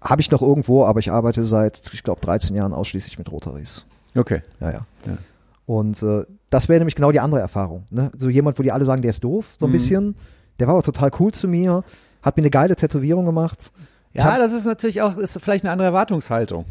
Habe 0.00 0.20
ich 0.20 0.30
noch 0.30 0.40
irgendwo, 0.40 0.84
aber 0.84 1.00
ich 1.00 1.10
arbeite 1.10 1.44
seit, 1.44 1.82
ich 1.92 2.04
glaube, 2.04 2.20
13 2.20 2.54
Jahren 2.54 2.72
ausschließlich 2.72 3.18
mit 3.18 3.32
Rotaries. 3.32 3.84
Okay. 4.14 4.42
Ja, 4.60 4.70
ja. 4.70 4.86
Ja. 5.06 5.18
Und 5.66 6.00
äh, 6.04 6.24
das 6.50 6.68
wäre 6.68 6.78
nämlich 6.78 6.94
genau 6.94 7.10
die 7.10 7.18
andere 7.18 7.40
Erfahrung. 7.40 7.82
Ne? 7.90 8.12
So 8.16 8.28
jemand, 8.28 8.60
wo 8.60 8.62
die 8.62 8.70
alle 8.70 8.84
sagen, 8.84 9.02
der 9.02 9.10
ist 9.10 9.24
doof, 9.24 9.54
so 9.58 9.66
ein 9.66 9.70
Mhm. 9.70 9.72
bisschen. 9.72 10.14
Der 10.60 10.68
war 10.68 10.74
aber 10.74 10.84
total 10.84 11.10
cool 11.18 11.32
zu 11.32 11.48
mir, 11.48 11.82
hat 12.22 12.36
mir 12.36 12.42
eine 12.42 12.50
geile 12.50 12.76
Tätowierung 12.76 13.26
gemacht. 13.26 13.72
Ja, 14.14 14.38
das 14.38 14.52
ist 14.52 14.64
natürlich 14.64 15.02
auch, 15.02 15.16
ist 15.16 15.38
vielleicht 15.40 15.64
eine 15.64 15.72
andere 15.72 15.88
Erwartungshaltung. 15.88 16.64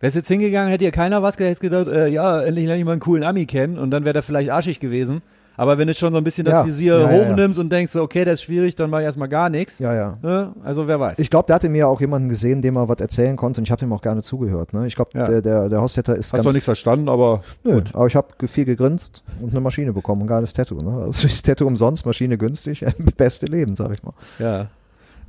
Wärst 0.00 0.16
jetzt 0.16 0.28
hingegangen, 0.28 0.70
hätte 0.70 0.84
dir 0.84 0.92
keiner 0.92 1.22
was 1.22 1.36
gesagt, 1.36 1.60
gedacht, 1.60 1.88
äh, 1.88 2.08
ja, 2.08 2.40
endlich 2.40 2.66
lerne 2.66 2.80
ich 2.80 2.86
mal 2.86 2.92
einen 2.92 3.00
coolen 3.00 3.22
Ami 3.22 3.46
kennen 3.46 3.78
und 3.78 3.90
dann 3.90 4.04
wäre 4.04 4.14
der 4.14 4.22
vielleicht 4.22 4.50
arschig 4.50 4.80
gewesen. 4.80 5.22
Aber 5.58 5.76
wenn 5.76 5.88
du 5.88 5.92
schon 5.92 6.12
so 6.12 6.16
ein 6.16 6.24
bisschen 6.24 6.46
das 6.46 6.54
Ja, 6.54 6.64
Visier 6.64 6.98
ja, 6.98 7.10
ja, 7.10 7.16
ja. 7.18 7.28
hochnimmst 7.30 7.58
und 7.58 7.70
denkst, 7.70 7.94
okay, 7.96 8.24
das 8.24 8.34
ist 8.34 8.44
schwierig, 8.44 8.76
dann 8.76 8.88
mach 8.88 9.00
ich 9.00 9.04
erstmal 9.04 9.28
gar 9.28 9.50
nichts. 9.50 9.78
Ja, 9.78 9.94
ja. 9.94 10.16
Ne? 10.22 10.54
Also 10.64 10.88
wer 10.88 10.98
weiß. 10.98 11.18
Ich 11.18 11.28
glaube, 11.28 11.48
der 11.48 11.56
hatte 11.56 11.68
mir 11.68 11.86
auch 11.86 12.00
jemanden 12.00 12.30
gesehen, 12.30 12.62
dem 12.62 12.76
er 12.76 12.88
was 12.88 12.98
erzählen 12.98 13.36
konnte 13.36 13.60
und 13.60 13.66
ich 13.66 13.70
habe 13.70 13.84
ihm 13.84 13.92
auch 13.92 14.00
gerne 14.00 14.22
zugehört. 14.22 14.72
Ne? 14.72 14.86
Ich 14.86 14.96
glaube, 14.96 15.10
der, 15.12 15.42
der, 15.42 15.68
der 15.68 15.82
Hostheader 15.82 16.14
ist 16.16 16.28
Hast 16.28 16.32
ganz 16.32 16.46
doch 16.46 16.52
nichts 16.54 16.64
verstanden, 16.64 17.10
aber 17.10 17.42
Nö, 17.62 17.82
aber 17.92 18.06
ich 18.06 18.16
habe 18.16 18.28
viel 18.46 18.64
gegrinst 18.64 19.22
und 19.42 19.50
eine 19.50 19.60
Maschine 19.60 19.92
bekommen, 19.92 20.22
ein 20.22 20.28
geiles 20.28 20.54
Tattoo. 20.54 20.80
Ne? 20.80 21.02
Also 21.02 21.28
Tattoo 21.28 21.66
umsonst, 21.66 22.06
Maschine 22.06 22.38
günstig, 22.38 22.82
beste 23.18 23.44
Leben, 23.44 23.74
sag 23.74 23.92
ich 23.92 24.02
mal. 24.02 24.14
ja. 24.38 24.68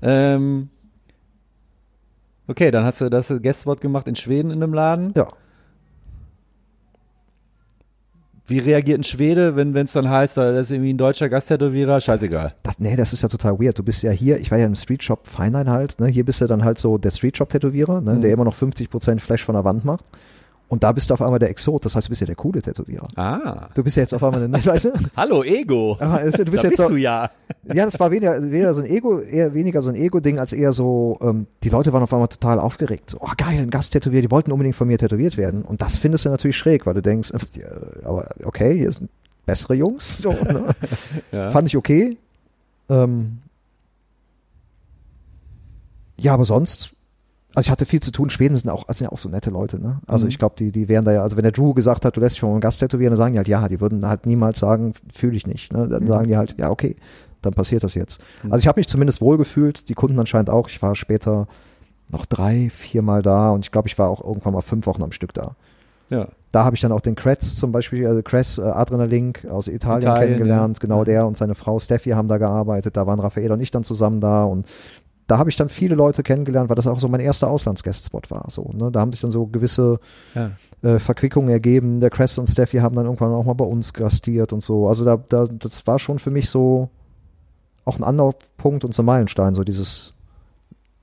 Ähm, 0.01 0.69
okay, 2.47 2.71
dann 2.71 2.83
hast 2.83 3.01
du 3.01 3.09
das 3.09 3.29
Guestwort 3.41 3.81
gemacht 3.81 4.07
in 4.07 4.15
Schweden 4.15 4.51
in 4.51 4.61
einem 4.61 4.73
Laden. 4.73 5.13
Ja, 5.15 5.27
Wie 8.51 8.59
reagiert 8.59 8.99
ein 8.99 9.03
Schwede, 9.03 9.55
wenn 9.55 9.73
es 9.77 9.93
dann 9.93 10.09
heißt, 10.09 10.35
da 10.35 10.59
ist 10.59 10.71
irgendwie 10.71 10.91
ein 10.91 10.97
deutscher 10.97 11.29
Gasttätowierer? 11.29 12.01
Scheißegal. 12.01 12.53
das, 12.63 12.79
nee, 12.79 12.97
das 12.97 13.13
ist 13.13 13.21
ja 13.21 13.29
total 13.29 13.57
weird. 13.59 13.79
Du 13.79 13.83
bist 13.83 14.03
ja 14.03 14.11
hier, 14.11 14.39
ich 14.39 14.51
war 14.51 14.57
ja 14.57 14.65
im 14.65 14.75
Street 14.75 15.01
Shop 15.01 15.25
Feinlein 15.25 15.69
halt, 15.69 16.01
ne? 16.01 16.07
hier 16.07 16.25
bist 16.25 16.41
du 16.41 16.47
dann 16.47 16.65
halt 16.65 16.77
so 16.77 16.97
der 16.97 17.11
Street 17.11 17.37
Shop 17.37 17.49
Tätowierer, 17.49 18.01
ne? 18.01 18.15
Mhm. 18.15 18.21
der 18.21 18.33
immer 18.33 18.43
noch 18.43 18.55
50% 18.55 19.19
Flash 19.19 19.45
von 19.45 19.55
der 19.55 19.63
Wand 19.63 19.85
macht. 19.85 20.03
Und 20.71 20.83
da 20.83 20.93
bist 20.93 21.09
du 21.09 21.13
auf 21.13 21.21
einmal 21.21 21.37
der 21.37 21.49
Exot, 21.49 21.83
das 21.83 21.97
heißt, 21.97 22.07
du 22.07 22.11
bist 22.11 22.21
ja 22.21 22.27
der 22.27 22.37
coole 22.37 22.61
Tätowierer. 22.61 23.09
Ah. 23.17 23.67
Du 23.75 23.83
bist 23.83 23.97
ja 23.97 24.03
jetzt 24.03 24.13
auf 24.13 24.23
einmal, 24.23 24.41
eine, 24.41 24.53
weißt 24.65 24.85
du? 24.85 24.93
Hallo, 25.17 25.43
Ego. 25.43 25.97
Aber 25.99 26.19
du 26.19 26.23
bist 26.23 26.37
da 26.39 26.43
jetzt 26.45 26.61
bist 26.61 26.77
so, 26.77 26.87
du 26.87 26.95
ja. 26.95 27.29
Ja, 27.65 27.83
das 27.83 27.99
war 27.99 28.09
weniger, 28.09 28.41
weniger 28.41 28.73
so 28.73 28.81
ein 28.81 28.87
Ego, 28.87 29.19
eher 29.19 29.53
weniger 29.53 29.81
so 29.81 29.89
ein 29.89 29.95
Ego-Ding, 29.95 30.39
als 30.39 30.53
eher 30.53 30.71
so, 30.71 31.19
ähm, 31.21 31.47
die 31.61 31.67
Leute 31.67 31.91
waren 31.91 32.03
auf 32.03 32.13
einmal 32.13 32.29
total 32.29 32.57
aufgeregt. 32.57 33.09
So, 33.09 33.17
oh 33.19 33.31
geil, 33.35 33.59
ein 33.59 33.69
Gasttätowier, 33.69 34.21
die 34.21 34.31
wollten 34.31 34.53
unbedingt 34.53 34.77
von 34.77 34.87
mir 34.87 34.97
tätowiert 34.97 35.35
werden. 35.35 35.63
Und 35.63 35.81
das 35.81 35.97
findest 35.97 36.23
du 36.23 36.29
natürlich 36.29 36.55
schräg, 36.55 36.85
weil 36.85 36.93
du 36.93 37.01
denkst, 37.01 37.31
äh, 37.31 38.05
aber 38.05 38.29
okay, 38.45 38.77
hier 38.77 38.93
sind 38.93 39.09
bessere 39.45 39.73
Jungs. 39.73 40.19
So, 40.19 40.31
ne? 40.31 40.73
ja. 41.33 41.51
Fand 41.51 41.67
ich 41.67 41.75
okay. 41.75 42.17
Ähm, 42.89 43.39
ja, 46.17 46.33
aber 46.33 46.45
sonst, 46.45 46.91
also 47.55 47.67
ich 47.67 47.71
hatte 47.71 47.85
viel 47.85 47.99
zu 47.99 48.11
tun. 48.11 48.29
Schweden 48.29 48.55
sind 48.55 48.69
auch, 48.69 48.85
sind 48.89 49.05
ja 49.07 49.11
auch 49.11 49.17
so 49.17 49.29
nette 49.29 49.49
Leute, 49.49 49.79
ne? 49.79 49.99
Also 50.07 50.25
Mhm. 50.25 50.29
ich 50.29 50.37
glaube, 50.37 50.55
die, 50.57 50.71
die 50.71 50.87
wären 50.87 51.05
da 51.05 51.11
ja, 51.11 51.21
also 51.23 51.35
wenn 51.37 51.43
der 51.43 51.51
Drew 51.51 51.73
gesagt 51.73 52.05
hat, 52.05 52.15
du 52.15 52.19
lässt 52.21 52.35
dich 52.35 52.41
von 52.41 52.51
einem 52.51 52.61
Gast 52.61 52.79
tätowieren, 52.79 53.11
dann 53.11 53.17
sagen 53.17 53.33
die 53.33 53.37
halt, 53.39 53.47
ja, 53.47 53.67
die 53.67 53.81
würden 53.81 54.07
halt 54.07 54.25
niemals 54.25 54.59
sagen, 54.59 54.93
fühle 55.13 55.35
ich 55.35 55.47
nicht. 55.47 55.73
Ne? 55.73 55.87
Dann 55.87 56.03
Mhm. 56.03 56.07
sagen 56.07 56.27
die 56.27 56.37
halt, 56.37 56.55
ja, 56.59 56.69
okay, 56.69 56.95
dann 57.41 57.53
passiert 57.53 57.83
das 57.83 57.95
jetzt. 57.95 58.21
Mhm. 58.43 58.53
Also 58.53 58.61
ich 58.63 58.67
habe 58.67 58.79
mich 58.79 58.87
zumindest 58.87 59.21
wohl 59.21 59.37
gefühlt, 59.37 59.89
die 59.89 59.93
Kunden 59.95 60.19
anscheinend 60.19 60.49
auch. 60.49 60.69
Ich 60.69 60.81
war 60.81 60.95
später 60.95 61.47
noch 62.11 62.25
drei, 62.25 62.69
viermal 62.69 63.21
da 63.21 63.51
und 63.51 63.65
ich 63.65 63.71
glaube, 63.71 63.87
ich 63.87 63.97
war 63.97 64.09
auch 64.09 64.23
irgendwann 64.23 64.53
mal 64.53 64.61
fünf 64.61 64.85
Wochen 64.85 65.03
am 65.03 65.11
Stück 65.11 65.33
da. 65.33 65.55
ja. 66.09 66.27
Da 66.53 66.65
habe 66.65 66.75
ich 66.75 66.81
dann 66.81 66.91
auch 66.91 66.99
den 66.99 67.15
Kretz 67.15 67.55
zum 67.55 67.71
Beispiel, 67.71 68.05
also 68.05 68.21
Kress 68.21 68.57
äh, 68.57 68.61
Adrenalink 68.63 69.45
aus 69.49 69.69
Italien, 69.69 70.01
Italien, 70.01 70.19
kennengelernt. 70.33 70.79
ja. 70.79 70.81
Genau 70.81 70.97
Ja. 70.97 71.03
der 71.05 71.25
und 71.25 71.37
seine 71.37 71.55
Frau 71.55 71.79
Steffi 71.79 72.09
haben 72.09 72.27
da 72.27 72.37
gearbeitet. 72.39 72.97
Da 72.97 73.07
waren 73.07 73.21
Raphael 73.21 73.53
und 73.53 73.61
ich 73.61 73.71
dann 73.71 73.85
zusammen 73.85 74.19
da 74.19 74.43
und 74.43 74.65
da 75.27 75.37
habe 75.37 75.49
ich 75.49 75.55
dann 75.55 75.69
viele 75.69 75.95
Leute 75.95 76.23
kennengelernt, 76.23 76.69
weil 76.69 76.75
das 76.75 76.87
auch 76.87 76.99
so 76.99 77.07
mein 77.07 77.21
erster 77.21 77.49
Auslandsguestspot 77.49 78.31
war. 78.31 78.45
So, 78.49 78.71
ne? 78.73 78.91
Da 78.91 78.99
haben 78.99 79.11
sich 79.11 79.21
dann 79.21 79.31
so 79.31 79.45
gewisse 79.45 79.99
ja. 80.35 80.51
äh, 80.81 80.99
Verquickungen 80.99 81.49
ergeben. 81.49 81.99
Der 81.99 82.09
Kress 82.09 82.37
und 82.37 82.49
Steffi 82.49 82.77
haben 82.77 82.95
dann 82.95 83.05
irgendwann 83.05 83.31
auch 83.31 83.45
mal 83.45 83.53
bei 83.53 83.65
uns 83.65 83.93
gastiert 83.93 84.51
und 84.51 84.61
so. 84.61 84.87
Also 84.87 85.05
da, 85.05 85.17
da, 85.29 85.45
das 85.47 85.87
war 85.87 85.99
schon 85.99 86.19
für 86.19 86.31
mich 86.31 86.49
so 86.49 86.89
auch 87.85 87.97
ein 87.97 88.03
Anlaufpunkt 88.03 88.83
und 88.83 88.93
so 88.93 89.03
ein 89.03 89.05
Meilenstein, 89.05 89.55
so 89.55 89.63
dieses 89.63 90.13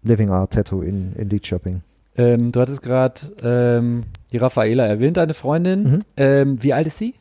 Living 0.03 0.31
Art 0.31 0.53
Tattoo 0.53 0.83
in, 0.83 1.12
in 1.14 1.29
Lidköping. 1.29 1.83
Ähm, 2.16 2.53
du 2.53 2.61
hattest 2.61 2.83
gerade 2.83 3.21
ähm, 3.43 4.03
die 4.33 4.39
Raffaela 4.39 4.85
erwähnt, 4.87 5.16
deine 5.16 5.35
Freundin. 5.35 5.83
Mhm. 5.83 6.03
Ähm, 6.16 6.62
wie 6.62 6.73
alt 6.73 6.87
ist 6.87 6.99
sie? 6.99 7.14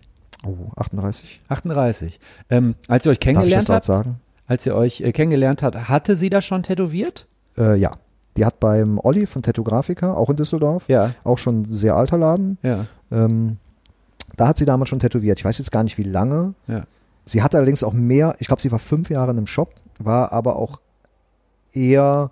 Oh, 0.45 0.56
38. 0.76 1.41
38. 1.48 2.20
Ähm, 2.50 2.76
als 2.88 3.06
ihr 3.06 3.12
euch 3.12 3.20
Darf 3.20 3.30
ich 3.30 3.36
das 3.36 3.66
kennengelernt 3.66 3.70
habt, 3.70 3.86
sagen? 3.86 4.20
Als 4.48 4.66
ihr 4.66 4.76
euch 4.76 5.02
äh, 5.02 5.12
kennengelernt 5.12 5.62
habt, 5.64 5.89
hatte 5.89 6.16
sie 6.16 6.30
das 6.30 6.45
schon 6.45 6.64
tätowiert? 6.64 7.28
Äh, 7.58 7.76
ja. 7.78 7.98
Die 8.38 8.45
hat 8.45 8.60
beim 8.60 9.00
Olli 9.00 9.26
von 9.26 9.41
Tattoo 9.41 9.64
Grafica, 9.64 10.14
auch 10.14 10.30
in 10.30 10.36
Düsseldorf, 10.36 10.88
Ja. 10.88 11.14
auch 11.24 11.38
schon 11.38 11.62
ein 11.62 11.66
sehr 11.66 11.95
alter 11.95 12.18
Laden. 12.18 12.58
Ja. 12.62 12.86
Ähm, 13.12 13.58
da 14.36 14.48
hat 14.50 14.58
sie 14.58 14.66
damals 14.66 14.89
schon 14.89 15.00
tätowiert. 15.00 15.39
Ich 15.39 15.45
weiß 15.45 15.58
jetzt 15.58 15.72
gar 15.72 15.84
nicht, 15.84 15.98
wie 15.98 16.04
lange. 16.04 16.54
Ja. 16.68 16.84
Sie 17.26 17.41
hat 17.41 17.56
allerdings 17.56 17.84
auch 17.84 17.93
mehr, 17.93 18.36
ich 18.39 18.48
glaube, 18.48 18.62
sie 18.62 18.72
war 18.72 18.80
fünf 18.80 19.10
Jahre 19.10 19.32
in 19.32 19.38
einem 19.38 19.48
Shop, 19.48 19.74
war 20.00 20.32
aber 20.32 20.56
auch 20.58 20.80
eher 21.74 22.32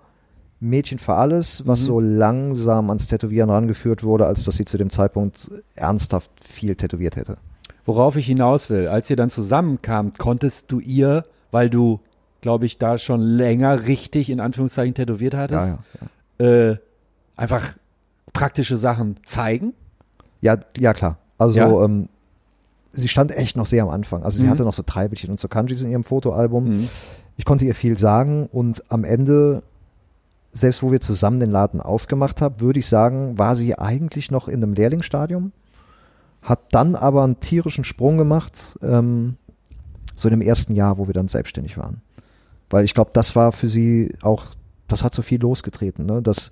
Mädchen 0.59 0.99
für 0.99 1.15
alles, 1.15 1.67
was 1.67 1.81
Mhm. 1.81 1.85
so 1.85 1.99
langsam 1.99 2.89
ans 2.89 3.07
Tätowieren 3.07 3.49
rangeführt 3.49 4.03
wurde, 4.03 4.25
als 4.25 4.43
dass 4.45 4.55
sie 4.55 4.65
zu 4.65 4.77
dem 4.77 4.89
Zeitpunkt 4.89 5.51
ernsthaft 5.75 6.31
viel 6.43 6.75
tätowiert 6.75 7.15
hätte. 7.17 7.37
Worauf 7.85 8.15
ich 8.15 8.25
hinaus 8.25 8.69
will, 8.69 8.87
als 8.87 9.09
ihr 9.09 9.15
dann 9.15 9.29
zusammenkamt, 9.29 10.17
konntest 10.17 10.71
du 10.71 10.79
ihr, 10.79 11.23
weil 11.51 11.69
du, 11.69 11.99
glaube 12.45 12.67
ich, 12.67 12.77
da 12.77 12.99
schon 12.99 13.21
länger 13.21 13.87
richtig 13.87 14.29
in 14.29 14.39
Anführungszeichen 14.39 14.93
tätowiert 14.93 15.33
hattest, 15.33 15.79
Ja, 16.39 16.45
ja. 16.45 16.45
Äh, 16.71 16.77
einfach 17.35 17.73
praktische 18.33 18.77
Sachen 18.77 19.17
zeigen? 19.25 19.73
Ja, 20.41 20.57
ja 20.77 20.93
klar. 20.93 21.17
Also 21.39 21.57
Ja. 21.59 21.83
ähm, 21.83 22.07
sie 22.93 23.07
stand 23.07 23.31
echt 23.35 23.57
noch 23.57 23.65
sehr 23.65 23.81
am 23.81 23.89
Anfang. 23.89 24.21
Also 24.23 24.37
sie 24.37 24.45
Mhm. 24.45 24.51
hatte 24.51 24.63
noch 24.63 24.75
so 24.75 24.83
Treibelchen 24.83 25.31
und 25.31 25.39
so 25.39 25.47
Kanjis 25.47 25.81
in 25.81 25.89
ihrem 25.89 26.03
Fotoalbum. 26.03 26.65
Mhm. 26.81 26.89
Ich 27.35 27.45
konnte 27.45 27.65
ihr 27.65 27.73
viel 27.73 27.97
sagen 27.97 28.47
und 28.51 28.83
am 28.91 29.03
Ende, 29.05 29.63
selbst 30.51 30.83
wo 30.83 30.91
wir 30.91 31.01
zusammen 31.01 31.39
den 31.39 31.49
Laden 31.49 31.81
aufgemacht 31.81 32.41
haben, 32.41 32.61
würde 32.61 32.77
ich 32.79 32.87
sagen, 32.87 33.39
war 33.39 33.55
sie 33.55 33.75
eigentlich 33.79 34.29
noch 34.29 34.47
in 34.47 34.61
einem 34.61 34.73
Lehrlingsstadium, 34.73 35.51
hat 36.43 36.59
dann 36.71 36.95
aber 36.95 37.23
einen 37.23 37.39
tierischen 37.39 37.83
Sprung 37.85 38.17
gemacht, 38.19 38.77
ähm, 38.83 39.37
so 40.13 40.27
in 40.29 40.39
dem 40.39 40.41
ersten 40.47 40.75
Jahr, 40.75 40.97
wo 40.99 41.07
wir 41.07 41.13
dann 41.13 41.27
selbstständig 41.27 41.77
waren. 41.77 42.01
Weil 42.69 42.83
ich 42.85 42.93
glaube, 42.93 43.11
das 43.13 43.35
war 43.35 43.51
für 43.51 43.67
sie 43.67 44.13
auch, 44.21 44.45
das 44.87 45.03
hat 45.03 45.13
so 45.13 45.21
viel 45.21 45.39
losgetreten. 45.41 46.05
Ne? 46.05 46.21
Das, 46.21 46.49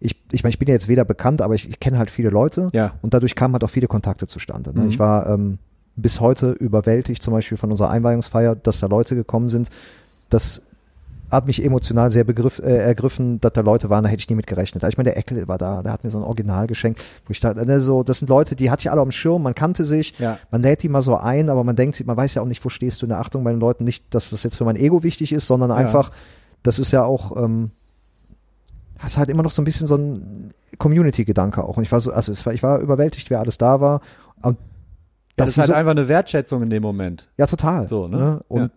ich, 0.00 0.16
ich 0.32 0.42
meine, 0.42 0.50
ich 0.50 0.58
bin 0.58 0.68
ja 0.68 0.74
jetzt 0.74 0.88
weder 0.88 1.04
bekannt, 1.04 1.40
aber 1.40 1.54
ich, 1.54 1.68
ich 1.68 1.80
kenne 1.80 1.98
halt 1.98 2.10
viele 2.10 2.30
Leute 2.30 2.68
Ja. 2.72 2.92
und 3.02 3.14
dadurch 3.14 3.34
kamen 3.34 3.54
halt 3.54 3.64
auch 3.64 3.70
viele 3.70 3.88
Kontakte 3.88 4.26
zustande. 4.26 4.72
Ne? 4.74 4.82
Mhm. 4.84 4.88
Ich 4.90 4.98
war 4.98 5.28
ähm, 5.28 5.58
bis 5.96 6.20
heute 6.20 6.52
überwältigt, 6.52 7.22
zum 7.22 7.32
Beispiel 7.32 7.56
von 7.58 7.70
unserer 7.70 7.90
Einweihungsfeier, 7.90 8.54
dass 8.54 8.80
da 8.80 8.86
Leute 8.86 9.14
gekommen 9.14 9.48
sind. 9.48 9.70
Das 10.30 10.62
hat 11.30 11.46
mich 11.46 11.64
emotional 11.64 12.10
sehr 12.12 12.24
begriff, 12.24 12.60
äh, 12.60 12.76
ergriffen, 12.78 13.40
dass 13.40 13.52
da 13.52 13.60
Leute 13.60 13.90
waren, 13.90 14.04
da 14.04 14.10
hätte 14.10 14.20
ich 14.20 14.28
nie 14.30 14.36
mit 14.36 14.46
gerechnet. 14.46 14.84
Ich 14.84 14.96
meine, 14.96 15.08
der 15.10 15.16
Eckel 15.18 15.48
war 15.48 15.58
da, 15.58 15.82
der 15.82 15.92
hat 15.92 16.04
mir 16.04 16.10
so 16.10 16.18
ein 16.18 16.24
Original 16.24 16.66
geschenkt, 16.68 17.00
wo 17.24 17.32
ich 17.32 17.40
dachte, 17.40 17.66
ne, 17.66 17.80
so, 17.80 18.02
das 18.04 18.20
sind 18.20 18.28
Leute, 18.28 18.54
die 18.54 18.70
hatte 18.70 18.82
ich 18.82 18.90
alle 18.92 19.02
dem 19.02 19.10
Schirm, 19.10 19.42
man 19.42 19.54
kannte 19.54 19.84
sich, 19.84 20.16
Ja. 20.18 20.38
man 20.50 20.62
lädt 20.62 20.82
die 20.84 20.88
mal 20.88 21.02
so 21.02 21.16
ein, 21.16 21.48
aber 21.50 21.64
man 21.64 21.74
denkt 21.74 21.96
sich, 21.96 22.06
man 22.06 22.16
weiß 22.16 22.34
ja 22.34 22.42
auch 22.42 22.46
nicht, 22.46 22.64
wo 22.64 22.68
stehst 22.68 23.02
du 23.02 23.06
in 23.06 23.10
der 23.10 23.18
Achtung 23.20 23.42
bei 23.44 23.50
den 23.50 23.58
Leuten, 23.60 23.82
nicht, 23.84 24.04
dass 24.14 24.30
das 24.30 24.42
jetzt 24.44 24.56
für 24.56 24.64
mein 24.64 24.76
Ego 24.76 25.02
wichtig 25.02 25.32
ist, 25.32 25.46
sondern 25.46 25.70
Ja. 25.70 25.76
einfach, 25.76 26.12
das 26.62 26.78
ist 26.78 26.92
ja 26.92 27.04
auch, 27.04 27.36
ähm, 27.36 27.70
das 29.02 29.12
ist 29.12 29.18
halt 29.18 29.28
immer 29.28 29.42
noch 29.42 29.50
so 29.50 29.60
ein 29.60 29.64
bisschen 29.64 29.86
so 29.86 29.96
ein 29.96 30.52
Community-Gedanke 30.78 31.62
auch. 31.64 31.76
Und 31.76 31.82
ich 31.82 31.92
war 31.92 32.00
so, 32.00 32.12
also 32.12 32.32
war, 32.46 32.54
ich 32.54 32.62
war 32.62 32.78
überwältigt, 32.78 33.30
wer 33.30 33.40
alles 33.40 33.58
da 33.58 33.80
war. 33.80 34.00
Und 34.42 34.58
Das, 35.36 35.46
dass 35.46 35.48
ist 35.48 35.54
sie 35.56 35.60
halt 35.62 35.68
so, 35.70 35.74
einfach 35.74 35.90
eine 35.90 36.08
Wertschätzung 36.08 36.62
in 36.62 36.70
dem 36.70 36.82
Moment. 36.82 37.28
ja, 37.36 37.46
total. 37.46 37.88
So, 37.88 38.08
ne? 38.08 38.42
Und 38.48 38.60
Ja. 38.60 38.70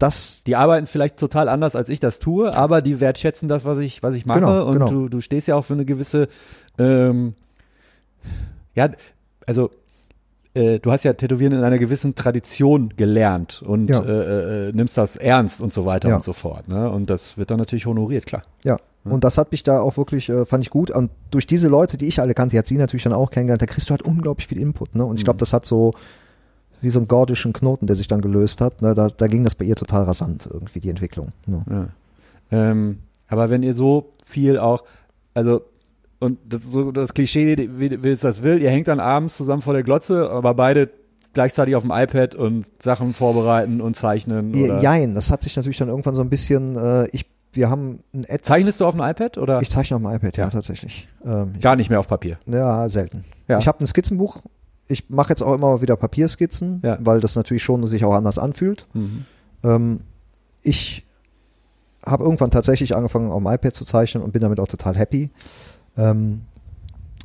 Das, 0.00 0.42
Die 0.44 0.56
arbeiten 0.56 0.86
vielleicht 0.86 1.16
total 1.18 1.48
anders, 1.48 1.76
als 1.76 1.88
ich 1.88 2.00
das 2.00 2.18
tue, 2.18 2.52
aber 2.52 2.82
die 2.82 2.98
wertschätzen 3.00 3.48
das, 3.48 3.64
was 3.64 3.78
ich, 3.78 4.02
was 4.02 4.14
ich 4.16 4.26
mache. 4.26 4.40
Genau, 4.40 4.66
und 4.66 4.72
genau. 4.74 4.88
Du, 4.90 5.08
du 5.08 5.20
stehst 5.20 5.46
ja 5.46 5.54
auch 5.54 5.64
für 5.64 5.74
eine 5.74 5.84
gewisse, 5.84 6.28
ähm, 6.78 7.34
ja, 8.74 8.90
also 9.46 9.70
äh, 10.54 10.78
du 10.80 10.90
hast 10.90 11.04
ja 11.04 11.12
Tätowieren 11.12 11.52
in 11.52 11.62
einer 11.62 11.78
gewissen 11.78 12.14
Tradition 12.14 12.92
gelernt 12.96 13.62
und 13.64 13.88
Ja. 13.88 14.00
äh, 14.02 14.68
äh, 14.68 14.72
nimmst 14.72 14.96
das 14.98 15.16
ernst 15.16 15.60
und 15.60 15.72
so 15.72 15.84
weiter 15.86 16.08
Ja. 16.08 16.16
und 16.16 16.24
so 16.24 16.32
fort. 16.32 16.66
Ne? 16.68 16.90
Und 16.90 17.08
das 17.10 17.36
wird 17.38 17.50
dann 17.50 17.58
natürlich 17.58 17.86
honoriert, 17.86 18.26
klar. 18.26 18.42
ja. 18.64 18.76
Und 19.02 19.24
das 19.24 19.38
hat 19.38 19.50
mich 19.50 19.62
da 19.62 19.80
auch 19.80 19.96
wirklich, 19.96 20.28
äh, 20.28 20.44
fand 20.44 20.62
ich 20.62 20.68
gut. 20.68 20.90
Und 20.90 21.10
durch 21.30 21.46
diese 21.46 21.68
Leute, 21.68 21.96
die 21.96 22.06
ich 22.06 22.20
alle 22.20 22.34
kannte, 22.34 22.52
die 22.52 22.58
hat 22.58 22.66
sie 22.66 22.76
natürlich 22.76 23.04
dann 23.04 23.14
auch 23.14 23.30
kennengelernt, 23.30 23.62
da 23.62 23.66
kriegst 23.66 23.88
du 23.88 23.92
halt 23.92 24.02
unglaublich 24.02 24.46
viel 24.46 24.60
Input. 24.60 24.94
Ne? 24.94 25.02
Und 25.06 25.16
ich 25.16 25.24
glaube, 25.24 25.36
Mhm. 25.36 25.40
das 25.40 25.52
hat 25.54 25.64
so 25.64 25.94
wie 26.80 26.90
so 26.90 26.98
einen 26.98 27.08
gordischen 27.08 27.52
Knoten, 27.52 27.86
der 27.86 27.96
sich 27.96 28.08
dann 28.08 28.20
gelöst 28.20 28.60
hat. 28.60 28.82
Ne? 28.82 28.94
Da, 28.94 29.08
da 29.08 29.26
ging 29.26 29.44
das 29.44 29.54
bei 29.54 29.64
ihr 29.64 29.76
total 29.76 30.04
rasant, 30.04 30.48
irgendwie, 30.50 30.80
die 30.80 30.90
Entwicklung. 30.90 31.28
Ne? 31.46 31.62
Ja. 31.70 31.88
Ähm, 32.50 32.98
aber 33.28 33.50
wenn 33.50 33.62
ihr 33.62 33.74
so 33.74 34.12
viel 34.24 34.58
auch, 34.58 34.84
also 35.34 35.62
und 36.18 36.38
das 36.46 36.64
ist 36.64 36.72
so 36.72 36.92
das 36.92 37.14
Klischee, 37.14 37.56
wie, 37.76 38.02
wie 38.02 38.08
es 38.08 38.20
das 38.20 38.42
will, 38.42 38.62
ihr 38.62 38.70
hängt 38.70 38.88
dann 38.88 39.00
abends 39.00 39.36
zusammen 39.36 39.62
vor 39.62 39.72
der 39.72 39.82
Glotze, 39.82 40.28
aber 40.30 40.54
beide 40.54 40.90
gleichzeitig 41.32 41.76
auf 41.76 41.82
dem 41.82 41.92
iPad 41.92 42.34
und 42.34 42.66
Sachen 42.82 43.14
vorbereiten 43.14 43.80
und 43.80 43.96
zeichnen. 43.96 44.54
Oder? 44.54 44.80
Jein, 44.82 45.14
das 45.14 45.30
hat 45.30 45.42
sich 45.42 45.56
natürlich 45.56 45.78
dann 45.78 45.88
irgendwann 45.88 46.14
so 46.14 46.22
ein 46.22 46.28
bisschen, 46.28 46.76
äh, 46.76 47.08
ich, 47.12 47.24
wir 47.52 47.70
haben 47.70 48.00
ein 48.12 48.24
Ad 48.28 48.42
Zeichnest 48.42 48.80
du 48.80 48.86
auf 48.86 48.94
dem 48.94 49.02
iPad 49.02 49.38
oder 49.38 49.62
Ich 49.62 49.70
zeichne 49.70 49.96
auf 49.96 50.02
dem 50.02 50.10
iPad, 50.10 50.36
ja, 50.36 50.44
Ja. 50.44 50.50
tatsächlich. 50.50 51.08
Ähm, 51.24 51.54
gar 51.60 51.76
nicht 51.76 51.88
mehr 51.88 52.00
auf 52.00 52.08
Papier? 52.08 52.38
ja, 52.46 52.88
selten. 52.88 53.24
Ja. 53.48 53.58
Ich 53.58 53.68
habe 53.68 53.82
ein 53.82 53.86
Skizzenbuch. 53.86 54.42
Ich 54.90 55.08
mache 55.08 55.30
jetzt 55.30 55.42
auch 55.42 55.54
immer 55.54 55.68
mal 55.70 55.80
wieder 55.82 55.96
Papierskizzen, 55.96 56.80
Ja. 56.84 56.98
weil 57.00 57.20
das 57.20 57.36
natürlich 57.36 57.62
schon 57.62 57.86
sich 57.86 58.04
auch 58.04 58.14
anders 58.14 58.38
anfühlt. 58.38 58.84
Mhm. 58.92 59.24
Ähm, 59.62 60.00
ich 60.62 61.06
habe 62.04 62.24
irgendwann 62.24 62.50
tatsächlich 62.50 62.96
angefangen, 62.96 63.30
auf 63.30 63.42
dem 63.42 63.46
iPad 63.52 63.74
zu 63.74 63.84
zeichnen 63.84 64.22
und 64.22 64.32
bin 64.32 64.42
damit 64.42 64.58
auch 64.60 64.68
total 64.68 64.96
happy. 64.96 65.30
Ähm, 65.96 66.42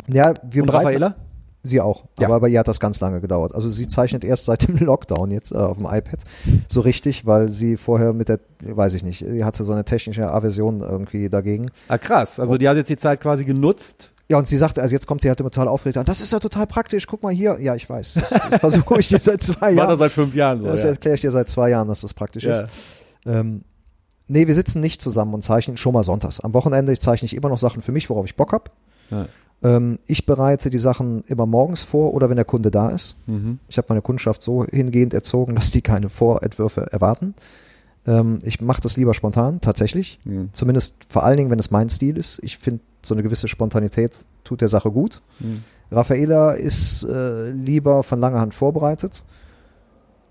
Ja, 0.07 0.34
wir 0.43 0.61
Und 0.63 0.68
bereiten- 0.68 0.86
Raffaela? 0.88 1.16
Sie 1.63 1.82
auch. 1.82 2.03
Ja. 2.20 2.28
Aber 2.28 2.41
bei 2.41 2.49
ihr 2.49 2.59
hat 2.59 2.68
das 2.68 2.80
ganz 2.80 2.99
lange 2.99 3.22
gedauert. 3.22 3.55
Also 3.55 3.70
sie 3.70 3.88
zeichnet 3.88 4.24
erst 4.24 4.45
seit 4.45 4.68
dem 4.68 4.78
Lockdown 4.86 5.32
jetzt 5.32 5.51
äh, 5.51 5.55
auf 5.57 5.78
dem 5.78 5.88
iPad 5.88 6.20
so 6.68 6.82
richtig, 6.82 7.26
weil 7.26 7.49
sie 7.49 7.76
vorher 7.78 8.13
mit 8.13 8.30
der, 8.30 8.39
weiß 8.63 8.93
ich 8.93 9.03
nicht, 9.03 9.26
sie 9.28 9.43
hatte 9.43 9.63
so 9.63 9.72
eine 9.72 9.84
technische 9.86 10.30
Aversion 10.32 10.82
irgendwie 10.82 11.28
dagegen. 11.30 11.72
Ah, 11.88 11.97
krass. 11.97 12.39
Also 12.39 12.57
die 12.57 12.70
hat 12.70 12.78
jetzt 12.78 12.89
die 12.91 12.97
Zeit 12.97 13.20
quasi 13.22 13.45
genutzt. 13.45 14.11
Ja, 14.28 14.39
und 14.39 14.47
sie 14.47 14.57
sagte, 14.57 14.82
also 14.82 14.93
jetzt 14.93 15.05
kommt 15.05 15.21
sie 15.21 15.28
halt 15.30 15.38
total 15.38 15.67
aufgeregt 15.67 15.97
an. 15.97 16.05
Das 16.05 16.19
ist 16.19 16.32
ja 16.32 16.39
total 16.39 16.65
praktisch. 16.65 17.05
Guck 17.05 17.21
mal 17.21 17.32
hier. 17.34 17.59
Ja, 17.61 17.76
ich 17.76 17.88
weiß. 17.88 18.15
Das, 18.15 18.30
das 18.30 18.59
versuche 18.59 18.99
ich 18.99 19.07
dir 19.07 19.19
seit 19.19 19.43
zwei 19.43 19.67
War 19.67 19.69
das 19.69 19.78
Jahren. 19.78 19.97
seit 19.99 20.11
fünf 20.11 20.34
Jahren 20.36 20.59
so. 20.61 20.65
Das 20.65 20.84
ja. 20.84 20.89
erkläre 20.89 21.15
ich 21.15 21.21
dir 21.21 21.30
seit 21.32 21.47
zwei 21.47 21.69
Jahren, 21.69 21.88
dass 21.88 22.01
das 22.01 22.13
praktisch 22.15 22.43
Ja. 22.43 22.61
ist. 22.61 22.73
Ähm, 23.28 23.63
nee, 24.28 24.47
wir 24.47 24.55
sitzen 24.55 24.82
nicht 24.82 25.01
zusammen 25.01 25.34
und 25.36 25.43
zeichnen 25.43 25.78
schon 25.78 25.93
mal 25.93 26.03
sonntags. 26.03 26.39
Am 26.39 26.53
Wochenende 26.55 26.97
zeichne 26.97 27.28
ich 27.28 27.36
immer 27.36 27.49
noch 27.49 27.59
Sachen 27.59 27.84
für 27.84 27.91
mich, 27.91 28.09
worauf 28.09 28.26
ich 28.26 28.36
Bock 28.36 28.51
hab. 28.51 28.71
Ja. 29.11 29.28
Ähm, 29.63 29.99
ich 30.07 30.26
bereite 30.26 30.71
die 30.71 30.80
Sachen 30.80 31.23
immer 31.28 31.45
morgens 31.45 31.84
vor 31.84 32.13
oder 32.15 32.28
wenn 32.30 32.36
der 32.36 32.45
Kunde 32.45 32.71
da 32.71 32.89
ist. 32.89 33.17
Mhm. 33.28 33.59
Ich 33.67 33.78
habe 33.78 33.86
meine 33.89 34.01
Kundschaft 34.01 34.41
so 34.41 34.65
hingehend 34.65 35.13
erzogen, 35.13 35.53
dass 35.55 35.69
die 35.69 35.82
keine 35.84 36.09
Vorentwürfe 36.09 36.91
erwarten. 36.91 37.36
Ähm, 38.08 38.39
ich 38.43 38.62
mache 38.62 38.82
das 38.82 38.97
lieber 38.97 39.14
spontan, 39.14 39.62
tatsächlich. 39.62 40.20
Mhm. 40.24 40.49
Zumindest 40.53 40.97
vor 41.10 41.24
allen 41.24 41.38
Dingen, 41.38 41.49
wenn 41.51 41.60
es 41.60 41.72
mein 41.72 41.89
Stil 41.89 42.18
ist. 42.18 42.39
Ich 42.43 42.58
finde, 42.58 42.82
so 43.01 43.14
eine 43.14 43.24
gewisse 43.24 43.47
Spontanität 43.47 44.26
tut 44.43 44.62
der 44.62 44.68
Sache 44.68 44.91
gut. 44.91 45.22
Mhm. 45.39 45.64
Raffaela 45.91 46.53
ist 46.53 47.03
äh, 47.03 47.51
lieber 47.51 48.03
von 48.03 48.20
langer 48.20 48.39
Hand 48.39 48.56
vorbereitet. 48.56 49.24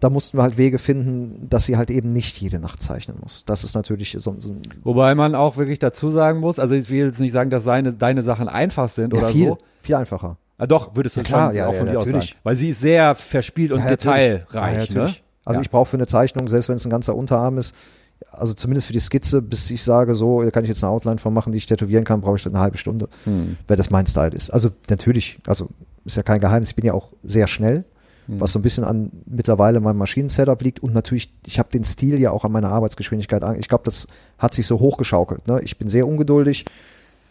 Da 0.01 0.11
mussten 0.11 0.37
wir 0.37 0.43
halt 0.43 0.59
Wege 0.59 0.79
finden, 0.79 1.47
dass 1.49 1.65
sie 1.65 1.77
halt 1.77 1.91
eben 1.91 2.13
nicht 2.13 2.39
jede 2.39 2.59
Nacht 2.59 2.83
zeichnen 2.83 3.17
muss. 3.23 3.45
Das 3.47 3.65
ist 3.65 3.75
natürlich 3.75 4.15
so, 4.19 4.35
so 4.39 4.51
ein 4.51 4.63
Wobei 4.83 5.15
man 5.15 5.35
auch 5.35 5.57
wirklich 5.57 5.79
dazu 5.79 6.11
sagen 6.11 6.41
muss, 6.41 6.59
also 6.59 6.75
ich 6.75 6.91
will 6.91 7.07
jetzt 7.07 7.21
nicht 7.21 7.33
sagen, 7.33 7.49
dass 7.49 7.65
seine, 7.65 7.93
deine 7.95 8.23
Sachen 8.23 8.49
einfach 8.49 8.89
sind 8.89 9.15
ja, 9.15 9.21
oder 9.21 9.29
viel, 9.29 9.47
so. 9.49 9.59
viel 9.81 9.95
einfacher. 9.95 10.37
Ah, 10.59 10.67
doch, 10.67 10.95
würdest 10.95 11.17
du 11.17 11.21
Ja, 11.21 11.25
klar, 11.25 11.47
schon 11.49 11.57
ja, 11.57 11.67
auch 11.69 11.73
ja, 11.73 11.79
von 11.79 11.89
dir 11.89 11.99
aus 11.99 12.07
natürlich. 12.07 12.31
sagen. 12.31 12.41
Weil 12.43 12.57
sie 12.57 12.69
ist 12.71 12.81
sehr 12.81 13.15
verspielt 13.15 13.73
und 13.73 13.81
Ja, 13.81 13.89
detailreich. 13.89 14.91
Ja, 14.91 15.05
ne? 15.05 15.15
Also 15.45 15.59
Ja. 15.59 15.63
ich 15.63 15.71
brauche 15.71 15.87
für 15.91 15.97
eine 15.97 16.07
Zeichnung, 16.07 16.49
selbst 16.49 16.69
wenn 16.69 16.77
es 16.77 16.85
ein 16.87 16.91
ganzer 16.91 17.15
Unterarm 17.15 17.59
ist, 17.59 17.75
also 18.31 18.55
zumindest 18.55 18.87
für 18.87 18.93
die 18.93 19.01
Skizze, 19.01 19.43
bis 19.43 19.71
ich 19.71 19.83
sage, 19.83 20.15
so, 20.15 20.43
da 20.43 20.51
kann 20.51 20.65
ich 20.65 20.69
jetzt 20.69 20.83
eine 20.83 20.93
Outline 20.93 21.19
von 21.19 21.35
machen, 21.35 21.53
die 21.53 21.59
ich 21.59 21.67
tätowieren 21.67 22.05
kann, 22.05 22.21
brauche 22.21 22.37
ich 22.37 22.43
dann 22.45 22.55
eine 22.55 22.63
halbe 22.63 22.79
Stunde, 22.79 23.09
Hm. 23.25 23.57
weil 23.69 23.77
das 23.77 23.91
mein 23.91 24.07
Style 24.07 24.31
ist. 24.35 24.51
Also 24.51 24.71
natürlich, 24.89 25.39
also 25.47 25.69
ist 26.05 26.17
ja 26.17 26.23
kein 26.23 26.41
Geheimnis, 26.41 26.71
ich 26.71 26.77
bin 26.77 26.85
ja 26.85 26.95
auch 26.95 27.09
sehr 27.23 27.47
schnell, 27.49 27.85
Hm. 28.27 28.41
was 28.41 28.53
so 28.53 28.59
ein 28.59 28.63
bisschen 28.63 28.85
an 28.85 29.11
mittlerweile 29.27 29.81
meinem 29.81 29.99
Maschinen-Setup 29.99 30.61
liegt 30.63 30.81
und 30.83 30.95
natürlich, 30.95 31.33
ich 31.45 31.59
habe 31.59 31.69
den 31.71 31.85
Stil 31.85 32.19
ja 32.21 32.31
auch 32.31 32.45
an 32.45 32.53
meiner 32.53 32.71
Arbeitsgeschwindigkeit 32.71 33.43
an. 33.43 33.59
Ich 33.59 33.69
glaube, 33.69 33.85
das 33.85 34.07
hat 34.39 34.55
sich 34.55 34.67
so 34.67 34.81
hochgeschaukelt. 34.81 35.47
Ne? 35.47 35.61
Ich 35.63 35.77
bin 35.79 35.89
sehr 35.89 36.07
ungeduldig. 36.09 36.65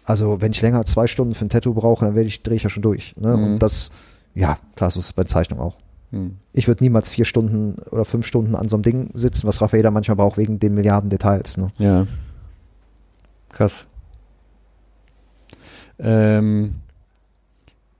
Also 0.05 0.41
wenn 0.41 0.51
ich 0.51 0.61
länger 0.61 0.79
als 0.79 0.91
zwei 0.91 1.07
Stunden 1.07 1.33
für 1.33 1.45
ein 1.45 1.49
Tattoo 1.49 1.73
brauche, 1.73 2.05
dann 2.05 2.13
werde 2.13 2.27
ich, 2.27 2.43
drehe 2.43 2.57
ich 2.57 2.63
ja 2.63 2.69
schon 2.69 2.83
durch. 2.83 3.15
Ne? 3.17 3.35
Mhm. 3.35 3.43
Und 3.45 3.59
das, 3.59 3.89
ja, 4.35 4.57
klar, 4.75 4.91
so 4.91 4.99
ist 4.99 5.07
es 5.07 5.13
bei 5.13 5.23
Zeichnung 5.23 5.59
auch. 5.59 5.75
Hm. 6.13 6.37
Ich 6.53 6.67
würde 6.67 6.83
niemals 6.83 7.09
vier 7.09 7.25
Stunden 7.25 7.75
oder 7.89 8.05
fünf 8.05 8.27
Stunden 8.27 8.55
an 8.55 8.69
so 8.69 8.75
einem 8.75 8.83
Ding 8.83 9.09
sitzen, 9.15 9.47
was 9.47 9.61
Raffaella 9.61 9.89
manchmal 9.89 10.15
braucht 10.15 10.37
wegen 10.37 10.59
den 10.59 10.75
Milliarden 10.75 11.09
Details. 11.09 11.57
Ne? 11.57 11.71
Ja. 11.79 12.05
Krass. 13.51 13.87
Ähm, 15.99 16.75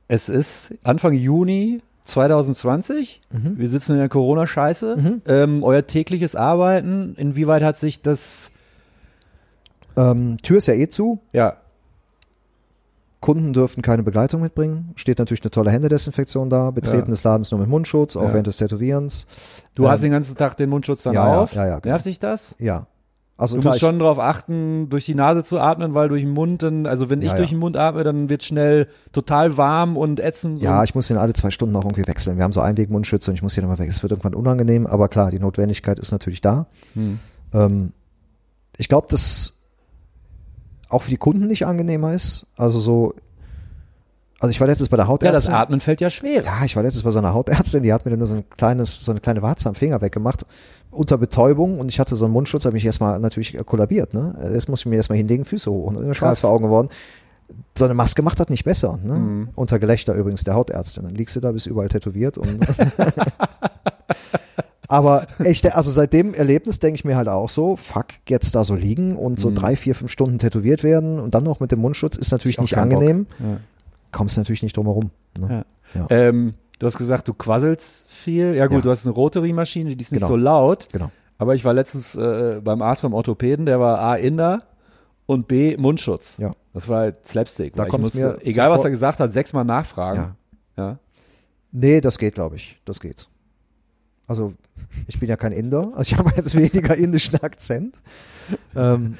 es 0.07 0.29
ist 0.29 0.75
Anfang 0.83 1.13
Juni 1.13 1.81
2020. 2.05 3.21
Mhm. 3.31 3.57
Wir 3.57 3.67
sitzen 3.67 3.93
in 3.93 3.97
der 3.97 4.09
Corona-Scheiße. 4.09 4.95
Mhm. 4.97 5.21
Ähm, 5.25 5.63
euer 5.63 5.87
tägliches 5.87 6.35
Arbeiten, 6.35 7.15
inwieweit 7.17 7.63
hat 7.63 7.77
sich 7.77 8.01
das, 8.01 8.51
Ähm, 9.95 10.37
Tür 10.43 10.57
ist 10.57 10.67
ja 10.67 10.73
eh 10.75 10.87
zu. 10.89 11.19
ja, 11.31 11.57
Kunden 13.23 13.53
dürfen 13.53 13.81
keine 13.81 14.03
Begleitung 14.03 14.41
mitbringen. 14.41 14.91
Steht 14.95 15.17
natürlich 15.17 15.41
eine 15.43 15.49
tolle 15.49 15.71
Händedesinfektion 15.71 16.51
da. 16.51 16.69
Betreten 16.69 17.07
Ja. 17.07 17.11
des 17.11 17.23
Ladens 17.23 17.49
nur 17.49 17.59
mit 17.59 17.69
Mundschutz, 17.69 18.15
auch 18.15 18.21
Ja. 18.23 18.33
während 18.33 18.45
des 18.45 18.57
Tätowierens. 18.57 19.25
du 19.73 19.85
Ähm, 19.85 19.89
hast 19.89 20.03
den 20.03 20.11
ganzen 20.11 20.35
Tag 20.37 20.55
den 20.57 20.69
Mundschutz 20.69 21.01
dann 21.03 21.13
ja, 21.15 21.39
auf. 21.39 21.53
ja, 21.53 21.65
ja, 21.65 21.79
genau. 21.79 21.93
Nervt 21.93 22.05
dich 22.05 22.19
das? 22.19 22.53
Ja. 22.59 22.85
Also 23.35 23.55
Du 23.55 23.61
klar, 23.61 23.73
musst 23.73 23.81
schon 23.81 23.97
darauf 23.97 24.19
achten, 24.19 24.89
durch 24.89 25.05
die 25.07 25.15
Nase 25.15 25.43
zu 25.43 25.57
atmen, 25.59 25.95
weil 25.95 26.07
durch 26.07 26.21
den 26.21 26.29
Mund 26.31 26.61
dann, 26.61 26.85
also 26.85 27.09
wenn 27.09 27.21
ich 27.23 27.33
durch 27.33 27.49
den 27.49 27.57
Mund 27.57 27.75
atme, 27.75 28.03
dann 28.03 28.29
wird 28.29 28.43
schnell 28.43 28.87
total 29.11 29.57
warm 29.57 29.97
und 29.97 30.19
ätzend. 30.19 30.61
Ja, 30.61 30.77
und, 30.77 30.83
ich 30.83 30.93
muss 30.93 31.07
den 31.07 31.17
alle 31.17 31.33
zwei 31.33 31.49
Stunden 31.49 31.75
auch 31.75 31.83
irgendwie 31.83 32.05
wechseln. 32.05 32.37
Wir 32.37 32.43
haben 32.43 32.53
so 32.53 32.61
Einwegmundschütze 32.61 33.31
und 33.31 33.35
ich 33.35 33.41
muss 33.41 33.55
hier 33.55 33.63
nochmal 33.63 33.79
weg. 33.79 33.89
Es 33.89 34.03
wird 34.03 34.11
irgendwann 34.11 34.35
unangenehm, 34.35 34.85
aber 34.85 35.07
klar, 35.09 35.31
die 35.31 35.39
Notwendigkeit 35.39 35.97
ist 35.97 36.11
natürlich 36.11 36.41
da. 36.41 36.67
Hm. 36.93 37.19
Ähm, 37.53 37.91
ich 38.77 38.87
glaube, 38.87 39.07
dass 39.09 39.62
auch 40.89 41.03
für 41.03 41.09
die 41.09 41.17
Kunden 41.17 41.47
nicht 41.47 41.65
angenehmer 41.65 42.13
ist. 42.13 42.45
Also 42.57 42.79
so, 42.79 43.13
also 44.39 44.51
ich 44.51 44.59
war 44.59 44.67
letztens 44.67 44.89
bei 44.89 44.97
der 44.97 45.05
ja, 45.05 45.09
Hautärztin. 45.09 45.33
das 45.33 45.47
Atmen 45.47 45.79
fällt 45.79 46.01
ja 46.01 46.09
schwer. 46.09 46.43
Ja, 46.43 46.65
ich 46.65 46.75
war 46.75 46.83
letztens 46.83 47.03
bei 47.03 47.11
so 47.11 47.19
einer 47.19 47.33
Hautärztin, 47.33 47.83
die 47.83 47.93
hat 47.93 48.05
mir 48.05 48.11
dann 48.11 48.19
nur 48.19 48.27
so 48.27 48.35
ein 48.35 48.49
kleines, 48.49 49.03
so 49.03 49.11
eine 49.11 49.21
kleine 49.21 49.41
Warze 49.41 49.69
am 49.69 49.75
Finger 49.75 50.01
weggemacht, 50.01 50.45
unter 50.91 51.17
Betäubung 51.17 51.79
und 51.79 51.89
ich 51.89 51.99
hatte 51.99 52.15
so 52.15 52.25
einen 52.25 52.33
Mundschutz, 52.33 52.65
habe 52.65 52.73
mich 52.73 52.85
erstmal 52.85 53.19
natürlich 53.19 53.57
kollabiert, 53.65 54.13
ne? 54.13 54.35
Jetzt 54.53 54.69
muss 54.69 54.81
ich 54.81 54.85
mir 54.85 54.97
erstmal 54.97 55.17
hinlegen, 55.17 55.45
Füße 55.45 55.71
hoch 55.71 55.87
und 55.87 55.95
immer 55.95 56.13
schwarz 56.13 56.41
vor 56.41 56.49
Augen 56.49 56.65
geworden. 56.65 56.89
So 57.77 57.85
eine 57.85 57.93
Maske 57.93 58.21
macht 58.21 58.39
das 58.39 58.49
nicht 58.49 58.63
besser, 58.63 58.99
ne? 59.03 59.13
Mhm. 59.13 59.49
Unter 59.55 59.79
Gelächter 59.79 60.13
übrigens 60.13 60.43
der 60.43 60.55
Hautärztin. 60.55 61.03
Dann 61.03 61.15
liegst 61.15 61.35
du 61.35 61.39
da, 61.39 61.51
bist 61.51 61.65
überall 61.65 61.89
tätowiert 61.89 62.37
und 62.37 62.59
Aber 64.93 65.25
echt, 65.39 65.75
also 65.75 65.89
seit 65.89 66.13
dem 66.13 66.33
Erlebnis 66.35 66.79
denke 66.79 66.95
ich 66.95 67.03
mir 67.05 67.15
halt 67.15 67.27
auch 67.27 67.49
so, 67.49 67.75
fuck, 67.77 68.05
jetzt 68.29 68.53
da 68.53 68.63
so 68.63 68.75
liegen 68.75 69.15
und 69.15 69.39
so 69.39 69.49
Mhm. 69.49 69.55
drei, 69.55 69.75
vier, 69.75 69.95
fünf 69.95 70.11
Stunden 70.11 70.37
tätowiert 70.37 70.83
werden 70.83 71.19
und 71.19 71.33
dann 71.33 71.43
noch 71.43 71.59
mit 71.59 71.71
dem 71.71 71.79
Mundschutz 71.79 72.15
ist 72.15 72.31
natürlich 72.31 72.57
Ist 72.57 72.61
nicht 72.61 72.77
angenehm. 72.77 73.25
Ja. 73.39 73.57
Kommst 74.11 74.37
natürlich 74.37 74.61
nicht 74.61 74.77
drum 74.77 74.85
herum. 74.85 75.09
Ne? 75.39 75.65
Ja. 75.95 76.05
Ähm, 76.11 76.53
du 76.77 76.85
hast 76.85 76.97
gesagt, 76.97 77.27
du 77.27 77.33
quasselst 77.33 78.09
viel. 78.11 78.53
Ja 78.53 78.67
gut, 78.67 78.85
du 78.85 78.91
hast 78.91 79.05
eine 79.05 79.15
Rotary-Maschine, 79.15 79.95
die 79.95 80.01
ist 80.03 80.11
nicht 80.11 80.19
Genau. 80.19 80.27
so 80.33 80.35
laut. 80.35 80.87
Genau. 80.91 81.09
Aber 81.39 81.55
ich 81.55 81.65
war 81.65 81.73
letztens 81.73 82.15
äh, 82.15 82.61
beim 82.63 82.81
Arzt 82.83 83.01
beim 83.01 83.13
Orthopäden, 83.13 83.65
der 83.65 83.79
war 83.79 83.99
A, 83.99 84.15
Inder 84.15 84.61
und 85.25 85.47
B, 85.47 85.75
Mundschutz. 85.77 86.37
Ja. 86.37 86.51
Das 86.73 86.87
war 86.87 86.99
halt 86.99 87.25
Slapstick. 87.25 87.75
Da 87.75 87.85
musste, 87.97 88.17
mir 88.17 88.37
egal 88.45 88.69
was 88.69 88.83
er 88.83 88.91
gesagt 88.91 89.19
hat, 89.19 89.31
sechsmal 89.31 89.65
nachfragen. 89.65 90.35
Ja. 90.77 90.83
Ja. 90.83 90.97
Nee, 91.71 92.01
das 92.01 92.19
geht, 92.19 92.35
glaube 92.35 92.55
ich. 92.57 92.79
Das 92.85 92.99
geht. 92.99 93.27
Also, 94.27 94.53
ich 95.07 95.19
bin 95.19 95.29
ja 95.29 95.35
kein 95.35 95.51
Inder. 95.51 95.91
Also, 95.95 96.13
ich 96.13 96.17
habe 96.17 96.31
jetzt 96.35 96.55
weniger 96.55 96.95
indischen 96.95 97.41
Akzent. 97.41 97.95
Ähm, 98.75 99.17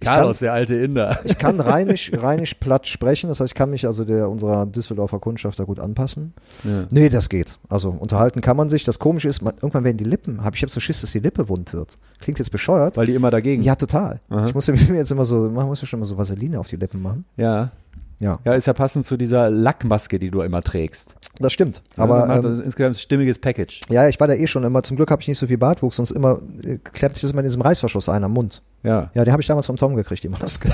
kann, 0.00 0.14
Carlos, 0.14 0.38
der 0.38 0.54
alte 0.54 0.76
Inder. 0.76 1.20
ich 1.24 1.36
kann 1.36 1.60
rheinisch, 1.60 2.10
rheinisch 2.14 2.54
platt 2.54 2.86
sprechen. 2.86 3.28
Das 3.28 3.40
heißt, 3.40 3.50
ich 3.50 3.54
kann 3.54 3.68
mich 3.68 3.86
also 3.86 4.06
der, 4.06 4.30
unserer 4.30 4.64
Düsseldorfer 4.64 5.18
Kundschaft 5.18 5.58
da 5.58 5.64
gut 5.64 5.78
anpassen. 5.78 6.32
Ja. 6.64 6.86
Nee, 6.90 7.10
das 7.10 7.28
geht. 7.28 7.58
Also, 7.68 7.90
unterhalten 7.90 8.40
kann 8.40 8.56
man 8.56 8.70
sich. 8.70 8.84
Das 8.84 8.98
Komische 8.98 9.28
ist, 9.28 9.42
man, 9.42 9.54
irgendwann 9.56 9.84
werden 9.84 9.98
die 9.98 10.04
Lippen, 10.04 10.42
hab, 10.42 10.56
ich 10.56 10.62
habe 10.62 10.72
so 10.72 10.80
Schiss, 10.80 11.02
dass 11.02 11.12
die 11.12 11.18
Lippe 11.18 11.48
wund 11.50 11.74
wird. 11.74 11.98
Klingt 12.18 12.38
jetzt 12.38 12.50
bescheuert. 12.50 12.96
Weil 12.96 13.06
die 13.06 13.14
immer 13.14 13.30
dagegen. 13.30 13.62
Ja, 13.62 13.74
total. 13.76 14.20
Aha. 14.30 14.46
Ich 14.46 14.54
muss 14.54 14.66
mir 14.68 14.74
jetzt 14.94 15.12
immer 15.12 15.26
so, 15.26 15.50
man 15.50 15.66
muss 15.66 15.82
mir 15.82 15.86
schon 15.86 15.98
immer 15.98 16.06
so 16.06 16.16
Vaseline 16.16 16.58
auf 16.58 16.68
die 16.68 16.76
Lippen 16.76 17.02
machen. 17.02 17.26
Ja. 17.36 17.70
Ja, 18.20 18.38
Ja, 18.44 18.54
ist 18.54 18.66
ja 18.66 18.72
passend 18.72 19.06
zu 19.06 19.16
dieser 19.16 19.50
Lackmaske, 19.50 20.18
die 20.18 20.30
du 20.30 20.42
immer 20.42 20.62
trägst. 20.62 21.16
das 21.38 21.52
stimmt. 21.52 21.82
Aber 21.96 22.26
macht 22.26 22.44
ähm, 22.44 22.62
insgesamt 22.62 22.96
ein 22.96 22.98
stimmiges 22.98 23.38
Package. 23.38 23.80
Ja, 23.88 24.08
ich 24.08 24.20
war 24.20 24.28
da 24.28 24.34
eh 24.34 24.46
schon 24.46 24.62
immer. 24.62 24.82
Zum 24.82 24.96
Glück 24.96 25.10
habe 25.10 25.22
ich 25.22 25.28
nicht 25.28 25.38
so 25.38 25.46
viel 25.46 25.58
Bartwuchs, 25.58 25.96
sonst 25.96 26.10
immer 26.10 26.40
äh, 26.62 26.76
klemmt 26.78 27.14
sich 27.14 27.22
das 27.22 27.30
immer 27.32 27.40
in 27.40 27.46
diesem 27.46 27.62
Reißverschluss 27.62 28.08
ein 28.08 28.22
am 28.22 28.32
Mund. 28.32 28.62
Ja. 28.82 29.10
Ja, 29.14 29.24
den 29.24 29.32
habe 29.32 29.40
ich 29.42 29.48
damals 29.48 29.66
vom 29.66 29.76
Tom 29.76 29.96
gekriegt, 29.96 30.22
die 30.22 30.28
Maske. 30.28 30.70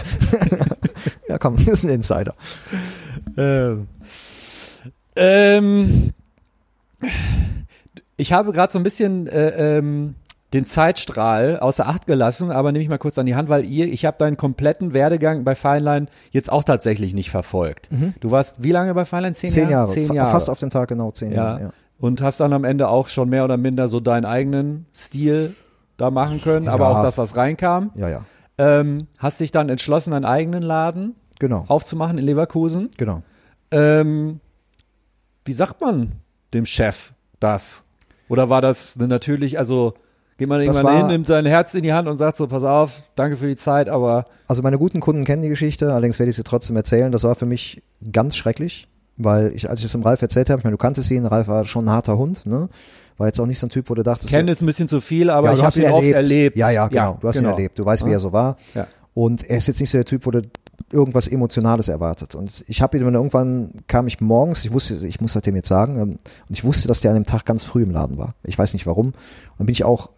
ja, 1.28 1.38
komm, 1.38 1.57
das 1.57 1.66
ist 1.68 1.84
ein 1.84 1.90
Insider. 1.90 2.34
Ähm, 3.36 3.86
ähm, 5.14 6.12
ich 8.16 8.32
habe 8.32 8.53
gerade 8.53 8.72
so 8.72 8.78
ein 8.78 8.82
bisschen 8.82 9.26
äh, 9.28 9.78
ähm, 9.78 10.14
den 10.53 10.64
Zeitstrahl 10.64 11.59
außer 11.59 11.86
Acht 11.88 12.07
gelassen, 12.07 12.51
aber 12.51 12.70
nehme 12.72 12.82
ich 12.82 12.88
mal 12.88 12.99
kurz 12.99 13.18
an 13.18 13.26
die 13.26 13.34
Hand, 13.34 13.49
weil 13.49 13.64
ihr, 13.66 13.86
ich 13.92 14.05
habe 14.07 14.16
deinen 14.16 14.36
kompletten 14.36 14.94
Werdegang 14.94 15.42
bei 15.44 15.55
Feinlein 15.57 16.09
jetzt 16.30 16.51
auch 16.53 16.62
tatsächlich 16.64 17.14
nicht 17.14 17.30
verfolgt. 17.30 17.88
Du 18.20 18.30
warst 18.30 18.62
wie 18.62 18.70
lange 18.70 18.94
bei 18.94 19.05
Feinlein? 19.05 19.34
Zehn, 19.34 19.51
Mhm. 19.51 19.55
Zehn 19.55 19.70
Jahre. 19.70 19.92
Zehn 19.92 20.12
Jahre. 20.12 20.30
Fast 20.30 20.49
auf 20.49 20.59
den 20.61 20.70
Tag 20.70 20.88
genau 20.88 21.11
zehn 21.11 21.30
ja. 21.32 21.36
Jahre. 21.36 21.61
Ja. 21.62 21.70
Und 21.99 22.22
hast 22.22 22.38
dann 22.40 22.53
am 22.53 22.64
Ende 22.64 22.88
auch 22.88 23.09
schon 23.09 23.28
mehr 23.28 23.44
oder 23.44 23.57
minder 23.57 23.88
so 23.88 24.01
deinen 24.01 24.24
eigenen 24.24 24.86
Stil 24.94 25.55
da 25.97 26.11
machen 26.11 26.40
können, 26.42 26.68
aber 26.68 26.84
Ja. 26.84 26.90
auch 26.90 27.03
das, 27.03 27.18
was 27.18 27.36
reinkam. 27.36 27.90
ja, 27.94 28.09
ja. 28.09 28.24
Ähm, 28.59 29.09
hast 29.18 29.40
dich 29.40 29.51
dann 29.51 29.68
entschlossen, 29.68 30.14
einen 30.14 30.24
eigenen 30.24 30.62
Laden 30.62 31.14
Genau. 31.40 31.64
aufzumachen 31.68 32.16
in 32.18 32.24
Leverkusen. 32.24 32.88
Genau. 32.97 33.22
Ähm, 33.70 34.40
wie 35.44 35.53
sagt 35.53 35.80
man 35.82 36.12
dem 36.55 36.64
Chef 36.66 37.12
das? 37.40 37.82
Oder 38.28 38.49
war 38.49 38.61
das 38.62 38.97
eine 38.97 39.09
natürlich, 39.09 39.59
also 39.59 39.92
geht 40.39 40.49
man 40.49 40.61
irgendwann 40.61 40.84
war- 40.84 40.99
hin, 40.99 41.07
nimmt 41.09 41.26
sein 41.26 41.47
Herz 41.47 41.74
in 41.74 41.82
die 41.82 41.93
Hand 41.93 42.09
und 42.09 42.16
sagt 42.16 42.37
so, 42.37 42.47
pass 42.47 42.62
auf, 42.62 42.93
danke 43.14 43.37
für 43.37 43.47
die 43.47 43.57
Zeit, 43.57 43.89
aber 43.89 44.26
Also 44.49 44.62
meine 44.62 44.78
guten 44.78 45.01
Kunden 45.01 45.24
kennen 45.24 45.43
die 45.43 45.49
Geschichte, 45.49 45.93
allerdings 45.93 46.18
werde 46.18 46.30
ich 46.30 46.37
sie 46.37 46.45
trotzdem 46.45 46.76
erzählen. 46.76 47.11
Das 47.12 47.24
war 47.24 47.34
für 47.34 47.47
mich 47.47 47.82
ganz 48.12 48.37
schrecklich, 48.37 48.89
weil 49.16 49.53
ich, 49.55 49.68
als 49.70 49.80
ich 49.80 49.87
es 49.87 49.93
dem 49.93 50.03
Ralf 50.03 50.20
erzählt 50.22 50.51
habe, 50.51 50.61
ich 50.61 50.64
meine, 50.64 50.74
du 50.74 50.78
kanntest 50.78 51.11
ihn, 51.11 51.24
Ralf 51.26 51.49
war 51.49 51.64
schon 51.64 51.87
ein 51.87 51.91
harter 51.91 52.18
Hund, 52.18 52.45
ne? 52.47 52.68
War 53.18 53.28
jetzt 53.28 53.41
auch 53.41 53.47
nicht 53.47 53.59
so 53.59 53.66
ein 53.66 53.70
Typ, 53.70 53.89
wo 53.89 53.95
du 53.95 54.03
dachtest, 54.03 54.28
kenne 54.30 54.53
ist 54.53 54.61
ein 54.61 54.66
bisschen 54.66 54.89
zu 54.89 55.01
viel, 55.01 55.30
aber 55.30 55.47
Ja, 55.49 55.53
ich 55.55 55.59
habe 55.61 55.66
hast 55.68 55.76
ihn 55.78 55.91
oft 55.91 56.05
erlebt. 56.07 56.57
Ja, 56.59 56.68
ja, 56.68 56.87
genau. 56.87 57.16
du 57.18 57.28
hast 57.28 57.37
genau. 57.39 57.49
ihn 57.49 57.53
erlebt. 57.55 57.78
Du 57.78 57.84
weißt, 57.87 58.05
wie 58.05 58.11
Ja. 58.11 58.16
er 58.16 58.20
so 58.20 58.32
war. 58.32 58.59
Ja. 58.74 58.87
Und 59.14 59.49
er 59.49 59.57
ist 59.57 59.68
jetzt 59.68 59.80
nicht 59.80 59.89
so 59.89 59.97
der 59.97 60.05
Typ, 60.05 60.26
wo 60.26 60.30
du 60.30 60.43
irgendwas 60.93 61.26
Emotionales 61.26 61.89
erwartet. 61.89 62.34
Und 62.34 62.62
ich 62.68 62.82
habe 62.82 62.99
ihn 62.99 63.05
dann 63.05 63.14
irgendwann, 63.14 63.70
kam 63.87 64.07
ich 64.07 64.20
morgens, 64.20 64.62
ich 64.66 64.72
wusste, 64.72 65.07
ich 65.07 65.22
muss 65.22 65.32
das 65.32 65.43
dem 65.43 65.57
jetzt 65.57 65.68
sagen, 65.68 65.95
ähm, 65.99 66.03
und 66.11 66.18
ich 66.51 66.62
wusste, 66.64 66.87
dass 66.89 67.01
der 67.01 67.12
an 67.12 67.16
dem 67.16 67.24
Tag 67.24 67.47
ganz 67.47 67.64
früh 67.64 67.82
im 67.84 67.91
Laden 67.93 68.18
war. 68.18 68.34
Ich 68.45 68.59
weiß 68.59 68.74
nicht 68.74 68.87
warum. 68.87 69.07
Und 69.07 69.14
dann 69.57 69.66
bin 69.66 69.72
ich 69.72 69.84
auch 69.84 70.11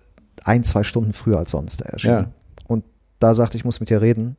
ein, 0.46 0.64
zwei 0.64 0.82
Stunden 0.82 1.12
früher 1.12 1.38
als 1.38 1.50
sonst 1.52 1.80
erschienen. 1.82 2.14
Ja. 2.26 2.30
Und 2.66 2.84
da 3.18 3.34
sagte 3.34 3.56
ich, 3.56 3.64
muss 3.64 3.80
mit 3.80 3.90
dir 3.90 4.00
reden. 4.00 4.36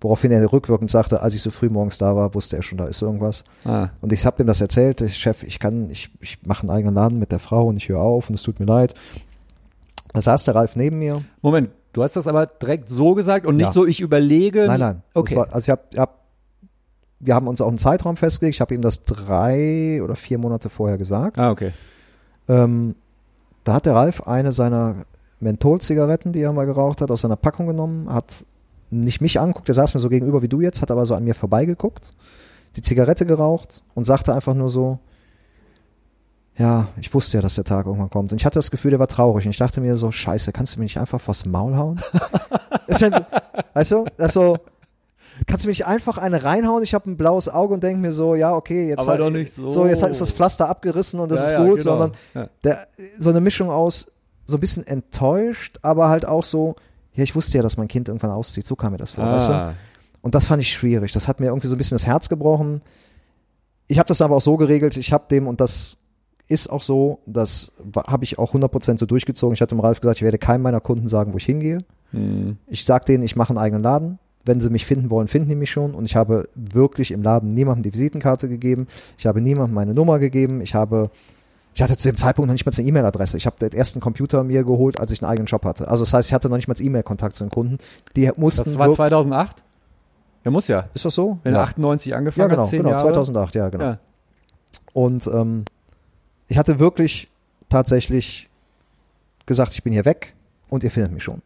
Woraufhin 0.00 0.30
er 0.30 0.52
rückwirkend 0.52 0.90
sagte, 0.90 1.22
als 1.22 1.34
ich 1.34 1.42
so 1.42 1.50
früh 1.50 1.68
morgens 1.68 1.98
da 1.98 2.14
war, 2.14 2.32
wusste 2.34 2.54
er 2.56 2.62
schon, 2.62 2.78
da 2.78 2.86
ist 2.86 3.02
irgendwas. 3.02 3.42
Ah. 3.64 3.88
Und 4.00 4.12
ich 4.12 4.24
habe 4.24 4.36
dem 4.36 4.46
das 4.46 4.60
erzählt, 4.60 5.00
ich, 5.00 5.16
Chef, 5.16 5.42
ich 5.42 5.58
kann, 5.58 5.90
ich, 5.90 6.10
ich 6.20 6.38
mache 6.46 6.62
einen 6.62 6.70
eigenen 6.70 6.94
Laden 6.94 7.18
mit 7.18 7.32
der 7.32 7.40
Frau 7.40 7.66
und 7.66 7.76
ich 7.78 7.88
höre 7.88 7.98
auf 8.00 8.28
und 8.28 8.36
es 8.36 8.42
tut 8.42 8.60
mir 8.60 8.66
leid. 8.66 8.94
Da 10.12 10.22
saß 10.22 10.44
der 10.44 10.54
Ralf 10.54 10.76
neben 10.76 11.00
mir. 11.00 11.22
Moment, 11.42 11.70
du 11.92 12.02
hast 12.04 12.14
das 12.14 12.28
aber 12.28 12.46
direkt 12.46 12.88
so 12.88 13.14
gesagt 13.14 13.44
und 13.44 13.56
nicht 13.56 13.66
Ja. 13.66 13.72
so, 13.72 13.86
ich 13.86 14.00
überlege. 14.00 14.66
Nein, 14.66 14.78
nein. 14.80 15.02
Okay. 15.14 15.34
War, 15.34 15.52
also 15.52 15.64
ich 15.64 15.70
hab, 15.70 15.92
ich 15.92 15.98
hab, 15.98 16.18
wir 17.18 17.34
haben 17.34 17.48
uns 17.48 17.60
auch 17.60 17.68
einen 17.68 17.78
Zeitraum 17.78 18.16
festgelegt. 18.16 18.54
Ich 18.54 18.60
habe 18.60 18.74
ihm 18.76 18.82
das 18.82 19.04
drei 19.04 20.00
oder 20.02 20.14
vier 20.14 20.38
Monate 20.38 20.70
vorher 20.70 20.96
gesagt. 20.98 21.40
ah, 21.40 21.50
okay. 21.50 21.72
Ähm, 22.48 22.94
da 23.64 23.74
hat 23.74 23.84
der 23.86 23.94
Ralf 23.94 24.22
eine 24.28 24.52
seiner 24.52 25.04
Mentholzigaretten, 25.40 26.32
die 26.32 26.40
er 26.42 26.52
mal 26.52 26.66
geraucht 26.66 27.00
hat, 27.00 27.10
aus 27.10 27.20
seiner 27.22 27.36
Packung 27.36 27.66
genommen, 27.66 28.12
hat 28.12 28.44
nicht 28.90 29.20
mich 29.20 29.38
anguckt, 29.38 29.68
der 29.68 29.74
saß 29.74 29.94
mir 29.94 30.00
so 30.00 30.08
gegenüber 30.08 30.42
wie 30.42 30.48
du 30.48 30.60
jetzt, 30.60 30.80
hat 30.82 30.90
aber 30.90 31.04
so 31.06 31.14
an 31.14 31.24
mir 31.24 31.34
vorbeigeguckt, 31.34 32.12
die 32.76 32.82
Zigarette 32.82 33.26
geraucht 33.26 33.82
und 33.94 34.04
sagte 34.04 34.34
einfach 34.34 34.54
nur 34.54 34.70
so, 34.70 34.98
ja, 36.56 36.88
ich 37.00 37.12
wusste 37.14 37.36
ja, 37.36 37.40
dass 37.42 37.54
der 37.54 37.62
Tag 37.64 37.86
irgendwann 37.86 38.10
kommt. 38.10 38.32
Und 38.32 38.38
ich 38.40 38.44
hatte 38.46 38.58
das 38.58 38.72
Gefühl, 38.72 38.90
der 38.90 38.98
war 38.98 39.06
traurig. 39.06 39.44
Und 39.44 39.50
ich 39.52 39.58
dachte 39.58 39.80
mir 39.80 39.96
so, 39.96 40.10
scheiße, 40.10 40.50
kannst 40.50 40.74
du 40.74 40.80
mir 40.80 40.84
nicht 40.86 40.98
einfach 40.98 41.20
vors 41.20 41.44
Maul 41.46 41.76
hauen? 41.76 42.00
Ja- 42.88 43.26
weißt 43.74 43.92
du, 43.92 44.06
das 44.16 44.32
so, 44.32 44.56
kannst 45.46 45.64
du 45.64 45.68
mir 45.68 45.72
nicht 45.72 45.86
einfach 45.86 46.16
eine 46.18 46.42
reinhauen? 46.42 46.82
Ich 46.82 46.94
habe 46.94 47.08
ein 47.10 47.16
blaues 47.18 47.48
Auge 47.48 47.74
und 47.74 47.82
denke 47.84 48.00
mir 48.00 48.12
so, 48.12 48.34
ja, 48.34 48.54
okay, 48.56 48.88
jetzt, 48.88 49.06
halt- 49.06 49.20
doch 49.20 49.30
nicht 49.30 49.52
so. 49.54 49.70
so, 49.70 49.86
jetzt 49.86 50.02
ist 50.02 50.20
das 50.20 50.32
Pflaster 50.32 50.68
abgerissen 50.68 51.20
und 51.20 51.30
das 51.30 51.40
Ja, 51.42 51.46
ist 51.46 51.52
ja, 51.52 51.58
gut, 51.64 51.78
genau. 51.78 51.90
sondern 51.90 52.12
Ja. 52.34 52.48
der, 52.64 52.78
so 53.20 53.28
eine 53.30 53.40
Mischung 53.40 53.70
aus 53.70 54.10
so 54.48 54.56
ein 54.56 54.60
bisschen 54.60 54.86
enttäuscht, 54.86 55.78
aber 55.82 56.08
halt 56.08 56.26
auch 56.26 56.42
so, 56.42 56.74
ja, 57.12 57.22
ich 57.22 57.36
wusste 57.36 57.58
ja, 57.58 57.62
dass 57.62 57.76
mein 57.76 57.86
Kind 57.86 58.08
irgendwann 58.08 58.30
auszieht. 58.30 58.66
So 58.66 58.74
kam 58.76 58.92
mir 58.92 58.98
das 58.98 59.12
vor, 59.12 59.24
weißt 59.24 59.48
du? 59.48 59.52
Ah. 59.52 59.74
Und 60.22 60.34
das 60.34 60.46
fand 60.46 60.62
ich 60.62 60.72
schwierig. 60.72 61.12
Das 61.12 61.28
hat 61.28 61.38
mir 61.38 61.46
irgendwie 61.46 61.68
so 61.68 61.74
ein 61.74 61.78
bisschen 61.78 61.96
das 61.96 62.06
Herz 62.06 62.28
gebrochen. 62.28 62.80
Ich 63.86 63.98
habe 63.98 64.08
das 64.08 64.20
aber 64.22 64.36
auch 64.36 64.40
so 64.40 64.56
geregelt, 64.56 64.96
ich 64.96 65.12
habe 65.12 65.26
dem, 65.30 65.46
und 65.46 65.60
das 65.60 65.98
ist 66.48 66.70
auch 66.70 66.82
so, 66.82 67.20
das 67.26 67.72
habe 67.94 68.24
ich 68.24 68.38
auch 68.38 68.54
100% 68.54 68.98
so 68.98 69.06
durchgezogen. 69.06 69.54
Ich 69.54 69.60
hatte 69.60 69.74
dem 69.74 69.80
Ralf 69.80 70.00
gesagt, 70.00 70.18
ich 70.18 70.22
werde 70.22 70.38
keinem 70.38 70.62
meiner 70.62 70.80
Kunden 70.80 71.08
sagen, 71.08 71.34
wo 71.34 71.36
ich 71.36 71.44
hingehe. 71.44 71.78
Hm. 72.12 72.56
Ich 72.66 72.86
sage 72.86 73.04
denen, 73.04 73.22
ich 73.22 73.36
mache 73.36 73.50
einen 73.50 73.58
eigenen 73.58 73.82
Laden. 73.82 74.18
Wenn 74.44 74.62
sie 74.62 74.70
mich 74.70 74.86
finden 74.86 75.10
wollen, 75.10 75.28
finden 75.28 75.50
die 75.50 75.56
mich 75.56 75.70
schon. 75.70 75.94
Und 75.94 76.06
ich 76.06 76.16
habe 76.16 76.48
wirklich 76.54 77.10
im 77.10 77.22
Laden 77.22 77.50
niemandem 77.50 77.82
die 77.82 77.92
Visitenkarte 77.92 78.48
gegeben. 78.48 78.86
Ich 79.18 79.26
habe 79.26 79.42
niemandem 79.42 79.74
meine 79.74 79.92
Nummer 79.92 80.18
gegeben. 80.18 80.62
Ich 80.62 80.74
habe, 80.74 81.10
ich 81.74 81.82
hatte 81.82 81.96
zu 81.96 82.08
dem 82.08 82.16
Zeitpunkt 82.16 82.46
noch 82.48 82.54
nicht 82.54 82.66
mal 82.66 82.72
eine 82.76 82.88
E-Mail-Adresse. 82.88 83.36
Ich 83.36 83.46
habe 83.46 83.56
den 83.58 83.72
ersten 83.72 84.00
Computer 84.00 84.42
mir 84.42 84.64
geholt, 84.64 84.98
als 84.98 85.12
ich 85.12 85.22
einen 85.22 85.30
eigenen 85.30 85.46
Job 85.46 85.64
hatte. 85.64 85.88
Also 85.88 86.02
das 86.02 86.12
heißt, 86.12 86.28
ich 86.28 86.34
hatte 86.34 86.48
noch 86.48 86.56
nicht 86.56 86.66
mal 86.68 86.74
E-Mail-Kontakt 86.78 87.36
zu 87.36 87.44
den 87.44 87.50
Kunden. 87.50 87.78
Die 88.16 88.30
mussten. 88.36 88.64
Das 88.64 88.78
war 88.78 88.88
wirk- 88.88 88.96
2008? 88.96 89.62
Ja, 90.44 90.50
muss 90.50 90.68
ja. 90.68 90.88
ist 90.94 91.04
das 91.04 91.14
so? 91.14 91.38
Wenn 91.42 91.54
ja. 91.54 91.62
98 91.62 92.14
angefangen 92.14 92.42
ja, 92.42 92.48
genau, 92.48 92.62
hast, 92.62 92.70
10 92.70 92.78
genau, 92.78 92.90
Jahre. 92.90 93.02
2008, 93.12 93.54
ja, 93.54 93.68
genau. 93.68 93.84
Ja. 93.84 93.98
Und 94.92 95.26
ähm, 95.26 95.64
ich 96.48 96.58
hatte 96.58 96.78
wirklich 96.78 97.28
tatsächlich 97.68 98.48
gesagt, 99.46 99.74
ich 99.74 99.82
bin 99.82 99.92
hier 99.92 100.04
weg 100.04 100.34
und 100.68 100.84
ihr 100.84 100.90
findet 100.90 101.12
mich 101.12 101.22
schon. 101.22 101.42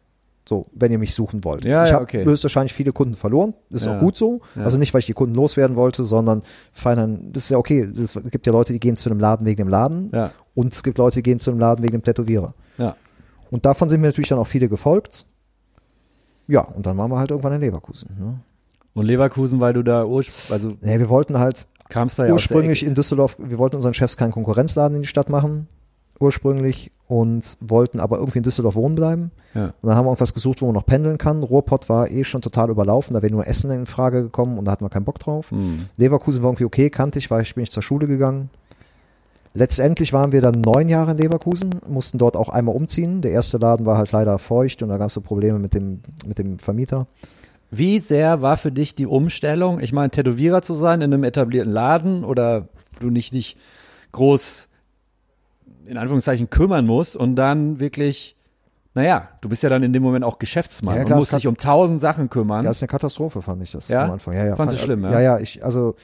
So, 0.47 0.65
wenn 0.73 0.91
ihr 0.91 0.99
mich 0.99 1.15
suchen 1.15 1.43
wollt. 1.45 1.63
Ja, 1.63 1.83
ich 1.85 1.89
ja, 1.89 1.95
habe 1.95 2.03
okay. 2.03 2.25
höchstwahrscheinlich 2.25 2.73
viele 2.73 2.91
Kunden 2.91 3.15
verloren. 3.15 3.53
Das 3.69 3.81
ist 3.81 3.87
Ja. 3.87 3.95
auch 3.95 3.99
gut 4.01 4.17
so. 4.17 4.41
Ja. 4.55 4.63
Also 4.63 4.77
nicht, 4.77 4.93
weil 4.93 4.99
ich 4.99 5.05
die 5.05 5.13
Kunden 5.13 5.35
loswerden 5.35 5.77
wollte, 5.77 6.03
sondern 6.03 6.43
fein, 6.73 7.31
das 7.31 7.45
ist 7.45 7.49
ja 7.49 7.57
okay. 7.57 7.81
Es 7.97 8.19
gibt 8.29 8.45
ja 8.45 8.51
Leute, 8.51 8.73
die 8.73 8.79
gehen 8.79 8.97
zu 8.97 9.09
einem 9.09 9.19
Laden 9.19 9.45
wegen 9.45 9.57
dem 9.57 9.69
Laden 9.69 10.11
Ja. 10.13 10.31
und 10.53 10.73
es 10.73 10.83
gibt 10.83 10.97
Leute, 10.97 11.15
die 11.19 11.23
gehen 11.23 11.39
zu 11.39 11.49
einem 11.51 11.59
Laden 11.61 11.81
wegen 11.83 11.93
dem 11.93 12.03
Tätowierer. 12.03 12.53
Ja. 12.77 12.97
Und 13.51 13.65
davon 13.65 13.87
sind 13.89 14.01
mir 14.01 14.07
natürlich 14.07 14.29
dann 14.29 14.39
auch 14.39 14.47
viele 14.47 14.67
gefolgt. 14.67 15.25
Ja, 16.47 16.61
und 16.61 16.85
dann 16.85 16.97
waren 16.97 17.09
wir 17.09 17.19
halt 17.19 17.31
irgendwann 17.31 17.53
in 17.53 17.61
Leverkusen. 17.61 18.09
Ne? 18.19 18.39
Und 18.93 19.05
Leverkusen, 19.05 19.59
weil 19.61 19.73
du 19.73 19.81
da 19.81 20.03
ursch 20.05 20.29
also 20.51 20.73
Nee, 20.81 20.99
wir 20.99 21.09
wollten 21.09 21.37
halt 21.39 21.67
ursprünglich 22.29 22.83
in 22.85 22.95
Düsseldorf, 22.95 23.37
wir 23.39 23.57
wollten 23.59 23.75
unseren 23.77 23.93
Chefs 23.93 24.17
keinen 24.17 24.31
Konkurrenzladen 24.31 24.95
in 24.97 25.03
die 25.03 25.07
Stadt 25.07 25.29
machen, 25.29 25.67
ursprünglich, 26.19 26.91
und 27.07 27.57
wollten 27.59 27.99
aber 27.99 28.17
irgendwie 28.17 28.39
in 28.39 28.43
Düsseldorf 28.43 28.75
wohnen 28.75 28.95
bleiben. 28.95 29.31
Ja. 29.53 29.65
Und 29.65 29.89
dann 29.89 29.95
haben 29.95 30.05
wir 30.05 30.09
irgendwas 30.09 30.33
gesucht, 30.33 30.61
wo 30.61 30.65
man 30.65 30.73
noch 30.73 30.85
pendeln 30.85 31.17
kann. 31.17 31.43
Ruhrpott 31.43 31.87
war 31.89 32.09
eh 32.09 32.23
schon 32.23 32.41
total 32.41 32.69
überlaufen, 32.69 33.13
da 33.13 33.21
wäre 33.21 33.31
nur 33.31 33.45
Essen 33.45 33.69
in 33.71 33.85
Frage 33.85 34.23
gekommen 34.23 34.57
und 34.57 34.65
da 34.65 34.71
hatten 34.71 34.83
wir 34.83 34.89
keinen 34.89 35.05
Bock 35.05 35.19
drauf. 35.19 35.51
Hm. 35.51 35.85
Leverkusen 35.97 36.41
war 36.41 36.49
irgendwie 36.49 36.65
okay, 36.65 36.89
kannte 36.89 37.19
ich, 37.19 37.29
war 37.29 37.41
ich, 37.41 37.53
bin 37.53 37.63
ich 37.63 37.71
zur 37.71 37.83
Schule 37.83 38.07
gegangen. 38.07 38.49
Letztendlich 39.53 40.13
waren 40.13 40.31
wir 40.31 40.41
dann 40.41 40.61
neun 40.61 40.89
Jahre 40.89 41.11
in 41.11 41.17
Leverkusen, 41.17 41.69
mussten 41.87 42.17
dort 42.17 42.35
auch 42.35 42.49
einmal 42.49 42.75
umziehen. 42.75 43.21
Der 43.21 43.31
erste 43.31 43.59
Laden 43.59 43.85
war 43.85 43.99
halt 43.99 44.11
leider 44.11 44.39
feucht 44.39 44.81
und 44.81 44.89
da 44.89 44.97
gab 44.97 45.09
es 45.09 45.13
so 45.13 45.21
Probleme 45.21 45.59
mit 45.59 45.75
dem, 45.75 45.99
mit 46.25 46.39
dem 46.39 46.57
Vermieter. 46.57 47.05
Wie 47.69 47.99
sehr 47.99 48.41
war 48.41 48.57
für 48.57 48.71
dich 48.71 48.95
die 48.95 49.05
Umstellung, 49.05 49.79
ich 49.79 49.93
meine, 49.93 50.09
Tätowierer 50.09 50.63
zu 50.63 50.73
sein 50.73 51.01
in 51.01 51.13
einem 51.13 51.23
etablierten 51.23 51.71
Laden 51.71 52.23
oder 52.23 52.69
du 52.99 53.11
nicht, 53.11 53.33
nicht 53.33 53.57
groß 54.11 54.67
in 55.85 55.97
Anführungszeichen 55.97 56.49
kümmern 56.49 56.85
musst 56.85 57.15
und 57.15 57.35
dann 57.35 57.79
wirklich, 57.79 58.35
naja, 58.93 59.29
du 59.41 59.49
bist 59.49 59.63
ja 59.63 59.69
dann 59.69 59.83
in 59.83 59.91
dem 59.93 60.03
Moment 60.03 60.23
auch 60.23 60.39
Geschäftsmann 60.39 60.95
Ja, 60.95 61.01
und 61.01 61.05
klar, 61.07 61.17
musst 61.17 61.27
es 61.27 61.31
kann- 61.31 61.39
dich 61.39 61.47
um 61.47 61.57
tausend 61.57 61.99
Sachen 61.99 62.29
kümmern. 62.29 62.63
Ja, 62.65 62.71
ist 62.71 62.81
eine 62.81 62.87
Katastrophe, 62.87 63.41
fand 63.41 63.61
ich 63.63 63.71
das 63.71 63.87
Ja? 63.89 64.03
am 64.05 64.11
Anfang. 64.11 64.33
Ja, 64.35 64.45
ja, 64.45 64.55
Fandst 64.55 64.73
du 64.75 64.77
fand- 64.77 64.85
schlimm, 64.85 65.03
ja? 65.03 65.11
Ja, 65.13 65.19
ja, 65.19 65.39
ich, 65.39 65.63
also 65.63 65.95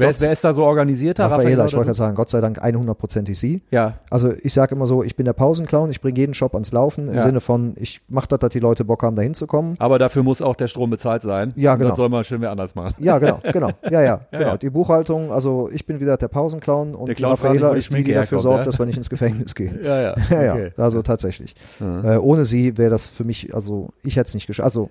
wer, 0.00 0.10
ist, 0.10 0.20
wer 0.20 0.32
ist 0.32 0.44
da 0.44 0.52
so 0.54 0.64
organisierter? 0.64 1.30
Raffaela, 1.30 1.50
ich 1.50 1.54
oder 1.54 1.78
wollte 1.78 1.86
gerade 1.86 1.94
sagen, 1.94 2.14
Gott 2.16 2.30
sei 2.30 2.40
Dank 2.40 2.62
100%ig 2.62 3.34
sie. 3.38 3.62
Ja, 3.70 3.94
Also 4.10 4.32
ich 4.42 4.52
sage 4.52 4.74
immer 4.74 4.86
so, 4.86 5.02
ich 5.04 5.16
bin 5.16 5.24
der 5.26 5.32
Pausenclown, 5.32 5.90
ich 5.90 6.00
bringe 6.00 6.18
jeden 6.18 6.34
Shop 6.34 6.54
ans 6.54 6.72
Laufen, 6.72 7.08
im 7.08 7.14
Ja. 7.14 7.20
Sinne 7.20 7.40
von, 7.40 7.74
ich 7.76 8.00
mache 8.08 8.28
das, 8.28 8.38
dass 8.40 8.50
die 8.50 8.60
Leute 8.60 8.84
Bock 8.84 9.02
haben, 9.02 9.16
da 9.16 9.22
hinzukommen. 9.22 9.76
aber 9.78 9.98
dafür 9.98 10.22
muss 10.22 10.42
auch 10.42 10.56
der 10.56 10.68
Strom 10.68 10.90
bezahlt 10.90 11.22
sein. 11.22 11.52
Ja, 11.56 11.74
Und 11.74 11.78
genau. 11.78 11.90
Das 11.90 11.96
soll 11.96 12.08
man 12.08 12.24
schön 12.24 12.40
wer 12.40 12.50
anders 12.50 12.74
machen. 12.74 12.94
Ja, 12.98 13.18
genau, 13.18 13.40
genau. 13.52 13.70
Ja, 13.90 14.02
ja, 14.02 14.20
genau. 14.30 14.44
ja. 14.44 14.56
Die 14.56 14.70
Buchhaltung, 14.70 15.32
also 15.32 15.70
ich 15.72 15.86
bin 15.86 16.00
wieder 16.00 16.16
der 16.16 16.28
Pausenclown 16.28 16.94
und 16.94 17.06
Der 17.06 17.14
Clown 17.14 17.36
die 17.40 17.78
ist 17.78 17.92
die, 17.92 18.04
die 18.04 18.12
dafür 18.12 18.38
herkommt, 18.38 18.42
sorgt, 18.42 18.58
ja? 18.58 18.64
dass 18.64 18.78
wir 18.78 18.86
nicht 18.86 18.96
ins 18.98 19.10
Gefängnis 19.10 19.54
gehen. 19.54 19.78
Ja, 19.82 20.00
ja. 20.00 20.14
Ja, 20.30 20.42
ja, 20.42 20.52
okay. 20.54 20.72
also 20.76 21.02
tatsächlich. 21.02 21.54
Ja. 21.80 22.14
Äh, 22.14 22.18
ohne 22.18 22.44
sie 22.44 22.76
wäre 22.78 22.90
das 22.90 23.08
für 23.08 23.24
mich, 23.24 23.54
also 23.54 23.88
ich 24.02 24.16
hätte 24.16 24.28
es 24.28 24.34
nicht 24.34 24.46
geschafft. 24.46 24.64
Also 24.64 24.90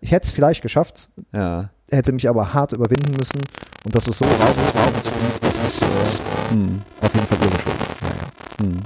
ich 0.00 0.12
hätte 0.12 0.26
es 0.26 0.30
vielleicht 0.30 0.62
geschafft, 0.62 1.10
ja. 1.32 1.70
hätte 1.90 2.12
mich 2.12 2.28
aber 2.28 2.54
hart 2.54 2.72
überwinden 2.72 3.12
müssen 3.18 3.40
und 3.88 3.94
das 3.94 4.06
ist 4.06 4.18
so 4.18 4.26
das 4.26 5.58
ist, 5.64 5.80
das 5.80 5.96
ist 5.96 6.22
Hm. 6.50 6.82
auf 7.00 7.14
jeden 7.14 7.26
Fall 7.26 7.38
ihre 7.38 7.58
Schuld. 7.58 7.76
Ja, 8.02 8.08
ja. 8.08 8.66
Hm. 8.66 8.80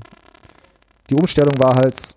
die 1.10 1.14
Umstellung 1.16 1.58
war 1.58 1.74
halt, 1.74 2.14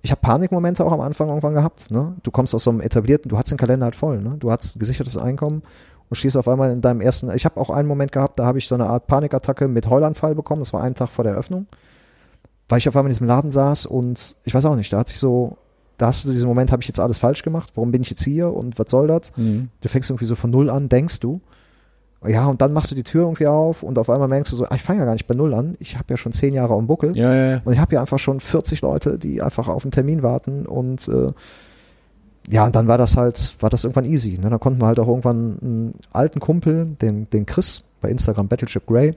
ich 0.00 0.10
habe 0.10 0.22
Panikmomente 0.22 0.82
auch 0.86 0.92
am 0.92 1.02
Anfang 1.02 1.28
irgendwann 1.28 1.52
gehabt. 1.52 1.90
Ne? 1.90 2.16
Du 2.22 2.30
kommst 2.30 2.54
aus 2.54 2.64
so 2.64 2.70
einem 2.70 2.80
etablierten, 2.80 3.28
du 3.28 3.36
hast 3.36 3.50
den 3.50 3.58
Kalender 3.58 3.84
halt 3.84 3.94
voll. 3.94 4.22
Ne? 4.22 4.36
Du 4.38 4.50
hast 4.50 4.78
gesichertes 4.78 5.18
Einkommen 5.18 5.62
und 6.08 6.16
stehst 6.16 6.38
auf 6.38 6.48
einmal 6.48 6.72
in 6.72 6.80
deinem 6.80 7.02
ersten. 7.02 7.30
Ich 7.34 7.44
habe 7.44 7.60
auch 7.60 7.68
einen 7.68 7.88
Moment 7.88 8.12
gehabt, 8.12 8.38
da 8.38 8.46
habe 8.46 8.56
ich 8.56 8.66
so 8.66 8.74
eine 8.74 8.86
Art 8.86 9.06
Panikattacke 9.06 9.68
mit 9.68 9.90
Heulanfall 9.90 10.34
bekommen. 10.34 10.62
Das 10.62 10.72
war 10.72 10.82
einen 10.82 10.94
Tag 10.94 11.10
vor 11.10 11.24
der 11.24 11.34
Eröffnung, 11.34 11.66
weil 12.70 12.78
ich 12.78 12.88
auf 12.88 12.96
einmal 12.96 13.10
in 13.10 13.14
diesem 13.14 13.26
Laden 13.26 13.50
saß 13.50 13.84
und 13.84 14.34
ich 14.44 14.54
weiß 14.54 14.64
auch 14.64 14.76
nicht, 14.76 14.94
da 14.94 15.00
hat 15.00 15.08
sich 15.08 15.18
so, 15.18 15.58
da 16.00 16.06
hast 16.06 16.24
du 16.24 16.30
diesen 16.30 16.48
Moment, 16.48 16.72
habe 16.72 16.82
ich 16.82 16.88
jetzt 16.88 16.98
alles 16.98 17.18
falsch 17.18 17.42
gemacht? 17.42 17.72
Warum 17.74 17.92
bin 17.92 18.00
ich 18.00 18.08
jetzt 18.10 18.24
hier 18.24 18.52
und 18.52 18.78
was 18.78 18.90
soll 18.90 19.06
das? 19.06 19.32
Hm. 19.34 19.68
Du 19.82 19.88
fängst 19.88 20.08
irgendwie 20.08 20.24
so 20.24 20.34
von 20.34 20.50
null 20.50 20.70
an, 20.70 20.88
denkst 20.88 21.20
du. 21.20 21.40
Ja, 22.26 22.46
und 22.46 22.60
dann 22.62 22.72
machst 22.72 22.90
du 22.90 22.94
die 22.94 23.02
Tür 23.02 23.22
irgendwie 23.22 23.46
auf 23.46 23.82
und 23.82 23.98
auf 23.98 24.08
einmal 24.08 24.28
merkst 24.28 24.52
du 24.52 24.56
so, 24.56 24.64
ah, 24.66 24.74
ich 24.74 24.82
fange 24.82 25.00
ja 25.00 25.04
gar 25.04 25.12
nicht 25.12 25.26
bei 25.26 25.34
null 25.34 25.52
an. 25.52 25.76
Ich 25.78 25.96
habe 25.96 26.06
ja 26.08 26.16
schon 26.16 26.32
zehn 26.32 26.54
Jahre 26.54 26.74
am 26.74 26.86
Buckel. 26.86 27.16
Ja, 27.16 27.34
ja, 27.34 27.50
ja. 27.50 27.60
Und 27.64 27.72
ich 27.74 27.78
habe 27.78 27.90
hier 27.90 28.00
einfach 28.00 28.18
schon 28.18 28.40
40 28.40 28.80
Leute, 28.80 29.18
die 29.18 29.42
einfach 29.42 29.68
auf 29.68 29.84
einen 29.84 29.92
Termin 29.92 30.22
warten 30.22 30.66
und 30.66 31.06
äh, 31.08 31.32
ja, 32.48 32.64
und 32.64 32.74
dann 32.74 32.88
war 32.88 32.96
das 32.96 33.16
halt, 33.16 33.56
war 33.60 33.68
das 33.68 33.84
irgendwann 33.84 34.06
easy. 34.06 34.38
Ne? 34.38 34.48
Dann 34.48 34.60
konnten 34.60 34.80
wir 34.80 34.86
halt 34.86 34.98
auch 34.98 35.08
irgendwann 35.08 35.58
einen 35.60 35.94
alten 36.12 36.40
Kumpel, 36.40 36.96
den, 37.00 37.28
den 37.30 37.44
Chris, 37.44 37.84
bei 38.00 38.08
Instagram 38.08 38.48
Battleship 38.48 38.86
Grey, 38.86 39.14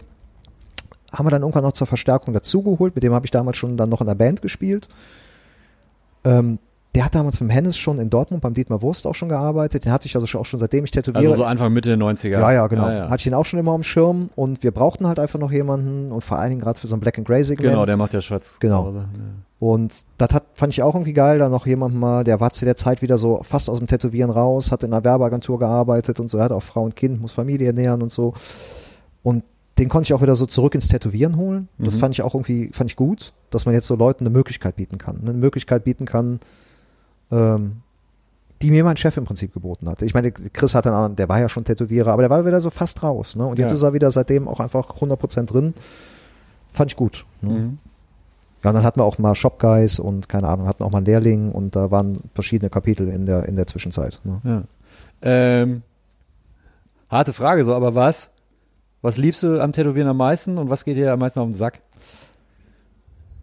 haben 1.11 1.25
wir 1.25 1.31
dann 1.31 1.41
irgendwann 1.43 1.63
noch 1.63 1.73
zur 1.73 1.87
Verstärkung 1.87 2.33
dazugeholt. 2.33 2.95
Mit 2.95 3.03
dem 3.03 3.13
habe 3.13 3.25
ich 3.25 3.31
damals 3.31 3.57
schon 3.57 3.77
dann 3.77 3.89
noch 3.89 4.01
in 4.01 4.07
der 4.07 4.15
Band 4.15 4.41
gespielt. 4.41 4.89
Ähm, 6.23 6.59
der 6.95 7.05
hat 7.05 7.15
damals 7.15 7.39
mit 7.41 7.49
dem 7.49 7.53
Hennes 7.53 7.75
schon 7.77 7.97
in 7.97 8.09
Dortmund 8.09 8.43
beim 8.43 8.53
Dietmar 8.53 8.81
Wurst 8.83 9.07
auch 9.07 9.15
schon 9.15 9.29
gearbeitet. 9.29 9.85
Den 9.85 9.91
hatte 9.91 10.05
ich 10.05 10.15
also 10.15 10.27
schon, 10.27 10.41
auch 10.41 10.45
schon 10.45 10.59
seitdem 10.59 10.83
ich 10.85 10.91
tätowiere. 10.91 11.23
Also 11.23 11.35
so 11.37 11.43
Anfang 11.43 11.73
Mitte 11.73 11.89
der 11.89 11.97
90er. 11.97 12.27
Ja, 12.29 12.51
ja, 12.51 12.67
genau. 12.67 12.87
Ja, 12.87 12.93
ja. 12.93 13.09
Hatte 13.09 13.21
ich 13.21 13.27
ihn 13.27 13.33
auch 13.33 13.45
schon 13.45 13.59
immer 13.59 13.71
am 13.71 13.81
Schirm 13.83 14.29
und 14.35 14.61
wir 14.61 14.71
brauchten 14.71 15.07
halt 15.07 15.17
einfach 15.17 15.39
noch 15.39 15.51
jemanden 15.51 16.11
und 16.11 16.23
vor 16.23 16.37
allen 16.37 16.51
Dingen 16.51 16.61
gerade 16.61 16.79
für 16.79 16.87
so 16.87 16.95
ein 16.95 16.99
Black 16.99 17.17
and 17.17 17.25
Grey 17.27 17.43
Segment. 17.43 17.71
Genau, 17.71 17.85
der 17.85 17.97
macht 17.97 18.13
ja 18.13 18.21
schwarz. 18.21 18.57
Genau. 18.59 18.91
Ja. 18.93 19.05
Und 19.59 20.03
das 20.17 20.29
hat, 20.33 20.43
fand 20.53 20.73
ich 20.73 20.83
auch 20.83 20.93
irgendwie 20.93 21.13
geil, 21.13 21.39
da 21.39 21.47
noch 21.49 21.65
jemand 21.65 21.95
mal, 21.95 22.23
der 22.23 22.39
war 22.39 22.51
zu 22.51 22.65
der 22.65 22.75
Zeit 22.75 23.01
wieder 23.01 23.17
so 23.17 23.41
fast 23.43 23.69
aus 23.69 23.77
dem 23.79 23.87
Tätowieren 23.87 24.29
raus, 24.29 24.71
hat 24.71 24.83
in 24.83 24.93
einer 24.93 25.03
Werbeagentur 25.03 25.57
gearbeitet 25.57 26.19
und 26.19 26.29
so, 26.29 26.37
er 26.37 26.43
hat 26.45 26.51
auch 26.51 26.61
Frau 26.63 26.83
und 26.83 26.95
Kind, 26.95 27.21
muss 27.21 27.31
Familie 27.31 27.67
ernähren 27.67 28.01
und 28.01 28.11
so. 28.11 28.33
Und 29.23 29.43
den 29.79 29.89
konnte 29.89 30.07
ich 30.07 30.13
auch 30.13 30.21
wieder 30.21 30.35
so 30.35 30.45
zurück 30.45 30.75
ins 30.75 30.89
Tätowieren 30.89 31.37
holen. 31.37 31.69
Das 31.79 31.95
Mhm. 31.95 31.99
fand 31.99 32.13
ich 32.13 32.21
auch 32.21 32.35
irgendwie, 32.35 32.69
fand 32.73 32.91
ich 32.91 32.95
gut, 32.97 33.33
dass 33.49 33.65
man 33.65 33.73
jetzt 33.73 33.87
so 33.87 33.95
Leuten 33.95 34.25
eine 34.25 34.33
Möglichkeit 34.33 34.75
bieten 34.75 34.97
kann. 34.97 35.15
ne? 35.23 35.29
Eine 35.29 35.39
Möglichkeit 35.39 35.85
bieten 35.85 36.05
kann, 36.05 36.39
ähm, 37.33 37.77
die 38.61 38.71
mir 38.71 38.83
mein 38.85 38.95
Chef 38.95 39.17
im 39.17 39.25
Prinzip 39.25 39.53
geboten 39.53 39.89
hatte. 39.89 40.05
Ich 40.05 40.13
meine, 40.13 40.31
Chris 40.31 40.73
hat 40.73 40.87
einen, 40.87 41.15
der 41.17 41.27
war 41.27 41.39
ja 41.39 41.49
schon 41.49 41.65
Tätowierer, 41.65 42.13
aber 42.13 42.21
der 42.21 42.29
war 42.29 42.45
wieder 42.45 42.61
so 42.61 42.69
fast 42.69 43.03
raus. 43.03 43.35
Ne? 43.35 43.45
Und 43.45 43.59
jetzt 43.59 43.71
Ja. 43.71 43.75
ist 43.77 43.83
er 43.83 43.93
wieder 43.93 44.09
seitdem 44.11 44.47
auch 44.47 44.59
einfach 44.61 45.01
100% 45.01 45.45
drin. 45.51 45.73
Fand 46.71 46.91
ich 46.91 46.95
gut. 46.95 47.25
Ne? 47.41 47.49
Mhm. 47.49 47.77
Ja, 48.63 48.69
und 48.69 48.75
dann 48.75 48.83
hatten 48.85 48.99
wir 49.01 49.03
auch 49.03 49.17
mal 49.17 49.35
Shop 49.35 49.59
Guys 49.59 49.99
und 49.99 50.29
keine 50.29 50.47
Ahnung, 50.47 50.67
hatten 50.67 50.83
auch 50.83 50.91
mal 50.91 50.99
einen 50.99 51.05
Lehrling 51.07 51.51
und 51.51 51.75
da 51.75 51.91
waren 51.91 52.19
verschiedene 52.33 52.69
Kapitel 52.69 53.09
in 53.09 53.25
der, 53.25 53.45
in 53.45 53.57
der 53.57 53.67
Zwischenzeit. 53.67 54.21
Ne? 54.23 54.39
Ja. 54.45 54.63
Ähm, 55.21 55.81
harte 57.09 57.33
Frage 57.33 57.65
so, 57.65 57.73
aber 57.75 57.95
was? 57.95 58.29
Was 59.01 59.17
liebst 59.17 59.43
du 59.43 59.59
am 59.61 59.73
Tätowieren 59.73 60.07
am 60.07 60.15
meisten 60.17 60.57
und 60.57 60.69
was 60.69 60.85
geht 60.85 60.95
dir 60.95 61.11
am 61.11 61.19
meisten 61.19 61.41
auf 61.41 61.47
den 61.47 61.53
Sack? 61.53 61.81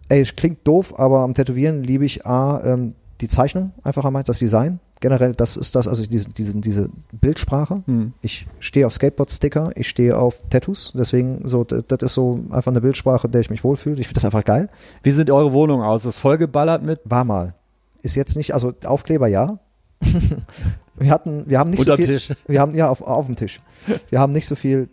Ey, 0.09 0.23
es 0.23 0.35
klingt 0.35 0.67
doof, 0.67 0.99
aber 0.99 1.21
am 1.21 1.35
Tätowieren 1.35 1.83
liebe 1.85 2.07
ich 2.07 2.25
A, 2.27 2.61
ähm, 2.65 2.95
die 3.21 3.29
Zeichnung, 3.29 3.73
einfach 3.83 4.05
am 4.05 4.13
meisten, 4.13 4.31
das 4.31 4.39
Design. 4.39 4.81
Generell, 5.01 5.33
das 5.33 5.57
ist 5.57 5.75
das, 5.75 5.89
also 5.89 6.05
diese, 6.05 6.29
diese, 6.31 6.55
diese 6.57 6.91
Bildsprache. 7.13 7.83
Hm. 7.87 8.13
Ich 8.23 8.47
stehe 8.59 8.87
auf 8.87 8.93
Skateboard-Sticker, 8.93 9.71
ich 9.75 9.89
stehe 9.89 10.19
auf 10.19 10.37
Tattoos, 10.51 10.93
deswegen 10.95 11.49
so, 11.49 11.65
das, 11.65 11.85
das 11.87 12.03
ist 12.03 12.15
so 12.15 12.41
einfach 12.51 12.71
eine 12.71 12.81
Bildsprache, 12.81 13.29
der 13.29 13.41
ich 13.41 13.51
mich 13.51 13.65
wohlfühle. 13.65 14.01
Ich 14.01 14.09
finde 14.09 14.17
das 14.17 14.25
einfach 14.25 14.45
geil. 14.45 14.69
Wie 15.03 15.11
sieht 15.11 15.31
eure 15.31 15.53
Wohnung 15.53 15.83
aus? 15.83 16.05
Ist 16.05 16.19
vollgeballert 16.19 16.83
mit 16.83 17.01
War 17.05 17.25
mal. 17.25 17.55
Ist 18.03 18.15
jetzt 18.15 18.37
nicht, 18.37 18.55
also 18.55 18.73
Aufkleber 18.85 19.29
ja. 19.29 19.59
wir 20.97 21.11
hatten, 21.11 21.45
wir 21.47 21.59
haben 21.59 21.71
nicht 21.71 21.81
Unterm 21.81 21.97
so 21.97 22.03
viel, 22.03 22.15
Tisch. 22.19 22.33
wir 22.47 22.61
haben, 22.61 22.75
ja, 22.75 22.89
auf, 22.89 23.03
auf 23.03 23.27
dem 23.27 23.37
Tisch. 23.37 23.61
Wir 24.09 24.21
haben 24.21 24.33
nicht 24.33 24.47
so 24.47 24.55
viel 24.55 24.89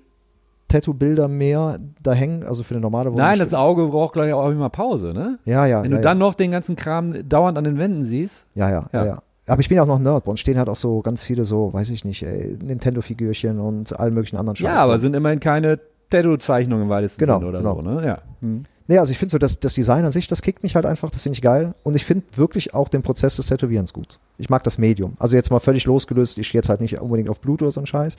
Tattoo-Bilder 0.68 1.28
mehr 1.28 1.80
da 2.02 2.14
hängen, 2.14 2.44
also 2.44 2.64
für 2.64 2.74
eine 2.74 2.82
normale 2.82 3.10
Wohnung. 3.12 3.26
Nein, 3.26 3.40
das 3.40 3.54
Auge 3.54 3.88
braucht 3.88 4.14
gleich 4.14 4.34
auch 4.34 4.50
immer 4.50 4.70
Pause, 4.70 5.14
ne? 5.14 5.40
ja, 5.46 5.66
ja, 5.66 5.84
Wenn 5.84 5.92
ja, 5.92 5.98
du 5.98 6.04
ja. 6.04 6.10
dann 6.10 6.18
noch 6.18 6.36
den 6.36 6.52
ganzen 6.52 6.76
Kram 6.76 7.28
dauernd 7.28 7.58
an 7.58 7.64
den 7.64 7.78
Wänden 7.78 8.04
siehst. 8.04 8.46
Ja, 8.56 8.70
ja, 8.70 8.86
ja, 8.92 9.06
Ja. 9.06 9.24
Aber 9.50 9.62
ich 9.62 9.70
bin 9.70 9.80
auch 9.80 9.86
noch 9.86 10.00
Nerd. 10.00 10.26
Bei 10.26 10.32
uns 10.32 10.42
stehen 10.42 10.58
halt 10.58 10.68
auch 10.68 10.76
so 10.76 11.02
ganz 11.02 11.24
viele 11.24 11.46
so, 11.46 11.72
weiß 11.72 11.90
ich 11.92 12.04
nicht, 12.04 12.22
Nintendo-Figürchen 12.22 13.60
und 13.60 13.98
allen 13.98 14.14
möglichen 14.14 14.36
anderen 14.36 14.58
Scheiß. 14.58 14.66
Ja, 14.66 14.76
aber 14.76 15.00
sind 15.00 15.16
immerhin 15.16 15.40
keine 15.40 15.80
Tattoo-Zeichnungen 16.10 16.84
im 16.84 16.90
weitesten 16.90 17.20
Genau, 17.20 17.38
oder 17.38 17.60
genau. 17.60 17.76
so, 17.76 17.82
ne? 17.82 18.06
Ja. 18.06 18.18
Hm. 18.42 18.66
Nee, 18.90 18.98
also 19.00 19.12
ich 19.12 19.18
finde 19.18 19.32
so, 19.32 19.38
das, 19.38 19.60
das 19.60 19.74
Design 19.74 20.06
an 20.06 20.14
sich, 20.14 20.28
das 20.28 20.42
kickt 20.42 20.64
mich 20.64 20.76
halt 20.76 20.86
einfach, 20.86 21.12
das 21.12 21.22
finde 21.22 21.36
ich 21.36 21.42
geil. 21.42 21.74
Und 21.84 21.96
ich 21.96 22.06
finde 22.06 22.26
wirklich 22.36 22.74
auch 22.74 22.88
den 22.88 23.04
Prozess 23.04 23.36
des 23.36 23.48
Tätowierens 23.48 23.94
gut. 23.94 24.20
Ich 24.38 24.50
mag 24.50 24.64
das 24.64 24.78
Medium. 24.78 25.14
Also 25.20 25.36
jetzt 25.36 25.52
mal 25.52 25.60
völlig 25.60 25.86
losgelöst, 25.86 26.38
ich 26.38 26.48
stehe 26.48 26.60
jetzt 26.60 26.70
halt 26.70 26.80
nicht 26.80 27.00
unbedingt 27.00 27.30
auf 27.30 27.42
Blut 27.42 27.62
oder 27.62 27.72
so 27.72 27.82
ein 27.82 27.86
Scheiß. 27.86 28.16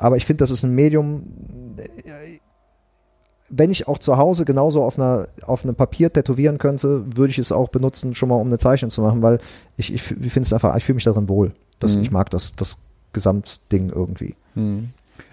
Aber 0.00 0.16
ich 0.16 0.24
finde, 0.24 0.38
das 0.42 0.50
ist 0.50 0.64
ein 0.64 0.74
Medium, 0.74 1.24
äh, 1.76 2.38
wenn 3.50 3.70
ich 3.70 3.86
auch 3.86 3.98
zu 3.98 4.16
Hause 4.16 4.44
genauso 4.44 4.82
auf, 4.82 4.98
einer, 4.98 5.28
auf 5.42 5.64
einem 5.64 5.74
Papier 5.74 6.12
tätowieren 6.12 6.58
könnte, 6.58 7.04
würde 7.16 7.30
ich 7.32 7.38
es 7.38 7.52
auch 7.52 7.68
benutzen, 7.68 8.14
schon 8.14 8.30
mal 8.30 8.36
um 8.36 8.46
eine 8.46 8.58
Zeichnung 8.58 8.90
zu 8.90 9.02
machen, 9.02 9.22
weil 9.22 9.40
ich, 9.76 9.92
ich, 9.92 10.10
ich 10.10 10.32
finde 10.32 10.46
es 10.46 10.52
einfach, 10.52 10.74
ich 10.76 10.84
fühle 10.84 10.94
mich 10.94 11.04
darin 11.04 11.28
wohl. 11.28 11.52
Das, 11.80 11.96
Mhm. 11.96 12.02
Ich 12.02 12.10
mag 12.10 12.30
das, 12.30 12.54
das 12.56 12.78
Gesamtding 13.12 13.90
irgendwie. 13.90 14.34
Hm. 14.54 14.90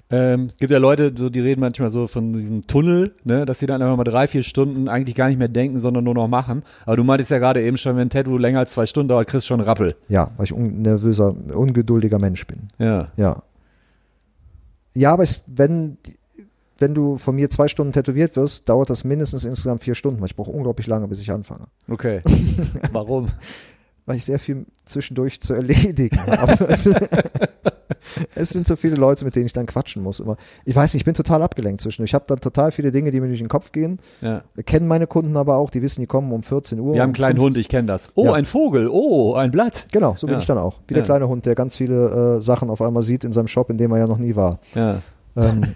Ähm, 0.09 0.47
es 0.47 0.57
gibt 0.57 0.71
ja 0.71 0.77
Leute, 0.79 1.13
so, 1.15 1.29
die 1.29 1.41
reden 1.41 1.59
manchmal 1.59 1.89
so 1.89 2.07
von 2.07 2.33
diesem 2.33 2.65
Tunnel, 2.65 3.13
ne, 3.25 3.45
dass 3.45 3.59
sie 3.59 3.65
dann 3.65 3.81
einfach 3.81 3.97
mal 3.97 4.05
drei, 4.05 4.27
vier 4.27 4.41
Stunden 4.41 4.87
eigentlich 4.87 5.15
gar 5.15 5.27
nicht 5.27 5.37
mehr 5.37 5.49
denken, 5.49 5.79
sondern 5.79 6.05
nur 6.05 6.13
noch 6.13 6.29
machen. 6.29 6.63
Aber 6.85 6.95
du 6.95 7.03
meintest 7.03 7.29
ja 7.29 7.39
gerade 7.39 7.61
eben 7.61 7.77
schon, 7.77 7.95
wenn 7.97 8.07
ein 8.07 8.09
Tattoo 8.09 8.37
länger 8.37 8.59
als 8.59 8.71
zwei 8.71 8.85
Stunden 8.85 9.09
dauert, 9.09 9.27
kriegst 9.27 9.45
du 9.45 9.49
schon 9.49 9.59
einen 9.59 9.67
Rappel. 9.67 9.95
Ja, 10.07 10.31
weil 10.37 10.45
ich 10.45 10.53
ein 10.53 10.81
nervöser, 10.81 11.35
ungeduldiger 11.53 12.19
Mensch 12.19 12.47
bin. 12.47 12.69
Ja. 12.79 13.09
Ja. 13.17 13.43
Ja, 14.97 15.13
aber 15.13 15.23
ich, 15.23 15.41
wenn, 15.45 15.97
wenn 16.79 16.95
du 16.95 17.19
von 17.19 17.35
mir 17.35 17.51
zwei 17.51 17.67
Stunden 17.67 17.93
tätowiert 17.93 18.35
wirst, 18.35 18.67
dauert 18.67 18.89
das 18.89 19.03
mindestens 19.03 19.43
insgesamt 19.43 19.83
vier 19.83 19.93
Stunden, 19.93 20.19
weil 20.21 20.25
ich 20.25 20.35
brauche 20.35 20.49
unglaublich 20.49 20.87
lange, 20.87 21.07
bis 21.07 21.19
ich 21.19 21.29
anfange. 21.29 21.67
Okay. 21.87 22.21
Warum? 22.91 23.27
Weil 24.07 24.15
ich 24.15 24.25
sehr 24.25 24.39
viel 24.39 24.65
zwischendurch 24.85 25.39
zu 25.39 25.53
erledigen 25.53 26.19
habe. 26.25 26.75
es, 28.35 28.49
sind 28.49 28.67
so 28.67 28.75
viele 28.75 28.95
Leute, 28.95 29.25
mit 29.25 29.35
denen 29.35 29.45
ich 29.45 29.53
dann 29.53 29.65
quatschen 29.65 30.03
muss. 30.03 30.19
Immer. 30.19 30.37
Ich 30.65 30.75
weiß 30.75 30.93
nicht, 30.93 31.01
ich 31.01 31.05
bin 31.05 31.13
total 31.13 31.41
abgelenkt 31.41 31.81
zwischendurch. 31.81 32.11
Ich 32.11 32.15
habe 32.15 32.25
dann 32.27 32.39
total 32.39 32.71
viele 32.71 32.91
Dinge, 32.91 33.11
die 33.11 33.19
mir 33.21 33.27
durch 33.27 33.39
den 33.39 33.49
Kopf 33.49 33.71
gehen. 33.71 33.99
Ja. 34.21 34.43
Kennen 34.65 34.87
meine 34.87 35.07
Kunden 35.07 35.35
aber 35.37 35.57
auch, 35.57 35.69
die 35.69 35.81
wissen, 35.81 36.01
die 36.01 36.07
kommen 36.07 36.31
um 36.31 36.43
14 36.43 36.79
Uhr. 36.79 36.93
Wir 36.93 37.01
haben 37.01 37.07
einen 37.07 37.13
kleinen 37.13 37.37
15 37.37 37.43
Hund, 37.45 37.57
ich 37.57 37.69
kenne 37.69 37.87
das. 37.87 38.09
Oh, 38.15 38.25
Ja. 38.25 38.33
ein 38.33 38.45
Vogel. 38.45 38.89
Oh, 38.91 39.33
ein 39.35 39.51
Blatt. 39.51 39.87
Genau, 39.91 40.15
so 40.15 40.27
bin 40.27 40.35
Ja. 40.35 40.39
ich 40.39 40.45
dann 40.45 40.57
auch. 40.57 40.75
Wie 40.87 40.93
der 40.93 41.03
kleine 41.03 41.27
Hund, 41.27 41.45
der 41.45 41.55
ganz 41.55 41.75
viele 41.75 42.37
äh, 42.37 42.41
Sachen 42.41 42.69
auf 42.69 42.81
einmal 42.81 43.03
sieht 43.03 43.23
in 43.23 43.31
seinem 43.33 43.47
Shop, 43.47 43.69
in 43.69 43.77
dem 43.77 43.91
er 43.91 43.99
ja 43.99 44.07
noch 44.07 44.17
nie 44.17 44.35
war. 44.35 44.59
Ja. 44.75 45.01
Ähm, 45.35 45.61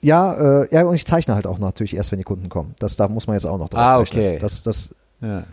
ja, 0.00 0.62
äh, 0.62 0.74
ja, 0.74 0.84
und 0.84 0.94
ich 0.94 1.06
zeichne 1.06 1.34
halt 1.34 1.46
auch 1.46 1.58
natürlich 1.58 1.96
erst, 1.96 2.12
wenn 2.12 2.18
die 2.18 2.24
Kunden 2.24 2.48
kommen. 2.48 2.74
Das 2.78 2.96
da 2.96 3.08
muss 3.08 3.26
man 3.26 3.34
jetzt 3.34 3.46
auch 3.46 3.58
noch 3.58 3.68
drauf 3.68 3.80
Ah, 3.80 3.96
rechnen. 3.96 4.22
okay. 4.24 4.38
Das, 4.40 4.62
das, 4.62 4.94
ja. 5.20 5.44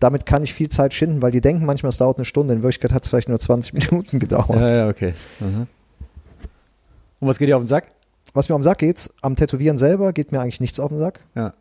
Damit 0.00 0.26
kann 0.26 0.44
ich 0.44 0.54
viel 0.54 0.68
Zeit 0.68 0.94
schinden, 0.94 1.22
weil 1.22 1.32
die 1.32 1.40
denken 1.40 1.66
manchmal, 1.66 1.90
es 1.90 1.96
dauert 1.96 2.18
eine 2.18 2.24
Stunde. 2.24 2.54
In 2.54 2.62
Wirklichkeit 2.62 2.92
hat 2.92 3.02
es 3.02 3.08
vielleicht 3.08 3.28
nur 3.28 3.40
20 3.40 3.72
Minuten 3.90 4.18
gedauert. 4.18 4.60
Ja, 4.60 4.76
ja, 4.76 4.88
okay. 4.88 5.14
Mhm. 5.40 5.66
Und 7.20 7.28
was 7.28 7.38
geht 7.38 7.48
dir 7.48 7.56
auf 7.56 7.62
den 7.62 7.68
Sack? 7.68 7.88
Was 8.32 8.48
mir 8.48 8.54
am 8.54 8.62
Sack 8.62 8.78
geht, 8.78 9.10
am 9.22 9.36
Tätowieren 9.36 9.78
selber 9.78 10.12
geht 10.12 10.30
mir 10.30 10.40
eigentlich 10.40 10.60
nichts 10.60 10.78
auf 10.78 10.90
den 10.90 10.98
Sack. 10.98 11.20
Ja. 11.34 11.54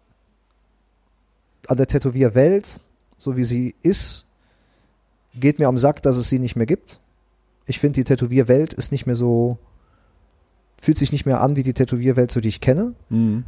An 1.68 1.78
der 1.78 1.88
Tätowierwelt, 1.88 2.80
so 3.18 3.36
wie 3.36 3.44
sie 3.44 3.74
ist, 3.82 4.26
geht 5.40 5.60
mir 5.60 5.68
am 5.68 5.78
Sack, 5.78 6.04
dass 6.04 6.18
es 6.18 6.30
sie 6.30 6.40
nicht 6.40 6.56
mehr 6.56 6.66
gibt. 6.66 7.00
Ich 7.66 7.80
finde, 7.80 7.96
die 7.96 8.04
Tätowierwelt 8.04 8.74
ist 8.74 8.92
nicht 8.92 9.06
mehr 9.06 9.16
so, 9.16 9.58
fühlt 10.82 10.98
sich 10.98 11.12
nicht 11.12 11.26
mehr 11.26 11.42
an 11.42 11.56
wie 11.56 11.64
die 11.64 11.74
Tätowierwelt, 11.74 12.32
so 12.32 12.40
die 12.40 12.50
ich 12.50 12.62
kenne. 12.62 12.94
Mhm. 13.10 13.46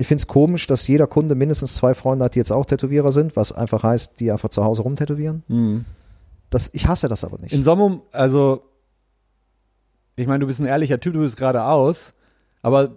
Ich 0.00 0.06
finde 0.06 0.22
es 0.22 0.26
komisch, 0.26 0.66
dass 0.66 0.86
jeder 0.88 1.06
Kunde 1.06 1.34
mindestens 1.34 1.74
zwei 1.76 1.92
Freunde 1.92 2.24
hat, 2.24 2.34
die 2.34 2.38
jetzt 2.38 2.50
auch 2.52 2.64
Tätowierer 2.64 3.12
sind, 3.12 3.36
was 3.36 3.52
einfach 3.52 3.82
heißt, 3.82 4.18
die 4.18 4.32
einfach 4.32 4.48
zu 4.48 4.64
Hause 4.64 4.80
rumtätowieren. 4.82 5.42
Mhm. 5.48 5.84
Das, 6.48 6.70
ich 6.72 6.86
hasse 6.88 7.08
das 7.08 7.22
aber 7.22 7.36
nicht. 7.38 7.52
In 7.52 7.62
Sommum, 7.62 8.00
also, 8.10 8.62
ich 10.16 10.26
meine, 10.26 10.38
du 10.40 10.46
bist 10.46 10.58
ein 10.58 10.64
ehrlicher 10.66 10.98
Typ, 11.00 11.12
du 11.12 11.20
bist 11.20 11.36
geradeaus, 11.36 12.14
aber 12.62 12.92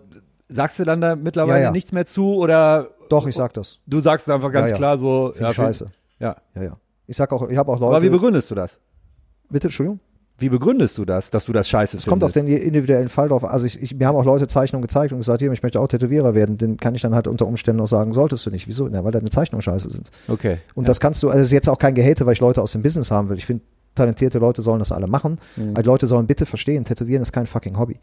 sagst 0.48 0.80
du 0.80 0.86
dann 0.86 1.02
da 1.02 1.16
mittlerweile 1.18 1.60
Ja, 1.60 1.64
ja. 1.66 1.72
nichts 1.72 1.92
mehr 1.92 2.06
zu 2.06 2.36
oder 2.36 2.90
Doch, 3.10 3.28
ich 3.28 3.36
sag 3.36 3.54
das. 3.54 3.80
du 3.86 4.00
sagst 4.00 4.30
einfach 4.30 4.52
ganz 4.54 4.68
Ja, 4.70 4.72
ja. 4.72 4.78
klar 4.78 4.98
so, 4.98 5.34
find- 5.36 5.54
scheiße. 5.54 5.92
Ja. 6.20 6.38
Ja, 6.56 6.64
ja. 6.64 6.78
Ich 7.08 7.18
sag 7.18 7.32
auch, 7.34 7.50
ich 7.50 7.58
habe 7.58 7.70
auch 7.70 7.80
Leute. 7.82 7.96
Aber 7.98 8.02
wie 8.02 8.10
begründest 8.10 8.50
du 8.50 8.56
das? 8.56 8.80
bitte, 9.50 9.68
Entschuldigung? 9.68 10.00
Wie 10.44 10.50
begründest 10.50 10.98
du 10.98 11.06
das, 11.06 11.32
dass 11.32 11.46
du 11.46 11.54
das 11.54 11.70
scheiße 11.70 11.96
Es 11.96 12.06
kommt 12.06 12.22
auf 12.22 12.34
findest? 12.34 12.60
den 12.60 12.68
individuellen 12.68 13.08
Fall 13.08 13.30
drauf. 13.30 13.46
Also 13.46 13.66
ich, 13.66 13.82
ich, 13.82 13.96
mir 13.96 14.08
haben 14.08 14.18
auch 14.18 14.26
Leute 14.26 14.48
Zeichnungen 14.48 14.82
gezeigt 14.82 15.14
und 15.14 15.20
gesagt, 15.20 15.42
hier, 15.42 15.50
ich 15.54 15.64
möchte 15.64 15.80
auch 15.80 15.88
Tätowierer 15.88 16.36
werden. 16.36 16.58
Den 16.58 16.76
kann 16.76 16.96
ich 16.96 17.02
dann 17.02 17.16
halt 17.16 17.28
unter 17.28 17.48
Umständen 17.48 17.82
auch 17.82 17.88
sagen, 17.88 18.12
solltest 18.12 18.46
du 18.46 18.50
nicht. 18.50 18.68
Wieso? 18.68 18.90
Na, 18.92 19.06
weil 19.06 19.14
deine 19.14 19.30
Zeichnungen 19.30 19.62
scheiße 19.62 19.90
sind. 19.90 20.12
Okay. 20.28 20.58
Und 20.76 20.84
ja. 20.84 20.88
das 20.88 21.00
kannst 21.00 21.24
du, 21.24 21.30
also 21.30 21.40
es 21.40 21.48
ist 21.48 21.54
jetzt 21.54 21.70
auch 21.70 21.80
kein 21.80 21.96
Gehate, 21.96 22.26
weil 22.26 22.34
ich 22.34 22.42
Leute 22.42 22.62
aus 22.62 22.74
dem 22.74 22.82
Business 22.82 23.10
haben 23.10 23.30
will. 23.30 23.38
Ich 23.38 23.46
finde, 23.46 23.64
talentierte 23.96 24.38
Leute 24.38 24.62
sollen 24.62 24.80
das 24.80 24.92
alle 24.92 25.08
machen. 25.08 25.38
Mhm. 25.56 25.70
Aber 25.70 25.82
die 25.82 25.88
Leute 25.88 26.08
sollen 26.08 26.28
bitte 26.28 26.46
verstehen, 26.46 26.84
Tätowieren 26.84 27.22
ist 27.22 27.32
kein 27.32 27.48
fucking 27.48 27.80
Hobby. 27.80 27.98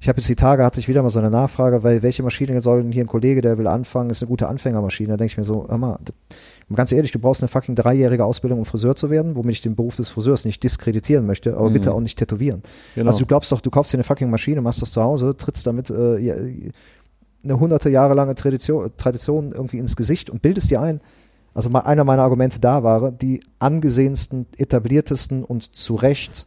Ich 0.00 0.08
habe 0.08 0.18
jetzt 0.18 0.28
die 0.28 0.36
Tage, 0.36 0.64
hatte 0.64 0.78
ich 0.78 0.88
wieder 0.88 1.02
mal 1.02 1.08
so 1.08 1.18
eine 1.18 1.30
Nachfrage, 1.30 1.82
weil 1.82 2.02
welche 2.02 2.22
Maschine 2.22 2.60
soll 2.60 2.82
denn 2.82 2.92
hier 2.92 3.02
ein 3.02 3.08
Kollege, 3.08 3.40
der 3.40 3.58
will 3.58 3.66
anfangen, 3.66 4.10
ist 4.10 4.22
eine 4.22 4.28
gute 4.28 4.46
Anfängermaschine. 4.46 5.10
Da 5.10 5.16
denke 5.16 5.32
ich 5.32 5.38
mir 5.38 5.44
so, 5.44 5.66
hör 5.68 5.78
mal, 5.78 5.98
ganz 6.76 6.92
ehrlich, 6.92 7.12
du 7.12 7.18
brauchst 7.18 7.42
eine 7.42 7.48
fucking 7.48 7.74
dreijährige 7.74 8.24
Ausbildung, 8.24 8.58
um 8.58 8.64
Friseur 8.66 8.94
zu 8.94 9.08
werden, 9.10 9.36
womit 9.36 9.56
ich 9.56 9.62
den 9.62 9.74
Beruf 9.74 9.96
des 9.96 10.08
Friseurs 10.10 10.44
nicht 10.44 10.62
diskreditieren 10.62 11.26
möchte, 11.26 11.56
aber 11.56 11.68
Mhm. 11.70 11.72
bitte 11.74 11.92
auch 11.94 12.00
nicht 12.00 12.18
tätowieren. 12.18 12.62
Genau. 12.94 13.08
Also 13.10 13.20
du 13.20 13.26
glaubst 13.26 13.50
doch, 13.52 13.60
du 13.60 13.70
kaufst 13.70 13.92
dir 13.92 13.96
eine 13.96 14.04
fucking 14.04 14.28
Maschine, 14.30 14.60
machst 14.60 14.82
das 14.82 14.90
zu 14.92 15.02
Hause, 15.02 15.36
trittst 15.36 15.66
damit 15.66 15.88
äh, 15.90 16.70
eine 17.44 17.60
hunderte 17.60 17.88
Jahre 17.88 18.14
lange 18.14 18.34
Tradition, 18.34 18.90
Tradition 18.96 19.52
irgendwie 19.52 19.78
ins 19.78 19.96
Gesicht 19.96 20.28
und 20.28 20.42
bildest 20.42 20.70
dir 20.70 20.80
ein. 20.80 21.00
Also 21.54 21.70
einer 21.72 22.04
meiner 22.04 22.22
Argumente 22.22 22.60
da 22.60 22.82
war, 22.82 23.10
die 23.10 23.40
angesehensten, 23.58 24.46
etabliertesten 24.56 25.44
und 25.44 25.74
zu 25.74 25.94
Recht 25.94 26.46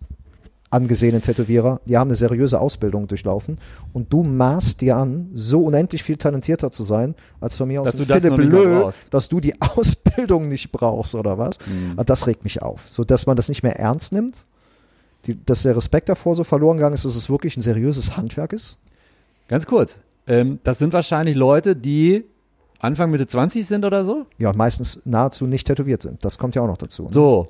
angesehenen 0.71 1.21
Tätowierer, 1.21 1.81
die 1.85 1.97
haben 1.97 2.07
eine 2.07 2.15
seriöse 2.15 2.59
Ausbildung 2.59 3.07
durchlaufen 3.07 3.59
und 3.93 4.11
du 4.11 4.23
maßt 4.23 4.81
dir 4.81 4.95
an, 4.97 5.29
so 5.33 5.65
unendlich 5.65 6.01
viel 6.01 6.15
talentierter 6.17 6.71
zu 6.71 6.83
sein, 6.83 7.13
als 7.41 7.57
von 7.57 7.67
mir 7.67 7.81
aus 7.81 7.91
Dass 7.91 7.99
ein 7.99 8.07
das 8.07 8.23
Philipp 8.23 8.37
mal 8.37 8.45
Lö, 8.45 8.91
dass 9.09 9.29
du 9.29 9.41
die 9.41 9.61
Ausbildung 9.61 10.47
nicht 10.47 10.71
brauchst 10.71 11.13
oder 11.13 11.37
was. 11.37 11.59
Mhm. 11.67 11.97
Und 11.97 12.09
das 12.09 12.25
regt 12.25 12.43
mich 12.45 12.61
auf. 12.61 12.87
So, 12.87 13.03
dass 13.03 13.27
man 13.27 13.35
das 13.35 13.49
nicht 13.49 13.63
mehr 13.63 13.77
ernst 13.77 14.13
nimmt, 14.13 14.45
die, 15.25 15.37
dass 15.45 15.63
der 15.63 15.75
Respekt 15.75 16.09
davor 16.09 16.35
so 16.35 16.43
verloren 16.43 16.77
gegangen 16.77 16.95
ist, 16.95 17.05
dass 17.05 17.15
es 17.15 17.29
wirklich 17.29 17.57
ein 17.57 17.61
seriöses 17.61 18.15
Handwerk 18.15 18.53
ist. 18.53 18.77
Ganz 19.49 19.65
kurz. 19.65 19.99
Ähm, 20.25 20.59
das 20.63 20.79
sind 20.79 20.93
wahrscheinlich 20.93 21.35
Leute, 21.35 21.75
die 21.75 22.23
Anfang, 22.79 23.11
Mitte 23.11 23.27
20 23.27 23.67
sind 23.67 23.85
oder 23.85 24.05
so? 24.05 24.25
Ja, 24.37 24.49
und 24.49 24.57
meistens 24.57 25.01
nahezu 25.05 25.45
nicht 25.45 25.67
tätowiert 25.67 26.01
sind. 26.01 26.23
Das 26.25 26.37
kommt 26.37 26.55
ja 26.55 26.61
auch 26.63 26.67
noch 26.67 26.77
dazu. 26.77 27.03
ne? 27.03 27.09
So. 27.11 27.47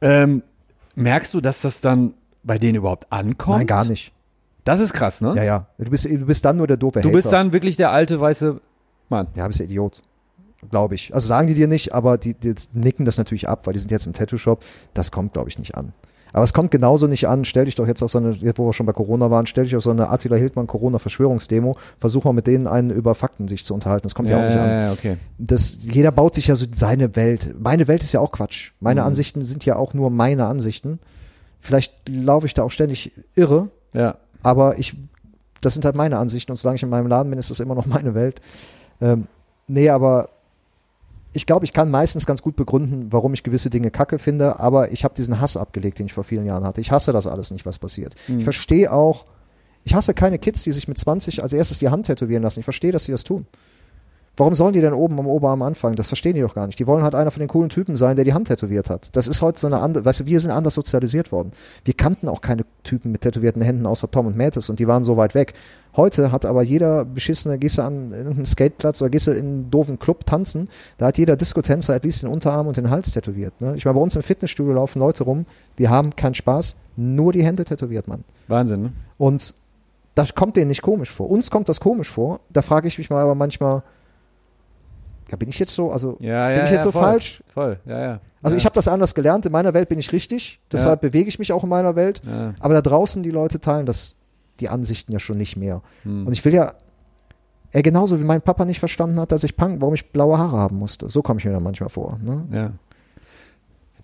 Ähm, 0.00 0.42
merkst 0.96 1.34
du, 1.34 1.40
dass 1.40 1.60
das 1.60 1.80
dann 1.80 2.14
bei 2.46 2.58
denen 2.58 2.76
überhaupt 2.76 3.06
ankommt? 3.12 3.58
Nein, 3.58 3.66
gar 3.66 3.84
nicht. 3.84 4.12
Das 4.64 4.80
ist 4.80 4.92
krass, 4.94 5.20
ne? 5.20 5.34
Ja, 5.36 5.44
ja. 5.44 5.66
Du 5.78 5.90
bist, 5.90 6.04
du 6.06 6.26
bist 6.26 6.44
dann 6.44 6.56
nur 6.56 6.66
der 6.66 6.76
doofe 6.76 7.00
Du 7.00 7.12
bist 7.12 7.28
Hater. 7.28 7.36
dann 7.38 7.52
wirklich 7.52 7.76
der 7.76 7.92
alte 7.92 8.20
weiße 8.20 8.60
Mann. 9.08 9.28
Ja, 9.34 9.46
bist 9.46 9.60
der 9.60 9.66
Idiot. 9.66 10.02
Glaube 10.70 10.96
ich. 10.96 11.14
Also 11.14 11.28
sagen 11.28 11.46
die 11.46 11.54
dir 11.54 11.68
nicht, 11.68 11.94
aber 11.94 12.18
die, 12.18 12.34
die 12.34 12.54
nicken 12.72 13.04
das 13.04 13.18
natürlich 13.18 13.48
ab, 13.48 13.66
weil 13.66 13.74
die 13.74 13.78
sind 13.78 13.90
jetzt 13.92 14.06
im 14.06 14.12
Tattoo-Shop. 14.14 14.62
Das 14.94 15.12
kommt, 15.12 15.34
glaube 15.34 15.48
ich, 15.48 15.58
nicht 15.58 15.76
an. 15.76 15.92
Aber 16.32 16.42
es 16.42 16.52
kommt 16.52 16.72
genauso 16.72 17.06
nicht 17.06 17.28
an. 17.28 17.44
Stell 17.44 17.66
dich 17.66 17.76
doch 17.76 17.86
jetzt 17.86 18.02
auf 18.02 18.10
so 18.10 18.18
eine, 18.18 18.34
wo 18.56 18.66
wir 18.66 18.72
schon 18.72 18.84
bei 18.86 18.92
Corona 18.92 19.30
waren, 19.30 19.46
stell 19.46 19.64
dich 19.64 19.76
auf 19.76 19.82
so 19.84 19.90
eine 19.90 20.10
Attila 20.10 20.36
Hildmann 20.36 20.66
Corona-Verschwörungsdemo. 20.66 21.76
Versuch 21.98 22.24
mal 22.24 22.32
mit 22.32 22.46
denen 22.48 22.66
einen 22.66 22.90
über 22.90 23.14
Fakten 23.14 23.46
sich 23.46 23.64
zu 23.64 23.72
unterhalten. 23.74 24.02
Das 24.02 24.14
kommt 24.16 24.28
ja, 24.28 24.38
auch 24.38 24.48
nicht 24.48 24.58
an. 24.58 24.68
ja, 24.68 24.92
okay. 24.92 25.16
Das, 25.38 25.78
jeder 25.82 26.10
baut 26.10 26.34
sich 26.34 26.48
ja 26.48 26.56
so 26.56 26.66
seine 26.74 27.14
Welt. 27.14 27.54
Meine 27.58 27.86
Welt 27.86 28.02
ist 28.02 28.12
ja 28.12 28.18
auch 28.20 28.32
Quatsch. 28.32 28.72
Meine 28.80 29.02
Mhm. 29.02 29.06
Ansichten 29.06 29.42
sind 29.44 29.64
ja 29.64 29.76
auch 29.76 29.94
nur 29.94 30.10
meine 30.10 30.46
Ansichten. 30.46 30.98
Vielleicht 31.66 32.08
laufe 32.08 32.46
ich 32.46 32.54
da 32.54 32.62
auch 32.62 32.70
ständig 32.70 33.12
irre, 33.34 33.68
Ja. 33.92 34.16
aber 34.42 34.78
ich, 34.78 34.96
das 35.60 35.74
sind 35.74 35.84
halt 35.84 35.96
meine 35.96 36.18
Ansichten 36.18 36.52
und 36.52 36.56
solange 36.56 36.76
ich 36.76 36.82
in 36.82 36.88
meinem 36.88 37.08
Laden 37.08 37.28
bin, 37.30 37.38
ist 37.38 37.50
das 37.50 37.60
immer 37.60 37.74
noch 37.74 37.86
meine 37.96 38.14
Welt. 38.14 38.40
Ähm, 39.00 39.26
nee, 39.66 39.90
aber 39.90 40.28
ich 41.32 41.44
glaube, 41.44 41.64
ich 41.66 41.72
kann 41.72 41.90
meistens 41.90 42.24
ganz 42.24 42.40
gut 42.40 42.56
begründen, 42.56 43.08
warum 43.12 43.34
ich 43.34 43.42
gewisse 43.42 43.68
Dinge 43.68 43.90
kacke 43.90 44.18
finde, 44.18 44.58
aber 44.60 44.92
ich 44.92 45.04
habe 45.04 45.14
diesen 45.14 45.40
Hass 45.40 45.56
abgelegt, 45.56 45.98
den 45.98 46.06
ich 46.06 46.12
vor 46.14 46.24
vielen 46.24 46.46
Jahren 46.46 46.64
hatte. 46.64 46.80
Ich 46.80 46.92
hasse 46.92 47.12
das 47.12 47.26
alles 47.26 47.50
nicht, 47.50 47.66
was 47.66 47.78
passiert. 47.78 48.14
Ich 48.28 48.44
verstehe 48.44 48.90
auch, 48.92 49.26
ich 49.84 49.94
hasse 49.94 50.14
keine 50.14 50.38
Kids, 50.38 50.62
die 50.62 50.72
sich 50.72 50.88
mit 50.88 50.96
20 50.98 51.42
als 51.42 51.52
erstes 51.52 51.78
die 51.78 51.88
Hand 51.90 52.06
tätowieren 52.06 52.42
lassen. 52.42 52.60
Ich 52.60 52.64
verstehe, 52.64 52.90
dass 52.92 53.04
sie 53.04 53.12
das 53.12 53.22
tun. 53.24 53.46
Warum 54.38 54.54
sollen 54.54 54.74
die 54.74 54.82
denn 54.82 54.92
oben 54.92 55.18
am 55.18 55.26
Oberarm 55.26 55.62
anfangen? 55.62 55.96
Das 55.96 56.08
verstehen 56.08 56.34
die 56.34 56.42
doch 56.42 56.54
gar 56.54 56.66
nicht. 56.66 56.78
Die 56.78 56.86
wollen 56.86 57.02
halt 57.02 57.14
einer 57.14 57.30
von 57.30 57.40
den 57.40 57.48
coolen 57.48 57.70
Typen 57.70 57.96
sein, 57.96 58.16
der 58.16 58.24
die 58.24 58.34
Hand 58.34 58.48
tätowiert 58.48 58.90
hat. 58.90 59.08
Das 59.16 59.28
ist 59.28 59.40
heute 59.40 59.58
so 59.58 59.66
eine 59.66 59.80
andere, 59.80 60.04
weißt 60.04 60.20
du, 60.20 60.26
wir 60.26 60.40
sind 60.40 60.50
anders 60.50 60.74
sozialisiert 60.74 61.32
worden. 61.32 61.52
Wir 61.84 61.94
kannten 61.94 62.28
auch 62.28 62.42
keine 62.42 62.64
Typen 62.84 63.12
mit 63.12 63.22
tätowierten 63.22 63.62
Händen 63.62 63.86
außer 63.86 64.10
Tom 64.10 64.26
und 64.26 64.36
Mattis 64.36 64.68
und 64.68 64.78
die 64.78 64.86
waren 64.86 65.04
so 65.04 65.16
weit 65.16 65.34
weg. 65.34 65.54
Heute 65.96 66.32
hat 66.32 66.44
aber 66.44 66.62
jeder 66.62 67.06
beschissene, 67.06 67.56
gehst 67.56 67.78
du 67.78 67.82
an 67.82 68.12
irgendeinen 68.12 68.44
Skateplatz 68.44 69.00
oder 69.00 69.08
gehst 69.08 69.26
du 69.26 69.30
in 69.30 69.38
einen 69.38 69.70
doofen 69.70 69.98
Club 69.98 70.26
tanzen, 70.26 70.68
da 70.98 71.06
hat 71.06 71.16
jeder 71.16 71.36
Disco-Tänzer 71.36 71.94
at 71.94 72.04
least 72.04 72.22
den 72.22 72.28
Unterarm 72.28 72.66
und 72.66 72.76
den 72.76 72.90
Hals 72.90 73.12
tätowiert. 73.12 73.58
Ne? 73.62 73.74
Ich 73.76 73.86
meine, 73.86 73.94
bei 73.94 74.02
uns 74.02 74.14
im 74.14 74.22
Fitnessstudio 74.22 74.74
laufen 74.74 74.98
Leute 74.98 75.24
rum, 75.24 75.46
die 75.78 75.88
haben 75.88 76.14
keinen 76.14 76.34
Spaß, 76.34 76.74
nur 76.96 77.32
die 77.32 77.42
Hände 77.42 77.64
tätowiert, 77.64 78.08
Mann. 78.08 78.24
Wahnsinn, 78.48 78.82
ne? 78.82 78.92
Und 79.16 79.54
das 80.14 80.34
kommt 80.34 80.56
denen 80.56 80.68
nicht 80.68 80.82
komisch 80.82 81.10
vor. 81.10 81.30
Uns 81.30 81.50
kommt 81.50 81.68
das 81.68 81.80
komisch 81.80 82.08
vor. 82.08 82.40
Da 82.50 82.62
frage 82.62 82.88
ich 82.88 82.98
mich 82.98 83.10
mal 83.10 83.22
aber 83.22 83.34
manchmal, 83.34 83.82
ja, 85.30 85.36
bin 85.36 85.48
ich 85.48 85.58
jetzt 85.58 85.74
so, 85.74 85.90
also 85.90 86.16
Ja, 86.20 86.50
ja. 86.50 86.56
bin 86.56 86.64
ich 86.66 86.70
jetzt 86.70 86.84
so 86.84 86.92
voll. 86.92 87.02
falsch? 87.02 87.42
Voll, 87.52 87.78
ja, 87.86 88.00
ja. 88.00 88.20
Also 88.42 88.56
ich 88.56 88.64
habe 88.64 88.74
das 88.74 88.86
anders 88.86 89.14
gelernt. 89.14 89.44
In 89.46 89.52
meiner 89.52 89.74
Welt 89.74 89.88
bin 89.88 89.98
ich 89.98 90.12
richtig. 90.12 90.60
Deshalb 90.70 91.00
bewege 91.00 91.28
ich 91.28 91.38
mich 91.38 91.52
auch 91.52 91.64
in 91.64 91.68
meiner 91.68 91.96
Welt. 91.96 92.22
Aber 92.60 92.74
da 92.74 92.80
draußen 92.82 93.22
die 93.22 93.30
Leute 93.30 93.60
teilen 93.60 93.86
das, 93.86 94.16
die 94.60 94.68
Ansichten 94.68 95.12
ja 95.12 95.18
schon 95.18 95.36
nicht 95.38 95.56
mehr. 95.56 95.82
Hm. 96.04 96.26
Und 96.26 96.32
ich 96.32 96.44
will 96.44 96.54
ja, 96.54 96.74
er 97.72 97.82
genauso 97.82 98.20
wie 98.20 98.24
mein 98.24 98.40
Papa 98.40 98.64
nicht 98.64 98.78
verstanden 98.78 99.18
hat, 99.18 99.32
dass 99.32 99.42
ich 99.44 99.56
Punk, 99.56 99.80
warum 99.80 99.94
ich 99.94 100.10
blaue 100.12 100.38
Haare 100.38 100.56
haben 100.58 100.78
musste. 100.78 101.08
So 101.10 101.22
komme 101.22 101.40
ich 101.40 101.44
mir 101.44 101.52
dann 101.52 101.62
manchmal 101.62 101.88
vor. 101.90 102.18
Ne? 102.22 102.46
Ja. 102.52 102.72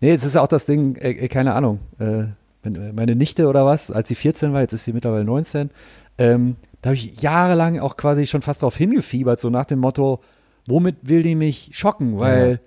Nee, 0.00 0.10
jetzt 0.10 0.24
ist 0.24 0.36
auch 0.36 0.48
das 0.48 0.66
Ding, 0.66 0.96
äh, 0.96 1.28
keine 1.28 1.54
Ahnung, 1.54 1.78
äh, 2.00 2.24
meine 2.64 3.14
Nichte 3.14 3.46
oder 3.48 3.64
was, 3.64 3.90
als 3.90 4.08
sie 4.08 4.14
14 4.16 4.52
war, 4.52 4.60
jetzt 4.60 4.72
ist 4.72 4.84
sie 4.84 4.92
mittlerweile 4.92 5.24
19, 5.24 5.70
ähm, 6.18 6.56
da 6.80 6.88
habe 6.88 6.96
ich 6.96 7.22
jahrelang 7.22 7.78
auch 7.78 7.96
quasi 7.96 8.26
schon 8.26 8.42
fast 8.42 8.62
darauf 8.62 8.76
hingefiebert, 8.76 9.38
so 9.38 9.48
nach 9.48 9.64
dem 9.64 9.78
Motto, 9.78 10.20
womit 10.66 10.96
will 11.02 11.22
die 11.22 11.34
mich 11.34 11.70
schocken? 11.72 12.18
Weil 12.18 12.60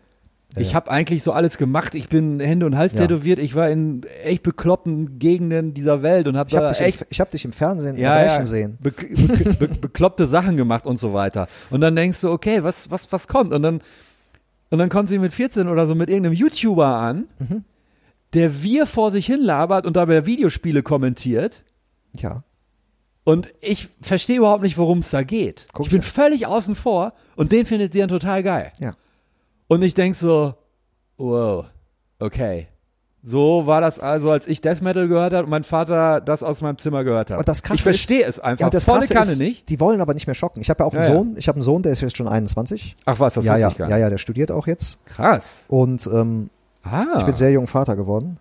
Ja, 0.55 0.61
ich 0.61 0.73
habe 0.75 0.89
eigentlich 0.89 1.21
so 1.23 1.33
alles 1.33 1.57
gemacht, 1.57 1.95
ich 1.95 2.07
bin 2.07 2.39
Hände 2.39 2.65
und 2.65 2.77
Hals 2.77 2.95
tätowiert, 2.95 3.39
ich 3.39 3.55
war 3.55 3.69
in 3.69 4.03
echt 4.23 4.41
bekloppten 4.43 5.19
Gegenden 5.19 5.73
dieser 5.73 6.01
Welt 6.01 6.27
und 6.29 6.37
habe 6.37 6.49
Ich 6.49 6.55
habe 6.55 6.67
da 6.67 6.71
dich, 6.71 6.81
echt 6.81 7.01
im- 7.01 7.07
ich 7.09 7.19
hab 7.19 7.29
dich 7.31 7.43
im 7.43 7.51
Fernsehen 7.51 7.97
ja, 7.97 8.45
sehen. 8.45 8.77
Be 8.81 8.91
be 8.91 9.53
be 9.59 9.67
bekloppte 9.67 10.27
Sachen 10.27 10.55
gemacht 10.55 10.87
und 10.87 10.97
so 10.97 11.13
weiter. 11.13 11.47
Und 11.71 11.81
dann 11.81 11.95
denkst 11.95 12.21
du, 12.21 12.31
okay, 12.31 12.63
was, 12.63 12.89
was, 12.89 13.11
was 13.11 13.27
kommt? 13.27 13.51
Und 13.53 13.63
dann, 13.63 13.81
und 14.69 14.79
dann 14.79 14.87
kommt 14.89 15.09
sie 15.09 15.19
mit 15.19 15.33
14 15.33 15.67
oder 15.67 15.87
so 15.87 15.95
mit 15.95 16.09
irgendeinem 16.09 16.35
YouTuber 16.35 16.87
an, 16.87 17.25
Mhm. 17.39 17.63
der 18.33 18.63
wir 18.63 18.85
vor 18.85 19.11
sich 19.11 19.25
hin 19.25 19.41
labert 19.41 19.85
und 19.85 19.95
dabei 19.97 20.25
Videospiele 20.25 20.83
kommentiert. 20.83 21.63
Ja. 22.17 22.43
Und 23.25 23.53
ich 23.59 23.89
verstehe 24.01 24.37
überhaupt 24.37 24.63
nicht, 24.63 24.77
worum 24.77 24.99
es 24.99 25.09
da 25.09 25.23
geht. 25.23 25.67
Guck 25.73 25.87
ich 25.87 25.91
bin 25.91 26.01
ja. 26.01 26.07
völlig 26.07 26.47
außen 26.47 26.75
vor 26.75 27.13
und 27.35 27.51
den 27.51 27.65
findet 27.65 27.91
sie 27.91 27.99
dann 27.99 28.07
total 28.07 28.43
geil. 28.43 28.71
Ja. 28.79 28.93
Und 29.67 29.81
ich 29.81 29.93
denk 29.95 30.15
so, 30.15 30.53
wow, 31.17 31.65
okay. 32.19 32.67
So 33.27 33.65
war 33.65 33.81
das 33.81 33.99
also, 33.99 34.29
als 34.29 34.45
ich 34.45 34.61
Death 34.61 34.83
Metal 34.83 35.07
gehört 35.07 35.33
habe 35.33 35.45
und 35.45 35.49
mein 35.49 35.63
Vater 35.63 36.21
das 36.21 36.43
aus 36.43 36.61
meinem 36.61 36.77
Zimmer 36.77 37.03
gehört 37.03 37.31
hat. 37.31 37.39
Und 37.39 37.47
das 37.47 37.63
Krasse 37.63 37.75
ich 37.75 37.81
verstehe 37.81 38.23
es 38.23 38.39
einfach. 38.39 38.67
Ja, 38.67 38.69
das 38.69 38.85
Volle 38.85 38.99
Krasse 38.99 39.13
Kanne 39.15 39.31
ist, 39.31 39.39
nicht. 39.39 39.67
die 39.69 39.79
wollen 39.79 39.99
aber 39.99 40.13
nicht 40.13 40.27
mehr 40.27 40.35
schocken. 40.35 40.61
Ich 40.61 40.69
habe 40.69 40.83
ja 40.83 40.85
auch 40.87 40.93
einen 40.93 41.01
Ja, 41.01 41.09
ja. 41.09 41.15
Sohn. 41.15 41.35
Ich 41.35 41.47
habe 41.47 41.55
einen 41.55 41.63
Sohn, 41.63 41.81
der 41.81 41.91
ist 41.93 42.01
jetzt 42.01 42.15
schon 42.15 42.27
21. 42.27 42.95
Ach 43.05 43.19
was, 43.19 43.33
das 43.33 43.43
ja, 43.43 43.57
ja, 43.57 43.69
ich 43.69 43.77
gar 43.77 43.89
ja, 43.89 43.97
ja, 43.97 44.09
der 44.11 44.19
studiert 44.19 44.51
auch 44.51 44.67
jetzt. 44.67 45.03
Krass. 45.05 45.63
Und 45.67 46.07
ähm, 46.13 46.51
Ah, 46.85 47.15
ich 47.17 47.25
bin 47.25 47.35
sehr 47.35 47.51
jung 47.51 47.67
Vater 47.67 47.95
geworden. 47.95 48.37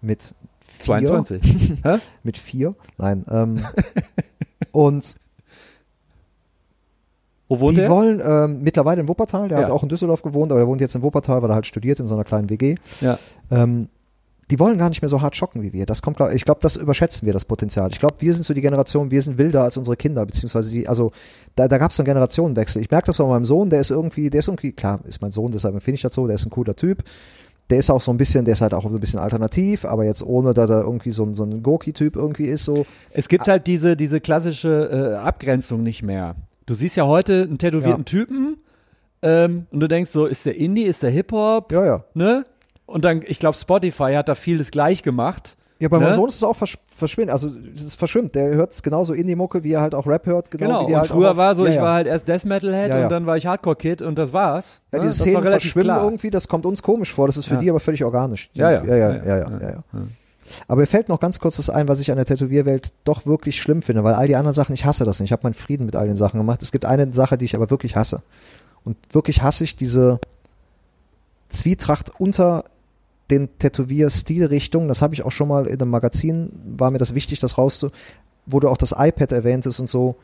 Mit. 0.00 0.34
22. 0.80 1.42
Hä? 1.84 1.98
Mit 2.22 2.38
vier. 2.38 2.74
Nein. 2.98 3.24
Ähm, 3.30 3.64
und 4.72 5.16
Wo 7.48 7.60
wohnt 7.60 7.72
die 7.76 7.82
der? 7.82 7.90
wollen 7.90 8.20
ähm, 8.24 8.62
mittlerweile 8.62 9.00
in 9.02 9.08
Wuppertal. 9.08 9.48
Der 9.48 9.58
Ja. 9.58 9.64
hat 9.64 9.70
auch 9.70 9.82
in 9.82 9.88
Düsseldorf 9.88 10.22
gewohnt, 10.22 10.50
aber 10.52 10.60
er 10.60 10.66
wohnt 10.66 10.80
jetzt 10.80 10.94
in 10.94 11.02
Wuppertal, 11.02 11.42
weil 11.42 11.50
er 11.50 11.54
halt 11.54 11.66
studiert 11.66 12.00
in 12.00 12.06
so 12.08 12.14
einer 12.14 12.24
kleinen 12.24 12.48
WG. 12.50 12.76
Ja. 13.00 13.18
Ähm, 13.50 13.88
die 14.50 14.58
wollen 14.58 14.76
gar 14.76 14.90
nicht 14.90 15.00
mehr 15.00 15.08
so 15.08 15.22
hart 15.22 15.36
schocken 15.36 15.62
wie 15.62 15.72
wir. 15.72 15.86
Das 15.86 16.02
kommt, 16.02 16.18
ich 16.34 16.44
glaube, 16.44 16.60
das 16.60 16.76
überschätzen 16.76 17.24
wir, 17.24 17.32
das 17.32 17.46
Potenzial. 17.46 17.88
Ich 17.90 17.98
glaube, 17.98 18.16
wir 18.18 18.34
sind 18.34 18.44
so 18.44 18.52
die 18.52 18.60
Generation, 18.60 19.10
wir 19.10 19.22
sind 19.22 19.38
wilder 19.38 19.62
als 19.62 19.78
unsere 19.78 19.96
Kinder, 19.96 20.24
beziehungsweise 20.26 20.70
die, 20.70 20.86
also 20.86 21.12
da, 21.56 21.66
da 21.66 21.78
gab 21.78 21.92
es 21.92 21.98
einen 22.00 22.04
Generationenwechsel. 22.06 22.82
Ich 22.82 22.90
merke 22.90 23.06
das 23.06 23.20
auch 23.20 23.26
bei 23.28 23.32
meinem 23.34 23.46
Sohn, 23.46 23.70
der 23.70 23.80
ist 23.80 23.90
irgendwie, 23.90 24.28
der 24.28 24.40
ist 24.40 24.48
irgendwie, 24.48 24.72
klar, 24.72 25.00
ist 25.08 25.22
mein 25.22 25.32
Sohn, 25.32 25.50
deshalb 25.50 25.74
empfinde 25.74 25.94
ich 25.96 26.02
das 26.02 26.14
so, 26.14 26.26
der 26.26 26.34
ist 26.34 26.44
ein 26.44 26.50
cooler 26.50 26.76
Typ. 26.76 27.04
Der 27.70 27.78
ist 27.78 27.88
auch 27.90 28.00
so 28.02 28.10
ein 28.12 28.18
bisschen, 28.18 28.44
der 28.44 28.52
ist 28.52 28.60
halt 28.60 28.74
auch 28.74 28.82
so 28.82 28.88
ein 28.88 29.00
bisschen 29.00 29.20
alternativ, 29.20 29.84
aber 29.84 30.04
jetzt 30.04 30.22
ohne, 30.22 30.52
dass 30.52 30.68
er 30.68 30.82
irgendwie 30.82 31.12
so 31.12 31.24
ein, 31.24 31.34
so 31.34 31.44
ein 31.44 31.62
Goki-Typ 31.62 32.14
irgendwie 32.16 32.44
ist, 32.46 32.64
so. 32.64 32.84
Es 33.10 33.28
gibt 33.28 33.46
halt 33.48 33.66
diese, 33.66 33.96
diese 33.96 34.20
klassische 34.20 35.14
äh, 35.14 35.16
Abgrenzung 35.16 35.82
nicht 35.82 36.02
mehr. 36.02 36.36
Du 36.66 36.74
siehst 36.74 36.96
ja 36.96 37.06
heute 37.06 37.42
einen 37.42 37.58
tätowierten 37.58 38.00
Ja. 38.00 38.04
Typen 38.04 38.56
ähm, 39.22 39.66
und 39.70 39.80
du 39.80 39.88
denkst 39.88 40.10
so, 40.10 40.26
ist 40.26 40.44
der 40.44 40.56
Indie, 40.56 40.82
ist 40.82 41.02
der 41.02 41.10
Hip-Hop, 41.10 41.72
Ja, 41.72 41.86
ja. 41.86 42.04
ne? 42.14 42.44
Und 42.86 43.06
dann, 43.06 43.22
ich 43.26 43.38
glaube, 43.38 43.56
Spotify 43.56 44.12
hat 44.14 44.28
da 44.28 44.34
vieles 44.34 44.70
gleich 44.70 45.02
gemacht. 45.02 45.56
Ja, 45.80 45.88
bei 45.88 45.98
Ne? 45.98 46.04
meinem 46.04 46.14
Sohn 46.14 46.28
ist 46.28 46.36
es 46.36 46.44
auch 46.44 46.54
versch 46.56 46.78
verschwindet, 46.94 47.32
also 47.32 47.50
es 47.74 47.96
verschwimmt. 47.96 48.34
Der 48.36 48.54
hört 48.54 48.80
genauso 48.84 49.12
Indie-Mucke, 49.12 49.64
wie 49.64 49.72
er 49.72 49.80
halt 49.80 49.94
auch 49.96 50.06
Rap 50.06 50.26
hört, 50.26 50.50
genau, 50.52 50.66
Genau, 50.66 50.82
wie 50.82 50.86
die 50.86 50.92
und 50.92 51.00
halt 51.00 51.10
früher 51.10 51.36
war 51.36 51.54
so, 51.56 51.64
ja, 51.64 51.70
ich 51.70 51.76
ja. 51.76 51.82
war 51.82 51.94
halt 51.94 52.06
erst 52.06 52.28
Death 52.28 52.44
Metal 52.44 52.72
Head 52.72 52.88
Ja, 52.90 53.02
und 53.04 53.10
dann 53.10 53.26
war 53.26 53.36
ich 53.36 53.46
Hardcore 53.46 53.74
Kid 53.74 54.00
und 54.00 54.16
das 54.16 54.32
war's. 54.32 54.80
Ja, 54.92 55.00
Ne? 55.00 55.04
diese 55.06 55.18
war 55.18 55.26
Szenen 55.26 55.42
verschwimmen 55.42 55.86
klar. 55.88 56.04
irgendwie, 56.04 56.30
das 56.30 56.46
kommt 56.46 56.64
uns 56.66 56.82
komisch 56.82 57.12
vor, 57.12 57.26
das 57.26 57.36
ist 57.36 57.46
für 57.46 57.56
die 57.56 57.68
aber 57.68 57.80
völlig 57.80 58.04
organisch. 58.04 58.48
Ja, 58.52 58.70
ja. 58.70 58.84
ja, 58.84 58.96
ja, 58.96 59.10
ja, 59.16 59.24
ja, 59.24 59.36
ja, 59.38 59.70
ja. 59.70 59.82
Aber 60.68 60.82
mir 60.82 60.86
fällt 60.86 61.08
noch 61.08 61.18
ganz 61.18 61.40
kurz 61.40 61.56
das 61.56 61.68
ein, 61.70 61.88
was 61.88 61.98
ich 62.00 62.10
an 62.12 62.16
der 62.18 62.26
Tätowierwelt 62.26 62.92
doch 63.04 63.26
wirklich 63.26 63.60
schlimm 63.60 63.82
finde, 63.82 64.04
weil 64.04 64.14
all 64.14 64.28
die 64.28 64.36
anderen 64.36 64.54
Sachen, 64.54 64.74
ich 64.74 64.84
hasse 64.84 65.04
das 65.04 65.18
nicht. 65.18 65.28
Ich 65.28 65.32
habe 65.32 65.42
meinen 65.42 65.54
Frieden 65.54 65.86
mit 65.86 65.96
all 65.96 66.06
den 66.06 66.16
Sachen 66.16 66.38
gemacht. 66.38 66.62
Es 66.62 66.70
gibt 66.70 66.84
eine 66.84 67.12
Sache, 67.12 67.36
die 67.38 67.46
ich 67.46 67.56
aber 67.56 67.70
wirklich 67.70 67.96
hasse. 67.96 68.22
Und 68.84 68.96
wirklich 69.12 69.42
hasse 69.42 69.64
ich 69.64 69.74
diese 69.74 70.20
Zwietracht 71.48 72.12
unter 72.18 72.64
den 73.30 73.58
Tätowier-Stilrichtungen. 73.58 74.88
Das 74.88 75.02
habe 75.02 75.14
ich 75.14 75.22
auch 75.22 75.32
schon 75.32 75.48
mal 75.48 75.66
in 75.66 75.80
einem 75.80 75.90
Magazin, 75.90 76.50
war 76.76 76.90
mir 76.90 76.98
das 76.98 77.14
wichtig, 77.14 77.40
das 77.40 77.56
rauszu, 77.58 77.90
wo 78.46 78.60
du 78.60 78.68
auch 78.68 78.76
das 78.76 78.94
iPad 78.96 79.32
erwähntest 79.32 79.80
und 79.80 79.88
so. 79.88 80.16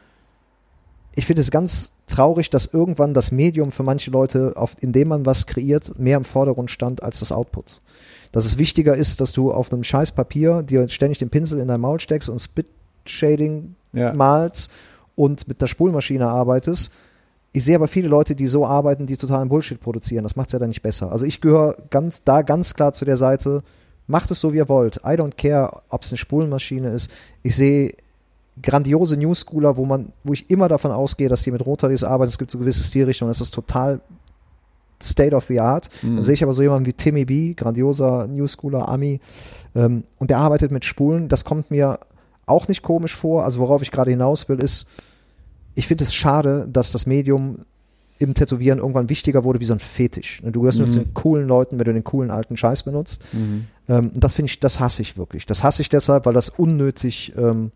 Ich 1.14 1.26
finde 1.26 1.40
es 1.40 1.50
ganz 1.50 1.92
traurig, 2.06 2.50
dass 2.50 2.66
irgendwann 2.66 3.14
das 3.14 3.32
Medium 3.32 3.72
für 3.72 3.82
manche 3.82 4.10
Leute, 4.10 4.52
auf, 4.56 4.76
indem 4.80 5.08
man 5.08 5.26
was 5.26 5.46
kreiert, 5.46 5.98
mehr 5.98 6.16
im 6.16 6.24
Vordergrund 6.24 6.70
stand 6.70 7.02
als 7.02 7.20
das 7.20 7.32
Output. 7.32 7.80
Dass 8.32 8.44
es 8.44 8.58
wichtiger 8.58 8.96
ist, 8.96 9.20
dass 9.20 9.32
du 9.32 9.52
auf 9.52 9.72
einem 9.72 9.82
scheiß 9.82 10.12
Papier 10.12 10.62
dir 10.62 10.86
ständig 10.88 11.18
den 11.18 11.30
Pinsel 11.30 11.58
in 11.58 11.68
dein 11.68 11.80
Maul 11.80 12.00
steckst 12.00 12.28
und 12.28 12.38
Spit-Shading 12.38 13.74
Ja. 13.92 14.12
malst 14.12 14.70
und 15.16 15.48
mit 15.48 15.60
der 15.60 15.66
Spulmaschine 15.66 16.28
arbeitest. 16.28 16.92
Ich 17.52 17.64
sehe 17.64 17.74
aber 17.74 17.88
viele 17.88 18.08
Leute, 18.08 18.34
die 18.34 18.46
so 18.46 18.64
arbeiten, 18.64 19.06
die 19.06 19.16
totalen 19.16 19.48
Bullshit 19.48 19.80
produzieren. 19.80 20.22
Das 20.22 20.36
macht 20.36 20.48
es 20.48 20.52
ja 20.52 20.58
dann 20.58 20.68
nicht 20.68 20.82
besser. 20.82 21.10
Also 21.10 21.26
ich 21.26 21.40
gehöre 21.40 21.76
ganz, 21.90 22.22
da 22.22 22.42
ganz 22.42 22.74
klar 22.74 22.92
zu 22.92 23.04
der 23.04 23.16
Seite, 23.16 23.62
macht 24.06 24.30
es 24.30 24.40
so, 24.40 24.52
wie 24.52 24.58
ihr 24.58 24.68
wollt. 24.68 24.98
I 24.98 25.16
don't 25.16 25.36
care, 25.36 25.80
ob 25.88 26.02
es 26.02 26.12
eine 26.12 26.18
Spulmaschine 26.18 26.90
ist. 26.90 27.10
Ich 27.42 27.56
sehe 27.56 27.94
grandiose 28.62 29.16
Newschooler, 29.16 29.76
wo 29.76 29.84
man, 29.84 30.12
wo 30.22 30.32
ich 30.32 30.50
immer 30.50 30.68
davon 30.68 30.92
ausgehe, 30.92 31.28
dass 31.28 31.42
die 31.42 31.50
mit 31.50 31.64
Rotaries 31.64 32.04
arbeiten. 32.04 32.28
Es 32.28 32.38
gibt 32.38 32.50
so 32.50 32.58
gewisse 32.58 32.84
Stilrichtungen, 32.84 33.30
das 33.30 33.40
ist 33.40 33.52
total 33.52 34.00
State 35.02 35.34
of 35.34 35.46
the 35.46 35.60
Art. 35.60 35.88
Mhm. 36.02 36.16
Dann 36.16 36.24
sehe 36.24 36.34
ich 36.34 36.42
aber 36.42 36.52
so 36.52 36.62
jemanden 36.62 36.86
wie 36.86 36.92
Timmy 36.92 37.24
B, 37.24 37.54
grandioser 37.54 38.26
Newschooler, 38.26 38.88
Ami, 38.88 39.20
ähm, 39.74 40.04
und 40.18 40.30
der 40.30 40.38
arbeitet 40.38 40.70
mit 40.70 40.84
Spulen. 40.84 41.28
Das 41.28 41.44
kommt 41.44 41.70
mir 41.70 42.00
auch 42.46 42.68
nicht 42.68 42.82
komisch 42.82 43.16
vor. 43.16 43.44
Also 43.44 43.60
worauf 43.60 43.82
ich 43.82 43.90
gerade 43.90 44.10
hinaus 44.10 44.48
will, 44.48 44.58
ist, 44.58 44.86
ich 45.74 45.86
finde 45.86 46.04
es 46.04 46.14
schade, 46.14 46.68
dass 46.70 46.92
das 46.92 47.06
Medium 47.06 47.58
im 48.18 48.34
Tätowieren 48.34 48.78
irgendwann 48.80 49.08
wichtiger 49.08 49.44
wurde 49.44 49.60
wie 49.60 49.64
so 49.64 49.72
ein 49.72 49.80
Fetisch. 49.80 50.42
Du 50.44 50.60
gehörst 50.60 50.78
nur 50.78 50.88
Mhm. 50.88 50.92
zu 50.92 50.98
den 51.00 51.14
coolen 51.14 51.48
Leuten, 51.48 51.78
wenn 51.78 51.86
du 51.86 51.92
den 51.94 52.04
coolen 52.04 52.30
alten 52.30 52.56
Scheiß 52.56 52.82
benutzt. 52.82 53.22
Mhm. 53.32 53.66
Ähm, 53.88 54.10
und 54.14 54.22
das 54.22 54.34
finde 54.34 54.50
ich, 54.50 54.60
das 54.60 54.78
hasse 54.78 55.00
ich 55.00 55.16
wirklich. 55.16 55.46
Das 55.46 55.64
hasse 55.64 55.80
ich 55.80 55.88
deshalb, 55.88 56.26
weil 56.26 56.34
das 56.34 56.50
unnötig 56.50 57.32
ähm, 57.38 57.72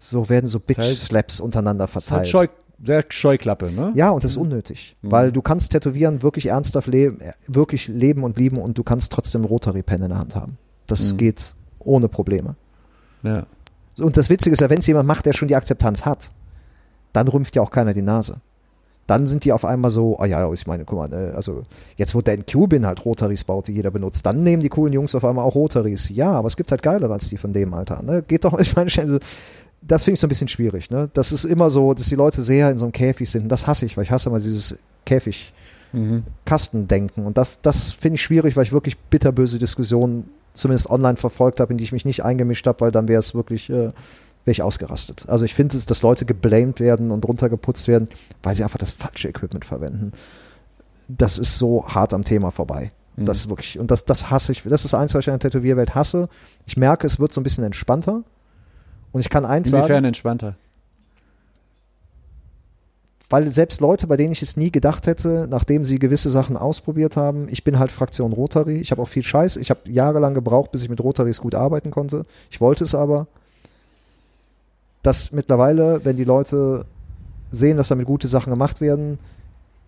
so 0.00 0.28
werden 0.28 0.46
so 0.48 0.58
Das 0.58 0.76
heißt- 0.76 0.80
Bitch-Slaps 1.08 1.40
untereinander 1.40 1.84
Das 1.86 1.90
ist 1.90 2.10
halt 2.10 2.26
verteilt. 2.26 2.28
Scheu, 2.28 2.46
sehr 2.82 3.04
Scheuklappe, 3.10 3.70
ne? 3.70 3.92
Ja, 3.94 4.10
und 4.10 4.24
das 4.24 4.32
ist 4.32 4.36
unnötig, 4.38 4.96
Mhm. 5.02 5.12
weil 5.12 5.30
du 5.32 5.40
kannst 5.42 5.70
tätowieren, 5.70 6.22
wirklich 6.22 6.46
ernsthaft 6.46 6.88
leben, 6.88 7.20
wirklich 7.46 7.86
leben 7.86 8.24
und 8.24 8.38
lieben 8.38 8.58
und 8.58 8.76
du 8.76 8.82
kannst 8.82 9.12
trotzdem 9.12 9.44
Rotary 9.44 9.82
Pen 9.82 10.02
in 10.02 10.08
der 10.08 10.18
Hand 10.18 10.34
haben. 10.34 10.58
Das 10.88 11.12
Mhm. 11.12 11.16
geht 11.18 11.54
ohne 11.78 12.08
Probleme. 12.08 12.56
Ja. 13.22 13.46
Und 14.00 14.16
das 14.16 14.30
Witzige 14.30 14.54
ist 14.54 14.60
ja, 14.60 14.70
wenn 14.70 14.78
es 14.78 14.86
jemand 14.88 15.06
macht, 15.06 15.26
der 15.26 15.32
schon 15.34 15.46
die 15.48 15.54
Akzeptanz 15.56 16.04
hat, 16.06 16.30
dann 17.12 17.28
rümpft 17.28 17.56
ja 17.56 17.62
auch 17.62 17.70
keiner 17.70 17.94
die 17.94 18.02
Nase. 18.02 18.36
Dann 19.06 19.26
sind 19.26 19.44
die 19.44 19.52
auf 19.52 19.64
einmal 19.64 19.90
so, 19.90 20.18
ah 20.20 20.26
ja, 20.26 20.52
ich 20.52 20.66
meine, 20.68 20.84
guck 20.84 20.98
mal, 20.98 21.08
ne, 21.08 21.32
also 21.34 21.64
jetzt 21.96 22.14
wo 22.14 22.20
Dan 22.20 22.46
Cubin 22.46 22.86
halt 22.86 23.04
Rotaries 23.04 23.42
baut, 23.42 23.66
die 23.66 23.72
jeder 23.72 23.90
benutzt, 23.90 24.24
dann 24.24 24.44
nehmen 24.44 24.62
die 24.62 24.68
coolen 24.68 24.92
Jungs 24.92 25.14
auf 25.14 25.24
einmal 25.24 25.44
auch 25.44 25.56
Rotaries. 25.56 26.10
Ja, 26.10 26.32
aber 26.32 26.46
es 26.46 26.56
gibt 26.56 26.70
halt 26.70 26.82
geilere 26.82 27.12
als 27.12 27.28
die 27.28 27.36
von 27.36 27.52
dem 27.52 27.74
Alter. 27.74 28.02
Ne? 28.02 28.22
Geht 28.22 28.44
doch, 28.44 28.56
ich 28.58 28.76
meine, 28.76 28.90
also, 28.96 29.18
das 29.82 30.04
finde 30.04 30.14
ich 30.14 30.20
so 30.20 30.26
ein 30.26 30.28
bisschen 30.28 30.48
schwierig. 30.48 30.90
Ne? 30.90 31.10
Das 31.14 31.32
ist 31.32 31.44
immer 31.44 31.70
so, 31.70 31.92
dass 31.94 32.08
die 32.08 32.14
Leute 32.14 32.42
sehr 32.42 32.70
in 32.70 32.78
so 32.78 32.84
einem 32.84 32.92
Käfig 32.92 33.28
sind. 33.28 33.44
Und 33.44 33.48
das 33.48 33.66
hasse 33.66 33.86
ich, 33.86 33.96
weil 33.96 34.04
ich 34.04 34.10
hasse 34.10 34.28
immer 34.28 34.38
dieses 34.38 34.78
Käfig. 35.04 35.52
Mhm. 35.92 36.22
Kastendenken. 36.44 37.26
Und 37.26 37.36
das, 37.36 37.60
das 37.62 37.92
finde 37.92 38.14
ich 38.14 38.22
schwierig, 38.22 38.56
weil 38.56 38.64
ich 38.64 38.72
wirklich 38.72 38.96
bitterböse 38.96 39.58
Diskussionen 39.58 40.30
zumindest 40.54 40.88
online 40.90 41.16
verfolgt 41.16 41.60
habe, 41.60 41.72
in 41.72 41.78
die 41.78 41.84
ich 41.84 41.92
mich 41.92 42.04
nicht 42.04 42.24
eingemischt 42.24 42.66
habe, 42.66 42.80
weil 42.80 42.92
dann 42.92 43.08
wäre 43.08 43.20
es 43.20 43.34
wirklich, 43.34 43.70
äh, 43.70 43.90
wäre 44.50 44.52
ich 44.52 44.62
ausgerastet. 44.62 45.24
Also 45.28 45.44
ich 45.44 45.54
finde 45.54 45.76
es, 45.76 45.86
dass 45.86 46.02
Leute 46.02 46.24
geblamed 46.24 46.80
werden 46.80 47.10
und 47.10 47.26
runtergeputzt 47.26 47.86
werden, 47.88 48.08
weil 48.42 48.54
sie 48.54 48.64
einfach 48.64 48.78
das 48.78 48.90
falsche 48.90 49.28
Equipment 49.28 49.64
verwenden. 49.64 50.12
Das 51.08 51.38
ist 51.38 51.58
so 51.58 51.86
hart 51.86 52.12
am 52.14 52.24
Thema 52.24 52.50
vorbei. 52.50 52.92
Mhm. 53.16 53.26
Das 53.26 53.38
ist 53.38 53.48
wirklich, 53.48 53.78
und 53.78 53.90
das, 53.90 54.04
das 54.04 54.30
hasse 54.30 54.52
ich. 54.52 54.62
Das 54.64 54.84
ist 54.84 54.94
eins, 54.94 55.14
was 55.14 55.20
ich 55.20 55.28
in 55.28 55.32
der 55.32 55.40
Tätowierwelt 55.40 55.94
hasse. 55.94 56.28
Ich 56.66 56.76
merke, 56.76 57.06
es 57.06 57.20
wird 57.20 57.32
so 57.32 57.40
ein 57.40 57.44
bisschen 57.44 57.64
entspannter. 57.64 58.22
Und 59.12 59.20
ich 59.20 59.30
kann 59.30 59.44
eins 59.44 59.70
Inwiefern 59.70 59.88
sagen, 59.88 60.04
entspannter? 60.04 60.56
weil 63.30 63.46
selbst 63.48 63.80
Leute, 63.80 64.08
bei 64.08 64.16
denen 64.16 64.32
ich 64.32 64.42
es 64.42 64.56
nie 64.56 64.72
gedacht 64.72 65.06
hätte, 65.06 65.46
nachdem 65.48 65.84
sie 65.84 66.00
gewisse 66.00 66.28
Sachen 66.30 66.56
ausprobiert 66.56 67.16
haben, 67.16 67.46
ich 67.48 67.62
bin 67.62 67.78
halt 67.78 67.92
Fraktion 67.92 68.32
Rotary, 68.32 68.80
ich 68.80 68.90
habe 68.90 69.00
auch 69.00 69.08
viel 69.08 69.22
Scheiß, 69.22 69.56
ich 69.56 69.70
habe 69.70 69.88
jahrelang 69.88 70.34
gebraucht, 70.34 70.72
bis 70.72 70.82
ich 70.82 70.88
mit 70.88 71.00
Rotarys 71.00 71.40
gut 71.40 71.54
arbeiten 71.54 71.92
konnte. 71.92 72.26
Ich 72.50 72.60
wollte 72.60 72.82
es 72.82 72.94
aber, 72.94 73.28
dass 75.02 75.32
mittlerweile, 75.32 76.04
wenn 76.04 76.16
die 76.16 76.24
Leute 76.24 76.86
sehen, 77.50 77.76
dass 77.76 77.88
damit 77.88 78.06
gute 78.06 78.28
Sachen 78.28 78.50
gemacht 78.50 78.80
werden, 78.80 79.18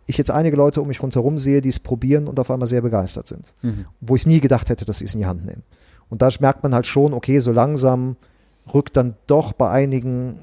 ich 0.07 0.19
jetzt 0.19 0.31
einige 0.31 0.57
Leute 0.57 0.81
um 0.81 0.89
mich 0.89 1.03
rundherum 1.03 1.39
sehe, 1.39 1.61
die 1.61 1.69
es 1.69 1.79
probieren 1.79 2.27
und 2.27 2.41
auf 2.41 2.51
einmal 2.51 2.67
sehr 2.67 2.81
begeistert 2.81 3.29
sind. 3.29 3.55
Mhm. 3.63 3.87
Wo 4.01 4.17
ich 4.17 4.27
nie 4.27 4.41
gedacht 4.41 4.69
hätte, 4.69 4.85
dass 4.85 4.99
sie 4.99 5.05
es 5.05 5.15
in 5.15 5.21
die 5.21 5.27
Hand 5.27 5.45
nehmen. 5.45 5.63
Und 6.09 6.23
da 6.23 6.29
merkt 6.41 6.63
man 6.63 6.75
halt 6.75 6.87
schon, 6.87 7.15
okay, 7.15 7.39
so 7.39 7.53
langsam 7.53 8.17
rückt 8.73 8.97
dann 8.97 9.15
doch 9.27 9.53
bei 9.53 9.71
einigen 9.71 10.39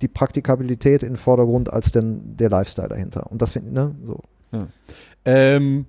die 0.00 0.08
Praktikabilität 0.08 1.02
in 1.02 1.10
den 1.10 1.16
Vordergrund 1.16 1.72
als 1.72 1.92
denn 1.92 2.36
der 2.36 2.50
Lifestyle 2.50 2.88
dahinter. 2.88 3.30
Und 3.30 3.40
das 3.40 3.52
finde 3.52 3.68
ich, 3.68 3.74
ne, 3.74 3.94
so. 4.02 4.20
Ähm, 5.24 5.86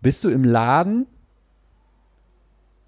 bist 0.00 0.24
du 0.24 0.28
im 0.28 0.44
Laden 0.44 1.06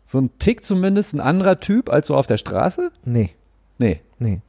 so 0.07 0.19
ein 0.19 0.31
Tick 0.39 0.65
zumindest 0.65 1.15
ein 1.15 1.21
anderer 1.21 1.61
Typ 1.61 1.91
als 1.91 2.07
so 2.09 2.15
auf 2.15 2.27
der 2.27 2.37
Straße? 2.37 2.91
Nee, 3.05 3.31
Nee. 3.79 4.01
nee. 4.19 4.41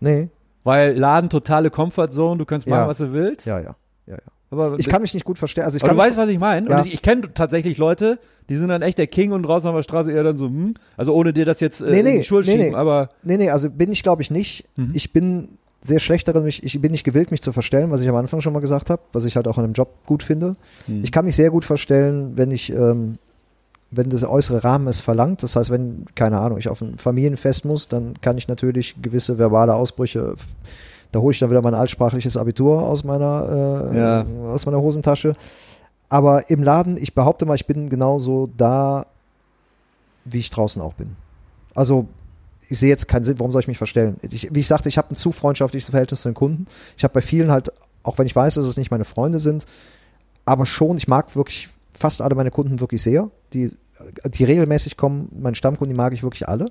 Nee, 0.00 0.28
Weil 0.64 0.96
Laden 0.96 1.30
totale 1.30 1.70
Comfortzone, 1.70 2.38
du 2.38 2.44
kannst 2.44 2.66
machen, 2.66 2.80
Ja. 2.80 2.88
was 2.88 2.98
du 2.98 3.12
willst. 3.12 3.46
ja, 3.46 3.58
ja. 3.60 3.76
ja, 4.06 4.14
ja. 4.14 4.18
Aber 4.50 4.76
Ich 4.78 4.88
kann 4.88 5.02
mich 5.02 5.14
nicht 5.14 5.24
gut 5.24 5.38
verstehen. 5.38 5.64
Also 5.64 5.76
ich 5.76 5.82
aber 5.82 5.92
du 5.92 5.98
weißt, 5.98 6.16
was 6.16 6.28
ich 6.28 6.38
meine. 6.38 6.68
Ja. 6.70 6.80
Ich, 6.84 6.92
ich 6.94 7.02
kenne 7.02 7.32
tatsächlich 7.34 7.78
Leute, 7.78 8.18
die 8.48 8.56
sind 8.56 8.68
dann 8.68 8.82
echt 8.82 8.98
der 8.98 9.06
King 9.06 9.32
und 9.32 9.42
draußen 9.42 9.68
auf 9.68 9.74
der 9.74 9.82
Straße 9.82 10.12
eher 10.12 10.22
dann 10.22 10.36
so, 10.36 10.46
hm. 10.46 10.74
Also 10.96 11.14
ohne 11.14 11.32
dir 11.32 11.44
das 11.44 11.60
jetzt 11.60 11.80
äh, 11.80 11.90
Nee, 11.90 11.98
in 12.00 12.04
nee, 12.04 12.18
die 12.18 12.24
Schuld 12.24 12.46
nee, 12.46 12.52
schieben, 12.52 12.68
nee. 12.70 12.74
aber 12.76 13.10
Nee, 13.22 13.38
nee, 13.38 13.50
also 13.50 13.70
bin 13.70 13.90
ich 13.90 14.02
glaube 14.02 14.22
ich 14.22 14.30
nicht. 14.30 14.66
Mhm. 14.76 14.90
Ich 14.94 15.12
bin 15.12 15.58
sehr 15.82 15.98
schlecht 16.00 16.28
darin, 16.28 16.44
mich, 16.44 16.62
ich 16.64 16.80
bin 16.80 16.92
nicht 16.92 17.04
gewillt, 17.04 17.30
mich 17.30 17.42
zu 17.42 17.52
verstellen, 17.52 17.90
was 17.90 18.00
ich 18.02 18.08
am 18.08 18.16
Anfang 18.16 18.40
schon 18.40 18.52
mal 18.52 18.60
gesagt 18.60 18.90
habe, 18.90 19.02
was 19.12 19.24
ich 19.24 19.36
halt 19.36 19.48
auch 19.48 19.56
an 19.58 19.64
einem 19.64 19.72
Job 19.72 19.94
gut 20.06 20.22
finde. 20.22 20.56
Mhm. 20.86 21.02
Ich 21.04 21.10
kann 21.12 21.24
mich 21.24 21.36
sehr 21.36 21.50
gut 21.50 21.64
verstellen, 21.64 22.32
wenn 22.36 22.50
ich, 22.50 22.70
ähm, 22.72 23.18
wenn 23.90 24.10
das 24.10 24.24
äußere 24.24 24.64
Rahmen 24.64 24.88
es 24.88 25.00
verlangt. 25.00 25.42
Das 25.42 25.56
heißt, 25.56 25.70
wenn, 25.70 26.06
keine 26.14 26.38
Ahnung, 26.40 26.58
ich 26.58 26.68
auf 26.68 26.80
ein 26.80 26.98
Familienfest 26.98 27.64
muss, 27.64 27.88
dann 27.88 28.20
kann 28.20 28.36
ich 28.36 28.48
natürlich 28.48 28.96
gewisse 29.00 29.38
verbale 29.38 29.74
Ausbrüche, 29.74 30.34
da 31.12 31.20
hole 31.20 31.32
ich 31.32 31.38
dann 31.38 31.50
wieder 31.50 31.62
mein 31.62 31.74
altsprachliches 31.74 32.36
Abitur 32.36 32.82
aus 32.82 33.04
meiner, 33.04 33.90
äh, 33.92 33.98
Ja. 33.98 34.26
aus 34.52 34.66
meiner 34.66 34.80
Hosentasche. 34.80 35.36
Aber 36.08 36.50
im 36.50 36.62
Laden, 36.62 36.96
ich 36.96 37.14
behaupte 37.14 37.46
mal, 37.46 37.54
ich 37.54 37.66
bin 37.66 37.88
genauso 37.88 38.48
da, 38.56 39.06
wie 40.24 40.38
ich 40.38 40.50
draußen 40.50 40.82
auch 40.82 40.94
bin. 40.94 41.16
Also 41.74 42.06
ich 42.68 42.78
sehe 42.78 42.88
jetzt 42.88 43.06
keinen 43.06 43.24
Sinn, 43.24 43.38
warum 43.38 43.52
soll 43.52 43.60
ich 43.60 43.68
mich 43.68 43.78
verstellen? 43.78 44.16
Ich, 44.22 44.52
wie 44.52 44.60
ich 44.60 44.68
sagte, 44.68 44.88
ich 44.88 44.98
habe 44.98 45.12
ein 45.12 45.16
zu 45.16 45.30
freundschaftliches 45.30 45.90
Verhältnis 45.90 46.22
zu 46.22 46.28
den 46.28 46.34
Kunden. 46.34 46.66
Ich 46.96 47.04
habe 47.04 47.14
bei 47.14 47.20
vielen 47.20 47.50
halt, 47.52 47.72
auch 48.02 48.18
wenn 48.18 48.26
ich 48.26 48.34
weiß, 48.34 48.54
dass 48.54 48.66
es 48.66 48.76
nicht 48.76 48.90
meine 48.90 49.04
Freunde 49.04 49.38
sind, 49.38 49.66
aber 50.44 50.66
schon, 50.66 50.96
ich 50.96 51.06
mag 51.08 51.34
wirklich 51.36 51.68
fast 51.98 52.22
alle 52.22 52.34
meine 52.34 52.50
Kunden 52.50 52.80
wirklich 52.80 53.02
sehr. 53.02 53.30
Die, 53.52 53.70
die 54.24 54.44
regelmäßig 54.44 54.96
kommen, 54.96 55.28
meine 55.38 55.56
Stammkunden, 55.56 55.94
die 55.94 55.96
mag 55.96 56.12
ich 56.12 56.22
wirklich 56.22 56.48
alle. 56.48 56.66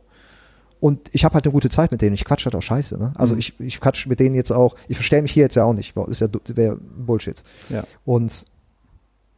Und 0.80 1.10
ich 1.14 1.24
habe 1.26 1.34
halt 1.36 1.46
eine 1.46 1.54
gute 1.54 1.70
Zeit 1.70 1.92
mit 1.92 2.02
denen. 2.02 2.14
Ich 2.14 2.26
quatsch 2.26 2.46
halt 2.46 2.56
auch 2.56 2.62
scheiße. 2.62 2.98
Ne? 2.98 3.14
Also 3.16 3.34
Mhm. 3.34 3.40
ich, 3.40 3.60
ich 3.60 3.80
quatsch 3.82 4.08
mit 4.08 4.20
denen 4.20 4.36
jetzt 4.36 4.52
auch, 4.52 4.76
ich 4.88 4.98
verstelle 4.98 5.22
mich 5.24 5.32
hier 5.32 5.44
jetzt 5.44 5.56
ja 5.56 5.64
auch 5.64 5.74
nicht. 5.74 5.96
Ist 6.08 6.22
ja 6.22 6.28
wäre 6.48 6.76
Bullshit. 6.76 7.44
ja. 7.70 7.84
Und 8.04 8.46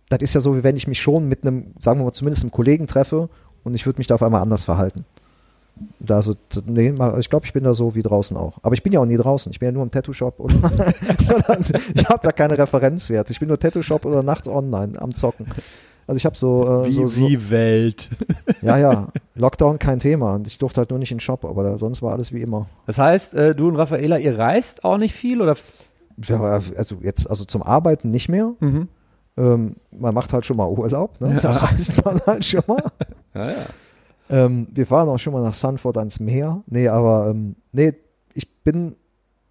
das 0.10 0.22
ist 0.22 0.34
ja 0.36 0.42
so, 0.42 0.56
wie 0.58 0.64
wenn 0.64 0.78
ich 0.78 0.88
mich 0.88 1.02
schon 1.02 1.28
mit 1.28 1.44
einem, 1.46 1.74
sagen 1.80 2.00
wir 2.00 2.06
mal, 2.06 2.14
zumindest 2.14 2.44
einem 2.44 2.52
Kollegen 2.52 2.88
treffe 2.88 3.30
und 3.64 3.76
ich 3.76 3.86
würde 3.86 4.00
mich 4.00 4.08
da 4.08 4.16
auf 4.16 4.24
einmal 4.24 4.42
anders 4.42 4.64
verhalten. 4.64 5.06
Da 6.00 6.22
so, 6.22 6.36
nee, 6.66 6.94
ich 7.20 7.30
glaube, 7.30 7.46
ich 7.46 7.54
bin 7.54 7.64
da 7.64 7.74
so 7.74 7.96
wie 7.96 8.02
draußen 8.02 8.38
auch. 8.38 8.58
Aber 8.62 8.74
ich 8.76 8.84
bin 8.84 8.94
ja 8.94 9.00
auch 9.00 9.06
nie 9.06 9.18
draußen. 9.18 9.52
Ich 9.52 9.60
bin 9.60 9.68
ja 9.68 9.72
nur 9.72 9.84
im 9.84 9.92
Tattoo-Shop 9.92 10.40
ich 11.96 12.10
habe 12.10 12.20
da 12.24 12.32
keine 12.32 12.58
Referenzwerte. 12.58 13.34
Ich 13.34 13.40
bin 13.40 13.48
nur 13.48 13.60
Tattoo-Shop 13.60 14.06
oder 14.06 14.24
nachts 14.24 14.48
online 14.48 15.00
am 15.02 15.14
Zocken. 15.14 15.48
Also 16.08 16.18
ich 16.18 16.26
habe 16.26 16.38
so, 16.38 16.84
äh, 16.84 16.88
Wie, 16.88 16.92
so, 16.94 17.08
so, 17.08 17.28
wie 17.28 17.50
Welt. 17.50 18.10
ja, 18.62 18.78
ja, 18.78 19.10
Lockdown 19.36 19.78
kein 19.78 20.00
Thema. 20.00 20.36
Und 20.36 20.48
ich 20.48 20.58
durfte 20.58 20.80
halt 20.80 20.90
nur 20.90 21.00
nicht 21.00 21.12
in 21.12 21.18
den 21.18 21.22
Shop, 21.22 21.44
aber 21.44 21.64
da, 21.64 21.78
sonst 21.78 22.02
war 22.02 22.14
alles 22.14 22.32
wie 22.32 22.42
immer. 22.42 22.68
Das 22.86 22.98
heißt, 22.98 23.34
äh, 23.34 23.54
du 23.54 23.68
und 23.68 23.76
Raffaela, 23.76 24.18
ihr 24.18 24.38
reist 24.38 24.86
auch 24.86 24.98
nicht 24.98 25.14
viel 25.14 25.42
oder? 25.42 25.58
Ja, 26.24 26.62
also 26.78 26.96
jetzt, 27.02 27.30
also 27.30 27.44
zum 27.44 27.62
Arbeiten 27.62 28.10
nicht 28.10 28.30
mehr. 28.30 28.54
Mhm. 28.62 28.88
Ähm, 29.38 29.76
man 29.92 30.14
macht 30.14 30.34
halt 30.34 30.46
schon 30.46 30.58
mal 30.58 30.68
Urlaub, 30.68 31.20
ne? 31.22 31.38
Da 31.42 31.52
reist 31.52 32.04
man 32.04 32.22
halt 32.26 32.46
schon 32.46 32.64
mal. 32.68 32.84
Ja, 33.36 33.52
ja. 33.52 33.66
Ähm, 34.30 34.68
wir 34.74 34.86
fahren 34.86 35.08
auch 35.10 35.18
schon 35.20 35.34
mal 35.34 35.42
nach 35.44 35.54
Sanford 35.54 35.98
ans 35.98 36.20
Meer. 36.20 36.64
Nee, 36.68 36.88
aber 36.88 37.30
ähm, 37.32 37.56
nee, 37.72 37.94
ich 38.34 38.50
bin 38.64 38.96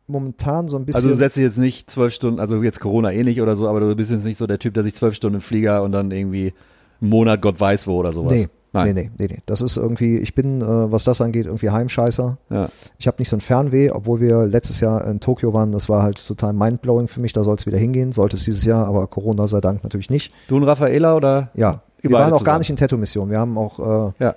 momentan 0.07 0.69
so 0.69 0.77
ein 0.77 0.85
bisschen. 0.85 0.97
Also 0.99 1.09
du 1.09 1.15
setzt 1.15 1.37
dich 1.37 1.45
jetzt 1.45 1.59
nicht 1.59 1.91
zwölf 1.91 2.13
Stunden, 2.13 2.41
also 2.41 2.63
jetzt 2.63 2.81
Corona 2.81 3.13
eh 3.13 3.25
nicht 3.25 3.41
oder 3.41 3.57
so, 3.57 3.69
aber 3.69 3.81
du 3.81 3.95
bist 3.97 4.11
jetzt 4.11 4.25
nicht 4.25 4.39
so 4.39 4.47
der 4.47 4.59
Typ, 4.59 4.75
der 4.75 4.83
sich 4.83 4.95
zwölf 4.95 5.15
Stunden 5.15 5.37
im 5.37 5.41
Flieger 5.41 5.83
und 5.83 5.93
dann 5.93 6.11
irgendwie 6.11 6.53
einen 7.01 7.11
Monat 7.11 7.43
Gott 7.43 7.59
weiß 7.61 7.87
wo 7.87 7.99
oder 7.99 8.13
sowas. 8.13 8.33
nee, 8.33 8.49
Nein. 8.73 8.95
nee, 8.95 9.03
nee, 9.03 9.11
nee, 9.19 9.27
nee. 9.31 9.43
Das 9.47 9.61
ist 9.63 9.77
irgendwie, 9.77 10.19
ich 10.19 10.35
bin, 10.35 10.61
äh, 10.61 10.65
was 10.93 11.05
das 11.05 11.21
angeht, 11.21 11.47
irgendwie 11.47 11.71
Heimscheißer. 11.71 12.39
Ja. 12.51 12.69
Ich 12.99 13.07
habe 13.07 13.17
nicht 13.19 13.29
so 13.29 13.37
ein 13.37 13.41
Fernweh, 13.41 13.91
obwohl 13.91 14.21
wir 14.21 14.47
letztes 14.47 14.81
Jahr 14.81 15.07
in 15.07 15.21
Tokio 15.21 15.53
waren. 15.55 15.73
Das 15.73 15.89
war 15.89 16.03
halt 16.03 16.25
total 16.27 16.53
mindblowing 16.53 17.09
für 17.09 17.21
mich. 17.21 17.33
Da 17.33 17.43
soll 17.43 17.57
es 17.57 17.67
wieder 17.67 17.79
hingehen. 17.79 18.13
Sollte 18.13 18.37
es 18.37 18.45
dieses 18.45 18.65
Jahr, 18.65 18.87
aber 18.87 19.07
Corona 19.07 19.47
sei 19.47 19.61
Dank 19.61 19.83
natürlich 19.83 20.11
nicht. 20.11 20.33
Du 20.49 20.57
und 20.57 20.65
Raffaela 20.65 21.17
oder? 21.17 21.51
Ja, 21.55 21.83
wir 22.01 22.13
waren 22.13 22.25
auch 22.33 22.39
zusammen. 22.39 22.45
gar 22.45 22.59
nicht 22.59 22.71
in 22.71 22.77
Tattoo-Mission. 22.77 23.31
Wir 23.31 23.39
haben 23.41 23.57
auch 23.59 23.79
äh, 23.79 24.13
Ja. 24.25 24.35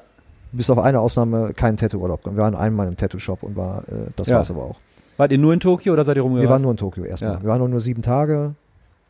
Bis 0.52 0.70
auf 0.70 0.78
eine 0.80 1.00
Ausnahme 1.00 1.54
keinen 1.54 1.78
Tattoo-Urlaub. 1.78 2.26
Wir 2.26 2.38
waren 2.38 2.56
einmal 2.56 2.88
im 2.88 2.98
Tattoo-Shop 2.98 3.44
und 3.44 3.56
war, 3.56 3.84
äh, 3.88 4.10
das 4.16 4.28
Ja. 4.28 4.38
war's 4.38 4.50
aber 4.52 4.64
auch. 4.64 4.76
Wart 5.18 5.32
ihr 5.32 5.38
nur 5.38 5.54
in 5.54 5.60
Tokio 5.60 5.94
oder 5.94 6.04
seid 6.06 6.16
ihr 6.18 6.24
rumgereist? 6.24 6.48
Wir 6.48 6.50
waren 6.52 6.62
nur 6.62 6.72
in 6.72 6.78
Tokio 6.78 7.04
erstmal. 7.04 7.34
Ja. 7.34 7.42
Wir 7.44 7.50
waren 7.50 7.60
nur, 7.60 7.70
nur 7.70 7.80
sieben 7.82 8.02
Tage. 8.02 8.56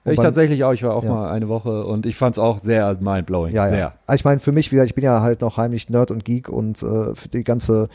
Ich 0.05 0.19
tatsächlich 0.19 0.63
auch, 0.63 0.71
ich 0.71 0.81
war 0.81 0.95
auch 0.95 1.03
Ja. 1.03 1.13
mal 1.13 1.29
eine 1.31 1.49
Woche 1.49 1.85
und 1.85 2.05
ich 2.05 2.15
fand 2.15 2.35
es 2.35 2.39
auch 2.39 2.59
sehr 2.59 2.97
mindblowing. 2.99 3.53
Ja, 3.53 3.65
ja. 3.67 3.71
Sehr. 3.73 3.93
Also 4.07 4.21
ich 4.21 4.25
meine, 4.25 4.39
für 4.39 4.51
mich 4.51 4.71
wieder, 4.71 4.83
ich 4.85 4.95
bin 4.95 5.03
ja 5.03 5.21
halt 5.21 5.41
noch 5.41 5.57
heimlich 5.57 5.89
Nerd 5.89 6.09
und 6.09 6.25
Geek 6.25 6.49
und 6.49 6.81
äh, 6.81 7.13
für 7.13 7.27
die 7.29 7.43
ganze 7.43 7.89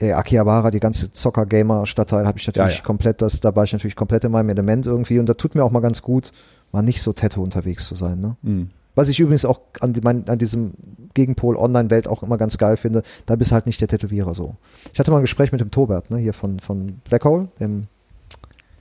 äh, 0.00 0.12
Akihabara, 0.12 0.70
die 0.70 0.80
ganze 0.80 1.12
Zocker-Gamer-Stadtteil 1.12 2.26
habe 2.26 2.38
ich 2.38 2.46
natürlich 2.46 2.82
komplett, 2.82 3.20
das, 3.22 3.38
da 3.40 3.54
war 3.54 3.64
ich 3.64 3.72
natürlich 3.72 3.96
komplett 3.96 4.24
in 4.24 4.32
meinem 4.32 4.48
Element 4.48 4.86
irgendwie 4.86 5.18
und 5.18 5.28
da 5.28 5.34
tut 5.34 5.54
mir 5.54 5.62
auch 5.62 5.70
mal 5.70 5.80
ganz 5.80 6.02
gut, 6.02 6.32
mal 6.72 6.82
nicht 6.82 7.02
so 7.02 7.12
Tattoo 7.12 7.42
unterwegs 7.42 7.86
zu 7.86 7.94
sein. 7.94 8.18
Ne? 8.18 8.36
Mhm. 8.42 8.70
Was 9.00 9.08
ich 9.08 9.18
übrigens 9.18 9.46
auch 9.46 9.60
an, 9.80 9.94
mein, 10.02 10.28
an 10.28 10.38
diesem 10.38 10.74
Gegenpol 11.14 11.56
Online-Welt 11.56 12.06
auch 12.06 12.22
immer 12.22 12.36
ganz 12.36 12.58
geil 12.58 12.76
finde, 12.76 13.02
da 13.24 13.34
bist 13.34 13.50
halt 13.50 13.64
nicht 13.64 13.80
der 13.80 13.88
Tätowierer 13.88 14.34
so. 14.34 14.56
Ich 14.92 14.98
hatte 14.98 15.10
mal 15.10 15.16
ein 15.16 15.22
Gespräch 15.22 15.52
mit 15.52 15.60
dem 15.62 15.70
Tobert, 15.70 16.10
ne, 16.10 16.18
hier 16.18 16.34
von, 16.34 16.60
von 16.60 17.00
Black 17.08 17.24
Hole, 17.24 17.48
dem 17.58 17.86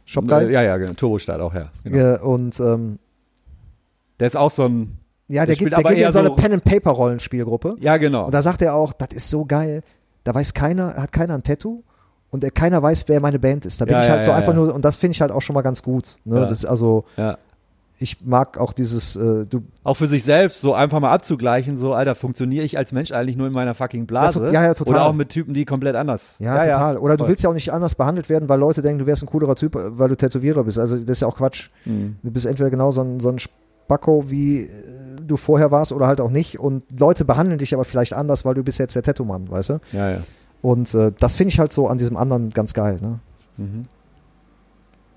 Shop 0.04 0.28
Guy. 0.28 0.52
Ja, 0.52 0.62
ja, 0.62 0.76
genau. 0.76 0.92
Turbostart 0.92 1.40
auch, 1.40 1.54
ja. 1.54 1.70
Genau. 1.86 2.22
Und 2.22 2.60
ähm, 2.60 3.00
Der 4.20 4.28
ist 4.28 4.36
auch 4.36 4.52
so 4.52 4.66
ein. 4.66 4.98
ja, 5.30 5.46
Der 5.46 5.56
geht, 5.56 5.72
der 5.72 5.84
geht 5.84 5.98
in 6.00 6.12
so 6.12 6.20
eine 6.20 6.32
Pen-and-Paper-Rollenspielgruppe. 6.32 7.78
Ja, 7.80 7.96
genau. 7.96 8.26
Und 8.26 8.34
da 8.34 8.42
sagt 8.42 8.62
er 8.62 8.76
auch, 8.76 8.92
das 8.92 9.10
ist 9.14 9.30
so 9.30 9.46
geil. 9.46 9.84
Da 10.26 10.36
weiß 10.36 10.54
keiner, 10.54 10.96
hat 10.96 11.14
keiner 11.14 11.36
ein 11.36 11.44
Tattoo 11.44 11.84
und 12.30 12.44
keiner 12.54 12.84
weiß, 12.84 13.06
wer 13.08 13.22
meine 13.22 13.40
Band 13.40 13.66
ist. 13.66 13.80
Da 13.80 13.86
bin 13.86 13.94
Ja, 13.94 14.02
ich 14.02 14.08
ja, 14.08 14.14
halt 14.16 14.24
so 14.26 14.32
ja, 14.32 14.36
einfach 14.36 14.52
ja. 14.54 14.60
nur, 14.60 14.76
und 14.76 14.84
das 14.84 14.98
finde 14.98 15.14
ich 15.14 15.22
halt 15.22 15.32
auch 15.32 15.42
schon 15.42 15.54
mal 15.54 15.62
ganz 15.62 15.82
gut. 15.82 16.18
Ne? 16.26 16.42
Ja. 16.42 16.46
Das, 16.48 16.66
also 16.66 17.06
ja. 17.16 17.38
Ich 18.02 18.26
mag 18.26 18.58
auch 18.58 18.72
dieses, 18.72 19.18
äh, 19.18 19.46
du, 19.46 19.64
Auch 19.84 19.96
für 19.96 20.08
sich 20.08 20.24
selbst 20.24 20.62
so 20.62 20.74
einfach 20.74 21.02
mal 21.02 21.12
abzugleichen, 21.12 21.78
so, 21.78 21.94
Alter, 21.94 22.16
funktioniere 22.16 22.64
ich 22.64 22.78
als 22.78 22.94
Mensch 22.94 23.12
eigentlich 23.12 23.36
nur 23.36 23.48
in 23.48 23.54
meiner 23.54 23.74
fucking 23.74 24.06
Blase? 24.06 24.46
Ja, 24.46 24.52
ja, 24.52 24.64
ja, 24.64 24.74
total. 24.74 24.96
Oder 24.96 25.06
auch 25.06 25.14
mit 25.14 25.30
Typen, 25.30 25.54
die 25.54 25.66
komplett 25.66 25.96
anders. 25.96 26.38
ja, 26.40 26.64
total. 26.64 26.98
Oder 26.98 27.18
du 27.18 27.24
voll. 27.24 27.30
willst 27.30 27.44
ja 27.44 27.50
auch 27.50 27.54
nicht 27.54 27.74
anders 27.74 27.96
behandelt 27.96 28.30
werden, 28.30 28.48
weil 28.48 28.58
Leute 28.58 28.82
denken, 28.82 29.00
du 29.00 29.06
wärst 29.06 29.24
ein 29.24 29.26
coolerer 29.26 29.56
Typ, 29.56 29.76
äh, 29.76 30.00
weil 30.00 30.08
du 30.08 30.16
Tätowierer 30.16 30.64
bist. 30.64 30.80
Also 30.80 30.96
das 30.96 31.10
ist 31.10 31.22
ja 31.22 31.28
auch 31.28 31.36
Quatsch. 31.36 31.70
Mhm. 31.84 32.16
Du 32.24 32.32
bist 32.32 32.46
entweder 32.46 32.70
genau 32.70 32.92
so 32.92 33.02
ein, 33.02 33.20
so 33.20 33.30
ein 33.30 33.38
Spacko 33.38 34.30
wie 34.30 34.62
äh, 34.62 34.70
du 35.28 35.36
vorher 35.36 35.70
warst 35.70 35.92
oder 35.92 36.08
halt 36.08 36.22
auch 36.22 36.32
nicht. 36.32 36.58
Und 36.58 36.84
Leute 36.98 37.26
behandeln 37.26 37.60
dich 37.60 37.74
aber 37.74 37.84
vielleicht 37.84 38.14
anders, 38.14 38.46
weil 38.46 38.54
du 38.54 38.64
bist 38.64 38.80
jetzt 38.80 38.96
der 38.96 39.04
Tattoo-Mann, 39.04 39.52
weißt 39.52 39.70
du? 39.72 39.80
Ja, 39.92 40.10
ja. 40.10 40.20
Und 40.62 40.94
äh, 40.94 41.12
das 41.20 41.36
finde 41.36 41.54
ich 41.54 41.60
halt 41.60 41.74
so 41.74 41.88
an 41.88 41.98
diesem 41.98 42.16
anderen 42.16 42.50
ganz 42.50 42.74
geil, 42.74 42.98
ne? 43.02 43.20
Mhm. 43.58 43.84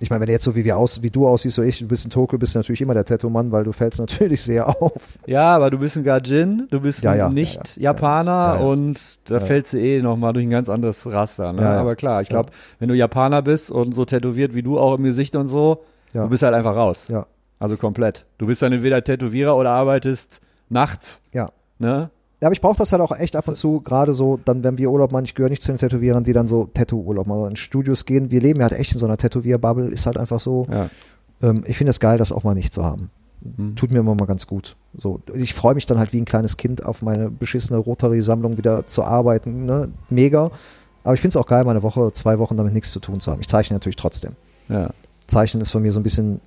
Ich 0.03 0.11
meine, 0.11 0.21
wenn 0.21 0.27
du 0.27 0.33
jetzt 0.33 0.43
so 0.45 0.57
wie 0.57 0.65
wir 0.65 0.77
aus, 0.77 1.03
wie 1.03 1.11
du 1.11 1.29
aussiehst, 1.29 1.55
so 1.55 1.63
ich, 1.63 1.79
du 1.79 1.87
bist 1.87 2.05
in 2.05 2.11
Tokio, 2.11 2.37
bist 2.37 2.55
du 2.55 2.59
natürlich 2.59 2.81
immer 2.81 2.95
der 2.95 3.05
Tattoo-Mann, 3.05 3.53
weil 3.53 3.63
du 3.63 3.71
fällst 3.71 4.01
natürlich 4.01 4.43
sehr 4.43 4.69
auf. 4.69 5.19
Ja, 5.27 5.55
aber 5.55 5.71
du 5.71 5.79
bist 5.79 5.97
ein 5.97 6.03
Gajin, 6.03 6.67
du 6.71 6.81
bist 6.81 7.03
Ja, 7.03 7.15
ja, 7.15 7.27
ein 7.27 7.31
ja, 7.31 7.35
Nicht-Japaner 7.35 8.57
ja, 8.59 8.67
und 8.67 9.19
da 9.27 9.39
fällst 9.39 9.75
du 9.75 9.79
eh 9.79 10.03
nochmal 10.03 10.33
durch 10.33 10.45
ein 10.45 10.51
ganz 10.51 10.69
anderes 10.69 11.07
Raster. 11.07 11.53
Ne? 11.53 11.67
Aber 11.67 11.95
klar, 11.95 12.21
ich 12.21 12.29
glaube, 12.29 12.51
wenn 12.81 12.89
du 12.89 12.97
Japaner 12.97 13.43
bist 13.43 13.71
und 13.71 13.95
so 13.95 14.05
tätowiert 14.05 14.55
wie 14.55 14.63
du 14.63 14.79
auch 14.79 14.97
im 14.97 15.05
Gesicht 15.05 15.37
und 15.37 15.47
so, 15.47 15.85
du 16.13 16.29
bist 16.29 16.43
halt 16.43 16.55
einfach 16.55 16.75
raus. 16.75 17.07
Ja. 17.09 17.27
Also 17.61 17.77
komplett. 17.77 18.27
Du 18.39 18.47
bist 18.47 18.61
dann 18.61 18.73
entweder 18.73 19.05
Tätowierer 19.05 19.57
oder 19.57 19.71
arbeitest 19.71 20.41
nachts. 20.69 21.23
Ja. 21.33 21.53
Ne? 21.79 22.11
Ja, 22.43 22.49
aber 22.49 22.55
ich 22.55 22.61
brauche 22.61 22.77
das 22.77 22.91
halt 22.91 23.01
auch 23.01 23.17
echt 23.17 23.37
ab 23.37 23.47
und 23.47 23.55
zu, 23.55 23.81
gerade 23.83 24.15
so, 24.15 24.37
dann, 24.45 24.65
wenn 24.65 24.77
wir 24.77 24.91
Urlaub 24.91 25.13
machen, 25.13 25.27
ich 25.27 25.37
gehöre 25.37 25.49
nicht 25.49 25.63
zu 25.63 25.71
den 25.71 25.79
Tätowierern, 25.79 26.25
die 26.25 26.33
dann 26.33 26.49
so 26.49 26.69
Tattoo-Urlaub 26.75 27.29
machen, 27.29 27.51
in 27.51 27.55
Studios 27.57 28.05
gehen. 28.05 28.33
Wir 28.33 28.41
leben 28.41 28.59
ja 28.59 28.69
halt 28.69 28.81
echt 28.81 28.91
in 28.91 28.99
so 28.99 29.07
einer 29.07 29.17
Tätowier-Bubble, 29.17 29.87
ist 29.87 30.07
halt 30.07 30.17
einfach 30.17 30.41
so. 30.41 30.67
Ja. 30.69 30.91
Ähm, 31.41 31.63
ich 31.69 31.79
finde 31.79 31.91
es 31.91 32.01
geil, 32.01 32.19
das 32.19 32.33
auch 32.33 32.43
mal 32.43 32.55
nicht 32.55 32.75
zu 32.75 32.85
haben. 32.85 33.11
Mhm. 33.43 33.77
Tut 33.77 33.93
mir 33.93 34.01
immer 34.01 34.17
mal 34.17 34.27
ganz 34.27 34.49
gut. 34.49 34.75
So, 34.99 35.21
ich 35.33 35.55
freue 35.55 35.77
mich 35.77 35.87
dann 35.87 36.01
halt 36.01 36.13
wie 36.13 36.21
ein 36.21 36.25
kleines 36.25 36.57
Kind 36.57 36.85
auf 36.85 37.01
meine 37.01 37.31
beschissene 37.31 37.79
Rotary-Sammlung 37.79 38.59
wieder 38.59 38.89
zu 38.89 39.05
arbeiten. 39.05 39.65
Ne? 39.65 39.91
Mega. 40.11 40.51
Aber 41.05 41.15
ich 41.15 41.21
finde 41.21 41.39
es 41.39 41.41
auch 41.41 41.47
geil, 41.47 41.63
mal 41.63 41.71
eine 41.71 41.85
Woche, 41.85 42.13
zwei 42.13 42.41
Wochen 42.41 42.57
damit 42.57 42.73
nichts 42.73 42.91
zu 42.91 42.99
tun 42.99 43.21
zu 43.21 43.31
haben. 43.31 43.41
Ich 43.41 43.47
zeichne 43.47 43.77
natürlich 43.77 43.95
trotzdem. 43.95 44.33
Ja. 44.69 44.91
Zeichnen 45.29 45.61
ist 45.61 45.71
von 45.71 45.83
mir 45.83 45.93
so 45.93 46.01
ein 46.01 46.03
bisschen 46.03 46.41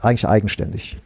eigentlich 0.00 0.26
eigenständig. 0.26 0.98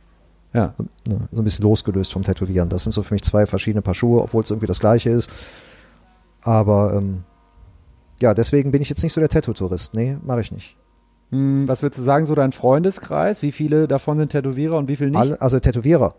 Ja. 0.53 0.75
Ne? 1.07 1.29
So 1.33 1.43
ein 1.43 1.45
bisschen 1.45 1.63
losgelöst 1.63 2.13
vom 2.13 2.23
Tätowieren. 2.23 2.69
Das 2.69 2.85
sind 2.85 2.93
so 2.93 3.03
für 3.03 3.15
mich 3.15 3.23
zwei 3.23 3.47
verschiedene 3.47 3.83
Paar 3.83 3.95
Schuhe, 3.95 4.23
obwohl 4.23 4.43
es 4.43 4.51
irgendwie 4.51 4.67
das 4.67 4.81
gleiche 4.81 5.11
ist. 5.11 5.31
Aber 6.43 6.95
ähm, 6.95 7.25
ja, 8.21 8.35
deswegen 8.35 8.73
bin 8.73 8.83
ich 8.83 8.89
jetzt 8.89 9.03
nicht 9.03 9.13
so 9.13 9.21
der 9.21 9.29
Tattoo-Tourist. 9.29 9.95
Nee, 9.95 10.17
mache 10.25 10.41
ich 10.41 10.53
nicht. 10.53 10.77
Hm, 11.31 11.69
was 11.69 11.83
würdest 11.83 12.01
du 12.01 12.03
sagen, 12.03 12.27
so 12.27 12.35
dein 12.35 12.53
Freundeskreis? 12.53 13.43
Wie 13.43 13.53
viele 13.53 13.87
davon 13.87 14.19
sind 14.19 14.33
Tätowierer 14.33 14.77
und 14.77 14.89
wie 14.89 14.97
viele 14.97 15.11
nicht? 15.11 15.21
Alle, 15.21 15.41
also 15.41 15.59
Tätowierer. 15.61 16.15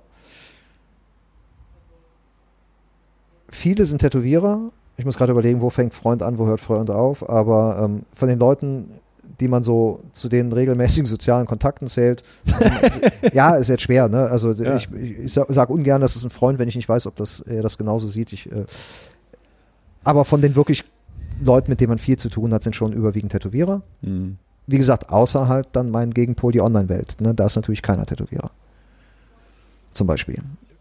Viele 3.49 3.85
sind 3.85 3.99
Tätowierer. 3.99 4.71
Ich 4.97 5.05
muss 5.05 5.17
gerade 5.17 5.31
überlegen, 5.31 5.61
wo 5.61 5.69
fängt 5.69 5.93
Freund 5.93 6.23
an, 6.23 6.37
wo 6.37 6.45
hört 6.45 6.61
Freund 6.61 6.89
auf. 6.89 7.27
Aber 7.29 7.81
ähm, 7.83 8.03
von 8.13 8.29
den 8.29 8.39
Leuten, 8.39 9.00
die 9.41 9.47
man 9.47 9.63
so 9.63 10.01
zu 10.13 10.29
den 10.29 10.53
regelmäßigen 10.53 11.05
sozialen 11.05 11.47
Kontakten 11.47 11.87
zählt, 11.87 12.23
ja, 13.33 13.55
ist 13.55 13.67
jetzt 13.67 13.83
schwer. 13.83 14.07
Ne? 14.07 14.29
Also 14.29 14.51
Ja. 14.53 14.77
ich, 14.77 14.89
ich, 14.91 15.33
sage 15.33 15.51
sag 15.51 15.69
ungern, 15.69 15.99
das 15.99 16.15
ist 16.15 16.23
ein 16.23 16.29
Freund, 16.29 16.59
wenn 16.59 16.69
ich 16.69 16.75
nicht 16.75 16.87
weiß, 16.87 17.07
ob 17.07 17.15
das 17.15 17.41
er 17.41 17.63
das 17.63 17.77
genauso 17.77 18.07
sieht. 18.07 18.31
Ich, 18.31 18.49
äh, 18.51 18.65
aber 20.03 20.23
von 20.25 20.41
den 20.41 20.55
wirklich 20.55 20.83
Leuten, 21.43 21.71
mit 21.71 21.81
denen 21.81 21.89
man 21.89 21.97
viel 21.97 22.17
zu 22.17 22.29
tun 22.29 22.53
hat, 22.53 22.63
sind 22.63 22.75
schon 22.75 22.93
überwiegend 22.93 23.31
Tätowierer. 23.31 23.81
Hm. 24.03 24.37
Wie 24.67 24.77
gesagt, 24.77 25.09
außer 25.09 25.47
halt 25.47 25.69
dann 25.73 25.89
mein 25.89 26.11
Gegenpol, 26.11 26.51
die 26.51 26.61
Online-Welt. 26.61 27.17
Ne? 27.19 27.33
Da 27.33 27.47
ist 27.47 27.55
natürlich 27.55 27.81
keiner 27.81 28.05
Tätowierer. 28.05 28.51
Zum 29.91 30.07
Beispiel. 30.07 30.37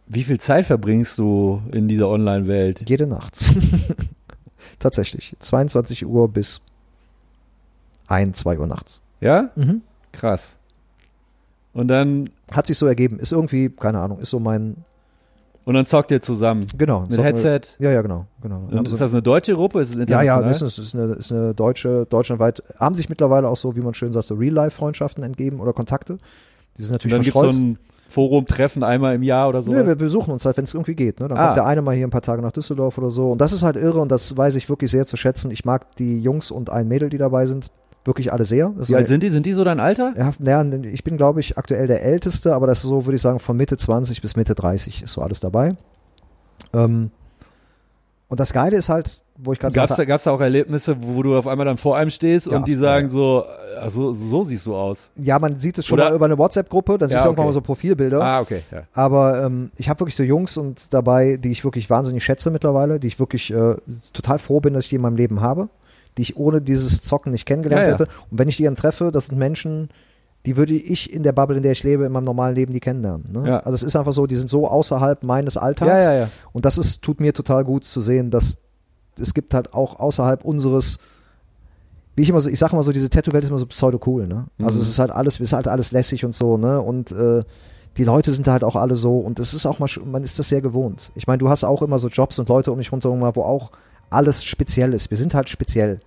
Wie 0.07 0.23
viel 0.23 0.39
Zeit 0.39 0.66
verbringst 0.66 1.19
du 1.19 1.62
in 1.73 1.89
dieser 1.89 2.09
Online-Welt? 2.09 2.85
Jede 2.89 3.07
Nacht. 3.07 3.39
Tatsächlich. 4.78 5.35
22 5.41 6.07
Uhr 6.07 6.28
bis 6.28 6.61
1, 8.11 8.39
2 8.39 8.59
Uhr 8.59 8.66
nachts. 8.66 9.01
Ja? 9.20 9.51
Mhm. 9.57 9.82
Krass. 10.12 10.57
Und 11.73 11.89
dann, 11.89 12.31
Hat 12.53 12.66
sich 12.66 12.77
so 12.78 12.87
ergeben. 12.87 13.19
Ist 13.20 13.31
irgendwie, 13.32 13.69
keine 13.70 14.01
Ahnung, 14.01 14.19
ist 14.19 14.31
so 14.31 14.41
mein, 14.41 14.77
und 15.65 15.74
dann 15.74 15.87
zockt 15.87 16.11
ihr 16.11 16.20
zusammen. 16.20 16.66
genau. 16.77 17.03
Mit 17.03 17.12
zocken 17.12 17.24
wir- 17.24 17.24
Headset. 17.53 17.61
Ja, 17.78 17.91
ja, 17.93 18.03
genau. 18.03 18.27
genau. 18.43 18.62
Und 18.70 18.87
ist 18.87 18.91
so- 18.91 18.97
das 18.97 19.12
eine 19.12 19.23
deutsche 19.23 19.55
Gruppe? 19.55 19.81
Ist 19.81 19.91
es 19.91 19.97
ja, 19.97 20.23
ja, 20.23 20.39
international? 20.41 20.49
das 20.49 20.62
ist, 20.62 20.78
ist, 20.78 20.95
eine, 20.97 21.12
ist 21.15 21.31
eine 21.31 21.55
deutsche, 21.55 22.07
deutschlandweit, 22.07 22.62
haben 22.81 22.95
sich 22.97 23.09
mittlerweile 23.09 23.47
auch 23.49 23.57
so, 23.57 23.77
wie 23.77 23.81
man 23.81 23.95
schön 23.95 24.12
sagt, 24.12 24.27
so 24.27 24.35
Real-Life-Freundschaften 24.35 25.23
entgeben 25.23 25.61
oder 25.61 25.73
Kontakte. 25.73 26.19
Die 26.77 26.82
sind 26.82 26.91
Und 26.91 26.95
natürlich 26.95 27.12
dann 27.15 27.23
gibt 27.23 27.37
es 27.37 27.41
verstreut. 27.41 27.55
so 27.55 27.61
ein 27.61 27.78
Forum-Treffen 28.09 28.82
einmal 28.82 29.15
im 29.15 29.23
Jahr 29.23 29.49
oder 29.49 29.62
so. 29.62 29.70
Nö, 29.70 29.87
wir 29.87 29.95
besuchen 29.95 30.32
uns 30.32 30.45
halt, 30.45 30.57
wenn 30.57 30.65
es 30.65 30.74
irgendwie 30.74 30.97
geht. 30.97 31.20
Ne? 31.20 31.28
Dann 31.28 31.39
Ah. 31.39 31.45
kommt 31.45 31.57
der 31.59 31.66
eine 31.66 31.82
mal 31.82 31.95
hier 31.95 32.07
ein 32.07 32.11
paar 32.11 32.23
Tage 32.23 32.43
nach 32.43 32.51
Düsseldorf 32.53 32.99
oder 32.99 33.12
so. 33.12 33.31
Und 33.31 33.41
das 33.41 33.53
ist 33.53 33.62
halt 33.62 33.77
irre 33.77 34.01
und 34.01 34.11
das 34.11 34.37
weiß 34.37 34.57
ich 34.57 34.69
wirklich 34.69 34.91
sehr 34.91 35.07
zu 35.07 35.16
schätzen. 35.16 35.53
Ich 35.53 35.65
mag 35.65 35.95
die 35.97 36.20
Jungs 36.20 36.51
und 36.51 36.70
ein 36.70 36.89
Mädel, 36.89 37.11
die 37.11 37.19
dabei 37.19 37.47
sind, 37.47 37.70
wirklich 38.05 38.32
alle 38.32 38.44
sehr. 38.44 38.72
Wie 38.77 38.94
alt 38.94 39.09
sind 39.09 39.22
die? 39.22 39.31
Sind 39.31 39.47
die 39.47 39.52
so 39.52 39.64
dein 39.64 39.81
Alter? 39.81 40.14
Ja, 40.16 40.32
naja, 40.39 40.78
ich 40.90 41.05
bin, 41.05 41.16
glaube 41.16 41.40
ich, 41.40 41.59
aktuell 41.59 41.86
der 41.86 42.02
Älteste, 42.02 42.55
aber 42.55 42.66
das 42.66 42.78
ist 42.78 42.89
so, 42.89 43.06
würde 43.06 43.16
ich 43.16 43.22
sagen, 43.22 43.39
von 43.39 43.56
Mitte 43.56 43.77
20 43.77 44.22
bis 44.22 44.36
Mitte 44.36 44.55
30 44.55 45.02
ist 45.02 45.12
so 45.12 45.22
alles 45.22 45.40
dabei. 45.40 45.77
Ähm, 46.72 47.10
und 48.28 48.39
das 48.39 48.52
Geile 48.52 48.77
ist 48.77 48.89
halt, 48.89 49.24
wo 49.36 49.52
ich 49.52 49.59
gerade 49.59 49.74
Gab 49.74 49.85
es 49.86 49.89
da, 49.89 49.97
sagte, 49.97 50.06
gab's 50.06 50.22
da 50.24 50.31
auch 50.31 50.40
Erlebnisse, 50.40 50.97
wo, 51.02 51.20
du 51.24 51.36
auf 51.36 51.48
einmal 51.48 51.66
dann 51.66 51.78
vor 51.78 51.97
einem 51.97 52.10
stehst 52.10 52.47
Ja, 52.47 52.59
und 52.59 52.68
die 52.68 52.77
sagen 52.77 53.06
ja. 53.06 53.12
so, 53.12 53.44
also 53.81 54.12
so 54.12 54.44
siehst 54.44 54.66
du 54.66 54.77
aus. 54.77 55.10
ja, 55.16 55.39
man 55.40 55.59
sieht 55.59 55.78
es 55.78 55.86
schon 55.86 55.98
Oder- 55.98 56.10
mal 56.10 56.14
über 56.16 56.27
eine 56.27 56.39
WhatsApp-Gruppe, 56.39 56.97
dann 56.97 57.09
Ja, 57.10 57.16
siehst 57.16 57.24
du 57.24 57.28
irgendwann 57.31 57.47
okay. 57.47 57.48
mal 57.48 57.52
so 57.55 57.60
Profilbilder. 57.60 58.22
Ah, 58.22 58.40
okay. 58.40 58.60
Ja. 58.70 58.82
Aber 58.93 59.43
ähm, 59.44 59.72
ich 59.77 59.89
habe 59.89 59.98
wirklich 60.01 60.14
so 60.14 60.22
Jungs 60.22 60.56
und 60.56 60.94
dabei, 60.94 61.39
die 61.39 61.51
ich 61.51 61.64
wirklich 61.64 61.90
wahnsinnig 61.90 62.22
schätze 62.22 62.52
mittlerweile, 62.52 63.01
die 63.01 63.09
ich 63.09 63.18
wirklich 63.18 63.51
äh, 63.52 63.74
total 64.12 64.39
froh 64.39 64.60
bin, 64.60 64.74
dass 64.74 64.85
ich 64.85 64.90
die 64.90 64.97
in 64.97 65.02
meinem 65.02 65.16
Leben 65.16 65.40
habe, 65.40 65.68
die 66.19 66.23
ich 66.23 66.37
ohne 66.37 66.61
dieses 66.61 67.03
Zocken 67.03 67.32
nicht 67.32 67.47
kennengelernt 67.47 67.82
Ja, 67.87 67.89
ja. 67.93 67.99
hätte. 67.99 68.11
Und 68.31 68.39
wenn 68.39 68.49
ich 68.49 68.57
die 68.57 68.65
dann 68.65 68.74
treffe, 68.74 69.11
das 69.12 69.27
sind 69.27 69.39
Menschen, 69.39 69.89
die 70.47 70.57
würde 70.57 70.73
ich 70.74 71.12
in 71.12 71.23
der 71.23 71.32
Bubble, 71.32 71.57
in 71.57 71.62
der 71.62 71.73
ich 71.73 71.82
lebe, 71.82 72.05
in 72.05 72.12
meinem 72.12 72.24
normalen 72.24 72.55
Leben 72.55 72.73
die 72.73 72.81
kennenlernen. 72.81 73.31
Ne? 73.32 73.47
Ja. 73.49 73.59
Also 73.61 73.74
es 73.74 73.82
ist 73.82 73.95
einfach 73.97 74.12
so, 74.12 74.27
die 74.27 74.37
sind 74.37 74.49
so 74.49 74.66
außerhalb 74.69 75.23
meines 75.23 75.57
Alltags. 75.57 76.07
Ja, 76.07 76.15
ja. 76.15 76.28
Und 76.53 76.65
das 76.65 76.78
ist, 76.78 77.03
tut 77.03 77.20
mir 77.20 77.32
total 77.35 77.65
gut 77.65 77.85
zu 77.85 78.01
sehen, 78.01 78.31
dass 78.31 78.57
es 79.20 79.35
gibt 79.35 79.53
halt 79.53 79.74
auch 79.74 80.01
außerhalb 80.01 80.45
unseres, 80.45 80.99
wie 82.16 82.23
ich 82.23 82.28
immer 82.31 82.41
so, 82.41 82.49
ich 82.51 82.59
sage 82.59 82.73
immer 82.73 82.82
so, 82.82 82.93
diese 82.93 83.11
Tattoo-Welt 83.11 83.45
ist 83.45 83.51
immer 83.51 83.59
so 83.59 83.66
pseudo-cool, 83.66 84.27
ne? 84.27 84.47
Also 84.62 84.78
Mhm. 84.78 84.82
es 84.82 84.89
ist 84.89 84.99
halt 84.99 85.11
alles, 85.11 85.35
es 85.35 85.41
ist 85.41 85.53
halt 85.53 85.69
alles 85.69 85.93
lässig 85.93 86.24
und 86.24 86.35
so, 86.35 86.57
ne? 86.57 86.81
Und 86.81 87.12
äh, 87.12 87.45
die 87.99 88.05
Leute 88.05 88.31
sind 88.31 88.47
da 88.47 88.53
halt 88.53 88.65
auch 88.65 88.77
alle 88.77 88.95
so 88.95 89.19
und 89.19 89.39
es 89.41 89.53
ist 89.53 89.66
auch 89.66 89.78
mal, 89.78 89.89
man 90.05 90.23
ist 90.23 90.39
das 90.39 90.49
sehr 90.49 90.61
gewohnt. 90.62 91.12
Ich 91.16 91.27
meine, 91.27 91.39
du 91.39 91.49
hast 91.49 91.65
auch 91.65 91.82
immer 91.82 91.99
so 91.99 92.09
Jobs 92.09 92.39
und 92.39 92.49
Leute 92.49 92.73
um 92.73 92.78
dich 92.78 92.93
rundherum, 92.93 93.20
wo 93.35 93.43
auch 93.43 93.73
alles 94.11 94.45
speziell 94.45 94.93
ist. 94.93 95.11
Wir 95.11 95.16
sind 95.16 95.35
halt 95.35 95.49
speziell. 95.49 96.01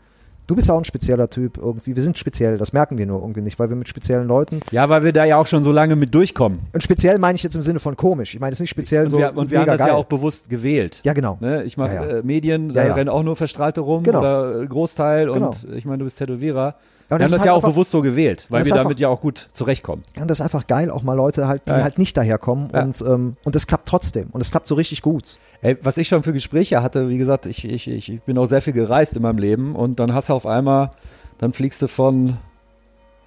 Du 0.45 0.55
bist 0.55 0.69
auch 0.69 0.77
ein 0.77 0.83
spezieller 0.83 1.29
Typ 1.29 1.57
irgendwie. 1.57 1.95
Wir 1.95 2.03
sind 2.03 2.17
speziell, 2.17 2.57
das 2.57 2.73
merken 2.73 2.97
wir 2.97 3.05
nur 3.05 3.21
irgendwie 3.21 3.39
nicht, 3.39 3.57
weil 3.59 3.69
wir 3.69 3.77
mit 3.77 3.87
speziellen 3.87 4.27
Leuten. 4.27 4.59
ja, 4.71 4.89
weil 4.89 5.01
wir 5.05 5.13
da 5.13 5.23
ja 5.23 5.37
auch 5.37 5.47
schon 5.47 5.63
so 5.63 5.71
lange 5.71 5.95
mit 5.95 6.13
durchkommen. 6.13 6.59
Und 6.73 6.83
speziell 6.83 7.17
meine 7.17 7.37
ich 7.37 7.43
jetzt 7.43 7.55
im 7.55 7.61
Sinne 7.61 7.79
von 7.79 7.95
komisch. 7.95 8.33
Ich 8.33 8.41
meine, 8.41 8.51
es 8.51 8.57
ist 8.57 8.63
nicht 8.63 8.69
speziell 8.71 9.05
Und 9.05 9.09
so. 9.11 9.17
wir, 9.19 9.37
und 9.37 9.51
wir 9.51 9.59
haben 9.61 9.67
das 9.67 9.79
ja 9.79 9.85
geil. 9.85 9.95
auch 9.95 10.03
bewusst 10.03 10.49
gewählt. 10.49 10.99
Ja, 11.05 11.13
genau. 11.13 11.37
Ne? 11.39 11.63
Ich 11.63 11.77
mache 11.77 11.95
Ja, 11.95 12.03
ja. 12.05 12.17
äh, 12.17 12.23
Medien, 12.23 12.73
da 12.73 12.81
Ja, 12.81 12.87
ja. 12.89 12.93
rennen 12.95 13.07
auch 13.09 13.23
nur 13.23 13.37
Verstrahlte 13.37 13.79
rum 13.79 14.03
Genau. 14.03 14.19
oder 14.19 14.61
äh, 14.63 14.67
Großteil 14.67 15.27
Genau. 15.31 15.47
und 15.47 15.65
ich 15.75 15.85
meine, 15.85 15.99
du 15.99 16.03
bist 16.05 16.17
Tätowierer. 16.19 16.75
Ja, 17.13 17.15
und 17.15 17.19
wir 17.19 17.25
das 17.25 17.31
haben 17.31 17.31
das 17.31 17.39
halt 17.39 17.45
ja 17.47 17.51
auch 17.53 17.55
einfach- 17.57 17.69
bewusst 17.71 17.91
so 17.91 18.01
gewählt, 18.01 18.45
weil 18.49 18.65
wir 18.65 18.73
damit 18.73 18.99
ja 18.99 19.07
auch 19.09 19.21
gut 19.21 19.49
zurechtkommen. 19.53 20.03
Ja, 20.15 20.23
und 20.23 20.27
das 20.27 20.39
ist 20.39 20.41
einfach 20.43 20.67
geil, 20.67 20.89
auch 20.91 21.03
mal 21.03 21.13
Leute 21.15 21.47
halt, 21.47 21.65
die 21.65 21.71
Ja. 21.71 21.83
halt 21.83 21.97
nicht 21.97 22.15
daherkommen 22.17 22.69
Ja. 22.73 22.83
und, 22.83 23.01
ähm, 23.01 23.37
und 23.43 23.55
es 23.55 23.67
klappt 23.67 23.87
trotzdem. 23.87 24.29
Und 24.31 24.41
es 24.41 24.51
klappt 24.51 24.67
so 24.67 24.75
richtig 24.75 25.01
gut. 25.01 25.37
Ey, 25.61 25.77
was 25.81 25.97
ich 25.97 26.07
schon 26.07 26.23
für 26.23 26.33
Gespräche 26.33 26.83
hatte, 26.83 27.09
wie 27.09 27.17
gesagt, 27.17 27.45
ich, 27.45 27.63
ich, 27.65 27.87
ich, 27.89 28.21
bin 28.23 28.37
auch 28.37 28.47
sehr 28.47 28.61
viel 28.61 28.73
gereist 28.73 29.15
in 29.15 29.21
meinem 29.21 29.37
Leben 29.37 29.75
und 29.75 29.99
dann 29.99 30.13
hast 30.13 30.29
du 30.29 30.33
auf 30.33 30.45
einmal, 30.45 30.91
dann 31.37 31.53
fliegst 31.53 31.81
du 31.81 31.87
von, 31.87 32.37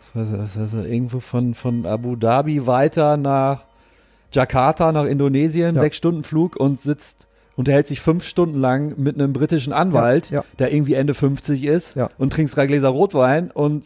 was 0.00 0.14
weiß 0.14 0.32
ich, 0.32 0.38
was 0.38 0.60
weiß 0.74 0.84
ich, 0.84 0.92
irgendwo 0.92 1.20
von, 1.20 1.54
von 1.54 1.86
Abu 1.86 2.16
Dhabi 2.16 2.66
weiter 2.66 3.16
nach 3.16 3.62
Jakarta, 4.32 4.92
nach 4.92 5.04
Indonesien, 5.04 5.78
sechs 5.78 5.96
Stunden 5.96 6.22
Flug 6.22 6.56
und 6.56 6.80
sitzt, 6.80 7.26
unterhält 7.56 7.86
sich 7.86 8.00
fünf 8.00 8.24
Stunden 8.24 8.58
lang 8.60 8.94
mit 8.96 9.14
einem 9.16 9.32
britischen 9.32 9.72
Anwalt, 9.72 10.30
Ja, 10.30 10.40
ja. 10.40 10.44
der 10.58 10.72
irgendwie 10.74 10.94
Ende 10.94 11.14
50 11.14 11.64
ist 11.64 11.96
Ja. 11.96 12.08
und 12.18 12.32
trinkst 12.32 12.56
drei 12.56 12.66
Gläser 12.66 12.88
Rotwein 12.88 13.50
und 13.50 13.84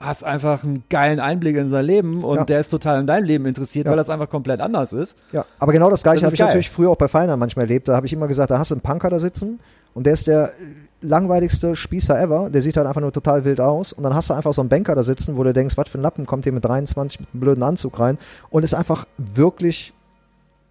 hast 0.00 0.22
einfach 0.22 0.64
einen 0.64 0.84
geilen 0.90 1.18
Einblick 1.18 1.56
in 1.56 1.68
sein 1.70 1.86
Leben 1.86 2.24
und 2.24 2.50
der 2.50 2.60
ist 2.60 2.68
total 2.68 3.00
in 3.00 3.06
dein 3.06 3.24
Leben 3.24 3.46
interessiert, 3.46 3.86
weil 3.86 3.96
das 3.96 4.10
einfach 4.10 4.28
komplett 4.28 4.60
anders 4.60 4.92
ist. 4.92 5.16
Ja, 5.32 5.46
aber 5.58 5.72
genau 5.72 5.88
das 5.88 6.02
gleiche 6.02 6.24
habe 6.26 6.34
ich 6.34 6.38
geil. 6.38 6.48
natürlich 6.48 6.68
früher 6.70 6.90
auch 6.90 6.96
bei 6.96 7.08
Feinern 7.08 7.38
manchmal 7.38 7.64
erlebt. 7.64 7.88
Da 7.88 7.96
habe 7.96 8.04
ich 8.06 8.12
immer 8.12 8.28
gesagt, 8.28 8.50
da 8.50 8.58
hast 8.58 8.70
du 8.70 8.74
einen 8.74 8.82
Punker 8.82 9.08
da 9.08 9.18
sitzen 9.18 9.60
und 9.94 10.04
der 10.04 10.12
ist 10.12 10.26
der 10.26 10.52
langweiligste 11.00 11.74
Spießer 11.74 12.20
ever. 12.20 12.50
Der 12.50 12.60
sieht 12.62 12.76
halt 12.76 12.86
einfach 12.86 13.00
nur 13.00 13.12
total 13.12 13.44
wild 13.44 13.60
aus. 13.60 13.92
Und 13.92 14.04
dann 14.04 14.14
hast 14.14 14.30
du 14.30 14.34
einfach 14.34 14.52
so 14.52 14.60
einen 14.62 14.68
Banker 14.68 14.94
da 14.94 15.02
sitzen, 15.02 15.36
wo 15.36 15.42
du 15.42 15.52
denkst, 15.52 15.76
was 15.76 15.88
für 15.88 15.98
ein 15.98 16.02
Lappen 16.02 16.26
kommt 16.26 16.44
hier 16.44 16.52
mit 16.52 16.64
23 16.64 17.20
mit 17.20 17.28
einem 17.32 17.40
blöden 17.40 17.62
Anzug 17.62 17.98
rein 17.98 18.18
und 18.50 18.62
ist 18.64 18.74
einfach 18.74 19.06
wirklich 19.16 19.92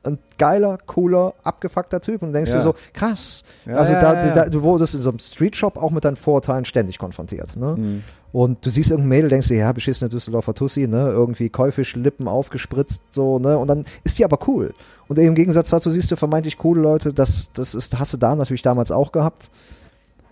ein 0.03 0.17
geiler, 0.37 0.77
cooler, 0.85 1.33
abgefuckter 1.43 2.01
Typ 2.01 2.21
und 2.23 2.33
denkst 2.33 2.49
Ja. 2.51 2.57
dir 2.57 2.61
so, 2.61 2.75
krass. 2.93 3.43
Ja, 3.65 3.75
also 3.75 3.93
da, 3.93 4.33
da, 4.33 4.49
du 4.49 4.63
wurdest 4.63 4.95
in 4.95 5.01
so 5.01 5.09
einem 5.09 5.19
Streetshop 5.19 5.77
auch 5.77 5.91
mit 5.91 6.03
deinen 6.05 6.15
Vorurteilen 6.15 6.65
ständig 6.65 6.97
konfrontiert. 6.97 7.55
Ne? 7.55 7.75
Mhm. 7.77 8.03
Und 8.31 8.65
du 8.65 8.69
siehst 8.69 8.91
irgendein 8.91 9.09
Mädel, 9.09 9.29
denkst 9.29 9.49
dir, 9.49 9.57
ja, 9.57 9.71
beschissene 9.73 10.09
Düsseldorfer 10.09 10.53
Tussi, 10.53 10.87
ne, 10.87 11.09
irgendwie 11.09 11.49
Käufischlippen 11.49 12.29
aufgespritzt, 12.29 13.01
so, 13.11 13.39
ne, 13.39 13.57
und 13.57 13.67
dann 13.67 13.83
ist 14.05 14.17
die 14.17 14.23
aber 14.23 14.39
cool. 14.47 14.73
Und 15.09 15.19
im 15.19 15.35
Gegensatz 15.35 15.69
dazu 15.69 15.91
siehst 15.91 16.09
du 16.11 16.15
vermeintlich 16.15 16.57
coole 16.57 16.79
Leute, 16.81 17.13
das, 17.13 17.51
das 17.53 17.75
ist, 17.75 17.99
hast 17.99 18.13
du 18.13 18.17
da 18.17 18.33
natürlich 18.35 18.61
damals 18.61 18.91
auch 18.93 19.11
gehabt. 19.11 19.51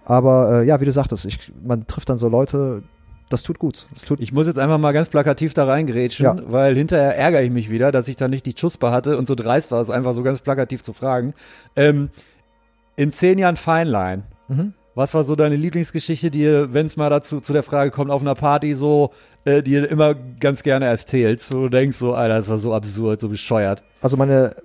Aber 0.06 0.62
äh, 0.62 0.66
ja, 0.66 0.80
wie 0.80 0.86
du 0.86 0.94
sagtest, 0.94 1.26
ich, 1.26 1.52
man 1.62 1.86
trifft 1.88 2.08
dann 2.08 2.18
so 2.18 2.30
Leute, 2.30 2.84
das 3.30 3.44
tut 3.44 3.60
gut. 3.60 3.88
Das 3.94 4.04
tut 4.04 4.20
Ich 4.20 4.32
muss 4.34 4.48
jetzt 4.48 4.58
einfach 4.60 4.78
mal 4.78 4.92
ganz 4.92 5.08
plakativ 5.08 5.54
da 5.54 5.66
reingrätschen, 5.66 6.26
Ja. 6.26 6.36
weil 6.48 6.76
hinterher 6.76 7.16
ärgere 7.18 7.44
ich 7.44 7.52
mich 7.52 7.70
wieder, 7.70 7.92
dass 7.92 8.08
ich 8.08 8.18
da 8.18 8.28
nicht 8.28 8.46
die 8.46 8.54
Chuspa 8.56 8.92
hatte 8.92 9.18
und 9.18 9.28
so 9.28 9.36
dreist 9.36 9.72
war, 9.72 9.80
es 9.82 9.90
einfach 9.90 10.14
so 10.14 10.24
ganz 10.24 10.42
plakativ 10.42 10.84
zu 10.84 10.94
fragen. 10.94 11.34
Ähm, 11.76 12.10
in 12.96 13.14
zehn 13.14 13.38
Jahren 13.38 13.56
Feinlein, 13.56 14.24
Mhm. 14.48 14.74
was 14.96 15.14
war 15.14 15.24
so 15.24 15.36
deine 15.36 15.56
Lieblingsgeschichte, 15.56 16.32
die 16.32 16.74
wenn 16.74 16.88
es 16.88 16.98
mal 16.98 17.10
dazu 17.10 17.40
zu 17.40 17.54
der 17.54 17.64
Frage 17.64 17.92
kommt, 17.92 18.12
auf 18.12 18.22
einer 18.22 18.36
Party 18.36 18.74
so, 18.74 19.12
äh, 19.46 19.62
die 19.64 19.76
du 19.76 19.86
immer 19.86 20.16
ganz 20.40 20.64
gerne 20.64 20.86
erzählst, 20.86 21.54
wo 21.54 21.60
du 21.62 21.70
denkst 21.70 21.98
so, 21.98 22.14
Alter, 22.16 22.36
das 22.36 22.50
war 22.50 22.58
so 22.58 22.74
absurd, 22.74 23.22
so 23.22 23.30
bescheuert. 23.30 23.84
Also 24.02 24.18
meine, 24.18 24.56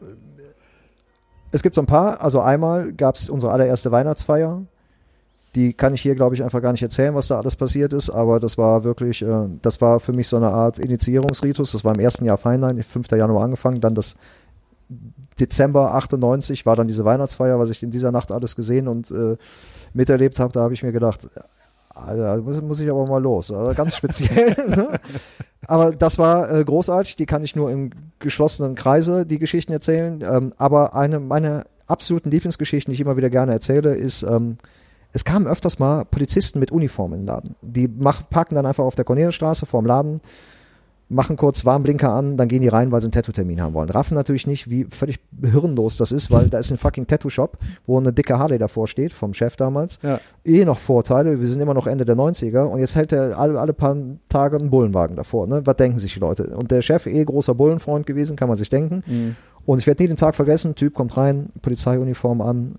es 1.52 1.62
gibt 1.62 1.74
so 1.74 1.82
ein 1.82 1.86
paar. 1.86 2.20
Also 2.22 2.40
einmal 2.40 2.92
gab 2.92 3.14
es 3.16 3.28
unsere 3.28 3.52
allererste 3.52 3.92
Weihnachtsfeier. 3.92 4.62
Die 5.54 5.72
kann 5.72 5.94
ich 5.94 6.02
hier, 6.02 6.14
glaube 6.14 6.34
ich, 6.34 6.42
einfach 6.42 6.60
gar 6.60 6.72
nicht 6.72 6.82
erzählen, 6.82 7.14
was 7.14 7.28
da 7.28 7.38
alles 7.38 7.56
passiert 7.56 7.92
ist. 7.92 8.10
Aber 8.10 8.40
das 8.40 8.58
war 8.58 8.84
wirklich, 8.84 9.22
äh, 9.22 9.46
das 9.62 9.80
war 9.80 10.00
für 10.00 10.12
mich 10.12 10.28
so 10.28 10.36
eine 10.36 10.50
Art 10.50 10.78
Initiierungsritus. 10.78 11.72
Das 11.72 11.84
war 11.84 11.94
im 11.94 12.00
ersten 12.00 12.24
Jahr 12.24 12.38
Feinlein, 12.38 12.82
5. 12.82 13.10
Januar 13.12 13.44
angefangen. 13.44 13.80
Dann 13.80 13.94
das 13.94 14.16
Dezember 15.38 15.94
98 15.94 16.66
war 16.66 16.76
dann 16.76 16.88
diese 16.88 17.04
Weihnachtsfeier, 17.04 17.58
was 17.58 17.70
ich 17.70 17.82
in 17.82 17.90
dieser 17.90 18.12
Nacht 18.12 18.32
alles 18.32 18.56
gesehen 18.56 18.88
und 18.88 19.10
äh, 19.10 19.36
miterlebt 19.92 20.38
habe. 20.38 20.52
Da 20.52 20.60
habe 20.60 20.74
ich 20.74 20.82
mir 20.82 20.92
gedacht, 20.92 21.28
Alter, 21.94 22.42
muss, 22.42 22.60
muss 22.60 22.80
ich 22.80 22.90
aber 22.90 23.06
mal 23.06 23.22
los. 23.22 23.50
Also 23.50 23.74
ganz 23.74 23.96
speziell. 23.96 24.56
ne? 24.68 25.00
Aber 25.66 25.94
das 25.94 26.18
war 26.18 26.50
äh, 26.52 26.64
großartig. 26.64 27.16
Die 27.16 27.26
kann 27.26 27.44
ich 27.44 27.56
nur 27.56 27.70
im 27.70 27.90
geschlossenen 28.18 28.74
Kreise 28.74 29.24
die 29.24 29.38
Geschichten 29.38 29.72
erzählen. 29.72 30.22
Ähm, 30.22 30.52
aber 30.56 30.94
eine 30.94 31.20
meiner 31.20 31.64
absoluten 31.86 32.30
Lieblingsgeschichten, 32.30 32.90
die 32.90 32.94
ich 32.94 33.00
immer 33.00 33.16
wieder 33.16 33.30
gerne 33.30 33.52
erzähle, 33.52 33.94
ist, 33.94 34.22
ähm, 34.22 34.58
es 35.14 35.24
kamen 35.24 35.46
öfters 35.46 35.78
mal 35.78 36.04
Polizisten 36.04 36.58
mit 36.58 36.72
Uniform 36.72 37.12
in 37.12 37.20
den 37.20 37.26
Laden. 37.26 37.54
Die 37.62 37.88
mach, 37.88 38.28
parken 38.28 38.56
dann 38.56 38.66
einfach 38.66 38.84
auf 38.84 38.96
der 38.96 39.04
Corneliusstraße 39.04 39.64
vorm 39.64 39.86
Laden, 39.86 40.20
machen 41.08 41.36
kurz 41.36 41.64
Warnblinker 41.64 42.10
an, 42.10 42.36
dann 42.36 42.48
gehen 42.48 42.62
die 42.62 42.68
rein, 42.68 42.90
weil 42.90 43.00
sie 43.00 43.06
einen 43.06 43.12
Tattoo-Termin 43.12 43.60
haben 43.60 43.74
wollen. 43.74 43.90
Raffen 43.90 44.16
natürlich 44.16 44.48
nicht, 44.48 44.68
wie 44.70 44.84
völlig 44.84 45.20
hirnlos 45.40 45.96
das 45.96 46.10
ist, 46.10 46.32
weil 46.32 46.48
da 46.48 46.58
ist 46.58 46.72
ein 46.72 46.78
fucking 46.78 47.06
Tattoo-Shop, 47.06 47.58
wo 47.86 47.96
eine 47.96 48.12
dicke 48.12 48.40
Harley 48.40 48.58
davor 48.58 48.88
steht, 48.88 49.12
vom 49.12 49.34
Chef 49.34 49.54
damals. 49.54 50.00
Ja. 50.02 50.18
Eh 50.44 50.64
noch 50.64 50.78
Vorteile, 50.78 51.38
wir 51.38 51.46
sind 51.46 51.60
immer 51.60 51.74
noch 51.74 51.86
Ende 51.86 52.04
der 52.04 52.16
90er 52.16 52.62
und 52.62 52.80
jetzt 52.80 52.96
hält 52.96 53.12
er 53.12 53.38
alle, 53.38 53.60
alle 53.60 53.72
paar 53.72 53.96
Tage 54.28 54.56
einen 54.56 54.70
Bullenwagen 54.70 55.14
davor. 55.14 55.46
Ne? 55.46 55.64
Was 55.64 55.76
denken 55.76 56.00
sich 56.00 56.14
die 56.14 56.20
Leute? 56.20 56.56
Und 56.56 56.72
der 56.72 56.82
Chef, 56.82 57.06
eh 57.06 57.24
großer 57.24 57.54
Bullenfreund 57.54 58.04
gewesen, 58.04 58.36
kann 58.36 58.48
man 58.48 58.56
sich 58.56 58.68
denken. 58.68 59.04
Mhm. 59.06 59.36
Und 59.64 59.78
ich 59.78 59.86
werde 59.86 60.02
nie 60.02 60.08
den 60.08 60.16
Tag 60.16 60.34
vergessen, 60.34 60.74
Typ 60.74 60.94
kommt 60.94 61.16
rein, 61.16 61.50
Polizeiuniform 61.62 62.40
an, 62.40 62.74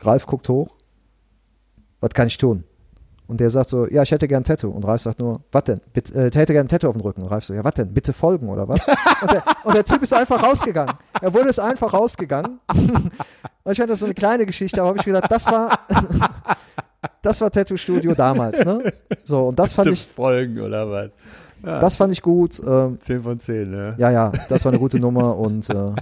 Ralf 0.00 0.26
guckt 0.26 0.48
hoch, 0.48 0.70
was 2.04 2.10
kann 2.12 2.26
ich 2.26 2.36
tun? 2.36 2.64
Und 3.26 3.40
der 3.40 3.48
sagt 3.48 3.70
so, 3.70 3.88
ja, 3.88 4.02
ich 4.02 4.10
hätte 4.10 4.28
gern 4.28 4.44
Tattoo. 4.44 4.68
Und 4.68 4.84
Ralf 4.84 5.00
sagt 5.00 5.18
nur, 5.18 5.40
was 5.50 5.64
denn? 5.64 5.80
Bitte, 5.94 6.14
äh, 6.14 6.28
ich 6.28 6.34
hätte 6.34 6.52
gern 6.52 6.68
Tattoo 6.68 6.88
auf 6.88 6.92
dem 6.92 7.00
Rücken. 7.00 7.22
Und 7.22 7.28
Ralf 7.28 7.46
so, 7.46 7.54
ja, 7.54 7.64
was 7.64 7.72
denn? 7.72 7.94
Bitte 7.94 8.12
folgen 8.12 8.50
oder 8.50 8.68
was? 8.68 8.86
und, 9.22 9.32
der, 9.32 9.42
und 9.64 9.74
der 9.74 9.84
Typ 9.84 10.02
ist 10.02 10.12
einfach 10.12 10.42
rausgegangen. 10.42 10.94
Er 11.22 11.32
wurde 11.32 11.48
es 11.48 11.58
einfach 11.58 11.94
rausgegangen. 11.94 12.60
und 12.74 13.72
ich 13.72 13.78
fand 13.78 13.88
das 13.88 14.00
so 14.00 14.04
eine 14.04 14.14
kleine 14.14 14.44
Geschichte, 14.44 14.78
aber 14.80 14.88
habe 14.88 14.98
ich 14.98 15.06
gedacht, 15.06 15.30
das 15.30 15.50
war, 15.50 15.78
das 17.22 17.40
war 17.40 17.50
Tattoo-Studio 17.50 18.12
damals, 18.14 18.62
ne? 18.62 18.92
So, 19.24 19.48
und 19.48 19.58
das 19.58 19.72
fand 19.72 19.86
Bitte 19.86 19.94
ich, 19.94 20.06
folgen 20.06 20.60
oder 20.60 20.90
was? 20.90 21.10
Ja, 21.64 21.78
das 21.78 21.96
fand 21.96 22.12
ich 22.12 22.20
gut. 22.20 22.60
Ähm, 22.66 22.98
10 23.00 23.22
von 23.22 23.38
10, 23.38 23.70
ne? 23.70 23.94
ja, 23.96 24.10
ja, 24.10 24.32
das 24.50 24.66
war 24.66 24.72
eine 24.72 24.78
gute 24.78 25.00
Nummer 25.00 25.38
und 25.38 25.70
äh, 25.70 25.92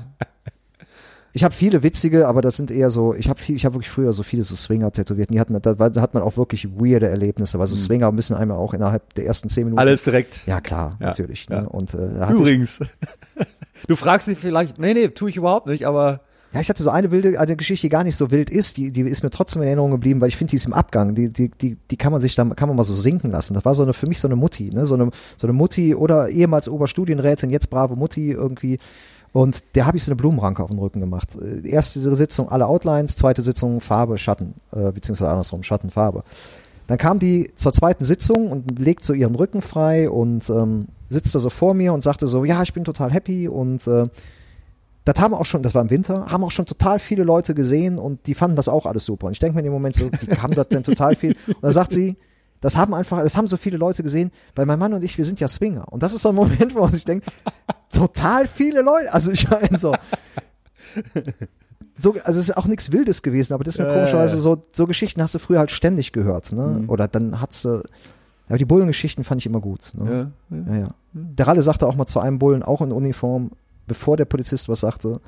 ich 1.32 1.44
habe 1.44 1.54
viele 1.54 1.82
witzige, 1.82 2.28
aber 2.28 2.42
das 2.42 2.56
sind 2.56 2.70
eher 2.70 2.90
so, 2.90 3.14
ich 3.14 3.28
habe 3.28 3.40
viel, 3.40 3.56
ich 3.56 3.64
habe 3.64 3.76
wirklich 3.76 3.90
früher 3.90 4.12
so 4.12 4.22
viele 4.22 4.44
so 4.44 4.54
Swinger 4.54 4.92
tätowiert. 4.92 5.30
Die 5.30 5.40
hatten, 5.40 5.60
da, 5.60 5.74
da 5.74 6.00
hat 6.00 6.14
man 6.14 6.22
auch 6.22 6.36
wirklich 6.36 6.68
weirde 6.78 7.08
Erlebnisse, 7.08 7.58
weil 7.58 7.66
so 7.66 7.76
Swinger 7.76 8.12
müssen 8.12 8.36
einem 8.36 8.52
auch 8.52 8.74
innerhalb 8.74 9.14
der 9.14 9.26
ersten 9.26 9.48
zehn 9.48 9.64
Minuten. 9.64 9.78
Alles 9.78 10.04
direkt. 10.04 10.42
Ja, 10.46 10.60
klar, 10.60 10.96
Ja, 11.00 11.06
natürlich. 11.06 11.46
ja. 11.48 11.62
Ne? 11.62 11.68
Und 11.68 11.94
äh, 11.94 12.24
ich, 12.24 12.30
Übrigens. 12.30 12.80
Du 13.88 13.96
fragst 13.96 14.28
dich 14.28 14.38
vielleicht, 14.38 14.78
nee, 14.78 14.94
nee, 14.94 15.08
tue 15.08 15.30
ich 15.30 15.36
überhaupt 15.36 15.66
nicht, 15.66 15.86
aber 15.86 16.20
ja, 16.52 16.60
ich 16.60 16.68
hatte 16.68 16.82
so 16.82 16.90
eine 16.90 17.10
wilde, 17.10 17.40
eine 17.40 17.56
Geschichte, 17.56 17.86
die 17.86 17.88
gar 17.88 18.04
nicht 18.04 18.16
so 18.16 18.30
wild 18.30 18.50
ist, 18.50 18.76
die, 18.76 18.92
die 18.92 19.00
ist 19.00 19.22
mir 19.22 19.30
trotzdem 19.30 19.62
in 19.62 19.68
Erinnerung 19.68 19.90
geblieben, 19.90 20.20
weil 20.20 20.28
ich 20.28 20.36
finde, 20.36 20.50
die 20.50 20.56
ist 20.56 20.66
im 20.66 20.74
Abgang, 20.74 21.14
die, 21.14 21.32
die, 21.32 21.50
die, 21.50 21.78
die 21.90 21.96
kann 21.96 22.12
man 22.12 22.20
sich 22.20 22.34
da, 22.34 22.44
kann 22.44 22.68
man 22.68 22.76
mal 22.76 22.82
so 22.82 22.92
sinken 22.92 23.30
lassen. 23.30 23.54
Das 23.54 23.64
war 23.64 23.74
so 23.74 23.82
eine, 23.82 23.94
für 23.94 24.06
mich 24.06 24.20
so 24.20 24.28
eine 24.28 24.36
Mutti, 24.36 24.70
ne, 24.70 24.84
so 24.86 24.94
eine, 24.94 25.10
so 25.38 25.46
eine 25.46 25.54
Mutti 25.54 25.94
oder 25.94 26.28
ehemals 26.28 26.68
Oberstudienrätin, 26.68 27.48
jetzt 27.48 27.70
brave 27.70 27.96
Mutti 27.96 28.30
irgendwie. 28.30 28.78
Und 29.32 29.64
der 29.74 29.86
habe 29.86 29.96
ich 29.96 30.04
so 30.04 30.10
eine 30.10 30.16
Blumenranke 30.16 30.62
auf 30.62 30.70
den 30.70 30.78
Rücken 30.78 31.00
gemacht. 31.00 31.36
Erste 31.64 32.00
Sitzung 32.16 32.50
alle 32.50 32.66
Outlines, 32.66 33.16
zweite 33.16 33.40
Sitzung 33.42 33.80
Farbe, 33.80 34.18
Schatten, 34.18 34.54
äh, 34.72 34.92
beziehungsweise 34.92 35.30
andersrum, 35.30 35.62
Schatten, 35.62 35.90
Farbe. 35.90 36.22
Dann 36.86 36.98
kam 36.98 37.18
die 37.18 37.50
zur 37.56 37.72
zweiten 37.72 38.04
Sitzung 38.04 38.50
und 38.50 38.78
legt 38.78 39.04
so 39.04 39.14
ihren 39.14 39.34
Rücken 39.34 39.62
frei 39.62 40.10
und 40.10 40.50
ähm, 40.50 40.88
sitzt 41.08 41.34
da 41.34 41.38
so 41.38 41.48
vor 41.48 41.72
mir 41.72 41.94
und 41.94 42.02
sagte 42.02 42.26
so, 42.26 42.44
ja, 42.44 42.62
ich 42.62 42.74
bin 42.74 42.84
total 42.84 43.10
happy 43.10 43.48
und 43.48 43.86
äh, 43.86 44.08
das 45.04 45.20
haben 45.20 45.34
auch 45.34 45.46
schon, 45.46 45.62
das 45.62 45.74
war 45.74 45.82
im 45.82 45.90
Winter, 45.90 46.26
haben 46.30 46.44
auch 46.44 46.50
schon 46.50 46.66
total 46.66 46.98
viele 46.98 47.24
Leute 47.24 47.54
gesehen 47.54 47.98
und 47.98 48.26
die 48.26 48.34
fanden 48.34 48.56
das 48.56 48.68
auch 48.68 48.86
alles 48.86 49.04
super. 49.04 49.26
Und 49.26 49.32
ich 49.32 49.38
denke 49.38 49.54
mir 49.54 49.60
in 49.60 49.64
dem 49.64 49.72
Moment 49.72 49.96
so, 49.96 50.10
wie 50.12 50.36
haben 50.36 50.54
das 50.54 50.68
denn 50.68 50.82
total 50.82 51.16
viel? 51.16 51.34
Und 51.46 51.62
dann 51.62 51.72
sagt 51.72 51.92
sie, 51.92 52.16
das 52.60 52.76
haben 52.76 52.94
einfach, 52.94 53.20
das 53.22 53.36
haben 53.36 53.48
so 53.48 53.56
viele 53.56 53.76
Leute 53.76 54.02
gesehen, 54.02 54.30
weil 54.54 54.66
mein 54.66 54.78
Mann 54.78 54.92
und 54.94 55.02
ich, 55.02 55.18
wir 55.18 55.24
sind 55.24 55.40
ja 55.40 55.48
Swinger. 55.48 55.92
Und 55.92 56.02
das 56.02 56.14
ist 56.14 56.22
so 56.22 56.28
ein 56.28 56.34
Moment, 56.34 56.74
wo 56.74 56.80
man 56.80 56.92
sich 56.92 57.04
denkt, 57.04 57.26
total 57.92 58.46
viele 58.48 58.82
Leute, 58.82 59.12
also 59.12 59.30
ich 59.30 59.48
meine 59.48 59.78
so, 59.78 59.94
so, 61.96 62.12
also 62.24 62.40
es 62.40 62.48
ist 62.48 62.56
auch 62.56 62.66
nichts 62.66 62.90
Wildes 62.92 63.22
gewesen, 63.22 63.54
aber 63.54 63.64
das 63.64 63.74
ist 63.74 63.78
mir 63.78 63.86
Ja, 63.86 63.94
komischerweise 63.94 64.38
so, 64.38 64.60
so 64.72 64.86
Geschichten 64.86 65.22
hast 65.22 65.34
du 65.34 65.38
früher 65.38 65.58
halt 65.58 65.70
ständig 65.70 66.12
gehört, 66.12 66.52
ne? 66.52 66.80
Mhm. 66.82 66.90
Oder 66.90 67.08
dann 67.08 67.40
hat's, 67.40 67.64
äh, 67.64 67.80
aber 68.48 68.58
die 68.58 68.64
Bullengeschichten 68.64 69.24
fand 69.24 69.40
ich 69.40 69.46
immer 69.46 69.60
gut. 69.60 69.92
Ne? 69.94 70.32
ja, 70.50 70.56
ja. 70.56 70.72
Ja, 70.72 70.80
ja. 70.80 70.88
Der 71.12 71.46
Ralle 71.46 71.62
sagte 71.62 71.86
auch 71.86 71.94
mal 71.94 72.06
zu 72.06 72.20
einem 72.20 72.38
Bullen, 72.38 72.62
auch 72.62 72.80
in 72.80 72.92
Uniform, 72.92 73.52
bevor 73.86 74.16
der 74.16 74.24
Polizist 74.24 74.68
was 74.68 74.80
sagte, 74.80 75.20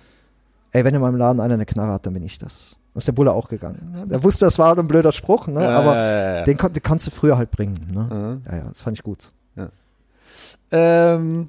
ey, 0.72 0.84
wenn 0.84 0.94
in 0.94 1.00
meinem 1.00 1.16
Laden 1.16 1.40
einer 1.40 1.54
eine 1.54 1.66
Knarre 1.66 1.92
hat, 1.92 2.06
dann 2.06 2.14
bin 2.14 2.22
ich 2.24 2.38
das. 2.38 2.76
Dann 2.92 2.98
ist 2.98 3.06
der 3.08 3.12
Bulle 3.12 3.32
auch 3.32 3.48
gegangen. 3.48 3.92
Ne? 3.94 4.06
Der 4.08 4.22
wusste, 4.22 4.44
das 4.44 4.58
war 4.58 4.76
ein 4.76 4.88
blöder 4.88 5.12
Spruch, 5.12 5.46
ne? 5.46 5.68
Aber 5.68 6.44
den, 6.44 6.56
kon 6.58 6.72
den 6.72 6.82
konntest 6.82 7.08
du 7.08 7.10
früher 7.12 7.36
halt 7.36 7.50
bringen. 7.50 7.78
Ne? 7.92 8.40
Ja, 8.50 8.56
ja, 8.56 8.64
das 8.68 8.80
fand 8.82 8.98
ich 8.98 9.02
gut. 9.04 9.32
Ähm, 10.70 11.48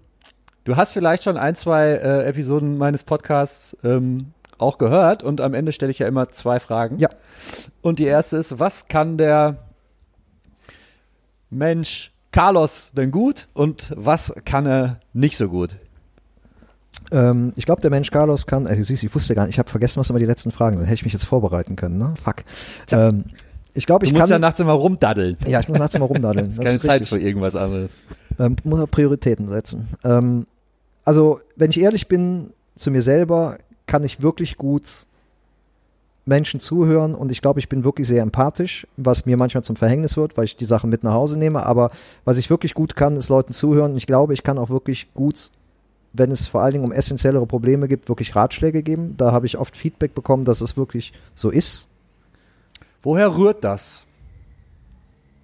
du 0.65 0.75
hast 0.75 0.91
vielleicht 0.91 1.23
schon 1.23 1.37
ein, 1.37 1.55
zwei 1.55 1.91
äh, 1.91 2.25
Episoden 2.25 2.77
meines 2.77 3.03
Podcasts 3.03 3.75
ähm, 3.83 4.33
auch 4.57 4.77
gehört 4.77 5.23
und 5.23 5.41
am 5.41 5.53
Ende 5.53 5.71
stelle 5.71 5.91
ich 5.91 5.99
ja 5.99 6.07
immer 6.07 6.29
zwei 6.29 6.59
Fragen. 6.59 6.97
Ja. 6.99 7.09
Und 7.81 7.99
die 7.99 8.05
erste 8.05 8.37
ist, 8.37 8.59
was 8.59 8.87
kann 8.87 9.17
der 9.17 9.57
Mensch 11.49 12.11
Carlos 12.31 12.91
denn 12.95 13.11
gut 13.11 13.47
und 13.53 13.93
was 13.95 14.33
kann 14.45 14.65
er 14.65 14.99
nicht 15.13 15.37
so 15.37 15.47
gut? 15.47 15.71
Ähm, 17.11 17.51
ich 17.55 17.65
glaube, 17.65 17.81
der 17.81 17.91
Mensch 17.91 18.11
Carlos 18.11 18.47
kann, 18.47 18.65
äh, 18.65 18.75
siehst 18.83 19.03
du, 19.03 19.07
ich 19.07 19.15
wusste 19.15 19.35
gar 19.35 19.45
nicht, 19.45 19.55
ich 19.55 19.59
habe 19.59 19.69
vergessen, 19.69 19.99
was 19.99 20.09
immer 20.09 20.19
die 20.19 20.25
letzten 20.25 20.51
Fragen 20.51 20.77
sind. 20.77 20.85
Hätte 20.85 20.95
ich 20.95 21.03
mich 21.03 21.13
jetzt 21.13 21.25
vorbereiten 21.25 21.75
können, 21.75 21.97
ne? 21.97 22.13
Fuck. 22.21 22.43
Ähm, 22.91 23.25
ich 23.73 23.85
glaube, 23.85 24.05
Du 24.05 24.09
ich 24.09 24.13
musst 24.13 24.23
kann. 24.23 24.29
ja 24.31 24.39
nachts 24.39 24.59
immer 24.59 24.71
rumdaddeln. 24.73 25.37
ja, 25.45 25.59
ich 25.59 25.67
muss 25.67 25.77
nachts 25.77 25.97
mal 25.99 26.05
rumdaddeln. 26.05 26.55
Keine 26.63 26.79
Zeit 26.79 27.07
für 27.07 27.19
irgendwas 27.19 27.55
anderes. 27.55 27.95
Ähm, 28.39 28.55
muss 28.63 28.79
auch 28.79 28.89
Prioritäten 28.89 29.47
setzen. 29.49 29.89
Ähm, 30.03 30.47
also, 31.05 31.39
wenn 31.55 31.69
ich 31.69 31.79
ehrlich 31.79 32.07
bin 32.07 32.51
zu 32.75 32.91
mir 32.91 33.01
selber, 33.01 33.57
kann 33.87 34.03
ich 34.03 34.21
wirklich 34.21 34.57
gut 34.57 35.05
Menschen 36.25 36.59
zuhören 36.59 37.13
und 37.13 37.31
ich 37.31 37.41
glaube, 37.41 37.59
ich 37.59 37.69
bin 37.69 37.83
wirklich 37.83 38.07
sehr 38.07 38.23
empathisch, 38.23 38.87
was 38.97 39.27
mir 39.27 39.37
manchmal 39.37 39.63
zum 39.63 39.75
Verhängnis 39.75 40.17
wird, 40.17 40.37
weil 40.37 40.45
ich 40.45 40.57
die 40.57 40.65
Sachen 40.65 40.89
mit 40.89 41.03
nach 41.03 41.13
Hause 41.13 41.37
nehme. 41.37 41.65
Aber 41.65 41.91
was 42.25 42.39
ich 42.39 42.49
wirklich 42.49 42.73
gut 42.73 42.95
kann, 42.95 43.15
ist 43.15 43.29
Leuten 43.29 43.53
zuhören. 43.53 43.91
Und 43.91 43.97
ich 43.97 44.07
glaube, 44.07 44.33
ich 44.33 44.43
kann 44.43 44.57
auch 44.57 44.69
wirklich 44.69 45.13
gut, 45.13 45.51
wenn 46.13 46.31
es 46.31 46.47
vor 46.47 46.61
allen 46.61 46.73
Dingen 46.73 46.83
um 46.83 46.91
essentiellere 46.91 47.45
Probleme 47.45 47.87
gibt, 47.87 48.09
wirklich 48.09 48.35
Ratschläge 48.35 48.81
geben. 48.81 49.15
Da 49.17 49.31
habe 49.31 49.45
ich 49.45 49.57
oft 49.57 49.77
Feedback 49.77 50.15
bekommen, 50.15 50.45
dass 50.45 50.61
es 50.61 50.75
wirklich 50.75 51.13
so 51.35 51.51
ist. 51.51 51.87
Woher 53.03 53.37
rührt 53.37 53.63
das? 53.63 54.05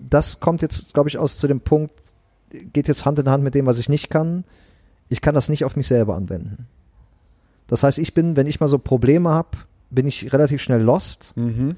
das 0.09 0.39
kommt 0.39 0.61
jetzt, 0.61 0.93
glaube 0.93 1.09
ich, 1.09 1.17
aus 1.17 1.37
zu 1.37 1.47
dem 1.47 1.61
Punkt, 1.61 1.93
geht 2.49 2.87
jetzt 2.87 3.05
Hand 3.05 3.19
in 3.19 3.29
Hand 3.29 3.43
mit 3.43 3.55
dem, 3.55 3.65
was 3.65 3.79
ich 3.79 3.89
nicht 3.89 4.09
kann. 4.09 4.43
Ich 5.11 5.19
kann 5.19 5.35
das 5.35 5.49
nicht 5.49 5.65
auf 5.65 5.75
mich 5.75 5.87
selber 5.87 6.15
anwenden. 6.15 6.67
Das 7.67 7.83
heißt, 7.83 7.99
ich 7.99 8.13
bin, 8.13 8.37
wenn 8.37 8.47
ich 8.47 8.61
mal 8.61 8.69
so 8.69 8.77
Probleme 8.79 9.29
habe, 9.29 9.49
bin 9.89 10.07
ich 10.07 10.31
relativ 10.31 10.61
schnell 10.61 10.81
lost. 10.81 11.33
Mhm. 11.35 11.75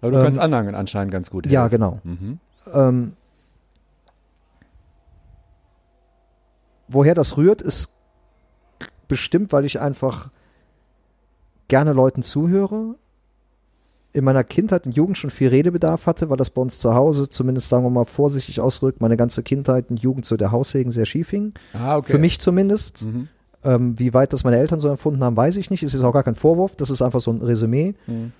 Aber 0.00 0.10
du 0.10 0.16
Ähm, 0.18 0.24
kannst 0.24 0.40
anderen 0.40 0.74
anscheinend 0.74 1.12
ganz 1.12 1.30
gut 1.30 1.46
Ja, 1.46 1.60
helfen. 1.62 1.70
genau. 1.70 2.00
Mhm. 2.02 2.40
Ähm, 2.74 3.12
woher 6.88 7.14
das 7.14 7.36
rührt, 7.36 7.62
ist 7.62 7.96
bestimmt, 9.06 9.52
weil 9.52 9.64
ich 9.64 9.80
einfach 9.80 10.30
gerne 11.68 11.92
Leuten 11.92 12.22
zuhöre. 12.24 12.96
In 14.12 14.24
meiner 14.24 14.44
Kindheit 14.44 14.86
und 14.86 14.92
Jugend 14.92 15.16
schon 15.16 15.30
viel 15.30 15.48
Redebedarf 15.48 16.06
hatte, 16.06 16.28
weil 16.28 16.36
das 16.36 16.50
bei 16.50 16.60
uns 16.60 16.78
zu 16.78 16.94
Hause, 16.94 17.30
zumindest 17.30 17.68
sagen 17.68 17.84
wir 17.84 17.90
mal 17.90 18.04
vorsichtig 18.04 18.60
ausgedrückt, 18.60 19.00
meine 19.00 19.16
ganze 19.16 19.42
Kindheit 19.42 19.90
und 19.90 20.00
Jugend 20.00 20.26
so 20.26 20.36
der 20.36 20.52
Haussegen 20.52 20.90
sehr 20.90 21.06
schief 21.06 21.30
hing. 21.30 21.54
Ah, 21.72 21.96
okay. 21.96 22.12
Für 22.12 22.18
mich 22.18 22.38
zumindest. 22.38 23.04
Mhm. 23.04 23.28
Ähm, 23.64 23.98
wie 23.98 24.12
weit 24.12 24.32
das 24.32 24.42
meine 24.42 24.58
Eltern 24.58 24.80
so 24.80 24.88
empfunden 24.88 25.22
haben, 25.22 25.36
weiß 25.36 25.56
ich 25.56 25.70
nicht. 25.70 25.84
Es 25.84 25.94
ist 25.94 26.02
auch 26.02 26.12
gar 26.12 26.24
kein 26.24 26.34
Vorwurf, 26.34 26.74
das 26.74 26.90
ist 26.90 27.00
einfach 27.00 27.20
so 27.20 27.30
ein 27.30 27.40
Resümee. 27.40 27.94
Mhm. 28.06 28.32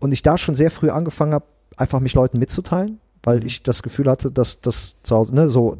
Und 0.00 0.12
ich 0.12 0.22
da 0.22 0.36
schon 0.36 0.56
sehr 0.56 0.72
früh 0.72 0.90
angefangen 0.90 1.32
habe, 1.32 1.46
einfach 1.76 2.00
mich 2.00 2.14
Leuten 2.14 2.38
mitzuteilen. 2.38 2.98
weil 3.24 3.46
ich 3.46 3.62
das 3.62 3.82
Gefühl 3.82 4.10
hatte, 4.10 4.30
dass 4.30 4.60
das 4.60 4.94
zu 5.02 5.16
Hause, 5.16 5.34
ne, 5.34 5.50
so 5.50 5.78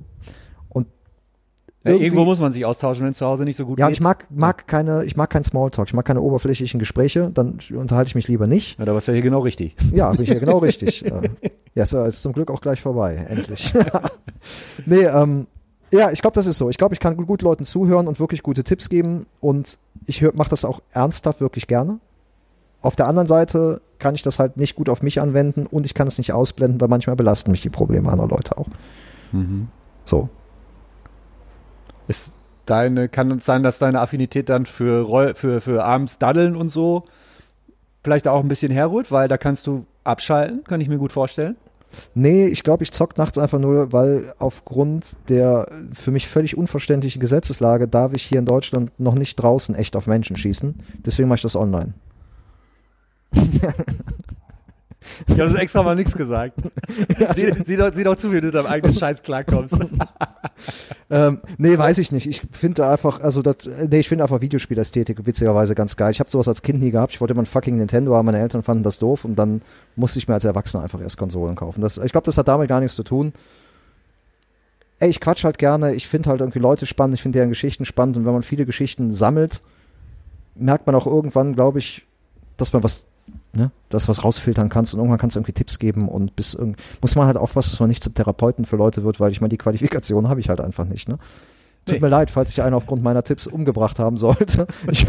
Ja, 1.84 1.92
irgendwo 1.92 2.24
muss 2.24 2.40
man 2.40 2.50
sich 2.50 2.64
austauschen, 2.64 3.04
wenn 3.04 3.10
es 3.10 3.18
zu 3.18 3.26
Hause 3.26 3.44
nicht 3.44 3.56
so 3.56 3.66
gut 3.66 3.78
ja, 3.78 3.88
geht. 3.88 3.96
ich 3.96 4.00
mag, 4.00 4.26
mag 4.30 4.66
keine, 4.66 5.04
ich 5.04 5.16
mag 5.16 5.28
keinen 5.28 5.44
Smalltalk, 5.44 5.88
ich 5.88 5.94
mag 5.94 6.06
keine 6.06 6.22
oberflächlichen 6.22 6.80
Gespräche, 6.80 7.30
dann 7.32 7.58
unterhalte 7.74 8.08
ich 8.08 8.14
mich 8.14 8.26
lieber 8.26 8.46
nicht. 8.46 8.78
Ja, 8.78 8.86
da 8.86 8.94
warst 8.94 9.06
du 9.06 9.12
ja 9.12 9.16
hier 9.16 9.22
genau 9.22 9.40
richtig. 9.40 9.76
Ja, 9.92 10.10
bin 10.10 10.22
ich 10.22 10.30
ja 10.30 10.38
genau 10.38 10.58
richtig. 10.58 11.04
Äh, 11.04 11.28
Ja, 11.74 11.82
es 11.82 11.92
ist 11.92 12.22
zum 12.22 12.32
Glück 12.32 12.52
auch 12.52 12.60
gleich 12.60 12.80
vorbei, 12.80 13.26
endlich. 13.28 13.74
nee, 14.86 15.02
ähm, 15.02 15.48
ja, 15.90 16.12
ich 16.12 16.22
glaube, 16.22 16.34
das 16.34 16.46
ist 16.46 16.56
so. 16.56 16.70
Ich 16.70 16.78
glaube, 16.78 16.94
ich 16.94 17.00
kann 17.00 17.16
gut, 17.16 17.42
Leuten 17.42 17.64
zuhören 17.64 18.06
und 18.06 18.20
wirklich 18.20 18.44
gute 18.44 18.62
Tipps 18.62 18.88
geben 18.88 19.26
und 19.40 19.78
ich 20.06 20.22
mache 20.34 20.50
das 20.50 20.64
auch 20.64 20.80
ernsthaft 20.92 21.40
wirklich 21.40 21.66
gerne. 21.66 21.98
Auf 22.80 22.94
der 22.94 23.08
anderen 23.08 23.26
Seite 23.26 23.80
kann 23.98 24.14
ich 24.14 24.22
das 24.22 24.38
halt 24.38 24.56
nicht 24.56 24.76
gut 24.76 24.88
auf 24.88 25.02
mich 25.02 25.20
anwenden 25.20 25.66
und 25.66 25.84
ich 25.84 25.94
kann 25.94 26.06
es 26.06 26.16
nicht 26.16 26.32
ausblenden, 26.32 26.80
weil 26.80 26.88
manchmal 26.88 27.16
belasten 27.16 27.50
mich 27.50 27.62
die 27.62 27.70
Probleme 27.70 28.08
anderer 28.08 28.28
Leute 28.28 28.56
auch. 28.56 28.68
So. 30.04 30.28
Ist 32.08 32.36
deine, 32.66 33.08
kann 33.08 33.30
es 33.30 33.44
sein, 33.44 33.62
dass 33.62 33.78
deine 33.78 34.00
Affinität 34.00 34.48
dann 34.48 34.66
für, 34.66 35.02
Roll, 35.02 35.34
für, 35.34 35.60
für 35.60 35.84
abends 35.84 36.18
daddeln 36.18 36.56
und 36.56 36.68
so 36.68 37.04
vielleicht 38.04 38.28
auch 38.28 38.40
ein 38.40 38.48
bisschen 38.48 38.70
herrührt, 38.70 39.10
weil 39.10 39.28
da 39.28 39.38
kannst 39.38 39.66
du 39.66 39.86
abschalten, 40.04 40.62
kann 40.64 40.80
ich 40.80 40.88
mir 40.88 40.98
gut 40.98 41.12
vorstellen. 41.12 41.56
Nee, 42.14 42.46
ich 42.46 42.62
glaube, 42.62 42.82
ich 42.82 42.92
zock 42.92 43.16
nachts 43.16 43.38
einfach 43.38 43.58
nur, 43.58 43.92
weil 43.92 44.34
aufgrund 44.38 45.16
der 45.28 45.68
für 45.92 46.10
mich 46.10 46.28
völlig 46.28 46.56
unverständlichen 46.56 47.20
Gesetzeslage 47.20 47.88
darf 47.88 48.12
ich 48.12 48.24
hier 48.24 48.40
in 48.40 48.46
Deutschland 48.46 48.90
noch 48.98 49.14
nicht 49.14 49.36
draußen 49.36 49.74
echt 49.74 49.96
auf 49.96 50.06
Menschen 50.06 50.36
schießen. 50.36 50.74
Deswegen 51.06 51.28
mache 51.28 51.36
ich 51.36 51.42
das 51.42 51.56
online. 51.56 51.94
Ich 55.26 55.38
habe 55.38 55.56
extra 55.58 55.82
mal 55.82 55.94
nichts 55.94 56.16
gesagt. 56.16 56.54
sieh, 57.34 57.52
sieh, 57.64 57.76
doch, 57.76 57.92
sieh 57.94 58.04
doch 58.04 58.16
zu, 58.16 58.32
wie 58.32 58.40
du 58.40 58.46
mit 58.46 58.54
deinem 58.54 58.66
eigenen 58.66 58.94
Scheiß 58.94 59.22
klarkommst. 59.22 59.76
Ähm, 61.10 61.40
nee, 61.58 61.76
weiß 61.76 61.98
ich 61.98 62.10
nicht. 62.12 62.26
Ich 62.26 62.42
finde 62.50 62.88
einfach, 62.88 63.20
also 63.20 63.42
das, 63.42 63.56
nee, 63.88 63.98
ich 63.98 64.08
finde 64.08 64.24
einfach 64.24 64.40
Videospielästhetik 64.40 65.26
witzigerweise 65.26 65.74
ganz 65.74 65.96
geil. 65.96 66.10
Ich 66.10 66.20
habe 66.20 66.30
sowas 66.30 66.48
als 66.48 66.62
Kind 66.62 66.80
nie 66.80 66.90
gehabt. 66.90 67.12
Ich 67.12 67.20
wollte 67.20 67.34
immer 67.34 67.42
ein 67.42 67.46
fucking 67.46 67.76
Nintendo 67.76 68.14
haben. 68.14 68.26
Meine 68.26 68.40
Eltern 68.40 68.62
fanden 68.62 68.82
das 68.82 68.98
doof 68.98 69.24
und 69.24 69.36
dann 69.36 69.62
musste 69.96 70.18
ich 70.18 70.26
mir 70.26 70.34
als 70.34 70.44
Erwachsener 70.44 70.82
einfach 70.82 71.00
erst 71.00 71.18
Konsolen 71.18 71.56
kaufen. 71.56 71.80
Das, 71.80 71.98
ich 71.98 72.12
glaube, 72.12 72.24
das 72.24 72.38
hat 72.38 72.48
damit 72.48 72.68
gar 72.68 72.80
nichts 72.80 72.96
zu 72.96 73.04
tun. 73.04 73.32
Ey, 74.98 75.10
ich 75.10 75.20
quatsch 75.20 75.44
halt 75.44 75.58
gerne. 75.58 75.94
Ich 75.94 76.08
finde 76.08 76.30
halt 76.30 76.40
irgendwie 76.40 76.58
Leute 76.60 76.86
spannend. 76.86 77.14
Ich 77.14 77.22
finde 77.22 77.38
deren 77.38 77.50
Geschichten 77.50 77.84
spannend. 77.84 78.16
Und 78.16 78.24
wenn 78.24 78.32
man 78.32 78.42
viele 78.42 78.64
Geschichten 78.64 79.12
sammelt, 79.12 79.62
merkt 80.54 80.86
man 80.86 80.94
auch 80.94 81.06
irgendwann, 81.06 81.54
glaube 81.54 81.78
ich, 81.78 82.06
dass 82.56 82.72
man 82.72 82.82
was, 82.82 83.04
ne, 83.54 83.70
das 83.88 84.08
was 84.08 84.24
rausfiltern 84.24 84.68
kannst 84.68 84.94
und 84.94 85.00
irgendwann 85.00 85.18
kannst 85.18 85.36
du 85.36 85.40
irgendwie 85.40 85.52
Tipps 85.52 85.78
geben 85.78 86.08
und 86.08 86.36
bis 86.36 86.54
irgend, 86.54 86.78
muss 87.00 87.16
man 87.16 87.26
halt 87.26 87.36
aufpassen, 87.36 87.70
dass 87.70 87.80
man 87.80 87.88
nicht 87.88 88.02
zum 88.02 88.14
Therapeuten 88.14 88.64
für 88.64 88.76
Leute 88.76 89.04
wird, 89.04 89.20
weil 89.20 89.30
ich 89.32 89.40
meine, 89.40 89.50
die 89.50 89.58
Qualifikation 89.58 90.28
habe 90.28 90.40
ich 90.40 90.48
halt 90.48 90.60
einfach 90.60 90.84
nicht, 90.84 91.08
ne? 91.08 91.18
Tut 91.86 91.96
Nee. 91.96 92.00
mir 92.00 92.08
leid, 92.08 92.30
falls 92.30 92.50
ich 92.52 92.62
einen 92.62 92.72
aufgrund 92.74 93.02
meiner 93.02 93.22
Tipps 93.24 93.46
umgebracht 93.46 93.98
haben 93.98 94.16
sollte. 94.16 94.66
Ich, 94.90 95.06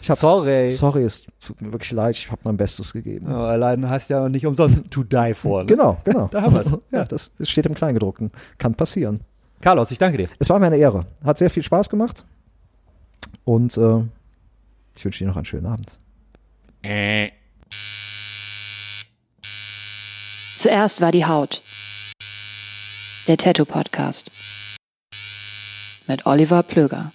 ich 0.00 0.10
hab's, 0.10 0.20
Sorry. 0.20 0.70
Sorry, 0.70 1.02
es 1.02 1.26
tut 1.44 1.60
mir 1.60 1.72
wirklich 1.72 1.90
leid, 1.90 2.14
ich 2.16 2.30
habe 2.30 2.40
mein 2.44 2.56
Bestes 2.56 2.92
gegeben. 2.92 3.26
Ja, 3.28 3.46
allein 3.48 3.90
hast 3.90 4.10
ja 4.10 4.28
nicht 4.28 4.46
umsonst 4.46 4.82
to 4.90 5.02
die 5.02 5.34
for. 5.34 5.60
Ne? 5.62 5.66
Genau, 5.66 5.96
genau. 6.04 6.28
Da 6.30 6.42
haben 6.42 6.54
wir's. 6.54 6.76
Ja, 6.92 7.04
das, 7.04 7.32
das 7.38 7.50
steht 7.50 7.66
im 7.66 7.74
Kleingedruckten. 7.74 8.30
Kann 8.58 8.76
passieren. 8.76 9.22
Carlos, 9.60 9.90
ich 9.90 9.98
danke 9.98 10.18
dir. 10.18 10.28
Es 10.38 10.48
war 10.50 10.60
mir 10.60 10.66
eine 10.66 10.76
Ehre. 10.76 11.06
Hat 11.24 11.38
sehr 11.38 11.50
viel 11.50 11.64
Spaß 11.64 11.90
gemacht. 11.90 12.24
Und 13.44 13.76
äh, 13.76 14.02
ich 14.94 15.04
wünsche 15.04 15.18
dir 15.18 15.26
noch 15.26 15.36
einen 15.36 15.46
schönen 15.46 15.66
Abend. 15.66 15.98
Zuerst 20.56 21.00
war 21.00 21.12
die 21.12 21.26
Haut. 21.26 21.60
Der 23.28 23.36
Tattoo 23.36 23.64
Podcast. 23.64 24.30
Mit 26.06 26.26
Oliver 26.26 26.62
Plöger. 26.62 27.12